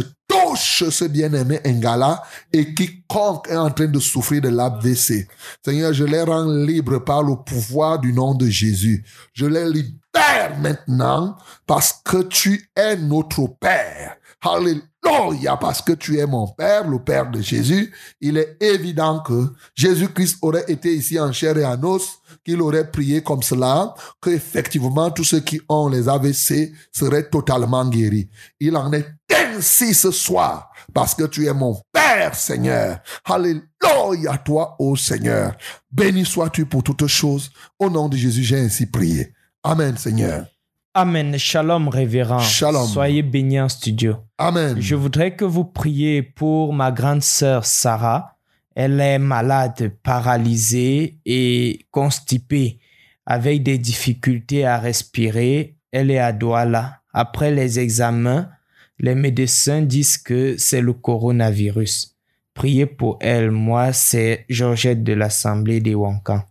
ce 0.57 1.05
bien-aimé 1.05 1.59
Ngala 1.65 2.21
et 2.51 2.73
quiconque 2.73 3.47
est 3.49 3.57
en 3.57 3.69
train 3.71 3.87
de 3.87 3.99
souffrir 3.99 4.41
de 4.41 4.49
l'AVC. 4.49 5.27
Seigneur, 5.63 5.93
je 5.93 6.03
les 6.03 6.21
rends 6.21 6.51
libres 6.51 6.99
par 6.99 7.23
le 7.23 7.35
pouvoir 7.35 7.99
du 7.99 8.13
nom 8.13 8.33
de 8.33 8.47
Jésus. 8.47 9.05
Je 9.33 9.45
les 9.45 9.69
libère 9.69 10.57
maintenant 10.59 11.37
parce 11.65 12.01
que 12.03 12.23
tu 12.23 12.69
es 12.75 12.95
notre 12.97 13.47
Père. 13.59 14.17
Alléluia, 14.41 15.57
parce 15.57 15.81
que 15.81 15.93
tu 15.93 16.19
es 16.19 16.25
mon 16.25 16.47
Père, 16.47 16.87
le 16.87 16.99
Père 16.99 17.29
de 17.29 17.41
Jésus. 17.41 17.93
Il 18.21 18.37
est 18.37 18.57
évident 18.61 19.19
que 19.21 19.53
Jésus-Christ 19.75 20.37
aurait 20.41 20.65
été 20.67 20.93
ici 20.93 21.19
en 21.19 21.31
chair 21.31 21.57
et 21.57 21.65
en 21.65 21.81
os, 21.83 22.16
qu'il 22.47 22.61
aurait 22.61 22.89
prié 22.89 23.21
comme 23.21 23.43
cela, 23.43 23.93
que 24.21 24.29
effectivement 24.29 25.11
tous 25.11 25.25
ceux 25.25 25.41
qui 25.41 25.59
ont 25.67 25.89
les 25.89 26.07
AVC 26.07 26.71
seraient 26.93 27.29
totalement 27.29 27.85
guéris. 27.89 28.29
Il 28.61 28.77
en 28.77 28.93
est 28.93 29.05
ainsi 29.35 29.93
ce 29.93 30.11
soir, 30.11 30.71
parce 30.93 31.13
que 31.13 31.25
tu 31.25 31.45
es 31.45 31.53
mon 31.53 31.77
Père, 31.91 32.35
Seigneur. 32.35 32.99
Alléluia, 33.25 34.37
toi, 34.45 34.77
ô 34.79 34.95
Seigneur. 34.95 35.57
Béni 35.91 36.23
sois-tu 36.23 36.65
pour 36.65 36.83
toutes 36.83 37.07
choses. 37.07 37.51
Au 37.79 37.89
nom 37.89 38.07
de 38.07 38.15
Jésus, 38.15 38.43
j'ai 38.43 38.59
ainsi 38.59 38.85
prié. 38.85 39.33
Amen, 39.63 39.97
Seigneur. 39.97 40.45
Amen. 40.93 41.37
Shalom, 41.37 41.89
révérend. 41.89 42.39
Shalom. 42.39 42.87
Soyez 42.87 43.23
bénis 43.23 43.59
en 43.59 43.67
studio. 43.67 44.15
Amen. 44.37 44.77
Je 44.79 44.95
voudrais 44.95 45.35
que 45.35 45.43
vous 45.43 45.65
priez 45.65 46.23
pour 46.23 46.73
ma 46.73 46.93
grande 46.93 47.21
sœur 47.21 47.65
Sarah. 47.65 48.36
Elle 48.79 49.01
est 49.01 49.17
malade, 49.17 49.91
paralysée 50.03 51.17
et 51.25 51.87
constipée, 51.89 52.77
avec 53.25 53.63
des 53.63 53.79
difficultés 53.79 54.67
à 54.67 54.77
respirer. 54.77 55.77
Elle 55.91 56.11
est 56.11 56.19
à 56.19 56.31
Douala. 56.31 56.99
Après 57.11 57.49
les 57.49 57.79
examens, 57.79 58.49
les 58.99 59.15
médecins 59.15 59.81
disent 59.81 60.19
que 60.19 60.57
c'est 60.59 60.81
le 60.81 60.93
coronavirus. 60.93 62.15
Priez 62.53 62.85
pour 62.85 63.17
elle. 63.19 63.49
Moi, 63.49 63.93
c'est 63.93 64.45
Georgette 64.47 65.03
de 65.03 65.13
l'Assemblée 65.13 65.79
des 65.79 65.95
Wankan. 65.95 66.43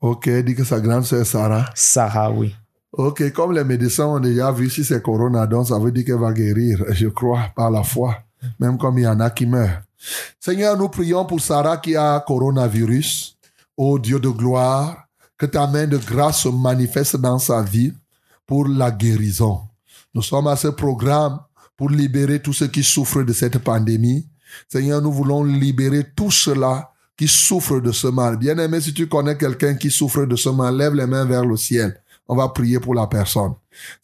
Ok, 0.00 0.30
dit 0.30 0.54
que 0.54 0.64
sa 0.64 0.80
grande 0.80 1.04
sœur 1.04 1.26
Sarah. 1.26 1.66
Sarah, 1.74 2.32
oui. 2.32 2.56
Ok, 2.92 3.30
comme 3.32 3.52
les 3.52 3.64
médecins 3.64 4.06
ont 4.06 4.20
déjà 4.20 4.52
vu 4.52 4.70
si 4.70 4.84
c'est 4.84 5.02
Corona, 5.02 5.46
donc 5.46 5.68
ça 5.68 5.78
veut 5.78 5.92
dire 5.92 6.06
qu'elle 6.06 6.18
va 6.18 6.32
guérir, 6.32 6.82
je 6.92 7.08
crois, 7.08 7.52
par 7.54 7.70
la 7.70 7.82
foi, 7.82 8.22
même 8.58 8.78
comme 8.78 8.98
il 8.98 9.02
y 9.02 9.06
en 9.06 9.20
a 9.20 9.28
qui 9.28 9.44
meurent. 9.44 9.82
Seigneur, 10.40 10.76
nous 10.76 10.88
prions 10.88 11.24
pour 11.24 11.40
Sarah 11.40 11.76
qui 11.76 11.96
a 11.96 12.20
coronavirus. 12.20 13.36
Ô 13.76 13.98
Dieu 13.98 14.18
de 14.18 14.28
gloire, 14.28 15.06
que 15.38 15.46
ta 15.46 15.66
main 15.66 15.86
de 15.86 15.96
grâce 15.98 16.42
se 16.42 16.48
manifeste 16.48 17.16
dans 17.16 17.38
sa 17.38 17.62
vie 17.62 17.92
pour 18.46 18.68
la 18.68 18.90
guérison. 18.90 19.62
Nous 20.14 20.22
sommes 20.22 20.46
à 20.46 20.56
ce 20.56 20.68
programme 20.68 21.40
pour 21.76 21.90
libérer 21.90 22.40
tous 22.40 22.52
ceux 22.52 22.68
qui 22.68 22.84
souffrent 22.84 23.22
de 23.22 23.32
cette 23.32 23.58
pandémie. 23.58 24.26
Seigneur, 24.68 25.00
nous 25.00 25.12
voulons 25.12 25.42
libérer 25.42 26.04
tous 26.14 26.30
ceux-là 26.30 26.92
qui 27.16 27.28
souffrent 27.28 27.80
de 27.80 27.92
ce 27.92 28.08
mal. 28.08 28.36
Bien 28.36 28.58
aimé, 28.58 28.80
si 28.80 28.92
tu 28.92 29.08
connais 29.08 29.38
quelqu'un 29.38 29.74
qui 29.74 29.90
souffre 29.90 30.24
de 30.24 30.36
ce 30.36 30.48
mal, 30.50 30.76
lève 30.76 30.94
les 30.94 31.06
mains 31.06 31.24
vers 31.24 31.44
le 31.44 31.56
ciel. 31.56 32.00
On 32.28 32.36
va 32.36 32.48
prier 32.48 32.78
pour 32.78 32.94
la 32.94 33.06
personne. 33.06 33.54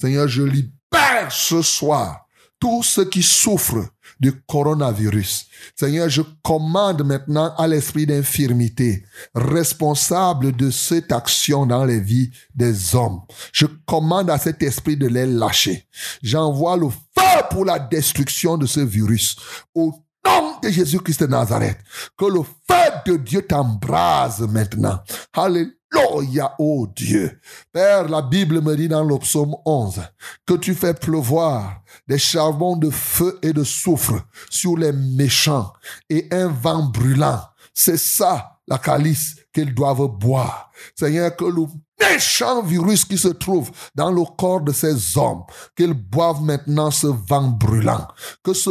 Seigneur, 0.00 0.28
je 0.28 0.42
libère 0.42 1.30
ce 1.30 1.62
soir 1.62 2.26
tous 2.58 2.82
ceux 2.82 3.04
qui 3.04 3.22
souffrent 3.22 3.88
du 4.20 4.32
coronavirus. 4.42 5.46
Seigneur, 5.76 6.08
je 6.08 6.22
commande 6.42 7.04
maintenant 7.04 7.54
à 7.56 7.66
l'esprit 7.66 8.06
d'infirmité, 8.06 9.04
responsable 9.34 10.52
de 10.52 10.70
cette 10.70 11.12
action 11.12 11.66
dans 11.66 11.84
les 11.84 12.00
vies 12.00 12.30
des 12.54 12.94
hommes. 12.94 13.20
Je 13.52 13.66
commande 13.86 14.30
à 14.30 14.38
cet 14.38 14.62
esprit 14.62 14.96
de 14.96 15.06
les 15.06 15.26
lâcher. 15.26 15.86
J'envoie 16.22 16.76
le 16.76 16.88
feu 16.88 17.42
pour 17.50 17.64
la 17.64 17.78
destruction 17.78 18.56
de 18.56 18.66
ce 18.66 18.80
virus. 18.80 19.36
Au 19.74 19.92
nom 20.26 20.58
de 20.62 20.68
Jésus-Christ 20.68 21.20
de 21.20 21.26
Nazareth, 21.26 21.78
que 22.16 22.26
le 22.26 22.42
feu 22.42 22.92
de 23.06 23.16
Dieu 23.16 23.42
t'embrase 23.42 24.40
maintenant. 24.40 25.00
Alléluia, 25.32 25.72
oh 26.58 26.86
Dieu. 26.94 27.40
Père, 27.72 28.08
la 28.08 28.22
Bible 28.22 28.60
me 28.60 28.76
dit 28.76 28.88
dans 28.88 29.04
le 29.04 29.18
psaume 29.18 29.54
11 29.64 30.02
que 30.46 30.54
tu 30.54 30.74
fais 30.74 30.94
pleuvoir 30.94 31.82
des 32.06 32.18
charbons 32.18 32.76
de 32.76 32.90
feu 32.90 33.38
et 33.42 33.52
de 33.52 33.64
soufre 33.64 34.20
sur 34.50 34.76
les 34.76 34.92
méchants 34.92 35.72
et 36.08 36.26
un 36.30 36.48
vent 36.48 36.84
brûlant. 36.84 37.42
C'est 37.74 37.98
ça 37.98 38.58
la 38.66 38.78
calice 38.78 39.36
qu'ils 39.52 39.74
doivent 39.74 40.08
boire. 40.08 40.70
Seigneur, 40.94 41.34
que 41.34 41.44
le 41.44 41.62
méchant 42.00 42.62
virus 42.62 43.04
qui 43.04 43.18
se 43.18 43.28
trouve 43.28 43.70
dans 43.94 44.10
le 44.10 44.22
corps 44.36 44.60
de 44.60 44.72
ces 44.72 45.16
hommes, 45.16 45.44
qu'ils 45.76 45.94
boivent 45.94 46.42
maintenant 46.42 46.90
ce 46.90 47.06
vent 47.06 47.48
brûlant. 47.48 48.06
Que 48.44 48.52
ce 48.52 48.70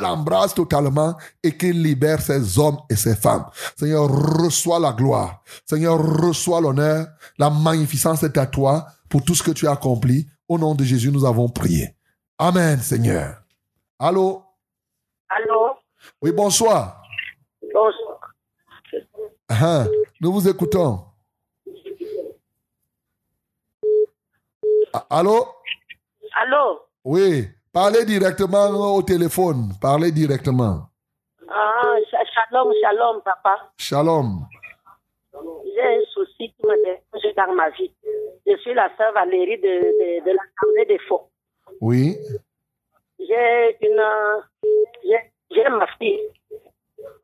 l'embrasse 0.00 0.54
totalement 0.54 1.16
et 1.42 1.56
qu'il 1.56 1.82
libère 1.82 2.20
ces 2.20 2.58
hommes 2.58 2.78
et 2.90 2.96
ces 2.96 3.16
femmes. 3.16 3.46
Seigneur, 3.76 4.08
reçois 4.08 4.78
la 4.78 4.92
gloire. 4.92 5.42
Seigneur, 5.64 5.98
reçois 5.98 6.60
l'honneur. 6.60 7.06
La 7.38 7.50
magnificence 7.50 8.22
est 8.22 8.36
à 8.38 8.46
toi 8.46 8.86
pour 9.08 9.24
tout 9.24 9.34
ce 9.34 9.42
que 9.42 9.50
tu 9.50 9.66
as 9.66 9.72
accompli. 9.72 10.26
Au 10.48 10.58
nom 10.58 10.74
de 10.74 10.84
Jésus, 10.84 11.10
nous 11.10 11.24
avons 11.24 11.48
prié. 11.48 11.96
Amen, 12.38 12.78
Seigneur. 12.78 13.42
Allô? 13.98 14.44
Allô? 15.28 15.76
Oui, 16.22 16.32
bonsoir. 16.32 17.02
Bonsoir. 17.72 18.20
Ah, 19.48 19.86
nous 20.20 20.32
vous 20.32 20.48
écoutons. 20.48 21.04
Allô? 25.10 25.46
Allô? 26.34 26.80
Oui, 27.04 27.48
parlez 27.76 28.04
directement 28.06 28.68
au 28.96 29.02
téléphone. 29.02 29.60
Parlez 29.80 30.10
directement. 30.10 30.76
Ah, 31.48 31.96
sh- 32.08 32.28
shalom, 32.34 32.68
shalom, 32.82 33.16
papa. 33.22 33.54
Shalom. 33.78 34.30
J'ai 35.74 35.88
un 35.98 36.04
souci 36.14 36.44
qui 36.54 36.62
me 36.64 36.74
dérange 36.84 37.34
dans 37.36 37.54
ma 37.54 37.68
vie. 37.70 37.92
Je 38.46 38.56
suis 38.62 38.72
la 38.74 38.88
sœur 38.96 39.12
Valérie 39.12 39.58
de, 39.60 39.74
de, 40.00 40.24
de 40.26 40.30
l'Assemblée 40.38 40.86
des 40.88 40.98
Faux. 41.06 41.28
Oui. 41.80 42.16
J'ai 43.18 43.76
une. 43.86 44.02
J'ai 45.04 45.20
j'ai 45.50 45.68
ma 45.68 45.86
fille. 45.98 46.20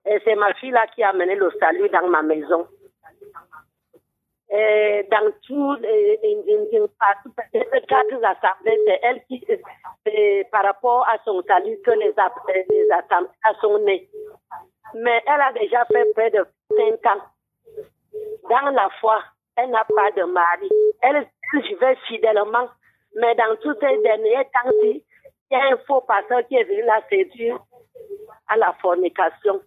Et 0.07 0.19
c'est 0.25 0.35
ma 0.37 0.53
fille 0.55 0.71
là 0.71 0.87
qui 0.95 1.03
a 1.03 1.09
amené 1.11 1.35
le 1.35 1.51
salut 1.59 1.89
dans 1.89 2.09
ma 2.09 2.23
maison. 2.23 2.67
Et 4.55 5.09
dans 5.11 5.33
tout, 5.47 5.77
les 5.81 6.19
quatre 7.89 8.25
assemblées, 8.25 8.79
c'est 8.87 9.01
elle 9.03 9.25
qui, 9.25 9.43
c'est 10.05 10.47
par 10.53 10.65
rapport 10.65 11.09
à 11.09 11.17
son 11.25 11.43
salut 11.49 11.79
que 11.85 11.91
les, 11.93 12.13
app- 12.19 12.35
les 12.69 12.91
assemblées 12.91 13.31
sont 13.63 13.79
nées. 13.79 14.11
Mais 14.95 15.23
elle 15.27 15.41
a 15.41 15.53
déjà 15.55 15.87
fait 15.87 16.05
près 16.13 16.31
de 16.31 16.45
5 16.77 17.07
ans. 17.07 17.23
Dans 18.51 18.71
la 18.73 18.91
foi, 19.01 19.23
elle 19.57 19.71
n'a 19.71 19.85
pas 19.85 20.11
de 20.11 20.25
mari. 20.25 20.69
Elle, 21.01 21.27
elle 21.55 21.61
vivait 21.63 21.97
fidèlement. 22.07 22.69
Mais 23.17 23.35
dans 23.35 23.57
tous 23.63 23.75
ces 23.81 23.99
derniers 24.03 24.45
temps-ci, 24.53 25.05
il 25.51 25.57
y 25.59 25.61
a 25.61 25.65
un 25.73 25.77
faux 25.87 26.03
pasteur 26.03 26.47
qui 26.49 26.57
est 26.57 26.65
venu 26.65 26.83
la 26.83 27.01
séduire 27.09 27.59
à 28.49 28.57
la 28.57 28.73
fornication. 28.83 29.63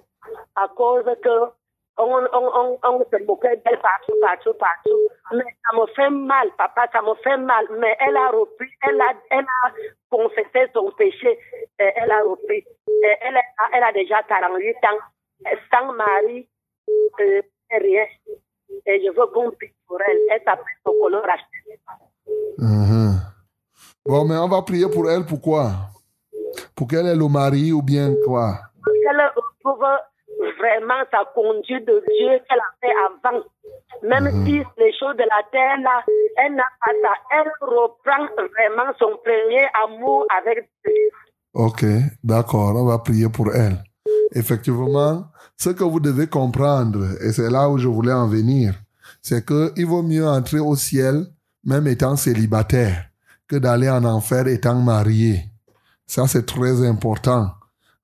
À 0.56 0.68
cause 0.68 1.06
que 1.24 1.50
on, 1.98 2.28
on, 2.34 2.48
on, 2.56 2.80
on 2.84 3.00
se 3.00 3.24
moquait 3.24 3.62
d'elle 3.66 3.80
partout, 3.80 4.14
partout, 4.22 4.54
partout. 4.60 5.00
Mais 5.34 5.44
ça 5.64 5.78
me 5.78 5.86
fait 5.96 6.10
mal, 6.10 6.50
papa, 6.58 6.88
ça 6.92 7.02
me 7.02 7.16
fait 7.24 7.38
mal. 7.38 7.66
Mais 7.80 7.96
elle 8.00 8.18
a 8.18 8.30
repris, 8.30 8.70
elle 8.88 9.00
a, 9.02 9.14
elle 9.32 9.46
a 9.64 9.72
confessé 10.10 10.70
son 10.74 10.92
péché, 10.92 11.40
et 11.80 11.92
elle 11.96 12.12
a 12.12 12.22
repris. 12.22 12.66
Et 12.88 13.16
elle 13.22 13.38
a, 13.38 13.42
elle 13.74 13.84
a 13.84 13.92
déjà 13.94 14.22
48 14.24 14.76
ans, 14.76 15.52
sans 15.72 15.94
mari, 15.94 16.48
euh, 17.22 17.42
rien. 17.72 18.06
Et 18.86 19.02
je 19.04 19.10
veux 19.10 19.28
qu'on 19.28 19.52
prie 19.52 19.72
pour 19.88 20.00
elle. 20.02 20.20
Elle 20.32 20.44
s'appelle 20.44 20.66
Sokolo 20.86 21.22
Rachel. 21.22 21.80
Mhm. 22.58 23.20
Bon, 24.06 24.26
mais 24.26 24.38
on 24.38 24.48
va 24.48 24.62
prier 24.62 24.90
pour 24.90 25.10
elle, 25.10 25.26
pourquoi? 25.26 25.72
Pour 26.76 26.88
qu'elle 26.88 27.08
ait 27.08 27.16
le 27.16 27.28
mari 27.28 27.72
ou 27.72 27.82
bien 27.82 28.14
quoi? 28.26 28.60
Qu'elle 28.86 29.32
retrouve 29.36 29.86
vraiment 30.58 31.02
sa 31.12 31.26
conduite 31.34 31.86
de 31.88 32.04
Dieu 32.18 32.40
qu'elle 32.48 32.60
a 32.60 32.72
fait 32.82 32.94
avant. 33.08 33.44
Même 34.04 34.26
Mhm. 34.34 34.46
si 34.46 34.52
les 34.78 34.94
choses 35.00 35.16
de 35.16 35.24
la 35.24 35.42
terre, 35.52 35.78
là, 35.82 36.04
elle 36.38 36.56
n'a 36.56 36.64
pas 36.82 36.92
ça. 37.02 37.14
Elle 37.32 37.52
reprend 37.62 38.26
vraiment 38.54 38.92
son 39.00 39.18
premier 39.24 39.66
amour 39.86 40.26
avec 40.40 40.70
Dieu. 40.86 40.94
Ok, 41.54 41.86
d'accord, 42.24 42.76
on 42.76 42.86
va 42.86 42.98
prier 43.00 43.30
pour 43.30 43.54
elle. 43.54 43.82
Effectivement, 44.34 45.26
ce 45.58 45.70
que 45.70 45.84
vous 45.84 46.00
devez 46.02 46.28
comprendre, 46.28 47.06
et 47.22 47.32
c'est 47.32 47.50
là 47.50 47.70
où 47.70 47.78
je 47.78 47.88
voulais 47.88 48.12
en 48.14 48.28
venir, 48.28 48.74
c'est 49.22 49.46
que 49.46 49.72
il 49.78 49.86
vaut 49.86 50.04
mieux 50.04 50.28
entrer 50.28 50.60
au 50.60 50.76
ciel 50.76 51.26
même 51.64 51.88
étant 51.88 52.16
célibataire 52.16 53.06
que 53.48 53.56
d'aller 53.56 53.90
en 53.90 54.04
enfer 54.04 54.48
étant 54.48 54.76
marié. 54.76 55.46
Ça, 56.06 56.28
c'est 56.28 56.46
très 56.46 56.86
important 56.86 57.48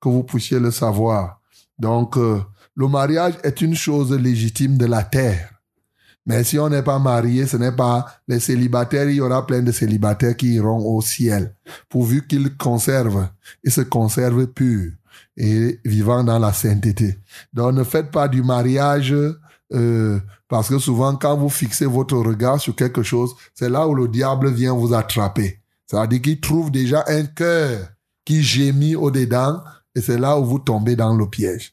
que 0.00 0.08
vous 0.08 0.24
puissiez 0.24 0.58
le 0.58 0.70
savoir. 0.70 1.38
Donc, 1.82 2.16
euh, 2.16 2.40
le 2.76 2.86
mariage 2.86 3.34
est 3.42 3.60
une 3.60 3.74
chose 3.74 4.12
légitime 4.12 4.78
de 4.78 4.86
la 4.86 5.02
terre. 5.02 5.50
Mais 6.24 6.44
si 6.44 6.56
on 6.56 6.68
n'est 6.68 6.84
pas 6.84 7.00
marié, 7.00 7.44
ce 7.48 7.56
n'est 7.56 7.72
pas 7.72 8.06
les 8.28 8.38
célibataires, 8.38 9.10
il 9.10 9.16
y 9.16 9.20
aura 9.20 9.44
plein 9.44 9.62
de 9.62 9.72
célibataires 9.72 10.36
qui 10.36 10.54
iront 10.54 10.78
au 10.78 11.02
ciel, 11.02 11.56
pourvu 11.88 12.24
qu'ils 12.28 12.56
conservent 12.56 13.28
et 13.64 13.70
se 13.70 13.80
conservent 13.80 14.46
purs 14.46 14.92
et 15.36 15.80
vivant 15.84 16.22
dans 16.22 16.38
la 16.38 16.52
sainteté. 16.52 17.18
Donc 17.52 17.74
ne 17.74 17.82
faites 17.82 18.12
pas 18.12 18.28
du 18.28 18.44
mariage 18.44 19.12
euh, 19.74 20.20
parce 20.46 20.68
que 20.68 20.78
souvent 20.78 21.16
quand 21.16 21.36
vous 21.36 21.48
fixez 21.48 21.86
votre 21.86 22.16
regard 22.16 22.60
sur 22.60 22.76
quelque 22.76 23.02
chose, 23.02 23.34
c'est 23.54 23.68
là 23.68 23.88
où 23.88 23.94
le 23.96 24.06
diable 24.06 24.52
vient 24.52 24.74
vous 24.74 24.94
attraper. 24.94 25.58
C'est-à-dire 25.86 26.22
qu'il 26.22 26.40
trouve 26.40 26.70
déjà 26.70 27.02
un 27.08 27.24
cœur 27.24 27.88
qui 28.24 28.44
gémit 28.44 28.94
au-dedans 28.94 29.60
et 29.96 30.00
c'est 30.00 30.18
là 30.18 30.38
où 30.38 30.44
vous 30.44 30.60
tombez 30.60 30.94
dans 30.94 31.16
le 31.16 31.28
piège. 31.28 31.71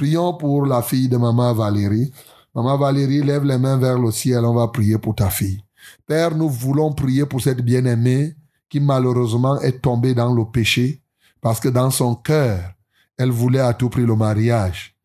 Prions 0.00 0.32
pour 0.32 0.64
la 0.64 0.80
fille 0.80 1.10
de 1.10 1.18
maman 1.18 1.52
Valérie. 1.52 2.10
Maman 2.54 2.78
Valérie, 2.78 3.22
lève 3.22 3.44
les 3.44 3.58
mains 3.58 3.76
vers 3.76 3.98
le 3.98 4.10
ciel, 4.10 4.46
on 4.46 4.54
va 4.54 4.66
prier 4.68 4.96
pour 4.96 5.14
ta 5.14 5.28
fille. 5.28 5.62
Père, 6.06 6.34
nous 6.34 6.48
voulons 6.48 6.94
prier 6.94 7.26
pour 7.26 7.42
cette 7.42 7.60
bien-aimée 7.60 8.34
qui 8.70 8.80
malheureusement 8.80 9.60
est 9.60 9.82
tombée 9.82 10.14
dans 10.14 10.32
le 10.32 10.46
péché 10.46 11.02
parce 11.42 11.60
que 11.60 11.68
dans 11.68 11.90
son 11.90 12.14
cœur, 12.14 12.72
elle 13.18 13.30
voulait 13.30 13.60
à 13.60 13.74
tout 13.74 13.90
prix 13.90 14.06
le 14.06 14.16
mariage. 14.16 14.96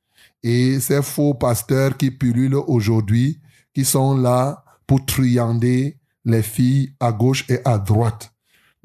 Et 0.41 0.79
ces 0.79 1.01
faux 1.01 1.33
pasteurs 1.33 1.97
qui 1.97 2.09
pullulent 2.09 2.63
aujourd'hui, 2.65 3.41
qui 3.73 3.83
sont 3.83 4.15
là 4.15 4.63
pour 4.87 5.05
triander 5.05 5.99
les 6.23 6.41
filles 6.41 6.95
à 7.01 7.11
gauche 7.11 7.43
et 7.49 7.59
à 7.65 7.79
droite. 7.79 8.31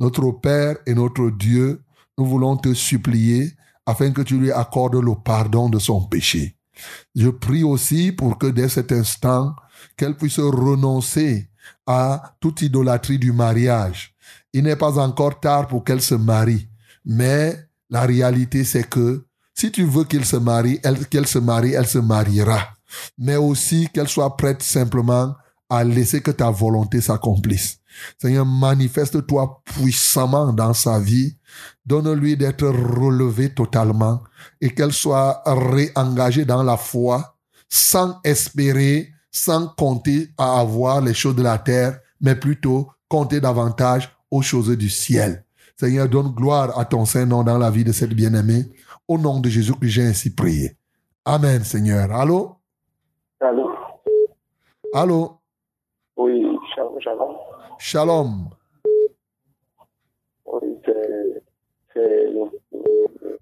Notre 0.01 0.33
Père 0.33 0.77
et 0.87 0.95
notre 0.95 1.31
Dieu, 1.31 1.85
nous 2.19 2.25
voulons 2.25 2.57
te 2.57 2.75
supplier 2.75 3.53
afin 3.87 4.11
que 4.13 4.23
tu 4.23 4.39
lui 4.39 4.53
accordes 4.53 4.97
le 4.97 5.15
pardon 5.15 5.69
de 5.69 5.79
son 5.79 6.03
péché. 6.03 6.57
Je 7.15 7.29
prie 7.29 7.63
aussi 7.65 8.13
pour 8.13 8.39
que 8.39 8.47
dès 8.47 8.69
cet 8.69 8.93
instant, 8.93 9.55
qu'elle 9.97 10.17
puisse 10.17 10.39
renoncer 10.39 11.49
à 11.87 12.35
toute 12.41 12.63
idolâtrie 12.63 13.19
du 13.19 13.33
mariage. 13.33 14.15
Il 14.53 14.65
n'est 14.65 14.77
pas 14.77 14.99
encore 14.99 15.41
tard 15.41 15.69
pour 15.69 15.85
qu'elle 15.85 16.03
se 16.03 16.15
marie, 16.15 16.69
mais 17.05 17.57
la 17.91 18.03
réalité 18.03 18.65
c'est 18.65 18.89
que 18.89 19.25
si 19.55 19.71
tu 19.71 19.85
veux 19.85 20.05
qu'il 20.05 20.25
se 20.25 20.37
marie, 20.37 20.81
elle- 20.83 21.07
qu'elle 21.07 21.27
se 21.27 21.39
marie, 21.39 21.73
elle 21.73 21.87
se 21.87 21.99
mariera. 21.99 22.61
Mais 23.19 23.37
aussi 23.37 23.89
qu'elle 23.93 24.09
soit 24.09 24.37
prête 24.37 24.63
simplement 24.63 25.35
à 25.69 25.85
laisser 25.85 26.21
que 26.21 26.31
ta 26.31 26.51
volonté 26.51 27.01
s'accomplisse. 27.01 27.80
Seigneur, 28.19 28.47
manifeste-toi 28.47 29.63
puissamment 29.65 30.53
dans 30.53 30.73
sa 30.73 30.99
vie. 30.99 31.37
Donne-lui 31.85 32.37
d'être 32.37 32.67
relevée 32.67 33.53
totalement 33.55 34.23
et 34.61 34.71
qu'elle 34.71 34.93
soit 34.93 35.43
réengagée 35.47 36.45
dans 36.45 36.63
la 36.63 36.77
foi 36.77 37.37
sans 37.69 38.21
espérer, 38.25 39.09
sans 39.31 39.69
compter 39.69 40.29
à 40.37 40.61
avoir 40.61 41.01
les 41.01 41.15
choses 41.15 41.37
de 41.37 41.43
la 41.43 41.59
terre, 41.59 42.01
mais 42.21 42.35
plutôt 42.35 42.89
compter 43.09 43.41
davantage 43.41 44.11
aux 44.31 44.43
choses 44.43 44.77
du 44.77 44.89
ciel. 44.91 45.45
Seigneur, 45.77 46.09
donne 46.09 46.33
gloire 46.35 46.79
à 46.79 46.85
ton 46.85 47.05
Saint-Nom 47.05 47.43
dans 47.43 47.59
la 47.59 47.71
vie 47.71 47.85
de 47.85 47.93
cette 47.93 48.13
bien-aimée. 48.13 48.65
Au 49.09 49.17
nom 49.19 49.41
de 49.41 49.49
Jésus 49.49 49.75
que 49.75 49.87
j'ai 49.87 50.07
ainsi 50.07 50.35
prié. 50.35 50.77
Amen, 51.25 51.65
Seigneur. 51.65 52.13
Allô? 52.13 52.57
Allô? 53.41 53.71
Allô? 54.93 55.39
Oui, 56.17 56.45
shalom, 56.75 56.99
shalom. 57.81 58.51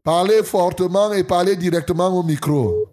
Parlez 0.02 0.42
fortement 0.42 1.12
et 1.12 1.24
parlez 1.24 1.56
directement 1.56 2.08
au 2.08 2.22
micro. 2.22 2.86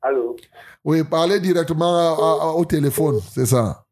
Allô? 0.00 0.36
Oui, 0.84 1.04
parlez 1.04 1.38
directement 1.38 1.94
à- 1.96 2.16
à- 2.18 2.42
à- 2.48 2.52
au 2.54 2.64
téléphone, 2.64 3.20
c'est 3.30 3.46
ça. 3.46 3.84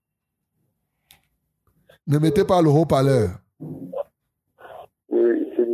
Ne 2.06 2.18
mettez 2.18 2.44
pas 2.44 2.60
le 2.60 2.70
haut-parleur. 2.70 3.31
Oui, 5.10 5.52
c'est. 5.56 5.66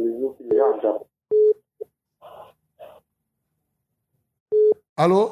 Allô? 4.98 5.31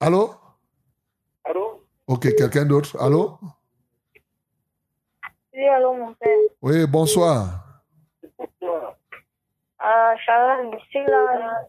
Allô? 0.00 0.30
Ok, 2.08 2.34
quelqu'un 2.36 2.64
d'autre? 2.64 2.96
Allô? 3.00 3.38
Oui, 5.52 5.66
allô, 5.68 5.94
mon 5.94 6.14
père. 6.14 6.30
Oui, 6.62 6.86
bonsoir. 6.86 7.82
Ah, 9.78 10.14
je 10.16 10.78
suis 10.88 11.04
là. 11.04 11.64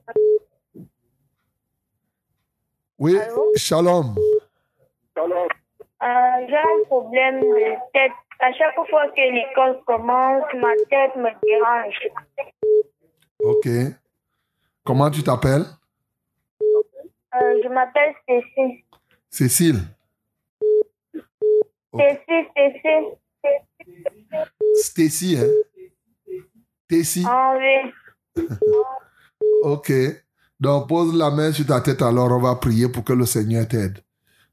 Oui, 3.00 3.18
shalom. 3.56 4.16
Shalom. 5.16 5.48
Ah, 6.00 6.38
J'ai 6.48 6.56
un 6.58 6.84
problème 6.86 7.40
de 7.42 7.76
tête. 7.94 8.12
À 8.40 8.54
chaque 8.54 8.76
fois 8.76 9.08
que 9.10 9.34
l'école 9.34 9.82
commence, 9.86 10.44
ma 10.54 10.76
tête 10.90 11.16
me 11.16 11.30
dérange. 11.42 12.08
Ok. 13.40 13.68
Comment 14.84 15.10
tu 15.10 15.24
t'appelles? 15.24 15.66
Euh, 16.62 17.62
je 17.64 17.68
m'appelle 17.70 18.14
Cécile. 18.28 18.84
Cécile. 19.30 19.97
Cécile. 21.98 23.18
Stacy, 24.76 25.38
hein? 25.38 25.48
Stacy. 26.86 27.24
Ah 27.26 27.54
oui. 27.58 28.44
Ok. 29.64 29.92
Donc, 30.60 30.88
pose 30.88 31.16
la 31.16 31.32
main 31.32 31.52
sur 31.52 31.66
ta 31.66 31.82
tête, 31.82 32.02
alors 32.02 32.32
on 32.32 32.40
va 32.40 32.56
prier 32.56 32.90
pour 32.90 33.04
que 33.04 33.14
le 33.14 33.26
Seigneur 33.26 33.68
t'aide. 33.68 34.00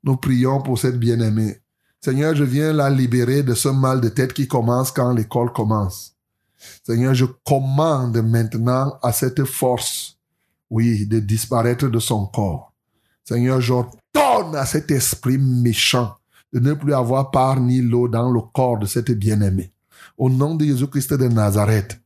Nous 0.03 0.16
prions 0.16 0.61
pour 0.62 0.79
cette 0.79 0.99
bien-aimée. 0.99 1.61
Seigneur, 2.01 2.35
je 2.35 2.45
viens 2.45 2.73
la 2.73 2.91
libérer 2.91 3.43
de 3.43 3.55
ce 3.55 3.69
mal 3.69 4.01
de 4.01 4.09
tête 4.09 4.33
qui 4.33 4.49
commence 4.49 4.91
quand 4.91 5.12
l'école 5.12 5.53
commence. 5.53 6.16
Seigneur, 6.83 7.15
je 7.15 7.25
commande 7.25 8.16
maintenant 8.19 8.99
à 9.03 9.12
cette 9.12 9.45
force, 9.45 10.19
oui, 10.71 11.07
de 11.07 11.21
disparaître 11.21 11.89
de 11.89 11.99
son 11.99 12.27
corps. 12.27 12.73
Seigneur, 13.25 13.61
j'ordonne 13.61 14.55
à 14.55 14.66
cet 14.66 14.91
esprit 14.91 15.39
méchant 15.39 16.15
de 16.55 16.60
ne 16.60 16.72
plus 16.74 16.94
avoir 16.94 17.32
part 17.32 17.60
ni 17.60 17.81
l'eau 17.81 18.09
dans 18.09 18.31
le 18.31 18.40
corps 18.40 18.78
de 18.78 18.86
cette 18.86 19.10
bien-aimée. 19.10 19.72
Au 20.16 20.31
nom 20.31 20.55
de 20.55 20.64
Jésus-Christ 20.64 21.14
de 21.14 21.26
Nazareth, 21.26 22.01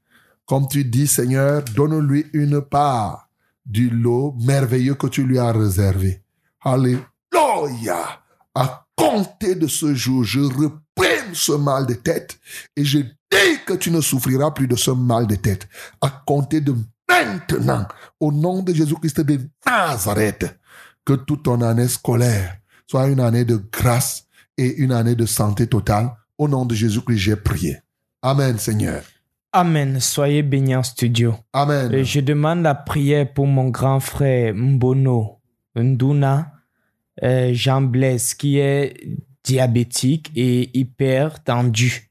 comme 0.46 0.66
tu 0.66 0.84
dis, 0.84 1.06
Seigneur, 1.06 1.62
donne-lui 1.74 2.26
une 2.32 2.62
part 2.62 3.28
du 3.66 3.90
lot 3.90 4.34
merveilleux 4.40 4.94
que 4.94 5.06
tu 5.06 5.24
lui 5.24 5.38
as 5.38 5.52
réservé. 5.52 6.22
Alléluia. 6.62 8.22
À 8.54 8.86
compter 8.96 9.54
de 9.54 9.66
ce 9.66 9.94
jour, 9.94 10.24
je 10.24 10.40
reprends 10.40 11.34
ce 11.34 11.52
mal 11.52 11.84
de 11.86 11.94
tête 11.94 12.40
et 12.74 12.84
je 12.84 13.00
dis 13.00 13.58
que 13.66 13.74
tu 13.74 13.90
ne 13.90 14.00
souffriras 14.00 14.50
plus 14.52 14.66
de 14.66 14.76
ce 14.76 14.90
mal 14.90 15.26
de 15.26 15.34
tête. 15.34 15.68
À 16.00 16.08
compter 16.26 16.62
de 16.62 16.74
maintenant, 17.06 17.86
au 18.18 18.32
nom 18.32 18.62
de 18.62 18.72
Jésus-Christ 18.72 19.20
de 19.20 19.40
Nazareth, 19.66 20.58
que 21.04 21.12
toute 21.12 21.42
ton 21.42 21.60
année 21.60 21.88
scolaire 21.88 22.56
soit 22.86 23.08
une 23.08 23.20
année 23.20 23.44
de 23.44 23.62
grâce 23.70 24.27
et 24.59 24.76
une 24.76 24.93
année 24.93 25.14
de 25.14 25.24
santé 25.24 25.66
totale. 25.66 26.10
Au 26.36 26.48
nom 26.48 26.66
de 26.66 26.74
Jésus-Christ, 26.74 27.18
j'ai 27.18 27.36
prié. 27.36 27.78
Amen, 28.20 28.59
Seigneur. 28.59 29.02
Amen. 29.52 29.98
Soyez 30.01 30.43
bénis 30.43 30.76
en 30.76 30.82
studio. 30.82 31.35
Amen. 31.52 31.93
Et 31.94 32.05
je 32.05 32.20
demande 32.20 32.62
la 32.62 32.74
prière 32.74 33.32
pour 33.32 33.47
mon 33.47 33.70
grand 33.70 34.01
frère 34.01 34.55
Mbono 34.55 35.40
Nduna 35.74 36.52
euh, 37.22 37.52
Jean 37.55 37.80
Blaise 37.80 38.35
qui 38.35 38.59
est 38.59 38.94
diabétique 39.43 40.30
et 40.36 40.70
hyper 40.78 41.43
tendu. 41.43 42.10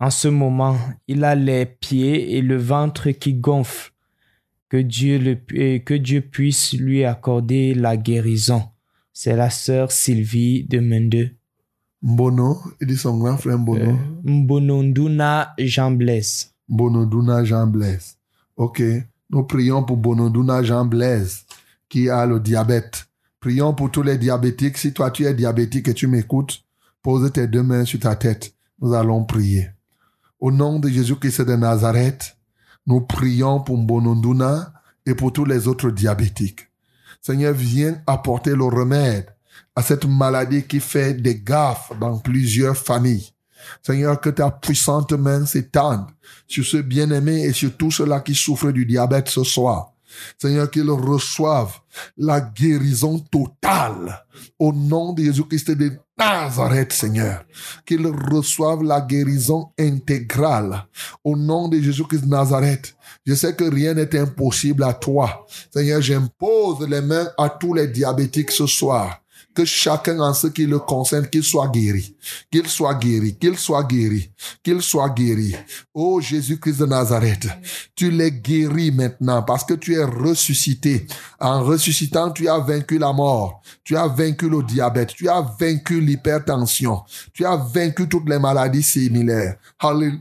En 0.00 0.10
ce 0.10 0.28
moment, 0.28 0.78
il 1.08 1.24
a 1.24 1.34
les 1.34 1.66
pieds 1.66 2.36
et 2.36 2.42
le 2.42 2.56
ventre 2.56 3.10
qui 3.10 3.34
gonflent. 3.34 3.92
Que 4.68 4.76
Dieu, 4.76 5.18
le, 5.18 5.38
euh, 5.58 5.78
que 5.78 5.94
Dieu 5.94 6.20
puisse 6.20 6.74
lui 6.74 7.04
accorder 7.04 7.74
la 7.74 7.96
guérison. 7.96 8.64
C'est 9.12 9.34
la 9.34 9.50
sœur 9.50 9.90
Sylvie 9.90 10.64
de 10.64 10.78
Mende. 10.78 11.30
Mbono, 12.02 12.60
il 12.80 12.86
dit 12.86 12.96
son 12.96 13.18
grand 13.18 13.36
frère 13.36 13.58
Mbono. 13.58 13.90
Euh, 13.90 13.96
Mbononduna 14.24 15.54
Jean 15.58 15.90
Blaise. 15.90 16.52
Bonoduna 16.68 17.44
Jean 17.44 17.66
Blaise. 17.66 18.16
Ok. 18.56 18.82
Nous 19.30 19.42
prions 19.44 19.82
pour 19.82 19.96
Bonoduna 19.96 20.62
Jean 20.62 20.84
Blaise 20.84 21.44
qui 21.88 22.08
a 22.08 22.24
le 22.26 22.40
diabète. 22.40 23.06
Prions 23.40 23.74
pour 23.74 23.90
tous 23.90 24.02
les 24.02 24.18
diabétiques. 24.18 24.78
Si 24.78 24.92
toi 24.92 25.10
tu 25.10 25.24
es 25.24 25.34
diabétique 25.34 25.88
et 25.88 25.94
tu 25.94 26.06
m'écoutes, 26.06 26.62
pose 27.02 27.30
tes 27.32 27.46
deux 27.46 27.62
mains 27.62 27.84
sur 27.84 28.00
ta 28.00 28.16
tête. 28.16 28.54
Nous 28.80 28.92
allons 28.94 29.24
prier. 29.24 29.70
Au 30.40 30.52
nom 30.52 30.78
de 30.78 30.88
Jésus-Christ 30.88 31.42
de 31.42 31.56
Nazareth, 31.56 32.36
nous 32.86 33.00
prions 33.00 33.60
pour 33.60 33.76
Bonoduna 33.76 34.72
et 35.04 35.14
pour 35.14 35.32
tous 35.32 35.44
les 35.44 35.66
autres 35.66 35.90
diabétiques. 35.90 36.68
Seigneur, 37.20 37.52
viens 37.52 38.00
apporter 38.06 38.54
le 38.54 38.64
remède 38.64 39.26
à 39.78 39.82
cette 39.82 40.06
maladie 40.06 40.64
qui 40.64 40.80
fait 40.80 41.14
des 41.14 41.38
gaffes 41.38 41.92
dans 42.00 42.18
plusieurs 42.18 42.76
familles. 42.76 43.30
Seigneur, 43.80 44.20
que 44.20 44.30
ta 44.30 44.50
puissante 44.50 45.12
main 45.12 45.46
s'étende 45.46 46.06
sur 46.48 46.64
ce 46.64 46.78
bien-aimé 46.78 47.44
et 47.44 47.52
sur 47.52 47.76
tous 47.76 47.92
ceux-là 47.92 48.18
qui 48.18 48.34
souffrent 48.34 48.72
du 48.72 48.84
diabète 48.84 49.28
ce 49.28 49.44
soir. 49.44 49.92
Seigneur, 50.36 50.68
qu'ils 50.68 50.90
reçoivent 50.90 51.78
la 52.16 52.40
guérison 52.40 53.20
totale 53.20 54.24
au 54.58 54.72
nom 54.72 55.12
de 55.12 55.22
Jésus-Christ 55.22 55.70
de 55.70 55.92
Nazareth, 56.18 56.92
Seigneur. 56.92 57.44
Qu'ils 57.86 58.08
reçoivent 58.08 58.82
la 58.82 59.00
guérison 59.00 59.70
intégrale 59.78 60.88
au 61.22 61.36
nom 61.36 61.68
de 61.68 61.80
Jésus-Christ 61.80 62.24
de 62.24 62.30
Nazareth. 62.30 62.96
Je 63.24 63.34
sais 63.34 63.54
que 63.54 63.62
rien 63.62 63.94
n'est 63.94 64.18
impossible 64.18 64.82
à 64.82 64.92
toi. 64.92 65.46
Seigneur, 65.72 66.02
j'impose 66.02 66.84
les 66.88 67.00
mains 67.00 67.28
à 67.38 67.48
tous 67.48 67.74
les 67.74 67.86
diabétiques 67.86 68.50
ce 68.50 68.66
soir 68.66 69.20
que 69.58 69.64
chacun 69.64 70.20
en 70.20 70.34
ce 70.34 70.46
qui 70.46 70.66
le 70.66 70.78
concerne, 70.78 71.26
qu'il 71.26 71.42
soit 71.42 71.66
guéri, 71.66 72.14
qu'il 72.48 72.68
soit 72.68 72.94
guéri, 72.94 73.36
qu'il 73.36 73.58
soit 73.58 73.82
guéri, 73.82 74.30
qu'il 74.62 74.80
soit 74.80 75.08
guéri. 75.08 75.56
Oh 75.92 76.20
Jésus-Christ 76.20 76.78
de 76.78 76.86
Nazareth, 76.86 77.48
tu 77.96 78.08
l'es 78.12 78.30
guéri 78.30 78.92
maintenant 78.92 79.42
parce 79.42 79.64
que 79.64 79.74
tu 79.74 79.94
es 79.94 80.04
ressuscité. 80.04 81.08
En 81.40 81.64
ressuscitant, 81.64 82.30
tu 82.30 82.48
as 82.48 82.60
vaincu 82.60 82.98
la 82.98 83.12
mort, 83.12 83.60
tu 83.82 83.96
as 83.96 84.06
vaincu 84.06 84.48
le 84.48 84.62
diabète, 84.62 85.08
tu 85.08 85.28
as 85.28 85.44
vaincu 85.58 86.00
l'hypertension, 86.00 87.02
tu 87.32 87.44
as 87.44 87.56
vaincu 87.56 88.08
toutes 88.08 88.28
les 88.28 88.38
maladies 88.38 88.84
similaires. 88.84 89.56
Alléluia. 89.80 90.20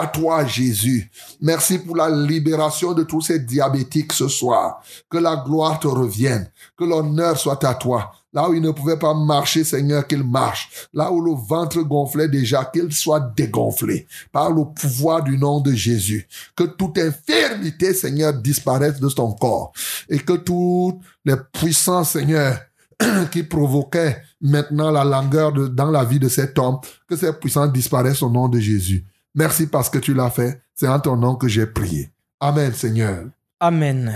à 0.00 0.06
toi, 0.06 0.46
Jésus. 0.46 1.10
Merci 1.42 1.78
pour 1.78 1.96
la 1.96 2.08
libération 2.08 2.94
de 2.94 3.04
tous 3.04 3.20
ces 3.20 3.40
diabétiques 3.40 4.14
ce 4.14 4.26
soir. 4.26 4.82
Que 5.10 5.18
la 5.18 5.36
gloire 5.36 5.78
te 5.78 5.86
revienne. 5.86 6.50
Que 6.78 6.84
l'honneur 6.84 7.38
soit 7.38 7.62
à 7.62 7.74
toi. 7.74 8.10
Là 8.34 8.50
où 8.50 8.54
il 8.54 8.60
ne 8.60 8.72
pouvait 8.72 8.98
pas 8.98 9.14
marcher, 9.14 9.62
Seigneur, 9.62 10.06
qu'il 10.08 10.24
marche. 10.24 10.88
Là 10.92 11.12
où 11.12 11.20
le 11.20 11.32
ventre 11.32 11.80
gonflait 11.82 12.28
déjà, 12.28 12.64
qu'il 12.64 12.92
soit 12.92 13.32
dégonflé 13.36 14.08
par 14.32 14.50
le 14.50 14.64
pouvoir 14.64 15.22
du 15.22 15.38
nom 15.38 15.60
de 15.60 15.72
Jésus. 15.72 16.26
Que 16.56 16.64
toute 16.64 16.98
infirmité, 16.98 17.94
Seigneur, 17.94 18.34
disparaisse 18.34 18.98
de 18.98 19.08
ton 19.08 19.32
corps. 19.32 19.72
Et 20.08 20.18
que 20.18 20.32
toutes 20.32 20.98
les 21.24 21.36
puissances, 21.52 22.10
Seigneur, 22.10 22.58
qui 23.30 23.44
provoquaient 23.44 24.20
maintenant 24.40 24.90
la 24.90 25.04
langueur 25.04 25.52
dans 25.52 25.90
la 25.90 26.04
vie 26.04 26.18
de 26.18 26.28
cet 26.28 26.58
homme, 26.58 26.78
que 27.08 27.16
ces 27.16 27.32
puissances 27.32 27.72
disparaissent 27.72 28.22
au 28.22 28.30
nom 28.30 28.48
de 28.48 28.58
Jésus. 28.58 29.04
Merci 29.36 29.68
parce 29.68 29.88
que 29.88 29.98
tu 29.98 30.12
l'as 30.12 30.30
fait. 30.30 30.60
C'est 30.74 30.88
en 30.88 30.98
ton 30.98 31.16
nom 31.16 31.36
que 31.36 31.46
j'ai 31.46 31.66
prié. 31.66 32.10
Amen, 32.40 32.72
Seigneur. 32.72 33.26
Amen. 33.60 34.12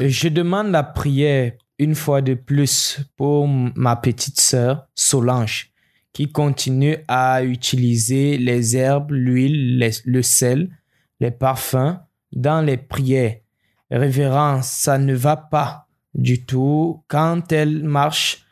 Je 0.00 0.28
demande 0.28 0.72
la 0.72 0.82
prière 0.82 1.52
une 1.80 1.94
fois 1.94 2.20
de 2.20 2.34
plus 2.34 3.00
pour 3.16 3.48
ma 3.48 3.96
petite 3.96 4.38
sœur 4.38 4.86
Solange, 4.94 5.72
qui 6.12 6.30
continue 6.30 6.98
à 7.08 7.42
utiliser 7.42 8.36
les 8.36 8.76
herbes, 8.76 9.12
l'huile, 9.12 9.90
le 10.04 10.22
sel, 10.22 10.68
les 11.20 11.30
parfums 11.30 11.98
dans 12.32 12.60
les 12.60 12.76
prières. 12.76 13.38
Révérence, 13.90 14.68
ça 14.68 14.98
ne 14.98 15.14
va 15.14 15.36
pas 15.36 15.88
du 16.14 16.44
tout. 16.44 17.02
Quand 17.08 17.50
elle 17.50 17.82
marche, 17.82 18.44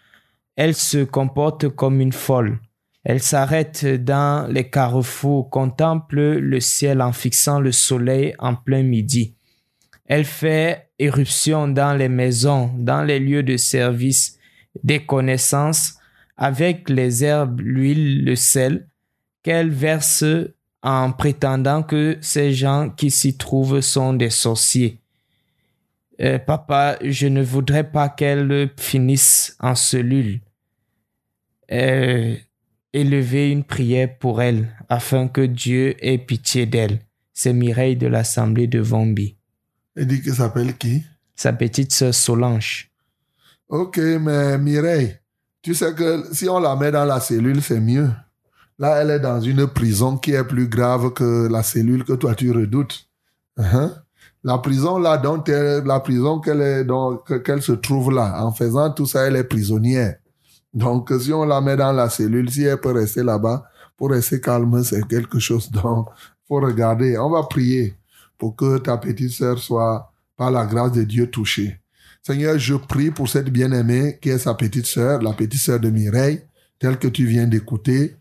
elle 0.56 0.74
se 0.74 1.05
comporte 1.05 1.68
comme 1.68 2.00
une 2.00 2.12
folle. 2.12 2.59
Elle 3.05 3.22
s'arrête 3.22 3.84
dans 3.84 4.50
les 4.50 4.70
carrefours, 4.70 5.50
contemple 5.50 6.18
le 6.18 6.60
ciel 6.60 7.02
en 7.02 7.12
fixant 7.12 7.60
le 7.60 7.72
soleil 7.72 8.34
en 8.38 8.55
plein 8.55 8.82
midi. 8.82 9.38
Elle 10.09 10.24
fait 10.24 10.89
éruption 10.98 11.68
dans 11.68 11.94
les 11.94 12.09
maisons, 12.09 12.72
dans 12.78 13.02
les 13.02 13.20
lieux 13.20 13.43
de 13.43 13.59
service, 13.59 14.39
des 14.82 15.05
connaissances, 15.05 15.98
avec 16.36 16.89
les 16.89 17.24
herbes, 17.24 17.60
l'huile, 17.60 18.24
le 18.24 18.35
sel, 18.35 18.89
qu'elle 19.43 19.70
verse 19.70 20.24
en 20.82 21.12
prétendant 21.12 21.82
que 21.82 22.16
ces 22.22 22.52
gens 22.52 22.89
qui 22.89 23.10
s'y 23.10 23.36
trouvent 23.36 23.80
sont 23.80 24.14
des 24.14 24.30
sorciers. 24.30 24.98
Euh, 26.20 26.39
papa, 26.39 26.98
je 27.02 27.26
ne 27.26 27.43
voudrais 27.43 27.90
pas 27.90 28.09
qu'elle 28.09 28.70
finisse 28.76 29.56
en 29.60 29.74
cellule. 29.74 30.40
Euh, 31.70 32.35
élever 32.93 33.51
une 33.51 33.64
prière 33.64 34.16
pour 34.18 34.40
elle, 34.40 34.68
afin 34.89 35.28
que 35.28 35.43
Dieu 35.43 35.94
ait 36.05 36.18
pitié 36.18 36.64
d'elle. 36.64 37.01
C'est 37.35 37.52
Mireille 37.52 37.97
de 37.97 38.06
l'Assemblée 38.06 38.66
de 38.66 38.80
Vombi. 38.80 39.38
Il 39.99 40.07
dit 40.07 40.23
qu'il 40.23 40.35
s'appelle 40.35 40.77
qui? 40.77 41.03
Sa 41.35 41.53
petite 41.53 41.93
sœur 41.93 42.15
Solange. 42.15 42.91
Ok, 43.69 43.99
mais 43.99 44.57
Mireille, 44.59 45.16
tu 45.61 45.75
sais 45.75 45.93
que 45.95 46.25
si 46.33 46.49
on 46.49 46.59
la 46.61 46.75
met 46.77 46.91
dans 46.91 47.05
la 47.05 47.20
cellule, 47.20 47.61
c'est 47.62 47.81
mieux. 47.81 48.09
Là, 48.79 49.03
elle 49.03 49.11
est 49.11 49.20
dans 49.20 49.41
une 49.41 49.66
prison 49.66 50.16
qui 50.16 50.33
est 50.33 50.45
plus 50.45 50.69
grave 50.69 51.12
que 51.12 51.49
la 51.51 51.62
cellule 51.62 52.05
que 52.05 52.12
toi 52.12 52.35
tu 52.35 52.51
redoutes. 52.53 53.07
Hein? 53.57 53.93
La 54.45 54.59
prison 54.59 54.99
là, 54.99 55.19
dont 55.19 55.43
elle- 55.45 55.83
la 55.85 55.99
prison 56.01 56.39
qu'elle 56.39 56.61
est, 56.61 56.85
dont- 56.85 57.16
que- 57.16 57.35
qu'elle 57.35 57.61
se 57.61 57.73
trouve 57.73 58.12
là, 58.12 58.43
en 58.45 58.53
faisant 58.53 58.91
tout 58.93 59.05
ça, 59.07 59.23
elle 59.27 59.35
est 59.37 59.45
prisonnière. 59.45 60.15
Donc, 60.73 61.12
si 61.20 61.33
on 61.33 61.45
la 61.45 61.61
met 61.61 61.77
dans 61.77 61.91
la 61.93 62.09
cellule, 62.09 62.49
si 62.51 62.62
elle 62.62 62.79
peut 62.79 62.93
rester 62.93 63.25
là-bas, 63.25 63.65
pour 63.97 64.11
rester 64.11 64.41
calme, 64.41 64.83
c'est 64.85 65.07
quelque 65.09 65.41
chose. 65.41 65.69
Donc, 65.73 66.09
faut 66.47 66.61
regarder. 66.61 67.19
On 67.19 67.31
va 67.31 67.43
prier 67.43 67.98
pour 68.39 68.56
que 68.56 68.78
ta 68.78 68.97
petite 68.97 69.31
sœur 69.31 69.59
soit, 69.59 70.12
par 70.36 70.51
la 70.51 70.65
grâce 70.65 70.93
de 70.93 71.02
Dieu, 71.02 71.28
touchée. 71.28 71.81
Seigneur, 72.23 72.59
je 72.59 72.74
prie 72.74 73.10
pour 73.10 73.28
cette 73.28 73.51
bien-aimée 73.51 74.19
qui 74.20 74.31
est 74.31 74.39
sa 74.39 74.55
petite 74.55 74.86
sœur, 74.86 75.20
la 75.23 75.32
petite 75.32 75.60
sœur 75.60 75.81
de 75.81 75.90
Mireille, 75.90 76.43
telle 76.78 76.98
que 76.98 77.09
tu 77.09 77.27
viens 77.27 77.47
d'écouter. 77.47 78.16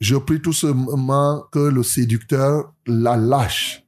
Je 0.00 0.16
prie 0.16 0.40
tout 0.40 0.52
simplement 0.52 1.44
que 1.52 1.58
le 1.58 1.82
séducteur 1.82 2.72
la 2.86 3.16
lâche. 3.16 3.84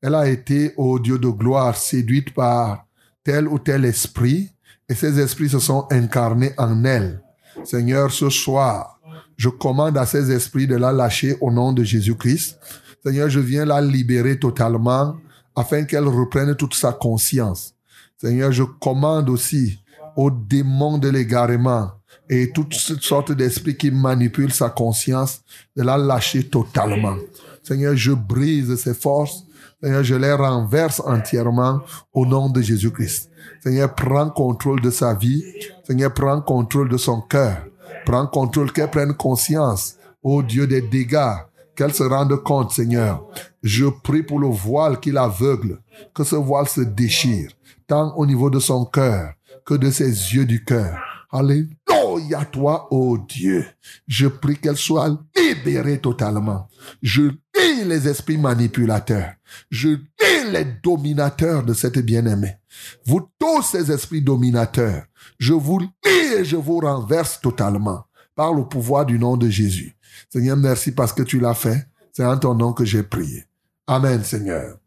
Elle 0.00 0.14
a 0.14 0.28
été, 0.28 0.72
au 0.76 0.98
Dieu 0.98 1.18
de 1.18 1.28
gloire, 1.28 1.76
séduite 1.76 2.32
par 2.32 2.86
tel 3.24 3.48
ou 3.48 3.58
tel 3.58 3.84
esprit, 3.84 4.50
et 4.88 4.94
ces 4.94 5.18
esprits 5.18 5.48
se 5.48 5.58
sont 5.58 5.86
incarnés 5.90 6.52
en 6.56 6.84
elle. 6.84 7.20
Seigneur, 7.64 8.12
ce 8.12 8.30
soir, 8.30 9.00
je 9.36 9.48
commande 9.48 9.98
à 9.98 10.06
ces 10.06 10.30
esprits 10.30 10.66
de 10.66 10.76
la 10.76 10.92
lâcher 10.92 11.36
au 11.40 11.50
nom 11.50 11.72
de 11.72 11.82
Jésus-Christ. 11.82 12.58
Seigneur, 13.04 13.28
je 13.28 13.40
viens 13.40 13.64
la 13.64 13.80
libérer 13.80 14.38
totalement 14.38 15.16
afin 15.56 15.84
qu'elle 15.84 16.06
reprenne 16.06 16.54
toute 16.54 16.74
sa 16.74 16.92
conscience. 16.92 17.74
Seigneur, 18.18 18.52
je 18.52 18.62
commande 18.62 19.28
aussi 19.30 19.80
aux 20.16 20.30
démons 20.30 20.98
de 20.98 21.08
l'égarement 21.08 21.90
et 22.28 22.50
toutes 22.52 22.74
sortes 22.74 23.32
d'esprits 23.32 23.76
qui 23.76 23.90
manipulent 23.90 24.52
sa 24.52 24.70
conscience 24.70 25.42
de 25.76 25.82
la 25.82 25.96
lâcher 25.96 26.44
totalement. 26.44 27.16
Seigneur, 27.62 27.96
je 27.96 28.12
brise 28.12 28.76
ses 28.76 28.94
forces. 28.94 29.44
Seigneur, 29.82 30.02
je 30.04 30.14
les 30.14 30.32
renverse 30.32 31.00
entièrement 31.04 31.80
au 32.12 32.24
nom 32.24 32.48
de 32.48 32.60
Jésus-Christ. 32.62 33.30
Seigneur, 33.60 33.94
prends 33.94 34.30
contrôle 34.30 34.80
de 34.80 34.90
sa 34.90 35.14
vie. 35.14 35.44
Seigneur, 35.86 36.12
prends 36.14 36.40
contrôle 36.40 36.88
de 36.88 36.96
son 36.96 37.20
cœur. 37.20 37.58
Prends 38.04 38.26
contrôle, 38.26 38.72
qu'elle 38.72 38.90
prenne 38.90 39.14
conscience, 39.14 39.96
ô 40.22 40.42
Dieu 40.42 40.66
des 40.66 40.80
dégâts, 40.80 41.38
qu'elle 41.76 41.94
se 41.94 42.02
rende 42.02 42.34
compte, 42.42 42.72
Seigneur. 42.72 43.24
Je 43.62 43.86
prie 43.86 44.22
pour 44.22 44.40
le 44.40 44.48
voile 44.48 44.98
qui 44.98 45.12
l'aveugle, 45.12 45.80
que 46.14 46.24
ce 46.24 46.36
voile 46.36 46.68
se 46.68 46.80
déchire, 46.80 47.50
tant 47.86 48.14
au 48.16 48.26
niveau 48.26 48.50
de 48.50 48.58
son 48.58 48.84
cœur 48.84 49.34
que 49.66 49.74
de 49.74 49.90
ses 49.90 50.08
yeux 50.08 50.46
du 50.46 50.64
cœur. 50.64 50.96
Alléluia, 51.30 52.44
toi, 52.50 52.86
ô 52.92 53.18
Dieu. 53.18 53.66
Je 54.06 54.28
prie 54.28 54.56
qu'elle 54.56 54.76
soit 54.76 55.18
libérée 55.36 55.98
totalement. 55.98 56.68
Je 57.02 57.22
lis 57.22 57.84
les 57.84 58.08
esprits 58.08 58.38
manipulateurs. 58.38 59.32
Je 59.70 59.88
lis 59.88 60.50
les 60.52 60.64
dominateurs 60.82 61.64
de 61.64 61.74
cette 61.74 61.98
bien-aimée. 61.98 62.56
Vous 63.04 63.28
tous 63.38 63.62
ces 63.62 63.90
esprits 63.90 64.22
dominateurs, 64.22 65.04
je 65.38 65.52
vous 65.52 65.80
lis 65.80 65.90
et 66.04 66.44
je 66.44 66.56
vous 66.56 66.78
renverse 66.78 67.40
totalement 67.40 68.04
par 68.36 68.52
le 68.52 68.64
pouvoir 68.64 69.06
du 69.06 69.18
nom 69.18 69.36
de 69.36 69.48
Jésus. 69.48 69.96
Seigneur, 70.28 70.56
merci 70.56 70.92
parce 70.92 71.12
que 71.12 71.24
tu 71.24 71.40
l'as 71.40 71.54
fait. 71.54 71.88
C'est 72.12 72.24
en 72.24 72.38
ton 72.38 72.54
nom 72.54 72.72
que 72.72 72.84
j'ai 72.84 73.02
prié. 73.02 73.44
Amen, 73.88 74.22
Seigneur. 74.22 74.78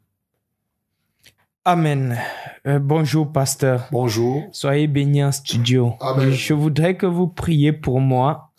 Amen. 1.65 2.17
Euh, 2.65 2.79
bonjour, 2.79 3.31
pasteur. 3.31 3.87
Bonjour. 3.91 4.43
Soyez 4.51 4.87
bénis 4.87 5.23
en 5.23 5.31
studio. 5.31 5.93
Amen. 5.99 6.31
Je 6.31 6.53
voudrais 6.53 6.95
que 6.95 7.05
vous 7.05 7.27
priez 7.27 7.73
pour 7.73 7.99
moi. 7.99 8.51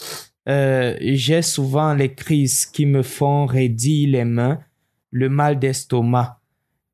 Euh, 0.48 0.96
J'ai 1.00 1.42
souvent 1.42 1.94
les 1.94 2.14
crises 2.14 2.66
qui 2.66 2.84
me 2.84 3.02
font 3.02 3.46
raidir 3.46 4.10
les 4.10 4.24
mains, 4.24 4.60
le 5.10 5.28
mal 5.28 5.58
d'estomac. 5.58 6.40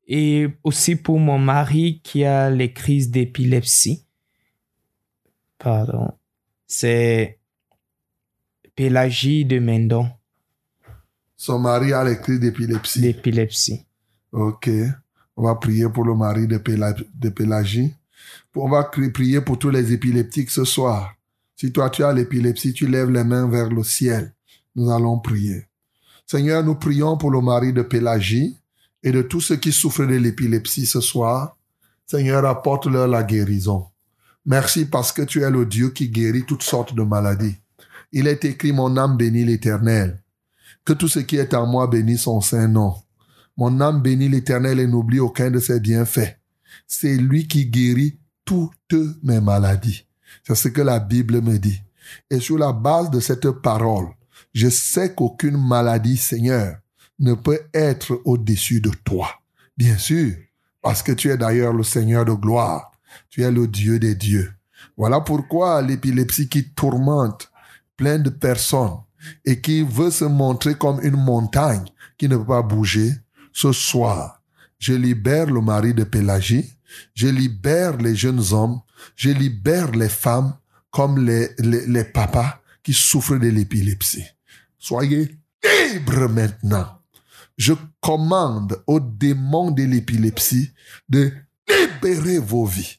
Et 0.07 0.47
aussi 0.63 0.95
pour 0.95 1.19
mon 1.19 1.37
mari 1.37 1.99
qui 2.03 2.23
a 2.23 2.49
les 2.49 2.71
crises 2.71 3.11
d'épilepsie. 3.11 4.05
Pardon. 5.57 6.11
C'est 6.67 7.36
Pélagie 8.77 9.43
de 9.43 9.57
Mendon, 9.57 10.07
Son 11.35 11.57
mari 11.57 11.93
a 11.93 12.03
les 12.03 12.19
crises 12.19 12.39
d'épilepsie. 12.39 13.01
d'épilepsie. 13.01 13.85
Ok. 14.31 14.69
On 15.35 15.43
va 15.45 15.55
prier 15.55 15.89
pour 15.89 16.03
le 16.05 16.13
mari 16.15 16.45
de, 16.45 16.59
Péla- 16.59 16.93
de 17.15 17.29
Pélagie. 17.29 17.91
On 18.55 18.69
va 18.69 18.83
prier 18.83 19.41
pour 19.41 19.57
tous 19.57 19.71
les 19.71 19.91
épileptiques 19.93 20.51
ce 20.51 20.63
soir. 20.63 21.15
Si 21.55 21.71
toi 21.71 21.89
tu 21.89 22.03
as 22.03 22.13
l'épilepsie, 22.13 22.71
tu 22.71 22.85
lèves 22.87 23.09
les 23.09 23.23
mains 23.23 23.47
vers 23.49 23.67
le 23.69 23.83
ciel. 23.83 24.31
Nous 24.75 24.91
allons 24.91 25.17
prier. 25.17 25.65
Seigneur, 26.27 26.63
nous 26.63 26.75
prions 26.75 27.17
pour 27.17 27.31
le 27.31 27.41
mari 27.41 27.73
de 27.73 27.81
Pélagie 27.81 28.59
et 29.01 29.11
de 29.11 29.23
tous 29.23 29.41
ceux 29.41 29.55
qui 29.55 29.71
souffrent 29.71 30.05
de 30.05 30.13
l'épilepsie 30.17 30.85
ce 30.85 31.01
soir. 31.01 31.57
Seigneur, 32.05 32.45
apporte-leur 32.45 33.07
la 33.07 33.23
guérison. 33.23 33.87
Merci 34.45 34.85
parce 34.85 35.11
que 35.11 35.23
tu 35.23 35.41
es 35.41 35.49
le 35.49 35.65
Dieu 35.65 35.89
qui 35.89 36.09
guérit 36.09 36.45
toutes 36.45 36.61
sortes 36.63 36.93
de 36.93 37.01
maladies. 37.01 37.55
Il 38.11 38.27
est 38.27 38.45
écrit, 38.45 38.71
mon 38.71 38.95
âme 38.97 39.17
bénit 39.17 39.45
l'Éternel. 39.45 40.21
Que 40.85 40.93
tout 40.93 41.07
ce 41.07 41.19
qui 41.19 41.37
est 41.37 41.53
en 41.53 41.65
moi 41.65 41.87
bénisse 41.87 42.21
son 42.21 42.41
saint 42.41 42.67
nom. 42.67 42.95
Mon 43.57 43.81
âme 43.81 44.01
bénit 44.01 44.29
l'Éternel 44.29 44.79
et 44.79 44.87
n'oublie 44.87 45.19
aucun 45.19 45.51
de 45.51 45.59
ses 45.59 45.79
bienfaits. 45.79 46.37
C'est 46.87 47.17
lui 47.17 47.47
qui 47.47 47.65
guérit 47.65 48.19
toutes 48.45 48.95
mes 49.23 49.41
maladies. 49.41 50.05
C'est 50.45 50.55
ce 50.55 50.67
que 50.69 50.81
la 50.81 50.99
Bible 50.99 51.41
me 51.41 51.57
dit. 51.57 51.81
Et 52.29 52.39
sur 52.39 52.57
la 52.57 52.71
base 52.71 53.09
de 53.11 53.19
cette 53.19 53.49
parole, 53.49 54.07
je 54.53 54.69
sais 54.69 55.13
qu'aucune 55.13 55.57
maladie, 55.57 56.17
Seigneur, 56.17 56.77
ne 57.19 57.33
peut 57.33 57.59
être 57.73 58.21
au-dessus 58.25 58.79
de 58.79 58.91
toi. 59.03 59.29
Bien 59.75 59.97
sûr, 59.97 60.33
parce 60.81 61.03
que 61.03 61.11
tu 61.11 61.29
es 61.29 61.37
d'ailleurs 61.37 61.73
le 61.73 61.83
Seigneur 61.83 62.23
de 62.25 62.33
gloire. 62.33 62.91
Tu 63.29 63.43
es 63.43 63.51
le 63.51 63.67
Dieu 63.67 63.99
des 63.99 64.15
dieux. 64.15 64.53
Voilà 64.95 65.21
pourquoi 65.21 65.81
l'épilepsie 65.81 66.47
qui 66.47 66.69
tourmente 66.69 67.51
plein 67.97 68.19
de 68.19 68.29
personnes 68.29 68.99
et 69.43 69.59
qui 69.59 69.81
veut 69.81 70.11
se 70.11 70.25
montrer 70.25 70.75
comme 70.75 71.01
une 71.03 71.17
montagne 71.17 71.85
qui 72.17 72.29
ne 72.29 72.37
peut 72.37 72.45
pas 72.45 72.61
bouger, 72.61 73.11
ce 73.51 73.71
soir, 73.71 74.41
je 74.79 74.93
libère 74.93 75.47
le 75.47 75.61
mari 75.61 75.93
de 75.93 76.03
Pélagie, 76.03 76.77
je 77.13 77.27
libère 77.27 77.97
les 77.97 78.15
jeunes 78.15 78.43
hommes, 78.51 78.79
je 79.15 79.29
libère 79.29 79.91
les 79.91 80.09
femmes 80.09 80.55
comme 80.91 81.25
les, 81.25 82.03
papas 82.05 82.61
qui 82.83 82.93
souffrent 82.93 83.37
de 83.37 83.47
l'épilepsie. 83.47 84.25
Soyez 84.79 85.37
libres 85.93 86.29
maintenant. 86.29 87.01
Je 87.57 87.73
commande 87.99 88.81
aux 88.85 88.99
démons 88.99 89.71
de 89.71 89.83
l'épilepsie 89.83 90.71
de 91.09 91.31
libérer 91.67 92.37
vos 92.37 92.65
vies. 92.65 92.96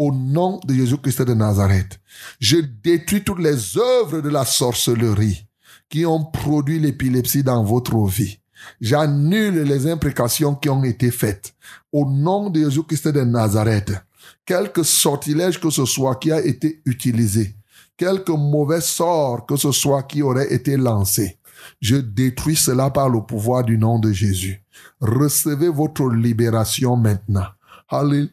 Au 0.00 0.12
nom 0.12 0.58
de 0.64 0.72
Jésus-Christ 0.72 1.20
de 1.20 1.34
Nazareth, 1.34 2.00
je 2.38 2.56
détruis 2.56 3.22
toutes 3.22 3.40
les 3.40 3.76
œuvres 3.76 4.22
de 4.22 4.30
la 4.30 4.46
sorcellerie 4.46 5.46
qui 5.90 6.06
ont 6.06 6.24
produit 6.24 6.80
l'épilepsie 6.80 7.42
dans 7.42 7.62
votre 7.62 8.06
vie. 8.06 8.38
J'annule 8.80 9.60
les 9.60 9.86
imprécations 9.86 10.54
qui 10.54 10.70
ont 10.70 10.82
été 10.84 11.10
faites. 11.10 11.52
Au 11.92 12.06
nom 12.06 12.48
de 12.48 12.60
Jésus-Christ 12.60 13.08
de 13.08 13.24
Nazareth, 13.24 13.92
quelque 14.46 14.84
sortilège 14.84 15.60
que 15.60 15.68
ce 15.68 15.84
soit 15.84 16.16
qui 16.16 16.32
a 16.32 16.42
été 16.42 16.80
utilisé, 16.86 17.54
quelque 17.98 18.32
mauvais 18.32 18.80
sort 18.80 19.44
que 19.44 19.56
ce 19.56 19.70
soit 19.70 20.04
qui 20.04 20.22
aurait 20.22 20.50
été 20.50 20.78
lancé, 20.78 21.38
je 21.82 21.96
détruis 21.96 22.56
cela 22.56 22.88
par 22.88 23.10
le 23.10 23.20
pouvoir 23.20 23.64
du 23.64 23.76
nom 23.76 23.98
de 23.98 24.12
Jésus. 24.12 24.64
Recevez 25.02 25.68
votre 25.68 26.08
libération 26.08 26.96
maintenant. 26.96 27.48
Alléluia, 27.86 28.30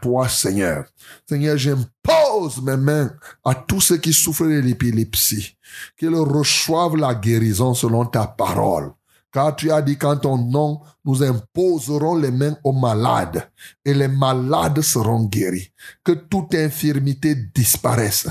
toi, 0.00 0.28
Seigneur. 0.28 0.84
Seigneur, 1.28 1.56
j'impose 1.56 2.62
mes 2.62 2.76
mains 2.76 3.10
à 3.44 3.54
tous 3.54 3.80
ceux 3.80 3.98
qui 3.98 4.12
souffrent 4.12 4.44
de 4.44 4.60
l'épilepsie, 4.60 5.56
qu'ils 5.98 6.14
reçoivent 6.14 6.96
la 6.96 7.14
guérison 7.14 7.74
selon 7.74 8.06
ta 8.06 8.26
parole. 8.26 8.92
Car 9.32 9.54
tu 9.54 9.70
as 9.70 9.82
dit 9.82 9.98
qu'en 9.98 10.16
ton 10.16 10.38
nom, 10.38 10.80
nous 11.04 11.22
imposerons 11.22 12.16
les 12.16 12.30
mains 12.30 12.56
aux 12.64 12.72
malades 12.72 13.50
et 13.84 13.92
les 13.92 14.08
malades 14.08 14.80
seront 14.80 15.24
guéris. 15.24 15.72
Que 16.02 16.12
toute 16.12 16.54
infirmité 16.54 17.34
disparaisse 17.54 18.28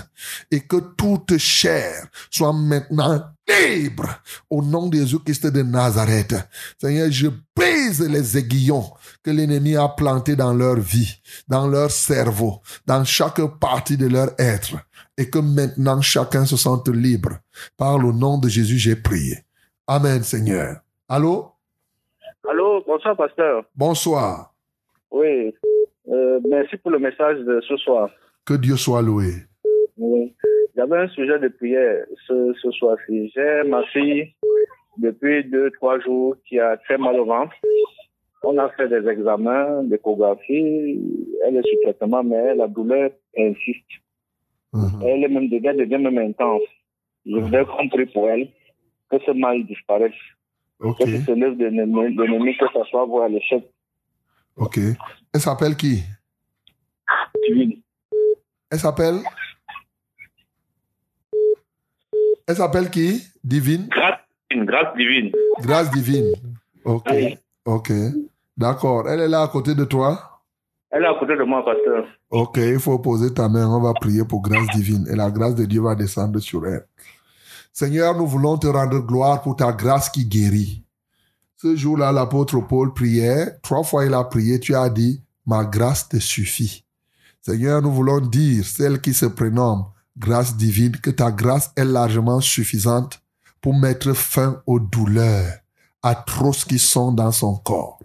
et 0.49 0.61
que 0.61 0.77
toute 0.97 1.37
chair 1.37 2.07
soit 2.31 2.53
maintenant 2.53 3.21
libre 3.47 4.09
au 4.49 4.63
nom 4.63 4.87
de 4.87 4.97
Jésus-Christ 4.97 5.45
de 5.45 5.61
Nazareth. 5.61 6.35
Seigneur, 6.81 7.11
je 7.11 7.27
brise 7.55 8.01
les 8.01 8.37
aiguillons 8.37 8.89
que 9.25 9.31
l'ennemi 9.31 9.75
a 9.75 9.89
plantés 9.89 10.35
dans 10.35 10.53
leur 10.53 10.75
vie, 10.75 11.19
dans 11.47 11.67
leur 11.67 11.89
cerveau, 11.89 12.61
dans 12.85 13.03
chaque 13.03 13.41
partie 13.59 13.97
de 13.97 14.07
leur 14.07 14.29
être 14.37 14.77
et 15.17 15.31
que 15.31 15.39
maintenant 15.39 15.99
chacun 15.99 16.45
se 16.45 16.55
sente 16.55 16.89
libre. 16.89 17.31
Par 17.75 17.97
le 17.97 18.11
nom 18.11 18.37
de 18.37 18.47
Jésus, 18.47 18.77
j'ai 18.77 18.95
prié. 18.95 19.37
Amen, 19.87 20.21
Seigneur. 20.21 20.77
Allô? 21.09 21.47
Allô, 22.47 22.83
bonsoir, 22.85 23.17
pasteur. 23.17 23.63
Bonsoir. 23.75 24.53
Oui, 25.09 25.55
euh, 26.07 26.39
merci 26.47 26.77
pour 26.77 26.91
le 26.91 26.99
message 26.99 27.39
de 27.39 27.59
ce 27.67 27.77
soir. 27.77 28.11
Que 28.45 28.53
Dieu 28.53 28.75
soit 28.75 29.01
loué. 29.01 29.31
Oui. 29.97 30.35
J'avais 30.75 30.97
un 30.97 31.07
sujet 31.07 31.39
de 31.39 31.47
prière 31.47 32.05
ce, 32.27 32.53
ce 32.61 32.69
soir-ci. 32.71 33.31
J'ai 33.33 33.63
ma 33.67 33.83
fille 33.87 34.35
depuis 34.97 35.43
deux, 35.45 35.71
trois 35.71 35.99
jours 36.01 36.35
qui 36.47 36.59
a 36.59 36.77
très 36.77 36.99
mal 36.99 37.19
au 37.19 37.25
ventre. 37.25 37.55
On 38.47 38.57
a 38.59 38.69
fait 38.69 38.87
des 38.89 39.07
examens 39.09 39.83
d'échographie. 39.83 41.01
Elle 41.45 41.57
est 41.57 41.61
sous 41.67 41.77
traitement, 41.83 42.23
mais 42.23 42.53
la 42.55 42.67
douleur 42.67 43.09
insiste. 43.37 43.91
Mhm. 44.73 45.01
Elle 45.03 45.23
est 45.23 45.27
même 45.29 45.49
devient, 45.49 45.75
devient 45.77 45.97
même 46.03 46.17
intense. 46.19 46.61
Je 47.25 47.37
voudrais 47.37 47.65
qu'on 47.65 47.89
prie 47.89 48.05
pour 48.05 48.29
elle, 48.29 48.49
que 49.09 49.17
ce 49.25 49.31
mal 49.31 49.65
disparaisse, 49.65 50.13
Ok, 50.79 50.99
que 50.99 51.05
ce 51.05 51.31
lève 51.31 51.57
de 51.57 51.65
l'ennemi, 51.65 52.15
l'ennemi, 52.15 52.55
que 52.57 52.65
ça 52.73 52.83
soit 52.89 53.05
voir 53.05 53.29
l'échec 53.29 53.63
ok. 54.57 54.77
Elle 55.33 55.39
s'appelle 55.41 55.75
qui? 55.75 56.03
divine. 57.47 57.81
Elle 58.71 58.79
s'appelle? 58.79 59.15
Elle 62.47 62.55
s'appelle 62.55 62.89
qui? 62.89 63.21
Divine? 63.43 63.87
Grâce 63.89 64.19
divine, 64.51 64.65
grâce 64.65 64.95
divine. 64.95 65.31
Grâce 65.61 65.91
divine. 65.91 66.33
Ok, 66.83 67.07
Oui. 67.11 67.37
ok. 67.65 67.89
D'accord. 68.57 69.07
Elle 69.09 69.19
est 69.19 69.27
là 69.27 69.43
à 69.43 69.47
côté 69.47 69.75
de 69.75 69.85
toi? 69.85 70.41
Elle 70.91 71.03
est 71.03 71.07
à 71.07 71.15
côté 71.19 71.35
de 71.35 71.43
moi, 71.43 71.63
pasteur. 71.65 72.05
Ok, 72.29 72.57
il 72.57 72.79
faut 72.79 72.99
poser 72.99 73.33
ta 73.33 73.49
main. 73.49 73.67
On 73.67 73.81
va 73.81 73.93
prier 73.93 74.23
pour 74.23 74.41
grâce 74.41 74.67
divine. 74.73 75.07
Et 75.11 75.15
la 75.15 75.29
grâce 75.29 75.55
de 75.55 75.65
Dieu 75.65 75.81
va 75.81 75.95
descendre 75.95 76.39
sur 76.39 76.65
elle. 76.65 76.87
Seigneur, 77.73 78.15
nous 78.15 78.27
voulons 78.27 78.57
te 78.57 78.67
rendre 78.67 78.99
gloire 78.99 79.41
pour 79.41 79.57
ta 79.57 79.73
grâce 79.73 80.09
qui 80.09 80.25
guérit. 80.25 80.85
Ce 81.57 81.75
jour-là, 81.75 82.11
l'apôtre 82.11 82.59
Paul 82.61 82.93
priait. 82.93 83.57
Trois 83.61 83.83
fois 83.83 84.05
il 84.05 84.13
a 84.13 84.23
prié. 84.23 84.59
Tu 84.59 84.73
as 84.73 84.89
dit, 84.89 85.21
ma 85.45 85.65
grâce 85.65 86.07
te 86.07 86.17
suffit. 86.17 86.85
Seigneur, 87.41 87.81
nous 87.81 87.91
voulons 87.91 88.21
dire, 88.21 88.65
celle 88.65 89.01
qui 89.01 89.13
se 89.13 89.25
prénomme 89.25 89.85
grâce 90.17 90.55
divine, 90.55 90.93
que 90.93 91.09
ta 91.09 91.31
grâce 91.31 91.71
est 91.75 91.85
largement 91.85 92.39
suffisante 92.39 93.21
pour 93.61 93.75
mettre 93.75 94.13
fin 94.13 94.61
aux 94.65 94.79
douleurs 94.79 95.51
atroces 96.01 96.65
qui 96.65 96.79
sont 96.79 97.11
dans 97.11 97.31
son 97.31 97.55
corps. 97.55 97.99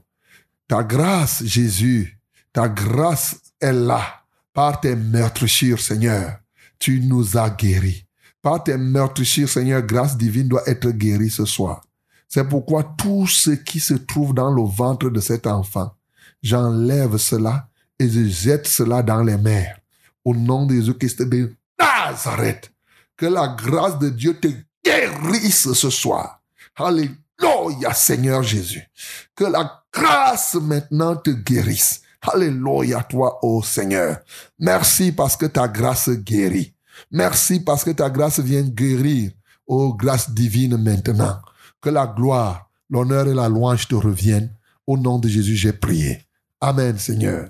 Ta 0.70 0.84
grâce, 0.84 1.42
Jésus, 1.44 2.16
ta 2.52 2.68
grâce 2.68 3.40
est 3.60 3.72
là. 3.72 4.22
Par 4.52 4.80
tes 4.80 4.94
meurtrissures, 4.94 5.80
Seigneur, 5.80 6.38
tu 6.78 7.01
nous 7.01 7.36
as 7.36 7.51
guéris. 7.51 8.06
Par 8.40 8.62
tes 8.62 8.76
meurtrissures, 8.76 9.48
Seigneur, 9.48 9.82
grâce 9.82 10.16
divine 10.16 10.47
doit 10.47 10.62
être 10.68 10.90
guérie 10.90 11.28
ce 11.28 11.44
soir. 11.44 11.82
C'est 12.28 12.48
pourquoi 12.48 12.84
tout 12.84 13.26
ce 13.26 13.51
qui 13.51 13.80
se 13.80 13.94
trouve 13.94 14.32
dans 14.32 14.52
le 14.52 14.62
ventre 14.62 15.10
de 15.10 15.18
cet 15.18 15.48
enfant, 15.48 15.92
j'enlève 16.40 17.16
cela 17.16 17.68
et 17.98 18.09
je 18.09 18.28
jette 18.28 18.68
cela 18.68 19.02
dans 19.02 19.24
les 19.24 19.38
mers. 19.38 19.76
Au 20.24 20.36
nom 20.36 20.66
de 20.66 20.76
Jésus-Christ 20.76 21.22
de 21.22 21.52
Nazareth, 21.80 22.70
que 23.16 23.26
la 23.26 23.48
grâce 23.48 23.98
de 23.98 24.09
Dieu 24.09 24.38
te 24.38 24.47
guérisse 24.84 25.72
ce 25.72 25.90
soir. 25.90 26.40
Alléluia, 26.76 27.92
Seigneur 27.92 28.44
Jésus. 28.44 28.88
Que 29.34 29.47
la 29.47 29.80
grâce 29.92 30.54
maintenant 30.54 31.16
te 31.16 31.30
guérisse. 31.30 32.02
Alléluia, 32.22 33.02
toi, 33.02 33.38
ô 33.42 33.62
Seigneur. 33.62 34.18
Merci 34.58 35.12
parce 35.12 35.36
que 35.36 35.46
ta 35.46 35.68
grâce 35.68 36.10
guérit. 36.10 36.74
Merci 37.10 37.60
parce 37.60 37.84
que 37.84 37.90
ta 37.90 38.10
grâce 38.10 38.40
vient 38.40 38.62
guérir, 38.62 39.32
ô 39.66 39.94
grâce 39.94 40.30
divine 40.30 40.76
maintenant. 40.76 41.38
Que 41.80 41.88
la 41.88 42.06
gloire, 42.06 42.70
l'honneur 42.90 43.26
et 43.26 43.34
la 43.34 43.48
louange 43.48 43.88
te 43.88 43.94
reviennent. 43.94 44.54
Au 44.86 44.98
nom 44.98 45.18
de 45.18 45.28
Jésus, 45.28 45.56
j'ai 45.56 45.72
prié. 45.72 46.26
Amen, 46.60 46.98
Seigneur. 46.98 47.48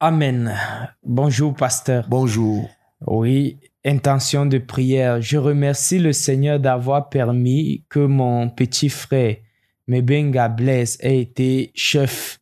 Amen. 0.00 0.56
Bonjour, 1.04 1.54
pasteur. 1.54 2.06
Bonjour. 2.08 2.68
Oui, 3.06 3.58
intention 3.84 4.46
de 4.46 4.58
prière. 4.58 5.20
Je 5.20 5.36
remercie 5.36 5.98
le 5.98 6.12
Seigneur 6.12 6.58
d'avoir 6.58 7.08
permis 7.08 7.84
que 7.88 8.00
mon 8.00 8.48
petit 8.48 8.88
frère, 8.88 9.36
Mebenga 9.88 10.48
Blaise, 10.48 10.96
ait 11.00 11.20
été 11.20 11.72
chef, 11.74 12.40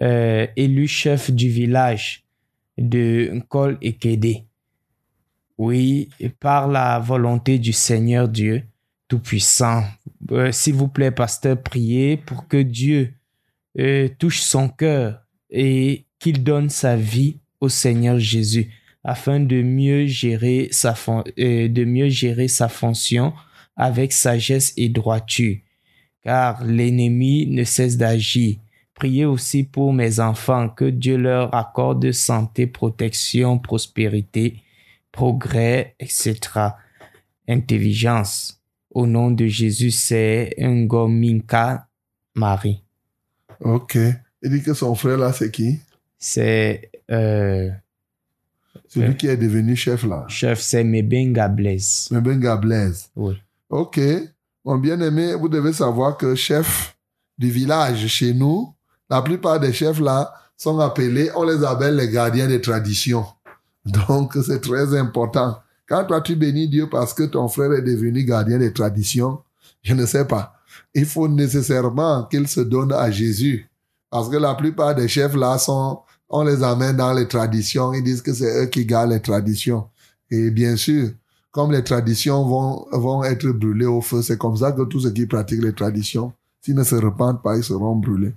euh, 0.00 0.46
élu 0.56 0.88
chef 0.88 1.30
du 1.30 1.48
village 1.48 2.24
de 2.76 3.30
Nkol 3.32 3.78
et 3.82 3.92
Kédé. 3.94 4.44
Oui, 5.58 6.08
par 6.40 6.68
la 6.68 6.98
volonté 6.98 7.58
du 7.58 7.72
Seigneur 7.72 8.28
Dieu 8.28 8.62
Tout-Puissant. 9.08 9.84
Euh, 10.30 10.52
S'il 10.52 10.74
vous 10.74 10.88
plaît, 10.88 11.10
pasteur, 11.10 11.60
priez 11.62 12.16
pour 12.16 12.48
que 12.48 12.62
Dieu 12.62 13.14
euh, 13.78 14.08
touche 14.18 14.40
son 14.40 14.68
cœur 14.68 15.22
et 15.50 16.06
qu'il 16.18 16.42
donne 16.42 16.70
sa 16.70 16.96
vie 16.96 17.38
au 17.60 17.68
Seigneur 17.68 18.18
Jésus 18.18 18.72
afin 19.04 19.40
de 19.40 19.62
mieux 19.62 20.06
gérer 20.06 20.68
sa 20.70 22.68
fonction 22.68 23.32
avec 23.76 24.12
sagesse 24.12 24.72
et 24.76 24.88
droiture, 24.88 25.56
car 26.22 26.64
l'ennemi 26.64 27.46
ne 27.46 27.64
cesse 27.64 27.96
d'agir. 27.96 28.56
Priez 28.94 29.24
aussi 29.24 29.62
pour 29.64 29.92
mes 29.92 30.18
enfants, 30.20 30.68
que 30.68 30.84
Dieu 30.86 31.16
leur 31.16 31.54
accorde 31.54 32.10
santé, 32.12 32.66
protection, 32.66 33.58
prospérité, 33.58 34.56
progrès, 35.12 35.94
etc. 36.00 36.34
Intelligence. 37.48 38.60
Au 38.90 39.06
nom 39.06 39.30
de 39.30 39.46
Jésus, 39.46 39.90
c'est 39.92 40.54
Ngominka 40.58 41.86
Marie. 42.34 42.82
Ok. 43.60 43.96
Il 44.42 44.50
dit 44.50 44.62
que 44.62 44.74
son 44.74 44.94
frère 44.94 45.18
là, 45.18 45.32
c'est 45.32 45.50
qui? 45.50 45.78
C'est 46.18 46.90
euh, 47.10 47.70
Celui 48.88 49.08
Ouais. 49.08 49.16
qui 49.16 49.26
est 49.28 49.36
devenu 49.36 49.76
chef 49.76 50.04
là. 50.04 50.24
chef, 50.28 50.58
c'est 50.60 50.82
Mebenga 50.84 51.48
Blaise. 51.48 52.08
Mbenga 52.10 52.56
Blaise. 52.56 53.10
Oui. 53.16 53.34
Ok. 53.70 54.00
Mon 54.68 54.76
bien-aimé, 54.76 55.32
vous 55.32 55.48
devez 55.48 55.72
savoir 55.72 56.18
que 56.18 56.34
chef 56.34 56.94
du 57.38 57.50
village 57.50 58.06
chez 58.06 58.34
nous, 58.34 58.74
la 59.08 59.22
plupart 59.22 59.58
des 59.58 59.72
chefs 59.72 59.98
là 59.98 60.30
sont 60.58 60.78
appelés, 60.78 61.30
on 61.34 61.44
les 61.44 61.64
appelle 61.64 61.96
les 61.96 62.10
gardiens 62.10 62.46
des 62.46 62.60
traditions. 62.60 63.24
Donc, 63.86 64.36
c'est 64.44 64.60
très 64.60 64.94
important. 64.94 65.56
Quand 65.88 66.04
toi, 66.04 66.20
tu 66.20 66.36
bénis 66.36 66.68
Dieu 66.68 66.86
parce 66.86 67.14
que 67.14 67.22
ton 67.22 67.48
frère 67.48 67.72
est 67.72 67.80
devenu 67.80 68.24
gardien 68.24 68.58
des 68.58 68.70
traditions, 68.74 69.38
je 69.82 69.94
ne 69.94 70.04
sais 70.04 70.26
pas. 70.26 70.52
Il 70.92 71.06
faut 71.06 71.28
nécessairement 71.28 72.24
qu'il 72.24 72.46
se 72.46 72.60
donne 72.60 72.92
à 72.92 73.10
Jésus. 73.10 73.70
Parce 74.10 74.28
que 74.28 74.36
la 74.36 74.54
plupart 74.54 74.94
des 74.94 75.08
chefs 75.08 75.34
là 75.34 75.56
sont, 75.56 76.00
on 76.28 76.42
les 76.42 76.62
amène 76.62 76.98
dans 76.98 77.14
les 77.14 77.26
traditions. 77.26 77.94
Ils 77.94 78.04
disent 78.04 78.20
que 78.20 78.34
c'est 78.34 78.64
eux 78.64 78.66
qui 78.66 78.84
gardent 78.84 79.12
les 79.12 79.22
traditions. 79.22 79.88
Et 80.30 80.50
bien 80.50 80.76
sûr, 80.76 81.08
comme 81.50 81.72
les 81.72 81.82
traditions 81.82 82.46
vont, 82.46 82.86
vont 82.92 83.24
être 83.24 83.48
brûlées 83.48 83.86
au 83.86 84.00
feu, 84.00 84.22
c'est 84.22 84.38
comme 84.38 84.56
ça 84.56 84.72
que 84.72 84.82
tous 84.82 85.00
ceux 85.00 85.10
qui 85.10 85.26
pratiquent 85.26 85.62
les 85.62 85.74
traditions, 85.74 86.32
s'ils 86.60 86.74
ne 86.74 86.84
se 86.84 86.94
repentent 86.94 87.42
pas, 87.42 87.56
ils 87.56 87.64
seront 87.64 87.96
brûlés. 87.96 88.34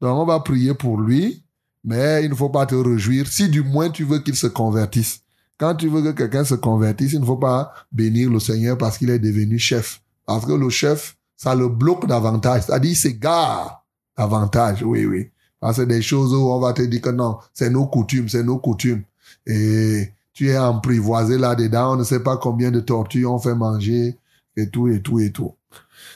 Donc, 0.00 0.16
on 0.16 0.26
va 0.26 0.40
prier 0.40 0.74
pour 0.74 1.00
lui, 1.00 1.42
mais 1.84 2.24
il 2.24 2.30
ne 2.30 2.34
faut 2.34 2.48
pas 2.48 2.66
te 2.66 2.74
réjouir 2.74 3.26
si 3.26 3.48
du 3.48 3.62
moins 3.62 3.90
tu 3.90 4.04
veux 4.04 4.18
qu'il 4.18 4.36
se 4.36 4.46
convertisse. 4.46 5.22
Quand 5.58 5.74
tu 5.74 5.88
veux 5.88 6.02
que 6.02 6.10
quelqu'un 6.10 6.44
se 6.44 6.54
convertisse, 6.54 7.12
il 7.12 7.20
ne 7.20 7.26
faut 7.26 7.36
pas 7.36 7.72
bénir 7.90 8.30
le 8.30 8.38
Seigneur 8.38 8.78
parce 8.78 8.98
qu'il 8.98 9.10
est 9.10 9.18
devenu 9.18 9.58
chef. 9.58 10.00
Parce 10.24 10.44
que 10.44 10.52
le 10.52 10.70
chef, 10.70 11.16
ça 11.36 11.54
le 11.54 11.68
bloque 11.68 12.06
davantage. 12.06 12.62
C'est-à-dire, 12.62 12.92
il 12.92 12.96
s'égare 12.96 13.84
davantage. 14.16 14.82
Oui, 14.82 15.04
oui. 15.04 15.30
Parce 15.60 15.78
que 15.78 15.82
des 15.82 16.02
choses 16.02 16.32
où 16.32 16.50
on 16.52 16.60
va 16.60 16.72
te 16.72 16.82
dire 16.82 17.00
que 17.00 17.10
non, 17.10 17.38
c'est 17.54 17.70
nos 17.70 17.86
coutumes, 17.86 18.28
c'est 18.28 18.44
nos 18.44 18.58
coutumes. 18.58 19.02
Et 19.46 20.12
tu 20.38 20.50
es 20.50 20.56
emprivoisé 20.56 21.36
là-dedans, 21.36 21.94
on 21.94 21.96
ne 21.96 22.04
sait 22.04 22.22
pas 22.22 22.36
combien 22.36 22.70
de 22.70 22.78
tortues 22.78 23.26
on 23.26 23.40
fait 23.40 23.56
manger, 23.56 24.16
et 24.56 24.70
tout, 24.70 24.86
et 24.86 25.02
tout, 25.02 25.18
et 25.18 25.32
tout. 25.32 25.52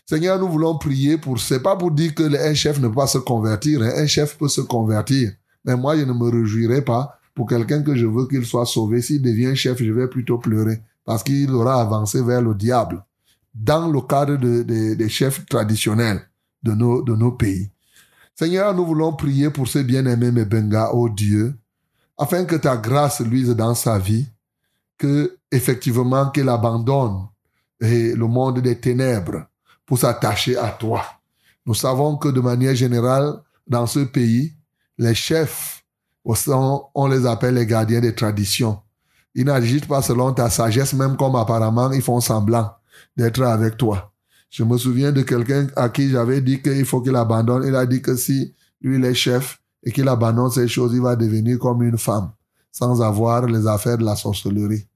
Seigneur, 0.06 0.38
nous 0.38 0.48
voulons 0.48 0.78
prier 0.78 1.18
pour, 1.18 1.40
c'est 1.40 1.60
pas 1.60 1.74
pour 1.74 1.90
dire 1.90 2.14
que 2.14 2.22
un 2.22 2.54
chef 2.54 2.78
ne 2.78 2.86
peut 2.86 2.94
pas 2.94 3.08
se 3.08 3.18
convertir, 3.18 3.82
hein. 3.82 3.90
un 3.96 4.06
chef 4.06 4.38
peut 4.38 4.46
se 4.46 4.60
convertir. 4.60 5.32
Mais 5.64 5.74
moi, 5.74 5.96
je 5.98 6.04
ne 6.04 6.12
me 6.12 6.28
réjouirai 6.30 6.82
pas 6.82 7.18
pour 7.34 7.48
quelqu'un 7.48 7.82
que 7.82 7.96
je 7.96 8.06
veux 8.06 8.28
qu'il 8.28 8.46
soit 8.46 8.64
sauvé. 8.64 9.02
S'il 9.02 9.22
devient 9.22 9.56
chef, 9.56 9.82
je 9.82 9.90
vais 9.90 10.06
plutôt 10.06 10.38
pleurer 10.38 10.80
parce 11.04 11.24
qu'il 11.24 11.50
aura 11.50 11.80
avancé 11.80 12.22
vers 12.22 12.42
le 12.42 12.54
diable 12.54 13.04
dans 13.52 13.88
le 13.90 14.00
cadre 14.02 14.36
de- 14.36 14.62
de- 14.62 14.94
des 14.94 15.08
chefs 15.08 15.44
traditionnels 15.46 16.20
de 16.62 16.74
nos, 16.74 17.02
de 17.02 17.16
nos 17.16 17.32
pays. 17.32 17.70
Seigneur, 18.36 18.72
nous 18.72 18.86
voulons 18.86 19.12
prier 19.14 19.50
pour 19.50 19.66
ce 19.66 19.80
bien-aimé 19.80 20.30
Mebenga, 20.30 20.90
oh 20.94 21.08
Dieu, 21.08 21.54
afin 22.22 22.44
que 22.44 22.54
ta 22.54 22.76
grâce 22.76 23.20
luise 23.20 23.50
dans 23.50 23.74
sa 23.74 23.98
vie, 23.98 24.26
que 24.96 25.36
effectivement 25.50 26.30
qu'il 26.30 26.48
abandonne 26.48 27.26
le 27.80 28.26
monde 28.26 28.60
des 28.60 28.78
ténèbres 28.78 29.46
pour 29.84 29.98
s'attacher 29.98 30.56
à 30.56 30.68
toi. 30.68 31.02
Nous 31.66 31.74
savons 31.74 32.16
que 32.16 32.28
de 32.28 32.40
manière 32.40 32.76
générale, 32.76 33.40
dans 33.66 33.88
ce 33.88 34.00
pays, 34.00 34.54
les 34.98 35.16
chefs, 35.16 35.84
on 36.24 37.08
les 37.08 37.26
appelle 37.26 37.54
les 37.54 37.66
gardiens 37.66 38.00
des 38.00 38.14
traditions. 38.14 38.80
Ils 39.34 39.46
n'agissent 39.46 39.86
pas 39.86 40.02
selon 40.02 40.32
ta 40.32 40.48
sagesse, 40.48 40.92
même 40.92 41.16
comme 41.16 41.34
apparemment 41.34 41.90
ils 41.90 42.02
font 42.02 42.20
semblant 42.20 42.70
d'être 43.16 43.42
avec 43.42 43.76
toi. 43.76 44.12
Je 44.48 44.62
me 44.62 44.78
souviens 44.78 45.10
de 45.10 45.22
quelqu'un 45.22 45.66
à 45.74 45.88
qui 45.88 46.10
j'avais 46.10 46.40
dit 46.40 46.62
qu'il 46.62 46.84
faut 46.84 47.00
qu'il 47.00 47.16
abandonne. 47.16 47.64
Il 47.66 47.74
a 47.74 47.84
dit 47.86 48.00
que 48.00 48.14
si 48.14 48.54
lui 48.80 48.98
il 48.98 49.04
est 49.04 49.14
chef 49.14 49.58
et 49.82 49.92
qu'il 49.92 50.08
abandonne 50.08 50.50
ces 50.50 50.68
choses, 50.68 50.92
il 50.94 51.00
va 51.00 51.16
devenir 51.16 51.58
comme 51.58 51.82
une 51.82 51.98
femme, 51.98 52.30
sans 52.70 53.02
avoir 53.02 53.46
les 53.46 53.66
affaires 53.66 53.98
de 53.98 54.04
la 54.04 54.16
sorcellerie. 54.16 54.86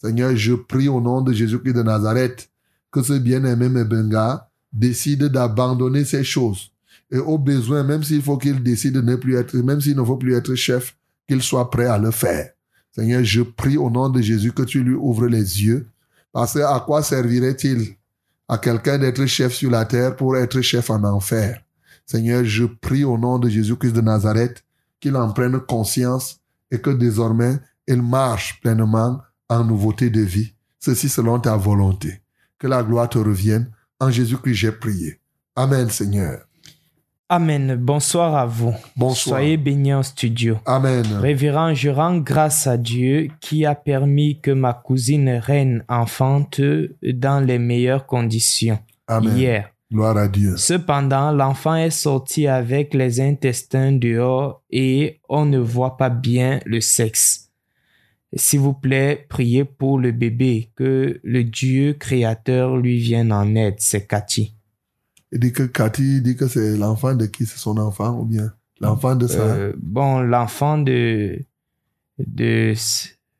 Seigneur, 0.00 0.36
je 0.36 0.54
prie 0.54 0.88
au 0.88 1.00
nom 1.00 1.20
de 1.20 1.32
Jésus-Christ 1.32 1.74
de 1.74 1.82
Nazareth 1.82 2.48
que 2.92 3.02
ce 3.02 3.14
bien-aimé 3.14 3.68
Mebenga 3.68 4.48
décide 4.72 5.24
d'abandonner 5.24 6.04
ces 6.04 6.24
choses. 6.24 6.70
Et 7.10 7.18
au 7.18 7.38
besoin, 7.38 7.82
même 7.82 8.02
s'il 8.02 8.22
faut 8.22 8.36
qu'il 8.36 8.62
décide 8.62 8.94
de 8.94 9.00
ne 9.00 9.16
plus 9.16 9.36
être, 9.36 9.56
même 9.56 9.80
s'il 9.80 9.96
ne 9.96 10.04
faut 10.04 10.16
plus 10.16 10.34
être 10.34 10.54
chef, 10.54 10.96
qu'il 11.28 11.42
soit 11.42 11.70
prêt 11.70 11.86
à 11.86 11.98
le 11.98 12.10
faire. 12.10 12.50
Seigneur, 12.92 13.22
je 13.24 13.42
prie 13.42 13.76
au 13.76 13.90
nom 13.90 14.08
de 14.08 14.20
Jésus 14.20 14.52
que 14.52 14.62
tu 14.62 14.82
lui 14.82 14.94
ouvres 14.94 15.26
les 15.26 15.62
yeux. 15.64 15.86
Parce 16.32 16.54
que 16.54 16.60
à 16.60 16.82
quoi 16.84 17.02
servirait-il 17.02 17.96
à 18.48 18.58
quelqu'un 18.58 18.98
d'être 18.98 19.24
chef 19.26 19.54
sur 19.54 19.70
la 19.70 19.84
terre 19.84 20.16
pour 20.16 20.36
être 20.36 20.60
chef 20.60 20.90
en 20.90 21.02
enfer? 21.04 21.62
Seigneur, 22.06 22.44
je 22.44 22.64
prie 22.64 23.04
au 23.04 23.18
nom 23.18 23.38
de 23.38 23.48
Jésus-Christ 23.48 23.92
de 23.92 24.00
Nazareth 24.00 24.64
qu'il 25.00 25.16
en 25.16 25.32
prenne 25.32 25.58
conscience 25.60 26.40
et 26.70 26.80
que 26.80 26.90
désormais 26.90 27.58
il 27.86 28.00
marche 28.00 28.60
pleinement 28.60 29.20
en 29.48 29.64
nouveauté 29.64 30.08
de 30.10 30.20
vie. 30.20 30.54
Ceci 30.78 31.08
selon 31.08 31.40
ta 31.40 31.56
volonté. 31.56 32.22
Que 32.58 32.68
la 32.68 32.82
gloire 32.82 33.08
te 33.08 33.18
revienne. 33.18 33.70
En 34.00 34.10
Jésus-Christ, 34.10 34.54
j'ai 34.54 34.72
prié. 34.72 35.20
Amen, 35.56 35.90
Seigneur. 35.90 36.46
Amen. 37.28 37.74
Bonsoir 37.74 38.36
à 38.36 38.46
vous. 38.46 38.72
Bonsoir. 38.96 39.38
Soyez 39.38 39.56
bénis 39.56 39.92
en 39.92 40.04
studio. 40.04 40.58
Amen. 40.64 41.04
Révérend, 41.18 41.74
je 41.74 41.90
rends 41.90 42.18
grâce 42.18 42.68
à 42.68 42.76
Dieu 42.76 43.28
qui 43.40 43.66
a 43.66 43.74
permis 43.74 44.40
que 44.40 44.52
ma 44.52 44.74
cousine 44.74 45.28
reine 45.30 45.84
enfante 45.88 46.60
dans 47.02 47.44
les 47.44 47.58
meilleures 47.58 48.06
conditions 48.06 48.78
Amen. 49.08 49.36
hier. 49.36 49.75
Gloire 49.92 50.16
à 50.16 50.28
Dieu. 50.28 50.56
Cependant, 50.56 51.30
l'enfant 51.30 51.76
est 51.76 51.90
sorti 51.90 52.48
avec 52.48 52.92
les 52.92 53.20
intestins 53.20 53.92
dehors 53.92 54.62
et 54.70 55.20
on 55.28 55.44
ne 55.44 55.58
voit 55.58 55.96
pas 55.96 56.10
bien 56.10 56.60
le 56.66 56.80
sexe. 56.80 57.50
S'il 58.34 58.60
vous 58.60 58.74
plaît, 58.74 59.24
priez 59.28 59.64
pour 59.64 59.98
le 59.98 60.10
bébé, 60.10 60.70
que 60.74 61.20
le 61.22 61.44
Dieu 61.44 61.94
créateur 61.94 62.76
lui 62.76 62.98
vienne 62.98 63.32
en 63.32 63.54
aide. 63.54 63.76
C'est 63.78 64.06
Cathy. 64.06 64.54
Il 65.32 65.38
dit 65.40 65.52
que 65.52 65.62
Cathy 65.62 66.20
dit 66.20 66.36
que 66.36 66.48
c'est 66.48 66.76
l'enfant 66.76 67.14
de 67.14 67.26
qui? 67.26 67.46
C'est 67.46 67.58
son 67.58 67.78
enfant 67.78 68.18
ou 68.18 68.24
bien 68.24 68.52
l'enfant 68.80 69.14
de 69.14 69.26
sa. 69.26 69.40
Euh, 69.40 69.72
bon, 69.76 70.20
l'enfant 70.20 70.78
de, 70.78 71.38
de, 72.18 72.74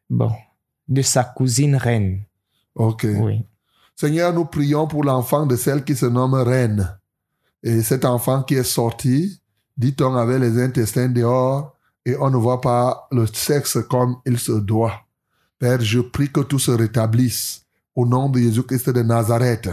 bon, 0.09 0.33
de 0.89 1.03
sa 1.03 1.25
cousine 1.25 1.77
reine. 1.77 2.23
ok. 2.75 3.07
Oui. 3.19 3.43
Seigneur, 3.99 4.35
nous 4.35 4.45
prions 4.45 4.87
pour 4.87 5.05
l'enfant 5.05 5.47
de 5.47 5.57
celle 5.57 5.83
qui 5.83 5.97
se 5.97 6.05
nomme 6.05 6.35
Reine. 6.35 6.99
Et 7.63 7.83
cet 7.83 8.05
enfant 8.05 8.43
qui 8.43 8.55
est 8.55 8.63
sorti, 8.63 9.41
dit-on, 9.75 10.15
avait 10.15 10.39
les 10.39 10.63
intestins 10.63 11.09
dehors 11.09 11.75
et 12.05 12.15
on 12.17 12.29
ne 12.29 12.37
voit 12.37 12.61
pas 12.61 13.09
le 13.11 13.27
sexe 13.27 13.79
comme 13.89 14.17
il 14.27 14.39
se 14.39 14.53
doit. 14.53 15.01
Père, 15.59 15.81
je 15.81 16.01
prie 16.01 16.31
que 16.31 16.41
tout 16.41 16.59
se 16.59 16.71
rétablisse 16.71 17.65
au 17.95 18.05
nom 18.05 18.29
de 18.29 18.39
Jésus-Christ 18.39 18.91
de 18.91 19.01
Nazareth. 19.01 19.71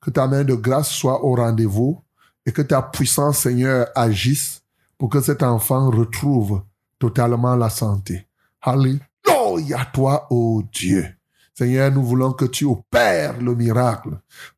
Que 0.00 0.10
ta 0.10 0.28
main 0.28 0.44
de 0.44 0.54
grâce 0.54 0.90
soit 0.90 1.24
au 1.24 1.34
rendez-vous 1.34 2.00
et 2.46 2.52
que 2.52 2.62
ta 2.62 2.82
puissance, 2.82 3.38
Seigneur, 3.38 3.88
agisse 3.96 4.62
pour 4.96 5.10
que 5.10 5.20
cet 5.20 5.42
enfant 5.42 5.90
retrouve 5.90 6.62
totalement 7.00 7.56
la 7.56 7.68
santé. 7.68 8.28
Alléluia 8.62 9.84
toi, 9.92 10.28
ô 10.30 10.62
Dieu. 10.72 11.15
Seigneur, 11.56 11.90
nous 11.90 12.02
voulons 12.02 12.34
que 12.34 12.44
tu 12.44 12.66
opères 12.66 13.40
le 13.40 13.54
miracle 13.54 14.10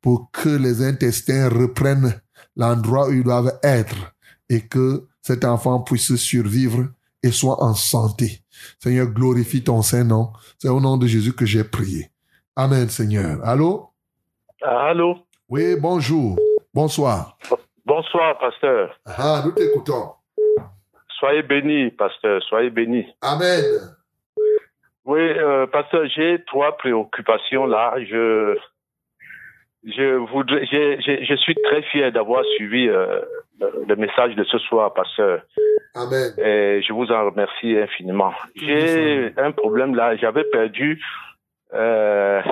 pour 0.02 0.32
que 0.32 0.48
les 0.48 0.84
intestins 0.84 1.48
reprennent 1.48 2.20
l'endroit 2.56 3.08
où 3.08 3.12
ils 3.12 3.22
doivent 3.22 3.56
être 3.62 4.12
et 4.48 4.66
que 4.66 5.06
cet 5.22 5.44
enfant 5.44 5.80
puisse 5.80 6.16
survivre 6.16 6.88
et 7.22 7.30
soit 7.30 7.62
en 7.62 7.74
santé. 7.74 8.40
Seigneur, 8.80 9.06
glorifie 9.06 9.62
ton 9.62 9.80
Saint-Nom. 9.80 10.32
C'est 10.58 10.70
au 10.70 10.80
nom 10.80 10.96
de 10.96 11.06
Jésus 11.06 11.32
que 11.34 11.46
j'ai 11.46 11.62
prié. 11.62 12.10
Amen, 12.56 12.88
Seigneur. 12.88 13.38
Allô? 13.44 13.90
Allô? 14.60 15.18
Oui, 15.48 15.76
bonjour. 15.78 16.36
Bonsoir. 16.74 17.38
Bonsoir, 17.86 18.36
pasteur. 18.40 18.98
Ah, 19.06 19.42
nous 19.44 19.52
t'écoutons. 19.52 20.14
Soyez 21.20 21.44
béni, 21.44 21.92
pasteur. 21.92 22.42
Soyez 22.42 22.70
béni. 22.70 23.06
Amen. 23.22 23.97
Oui, 25.08 25.20
euh, 25.20 25.66
pasteur, 25.66 26.04
j'ai 26.14 26.44
trois 26.46 26.76
préoccupations 26.76 27.64
là. 27.66 27.94
Je, 28.10 28.56
je 29.84 30.16
voudrais, 30.16 30.66
j'ai- 30.66 31.00
j'ai- 31.00 31.24
je 31.24 31.34
suis 31.34 31.54
très 31.66 31.80
fier 31.90 32.12
d'avoir 32.12 32.44
suivi 32.56 32.86
euh, 32.88 33.20
le- 33.58 33.84
le 33.88 33.96
message 33.96 34.34
de 34.36 34.44
ce 34.44 34.58
soir, 34.58 34.92
pasteur. 34.92 35.40
Amen. 35.94 36.32
Et 36.36 36.82
je 36.82 36.92
vous 36.92 37.10
en 37.10 37.24
remercie 37.30 37.74
infiniment. 37.78 38.34
J'ai 38.54 39.32
un 39.38 39.52
problème 39.52 39.94
là. 39.94 40.14
J'avais 40.16 40.44
perdu 40.44 41.02
euh, 41.72 42.42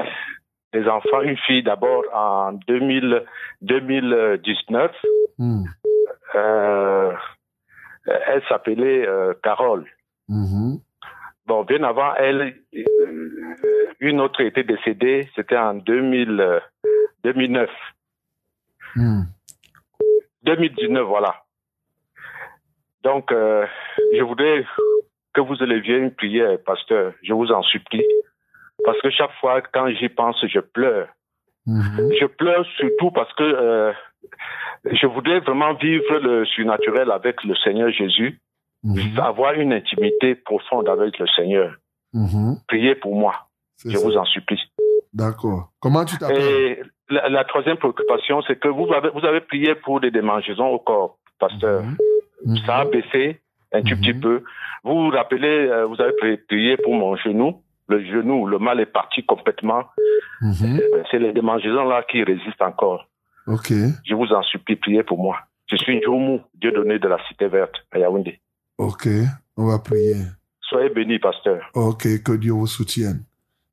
des 0.73 0.89
enfants, 0.89 1.20
une 1.23 1.37
fille 1.47 1.62
d'abord 1.62 2.05
en 2.15 2.53
2000, 2.66 3.23
2019. 3.61 4.93
Hmm. 5.39 5.65
Euh, 6.35 7.12
elle 8.07 8.43
s'appelait 8.49 9.07
euh, 9.07 9.35
Carole. 9.43 9.85
Mhm. 10.28 10.78
Bon, 11.47 11.64
bien 11.64 11.82
avant 11.85 12.14
elle, 12.16 12.56
euh, 12.74 13.55
une 14.01 14.20
autre 14.20 14.40
était 14.40 14.64
décédée, 14.64 15.28
c'était 15.35 15.56
en 15.56 15.74
2000, 15.74 16.40
euh, 16.40 16.60
2009. 17.24 17.70
Hmm. 18.97 19.23
2019, 20.43 21.06
voilà. 21.06 21.43
Donc, 23.02 23.31
euh, 23.31 23.66
je 24.16 24.23
voudrais 24.23 24.64
que 25.32 25.40
vous 25.40 25.62
éleviez 25.62 25.98
une 25.98 26.14
prière, 26.14 26.59
pasteur, 26.64 27.12
je 27.23 27.32
vous 27.32 27.52
en 27.52 27.62
supplie. 27.62 28.05
Parce 28.85 29.01
que 29.01 29.10
chaque 29.10 29.32
fois, 29.40 29.60
quand 29.60 29.89
j'y 29.90 30.09
pense, 30.09 30.44
je 30.47 30.60
pleure. 30.60 31.09
Mhm. 31.66 32.12
Je 32.20 32.27
pleure 32.27 32.64
surtout 32.77 33.10
parce 33.10 33.32
que 33.35 33.43
euh, 33.43 33.93
je 34.85 35.06
voudrais 35.06 35.40
vraiment 35.40 35.74
vivre 35.74 36.18
le 36.18 36.44
surnaturel 36.47 37.10
avec 37.10 37.43
le 37.44 37.55
Seigneur 37.56 37.90
Jésus, 37.90 38.40
Mhm. 38.85 39.19
avoir 39.19 39.55
une 39.55 39.73
intimité 39.73 40.35
profonde 40.35 40.89
avec 40.89 41.19
le 41.19 41.27
Seigneur. 41.35 41.74
Mhm. 42.12 42.57
Priez 42.69 42.94
pour 42.94 43.15
moi, 43.16 43.35
je 43.85 43.97
ça. 43.97 44.07
vous 44.07 44.16
en 44.16 44.24
supplie. 44.24 44.61
D'accord. 45.12 45.70
Comment 45.81 46.05
tu 46.05 46.16
t'appelles? 46.19 46.39
Et 46.43 46.82
la, 47.09 47.28
la 47.28 47.44
troisième 47.44 47.77
préoccupation, 47.78 48.43
c'est 48.43 48.59
que 48.59 48.69
vous 48.69 48.93
avez, 48.93 49.09
vous 49.11 49.24
avez 49.24 49.40
prié 49.40 49.74
pour 49.74 50.01
des 50.01 50.11
démangeaisons 50.11 50.69
au 50.69 50.78
corps, 50.78 51.19
pasteur. 51.39 51.82
Mhm. 52.44 52.57
Ça 52.66 52.77
a 52.78 52.85
baissé 52.85 53.40
un 53.73 53.82
tout 53.82 53.97
petit 53.97 54.15
peu. 54.15 54.43
Vous 54.85 55.05
vous 55.07 55.11
rappelez, 55.11 55.66
euh, 55.69 55.86
vous 55.86 56.01
avez 56.01 56.12
pri- 56.12 56.39
prié 56.47 56.77
pour 56.77 56.94
mon 56.94 57.16
genou. 57.16 57.62
Le 57.89 58.05
genou, 58.05 58.47
le 58.47 58.59
mal 58.59 58.81
est 58.81 58.86
parti 58.93 59.24
complètement. 59.24 59.85
Mhm. 60.43 60.81
Euh, 60.81 61.03
C'est 61.11 61.19
les 61.19 61.32
démangeaisons 61.32 61.85
là 61.85 62.03
qui 62.09 62.23
résistent 62.23 62.62
encore. 62.62 63.07
Ok. 63.47 63.73
Je 64.05 64.15
vous 64.15 64.32
en 64.32 64.43
supplie, 64.43 64.77
priez 64.77 65.03
pour 65.03 65.19
moi. 65.19 65.39
Je 65.70 65.77
suis 65.77 65.98
Njoumou, 66.01 66.40
Dieu 66.55 66.73
donné 66.73 66.98
de 66.98 67.09
la 67.09 67.19
cité 67.28 67.48
verte 67.48 67.74
à 67.93 67.98
Yaoundé. 67.98 68.40
Ok. 68.78 69.09
On 69.57 69.66
va 69.66 69.78
prier. 69.78 70.16
Soyez 70.61 70.90
bénis, 70.90 71.19
pasteur. 71.19 71.62
Ok, 71.74 72.23
que 72.23 72.32
Dieu 72.32 72.53
vous 72.53 72.66
soutienne. 72.66 73.24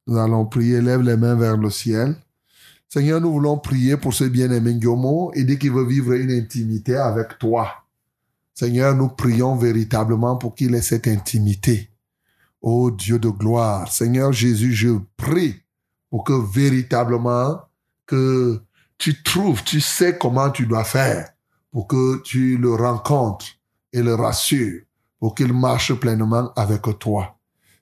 Nous 0.08 0.18
allons 0.18 0.46
prier, 0.46 0.82
lève 0.82 1.02
les 1.02 1.18
mains 1.18 1.36
vers 1.36 1.58
le 1.58 1.70
ciel. 1.70 2.16
Seigneur, 2.88 3.20
nous 3.20 3.32
voulons 3.32 3.58
prier 3.58 3.98
pour 3.98 4.14
ce 4.14 4.24
bien-aimé 4.24 4.76
Ngyomo 4.76 5.32
et 5.34 5.44
dès 5.44 5.58
qu'il 5.58 5.72
veut 5.72 5.86
vivre 5.86 6.14
une 6.14 6.32
intimité 6.32 6.96
avec 6.96 7.40
toi. 7.40 7.84
Seigneur, 8.54 8.96
nous 8.96 9.10
prions 9.10 9.56
véritablement 9.56 10.38
pour 10.38 10.54
qu'il 10.54 10.76
ait 10.76 10.82
cette 10.82 11.08
intimité. 11.08 11.90
Ô 12.62 12.92
Dieu 12.92 13.18
de 13.18 13.30
gloire, 13.30 13.92
Seigneur 13.92 14.32
Jésus, 14.32 14.74
je 14.74 14.90
prie 15.18 15.56
pour 16.10 16.24
que 16.24 16.34
véritablement 16.34 17.62
que 18.06 18.62
tu 18.98 19.24
trouves, 19.24 19.64
tu 19.64 19.82
sais 19.82 20.18
comment 20.18 20.52
tu 20.52 20.68
dois 20.68 20.84
faire 20.84 21.30
pour 21.72 21.88
que 21.88 22.22
tu 22.22 22.58
le 22.58 22.76
rencontres 22.76 23.48
et 23.92 24.04
le 24.04 24.14
rassures 24.14 24.82
pour 25.24 25.36
qu'il 25.36 25.54
marche 25.54 25.94
pleinement 25.94 26.52
avec 26.54 26.82
toi. 27.00 27.38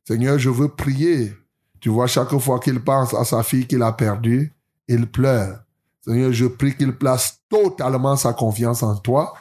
Seigneur, 0.07 0.37
je 0.37 0.51
veux 0.51 0.67
prier. 0.67 1.33
Tu 1.79 1.89
vois, 1.89 2.05
chaque 2.05 2.37
fois 2.37 2.59
qu'il 2.59 2.79
pense 2.81 3.15
à 3.15 3.25
sa 3.25 3.41
fille 3.41 3.65
qu'il 3.65 3.81
a 3.81 3.91
perdue, 3.93 4.53
il 4.87 5.07
pleure. 5.07 5.63
Seigneur, 6.05 6.31
je 6.31 6.45
prie 6.45 6.75
qu'il 6.75 6.95
place 6.95 7.39
totalement 7.49 8.15
sa 8.15 8.33
confiance 8.33 8.83
en 8.83 8.95
toi, 8.95 9.33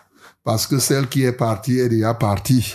parce 0.43 0.67
que 0.67 0.79
celle 0.79 1.11
qui 1.11 1.25
est 1.25 1.33
partie 1.33 1.79
est 1.79 1.91
déjà 1.91 2.15
partie. 2.15 2.75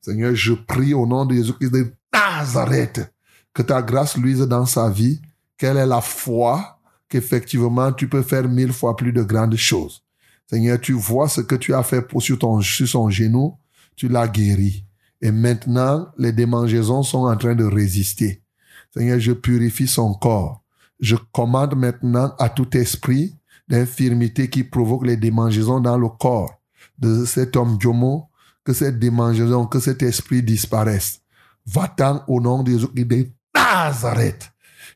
Seigneur, 0.00 0.34
je 0.34 0.54
prie 0.54 0.92
au 0.92 1.06
nom 1.06 1.24
de 1.24 1.36
Jésus-Christ 1.36 1.70
de 1.70 1.92
Nazareth, 2.12 3.14
que 3.52 3.62
ta 3.62 3.80
grâce 3.80 4.16
luise 4.16 4.40
dans 4.40 4.66
sa 4.66 4.90
vie, 4.90 5.22
qu'elle 5.56 5.76
ait 5.76 5.86
la 5.86 6.00
foi, 6.00 6.80
qu'effectivement 7.08 7.92
tu 7.92 8.08
peux 8.08 8.22
faire 8.22 8.48
mille 8.48 8.72
fois 8.72 8.96
plus 8.96 9.12
de 9.12 9.22
grandes 9.22 9.54
choses. 9.54 10.02
Seigneur, 10.50 10.80
tu 10.80 10.94
vois 10.94 11.28
ce 11.28 11.42
que 11.42 11.54
tu 11.54 11.72
as 11.72 11.84
fait 11.84 12.02
pour 12.02 12.20
sur, 12.20 12.40
ton, 12.40 12.60
sur 12.60 12.88
son 12.88 13.08
genou, 13.08 13.56
tu 13.96 14.08
l'as 14.08 14.28
guéri. 14.28 14.84
Et 15.20 15.30
maintenant, 15.30 16.08
les 16.18 16.32
démangeaisons 16.32 17.02
sont 17.02 17.24
en 17.24 17.36
train 17.36 17.54
de 17.54 17.64
résister. 17.64 18.42
Seigneur, 18.92 19.18
je 19.18 19.32
purifie 19.32 19.88
son 19.88 20.14
corps. 20.14 20.62
Je 21.00 21.16
commande 21.32 21.74
maintenant 21.76 22.34
à 22.38 22.48
tout 22.48 22.76
esprit 22.76 23.36
d'infirmité 23.68 24.48
qui 24.50 24.64
provoque 24.64 25.06
les 25.06 25.16
démangeaisons 25.16 25.80
dans 25.80 25.98
le 25.98 26.08
corps 26.08 26.60
de 26.98 27.24
cet 27.24 27.56
homme 27.56 27.78
Jomo, 27.80 28.28
que 28.64 28.72
cette 28.72 28.98
démangeaison, 28.98 29.66
que 29.66 29.80
cet 29.80 30.02
esprit 30.02 30.42
disparaisse. 30.42 31.20
Va-t'en 31.66 32.22
au 32.28 32.40
nom 32.40 32.62
de 32.62 32.72
Jésus 32.72 32.88
de 32.94 33.28
Nazareth. 33.54 34.50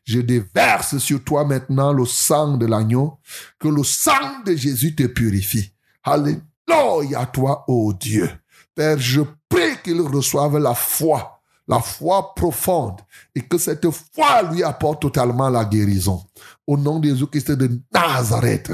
Je 0.05 0.19
déverse 0.19 0.97
sur 0.97 1.23
toi 1.23 1.45
maintenant 1.45 1.91
le 1.91 2.05
sang 2.05 2.57
de 2.57 2.65
l'agneau, 2.65 3.19
que 3.59 3.67
le 3.67 3.83
sang 3.83 4.43
de 4.45 4.55
Jésus 4.55 4.95
te 4.95 5.03
purifie. 5.03 5.73
Alléluia 6.03 7.19
à 7.19 7.25
toi, 7.25 7.65
ô 7.67 7.93
Dieu. 7.93 8.29
Père, 8.79 8.97
je 8.97 9.19
prie 9.49 9.75
qu'il 9.83 9.99
reçoive 9.99 10.57
la 10.57 10.73
foi, 10.73 11.41
la 11.67 11.79
foi 11.79 12.33
profonde, 12.33 13.01
et 13.35 13.41
que 13.41 13.57
cette 13.57 13.85
foi 13.89 14.41
lui 14.53 14.63
apporte 14.63 15.01
totalement 15.01 15.49
la 15.49 15.65
guérison. 15.65 16.21
Au 16.65 16.77
nom 16.77 16.97
de 16.97 17.09
Jésus-Christ 17.09 17.51
de 17.51 17.69
Nazareth, 17.93 18.71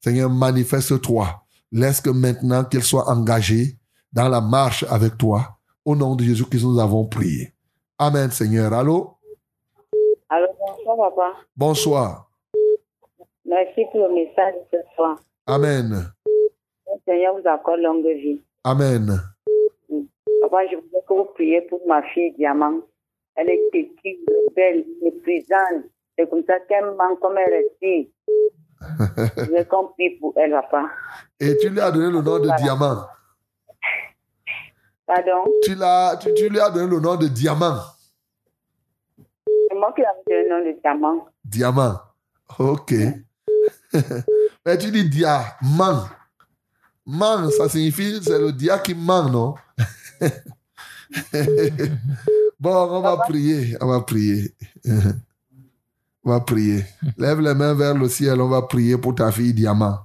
Seigneur, 0.00 0.30
manifeste-toi. 0.30 1.26
Laisse 1.72 2.00
que 2.00 2.10
maintenant 2.10 2.62
qu'il 2.62 2.84
soit 2.84 3.08
engagé 3.08 3.76
dans 4.12 4.28
la 4.28 4.40
marche 4.40 4.84
avec 4.88 5.18
toi. 5.18 5.58
Au 5.84 5.96
nom 5.96 6.14
de 6.14 6.22
Jésus-Christ, 6.22 6.62
nous 6.62 6.78
avons 6.78 7.06
prié. 7.06 7.52
Amen, 7.98 8.30
Seigneur. 8.30 8.72
Allô? 8.72 9.16
Alors, 10.28 10.54
bonsoir, 10.56 11.10
papa. 11.10 11.32
Bonsoir. 11.56 12.30
Merci 13.44 13.80
pour 13.90 14.06
le 14.06 14.14
message 14.14 14.54
de 14.54 14.78
ce 14.78 14.94
soir. 14.94 15.18
Amen. 15.48 16.12
Le 16.24 16.92
Seigneur 17.04 17.34
vous 17.34 17.48
accorde 17.48 17.80
longue 17.80 18.06
vie. 18.06 18.40
Amen. 18.62 19.20
Papa, 20.42 20.66
je 20.70 20.76
voudrais 20.76 21.02
que 21.06 21.14
vous 21.14 21.24
priez 21.34 21.62
pour 21.62 21.80
ma 21.86 22.02
fille 22.02 22.32
Diamant. 22.34 22.80
Elle 23.34 23.50
est 23.50 23.60
petite, 23.70 24.28
belle, 24.54 24.84
méprisante. 25.02 25.84
C'est 26.16 26.28
comme 26.28 26.42
ça 26.46 26.58
qu'elle 26.60 26.92
manque 26.96 27.20
comme 27.20 27.38
elle 27.38 27.64
veux 29.50 29.64
qu'on 29.64 29.88
prie 29.88 30.10
pour 30.18 30.32
elle, 30.36 30.52
papa. 30.52 30.90
Et 31.40 31.56
tu 31.58 31.68
lui 31.68 31.80
as 31.80 31.90
donné 31.90 32.10
le 32.10 32.22
nom 32.22 32.38
de 32.38 32.50
Diamant. 32.58 33.06
Pardon? 35.06 35.44
Tu, 35.62 35.74
tu, 36.20 36.34
tu 36.34 36.48
lui 36.48 36.60
as 36.60 36.70
donné 36.70 36.88
le 36.88 37.00
nom 37.00 37.16
de 37.16 37.26
Diamant. 37.28 37.76
C'est 39.68 39.74
moi 39.74 39.92
qui 39.94 40.02
ai 40.02 40.04
donné 40.26 40.42
le 40.42 40.48
nom 40.48 40.64
de 40.64 40.78
Diamant. 40.80 41.28
Diamant. 41.44 41.94
Ok. 42.58 42.92
Mais 44.66 44.76
tu 44.76 44.90
dis 44.90 45.08
diamant. 45.08 46.04
Man, 47.10 47.50
ça 47.50 47.70
signifie, 47.70 48.20
c'est 48.22 48.38
le 48.38 48.52
dia 48.52 48.78
qui 48.78 48.94
ment, 48.94 49.30
non? 49.30 49.54
bon, 52.60 52.70
on 52.70 53.00
va 53.00 53.16
prier, 53.26 53.78
on 53.80 53.86
va 53.86 54.02
prier. 54.02 54.54
On 56.24 56.30
va 56.32 56.40
prier. 56.40 56.84
Lève 57.16 57.40
les 57.40 57.54
mains 57.54 57.72
vers 57.72 57.94
le 57.94 58.06
ciel, 58.06 58.42
on 58.42 58.48
va 58.48 58.60
prier 58.60 58.98
pour 58.98 59.14
ta 59.14 59.32
fille 59.32 59.54
Diamant. 59.54 60.00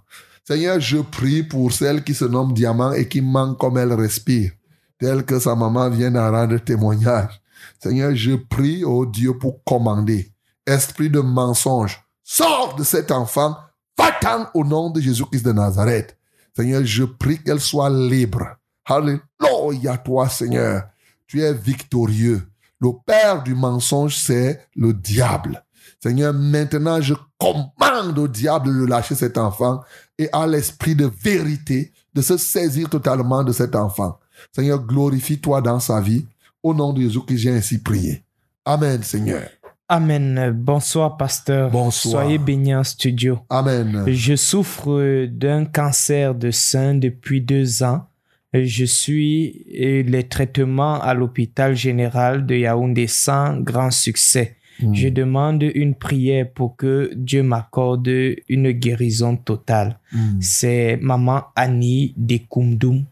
Seigneur, 0.47 0.79
je 0.79 0.99
prie 0.99 1.43
pour 1.43 1.73
celle 1.73 2.01
qui 2.01 2.13
se 2.13 2.23
nomme 2.23 2.53
Diamant 2.53 2.93
et 2.93 3.09
qui 3.09 3.19
ment 3.19 3.55
comme 3.55 3.77
elle 3.77 3.91
respire, 3.91 4.51
telle 4.97 5.25
que 5.25 5.37
sa 5.37 5.53
maman 5.55 5.89
vient 5.89 6.11
d'en 6.11 6.31
rendre 6.31 6.57
témoignage. 6.59 7.41
Seigneur, 7.81 8.15
je 8.15 8.35
prie, 8.35 8.85
oh 8.85 9.05
Dieu, 9.05 9.37
pour 9.37 9.61
commander. 9.65 10.31
Esprit 10.65 11.09
de 11.09 11.19
mensonge, 11.19 12.01
sors 12.23 12.75
de 12.77 12.85
cet 12.85 13.11
enfant, 13.11 13.57
va-t'en 13.97 14.47
au 14.53 14.63
nom 14.63 14.91
de 14.91 15.01
Jésus-Christ 15.01 15.43
de 15.43 15.51
Nazareth. 15.51 16.17
Seigneur, 16.55 16.85
je 16.85 17.03
prie 17.03 17.39
qu'elle 17.41 17.59
soit 17.59 17.89
libre. 17.89 18.57
Alléluia, 18.85 19.97
toi, 19.97 20.29
Seigneur. 20.29 20.83
Tu 21.27 21.41
es 21.41 21.53
victorieux. 21.53 22.43
Le 22.79 22.89
père 23.05 23.43
du 23.43 23.55
mensonge, 23.55 24.17
c'est 24.17 24.67
le 24.75 24.93
diable. 24.93 25.63
Seigneur, 26.01 26.33
maintenant, 26.33 27.01
je 27.01 27.13
commande 27.37 28.19
au 28.19 28.27
diable 28.27 28.77
de 28.77 28.85
lâcher 28.85 29.15
cet 29.15 29.37
enfant 29.37 29.81
et 30.17 30.29
à 30.33 30.45
l'esprit 30.45 30.95
de 30.95 31.09
vérité 31.23 31.93
de 32.13 32.21
se 32.21 32.37
saisir 32.37 32.89
totalement 32.89 33.43
de 33.43 33.51
cet 33.51 33.75
enfant. 33.75 34.19
Seigneur, 34.53 34.85
glorifie-toi 34.85 35.61
dans 35.61 35.79
sa 35.79 36.01
vie. 36.01 36.25
Au 36.61 36.73
nom 36.73 36.93
de 36.93 37.01
Jésus 37.01 37.21
que 37.25 37.35
j'ai 37.35 37.51
ainsi 37.51 37.79
prié. 37.79 38.23
Amen, 38.65 39.01
Seigneur. 39.03 39.49
Amen. 39.89 40.51
Bonsoir, 40.55 41.17
pasteur. 41.17 41.69
Bonsoir. 41.69 42.23
Soyez 42.23 42.37
bénis 42.37 42.75
en 42.75 42.83
studio. 42.83 43.39
Amen. 43.49 44.05
Je 44.07 44.35
souffre 44.35 45.25
d'un 45.25 45.65
cancer 45.65 46.35
de 46.35 46.51
sein 46.51 46.95
depuis 46.95 47.41
deux 47.41 47.83
ans. 47.83 48.07
Je 48.53 48.85
suis 48.85 49.65
les 49.67 50.27
traitements 50.29 51.01
à 51.01 51.13
l'hôpital 51.13 51.75
général 51.75 52.45
de 52.45 52.55
Yaoundé 52.55 53.07
sans 53.07 53.57
grand 53.59 53.91
succès. 53.91 54.55
Mm. 54.79 54.93
Je 54.93 55.07
demande 55.09 55.63
une 55.63 55.95
prière 55.95 56.51
pour 56.53 56.75
que 56.75 57.11
Dieu 57.15 57.43
m'accorde 57.43 58.07
une 58.07 58.71
guérison 58.71 59.35
totale. 59.35 59.99
Mm. 60.11 60.41
C'est 60.41 60.97
maman 61.01 61.43
Annie 61.55 62.13
de 62.15 62.37
Koumdoum. 62.47 63.03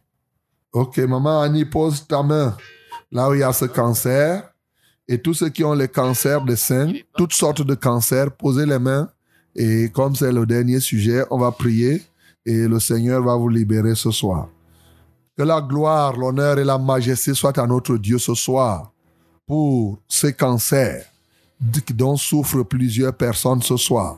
Ok, 0.73 0.99
maman 0.99 1.41
Annie, 1.41 1.65
pose 1.65 2.07
ta 2.07 2.23
main 2.23 2.56
là 3.11 3.30
où 3.30 3.34
il 3.34 3.39
y 3.41 3.43
a 3.43 3.52
ce 3.52 3.65
cancer. 3.65 4.51
Et 5.12 5.18
tous 5.18 5.34
ceux 5.34 5.50
qui 5.50 5.62
ont 5.66 5.74
les 5.74 5.90
cancers 5.90 6.42
de 6.42 6.56
sein, 6.56 6.94
toutes 7.18 7.34
sortes 7.34 7.64
de 7.64 7.76
cancers, 7.76 8.32
posez 8.32 8.66
les 8.66 8.80
mains. 8.80 9.10
Et 9.54 9.90
comme 9.90 10.16
c'est 10.16 10.32
le 10.32 10.46
dernier 10.46 10.80
sujet, 10.80 11.26
on 11.30 11.38
va 11.38 11.52
prier 11.52 12.02
et 12.46 12.66
le 12.66 12.80
Seigneur 12.80 13.22
va 13.22 13.36
vous 13.36 13.50
libérer 13.50 13.94
ce 13.94 14.10
soir. 14.10 14.48
Que 15.38 15.44
la 15.44 15.60
gloire, 15.60 16.16
l'honneur 16.16 16.58
et 16.60 16.64
la 16.64 16.78
majesté 16.78 17.34
soient 17.34 17.60
à 17.60 17.68
notre 17.68 17.98
Dieu 17.98 18.20
ce 18.20 18.34
soir 18.34 18.94
pour 19.46 20.00
ces 20.08 20.32
cancers 20.32 21.04
dont 21.94 22.16
souffrent 22.16 22.64
plusieurs 22.64 23.14
personnes 23.14 23.62
ce 23.62 23.76
soir. 23.76 24.18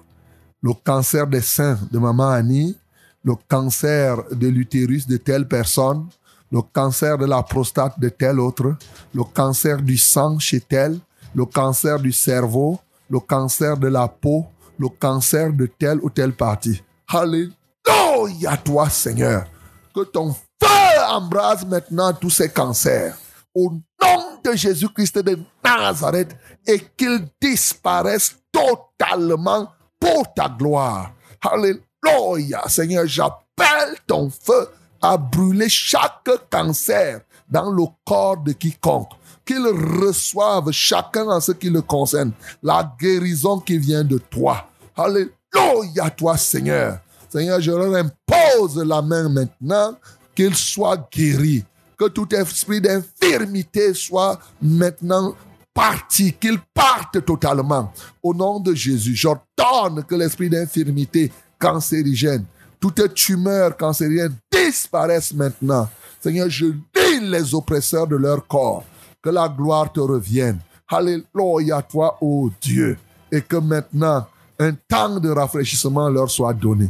Le 0.62 0.74
cancer 0.74 1.26
des 1.26 1.42
seins 1.42 1.80
de 1.92 1.98
maman 1.98 2.30
Annie, 2.30 2.78
le 3.24 3.34
cancer 3.50 4.18
de 4.32 4.48
l'utérus 4.48 5.08
de 5.08 5.18
telle 5.18 5.48
personne, 5.48 6.06
le 6.54 6.62
cancer 6.62 7.18
de 7.18 7.26
la 7.26 7.42
prostate 7.42 8.00
de 8.00 8.10
tel 8.10 8.40
autre, 8.40 8.76
le 9.12 9.24
cancer 9.24 9.82
du 9.82 9.98
sang 9.98 10.38
chez 10.38 10.62
tel, 10.62 11.00
le 11.34 11.46
cancer 11.46 12.00
du 12.00 12.12
cerveau, 12.12 12.80
le 13.10 13.20
cancer 13.20 13.76
de 13.76 13.88
la 13.88 14.08
peau, 14.08 14.46
le 14.78 14.88
cancer 14.88 15.52
de 15.52 15.66
telle 15.66 15.98
ou 16.04 16.12
telle 16.12 16.34
partie. 16.34 16.84
Alléluia 17.08 18.56
toi 18.64 18.88
Seigneur. 18.88 19.48
Que 19.96 20.02
ton 20.02 20.32
feu 20.32 21.02
embrase 21.10 21.66
maintenant 21.66 22.14
tous 22.14 22.30
ces 22.30 22.50
cancers. 22.50 23.18
Au 23.56 23.72
nom 23.72 24.40
de 24.44 24.56
Jésus-Christ 24.56 25.18
de 25.20 25.40
Nazareth 25.64 26.36
et 26.68 26.80
qu'ils 26.96 27.26
disparaissent 27.42 28.36
totalement 28.52 29.72
pour 30.00 30.32
ta 30.36 30.50
gloire. 30.50 31.14
Alléluia 31.42 32.62
Seigneur, 32.68 33.08
j'appelle 33.08 33.96
ton 34.06 34.30
feu 34.30 34.70
à 35.04 35.18
brûler 35.18 35.68
chaque 35.68 36.30
cancer 36.50 37.20
dans 37.50 37.70
le 37.70 37.84
corps 38.06 38.38
de 38.38 38.54
quiconque. 38.54 39.12
Qu'ils 39.46 39.68
reçoivent 39.68 40.72
chacun 40.72 41.28
en 41.28 41.42
ce 41.42 41.52
qui 41.52 41.70
le 41.70 41.82
concerne 41.82 42.32
la 42.64 42.96
guérison 42.98 43.60
qui 43.60 43.78
vient 43.78 44.06
de 44.06 44.18
toi. 44.18 44.66
Alléluia 44.96 46.10
toi 46.16 46.38
Seigneur. 46.38 47.00
Seigneur, 47.30 47.60
je 47.60 47.72
leur 47.72 47.94
impose 47.94 48.78
la 48.78 49.02
main 49.02 49.28
maintenant 49.28 49.96
qu'ils 50.34 50.56
soient 50.56 51.10
guéris. 51.12 51.66
Que 51.98 52.06
tout 52.06 52.34
esprit 52.34 52.80
d'infirmité 52.80 53.94
soit 53.94 54.40
maintenant 54.62 55.36
parti, 55.74 56.34
qu'il 56.34 56.60
parte 56.74 57.26
totalement. 57.26 57.92
Au 58.22 58.34
nom 58.34 58.60
de 58.60 58.74
Jésus, 58.74 59.16
j'ordonne 59.16 60.04
que 60.08 60.16
l'esprit 60.16 60.50
d'infirmité 60.50 61.32
cancérigène, 61.60 62.46
toute 62.84 63.14
tumeur 63.14 63.78
cancérienne 63.78 64.36
disparaisse 64.52 65.34
maintenant. 65.34 65.88
Seigneur, 66.20 66.50
je 66.50 66.66
lis 66.66 67.20
les 67.22 67.56
oppresseurs 67.56 68.06
de 68.06 68.18
leur 68.18 68.46
corps. 68.46 68.84
Que 69.22 69.30
la 69.30 69.48
gloire 69.48 69.90
te 69.90 70.02
revienne. 70.02 70.60
Alléluia 70.90 71.82
toi, 71.82 72.18
ô 72.20 72.52
Dieu. 72.60 72.98
Et 73.32 73.42
que 73.42 73.56
maintenant, 73.56 74.28
un 74.60 74.74
temps 74.74 75.18
de 75.18 75.30
rafraîchissement 75.30 76.10
leur 76.10 76.30
soit 76.30 76.54
donné. 76.54 76.90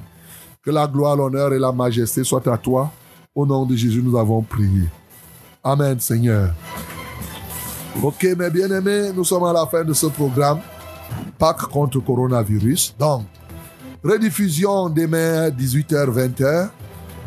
Que 0.64 0.72
la 0.72 0.88
gloire, 0.88 1.16
l'honneur 1.16 1.54
et 1.54 1.60
la 1.60 1.72
majesté 1.72 2.24
soient 2.24 2.52
à 2.52 2.58
toi. 2.58 2.92
Au 3.36 3.46
nom 3.46 3.64
de 3.64 3.76
Jésus, 3.76 4.02
nous 4.02 4.18
avons 4.18 4.42
prié. 4.42 4.90
Amen, 5.64 6.00
Seigneur. 6.00 6.56
Ok, 8.02 8.24
mes 8.36 8.50
bien-aimés, 8.50 9.12
nous 9.14 9.24
sommes 9.24 9.44
à 9.44 9.54
la 9.54 9.68
fin 9.68 9.84
de 9.84 9.94
ce 9.94 10.08
programme. 10.08 10.60
Pâques 11.38 11.68
contre 11.68 12.00
coronavirus. 12.00 12.96
Donc, 12.98 13.26
rediffusion 14.04 14.90
demain 14.90 15.50
18h, 15.50 16.12
20h. 16.12 16.70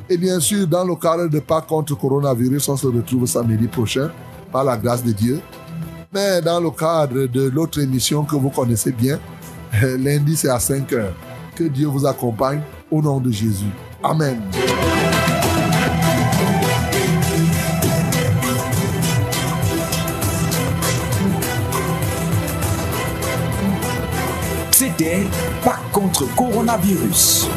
Et 0.08 0.16
bien 0.16 0.38
sûr, 0.38 0.66
dans 0.66 0.84
le 0.84 0.94
cadre 0.94 1.26
de 1.26 1.40
Pâques 1.40 1.66
contre 1.66 1.96
coronavirus, 1.96 2.68
on 2.68 2.76
se 2.76 2.86
retrouve 2.86 3.26
samedi 3.26 3.66
prochain, 3.66 4.10
par 4.52 4.62
la 4.62 4.76
grâce 4.76 5.02
de 5.02 5.12
Dieu. 5.12 5.40
Mais 6.12 6.40
dans 6.40 6.60
le 6.60 6.70
cadre 6.70 7.26
de 7.26 7.48
l'autre 7.48 7.80
émission 7.80 8.24
que 8.24 8.36
vous 8.36 8.50
connaissez 8.50 8.92
bien, 8.92 9.18
lundi 9.82 10.36
c'est 10.36 10.48
à 10.48 10.58
5h. 10.58 11.06
Que 11.56 11.64
Dieu 11.64 11.88
vous 11.88 12.06
accompagne 12.06 12.60
au 12.90 13.02
nom 13.02 13.18
de 13.18 13.30
Jésus. 13.30 13.64
Amen. 14.02 14.40
C'était 24.70 25.24
Contre 25.90 26.26
coronavirus. 26.36 27.48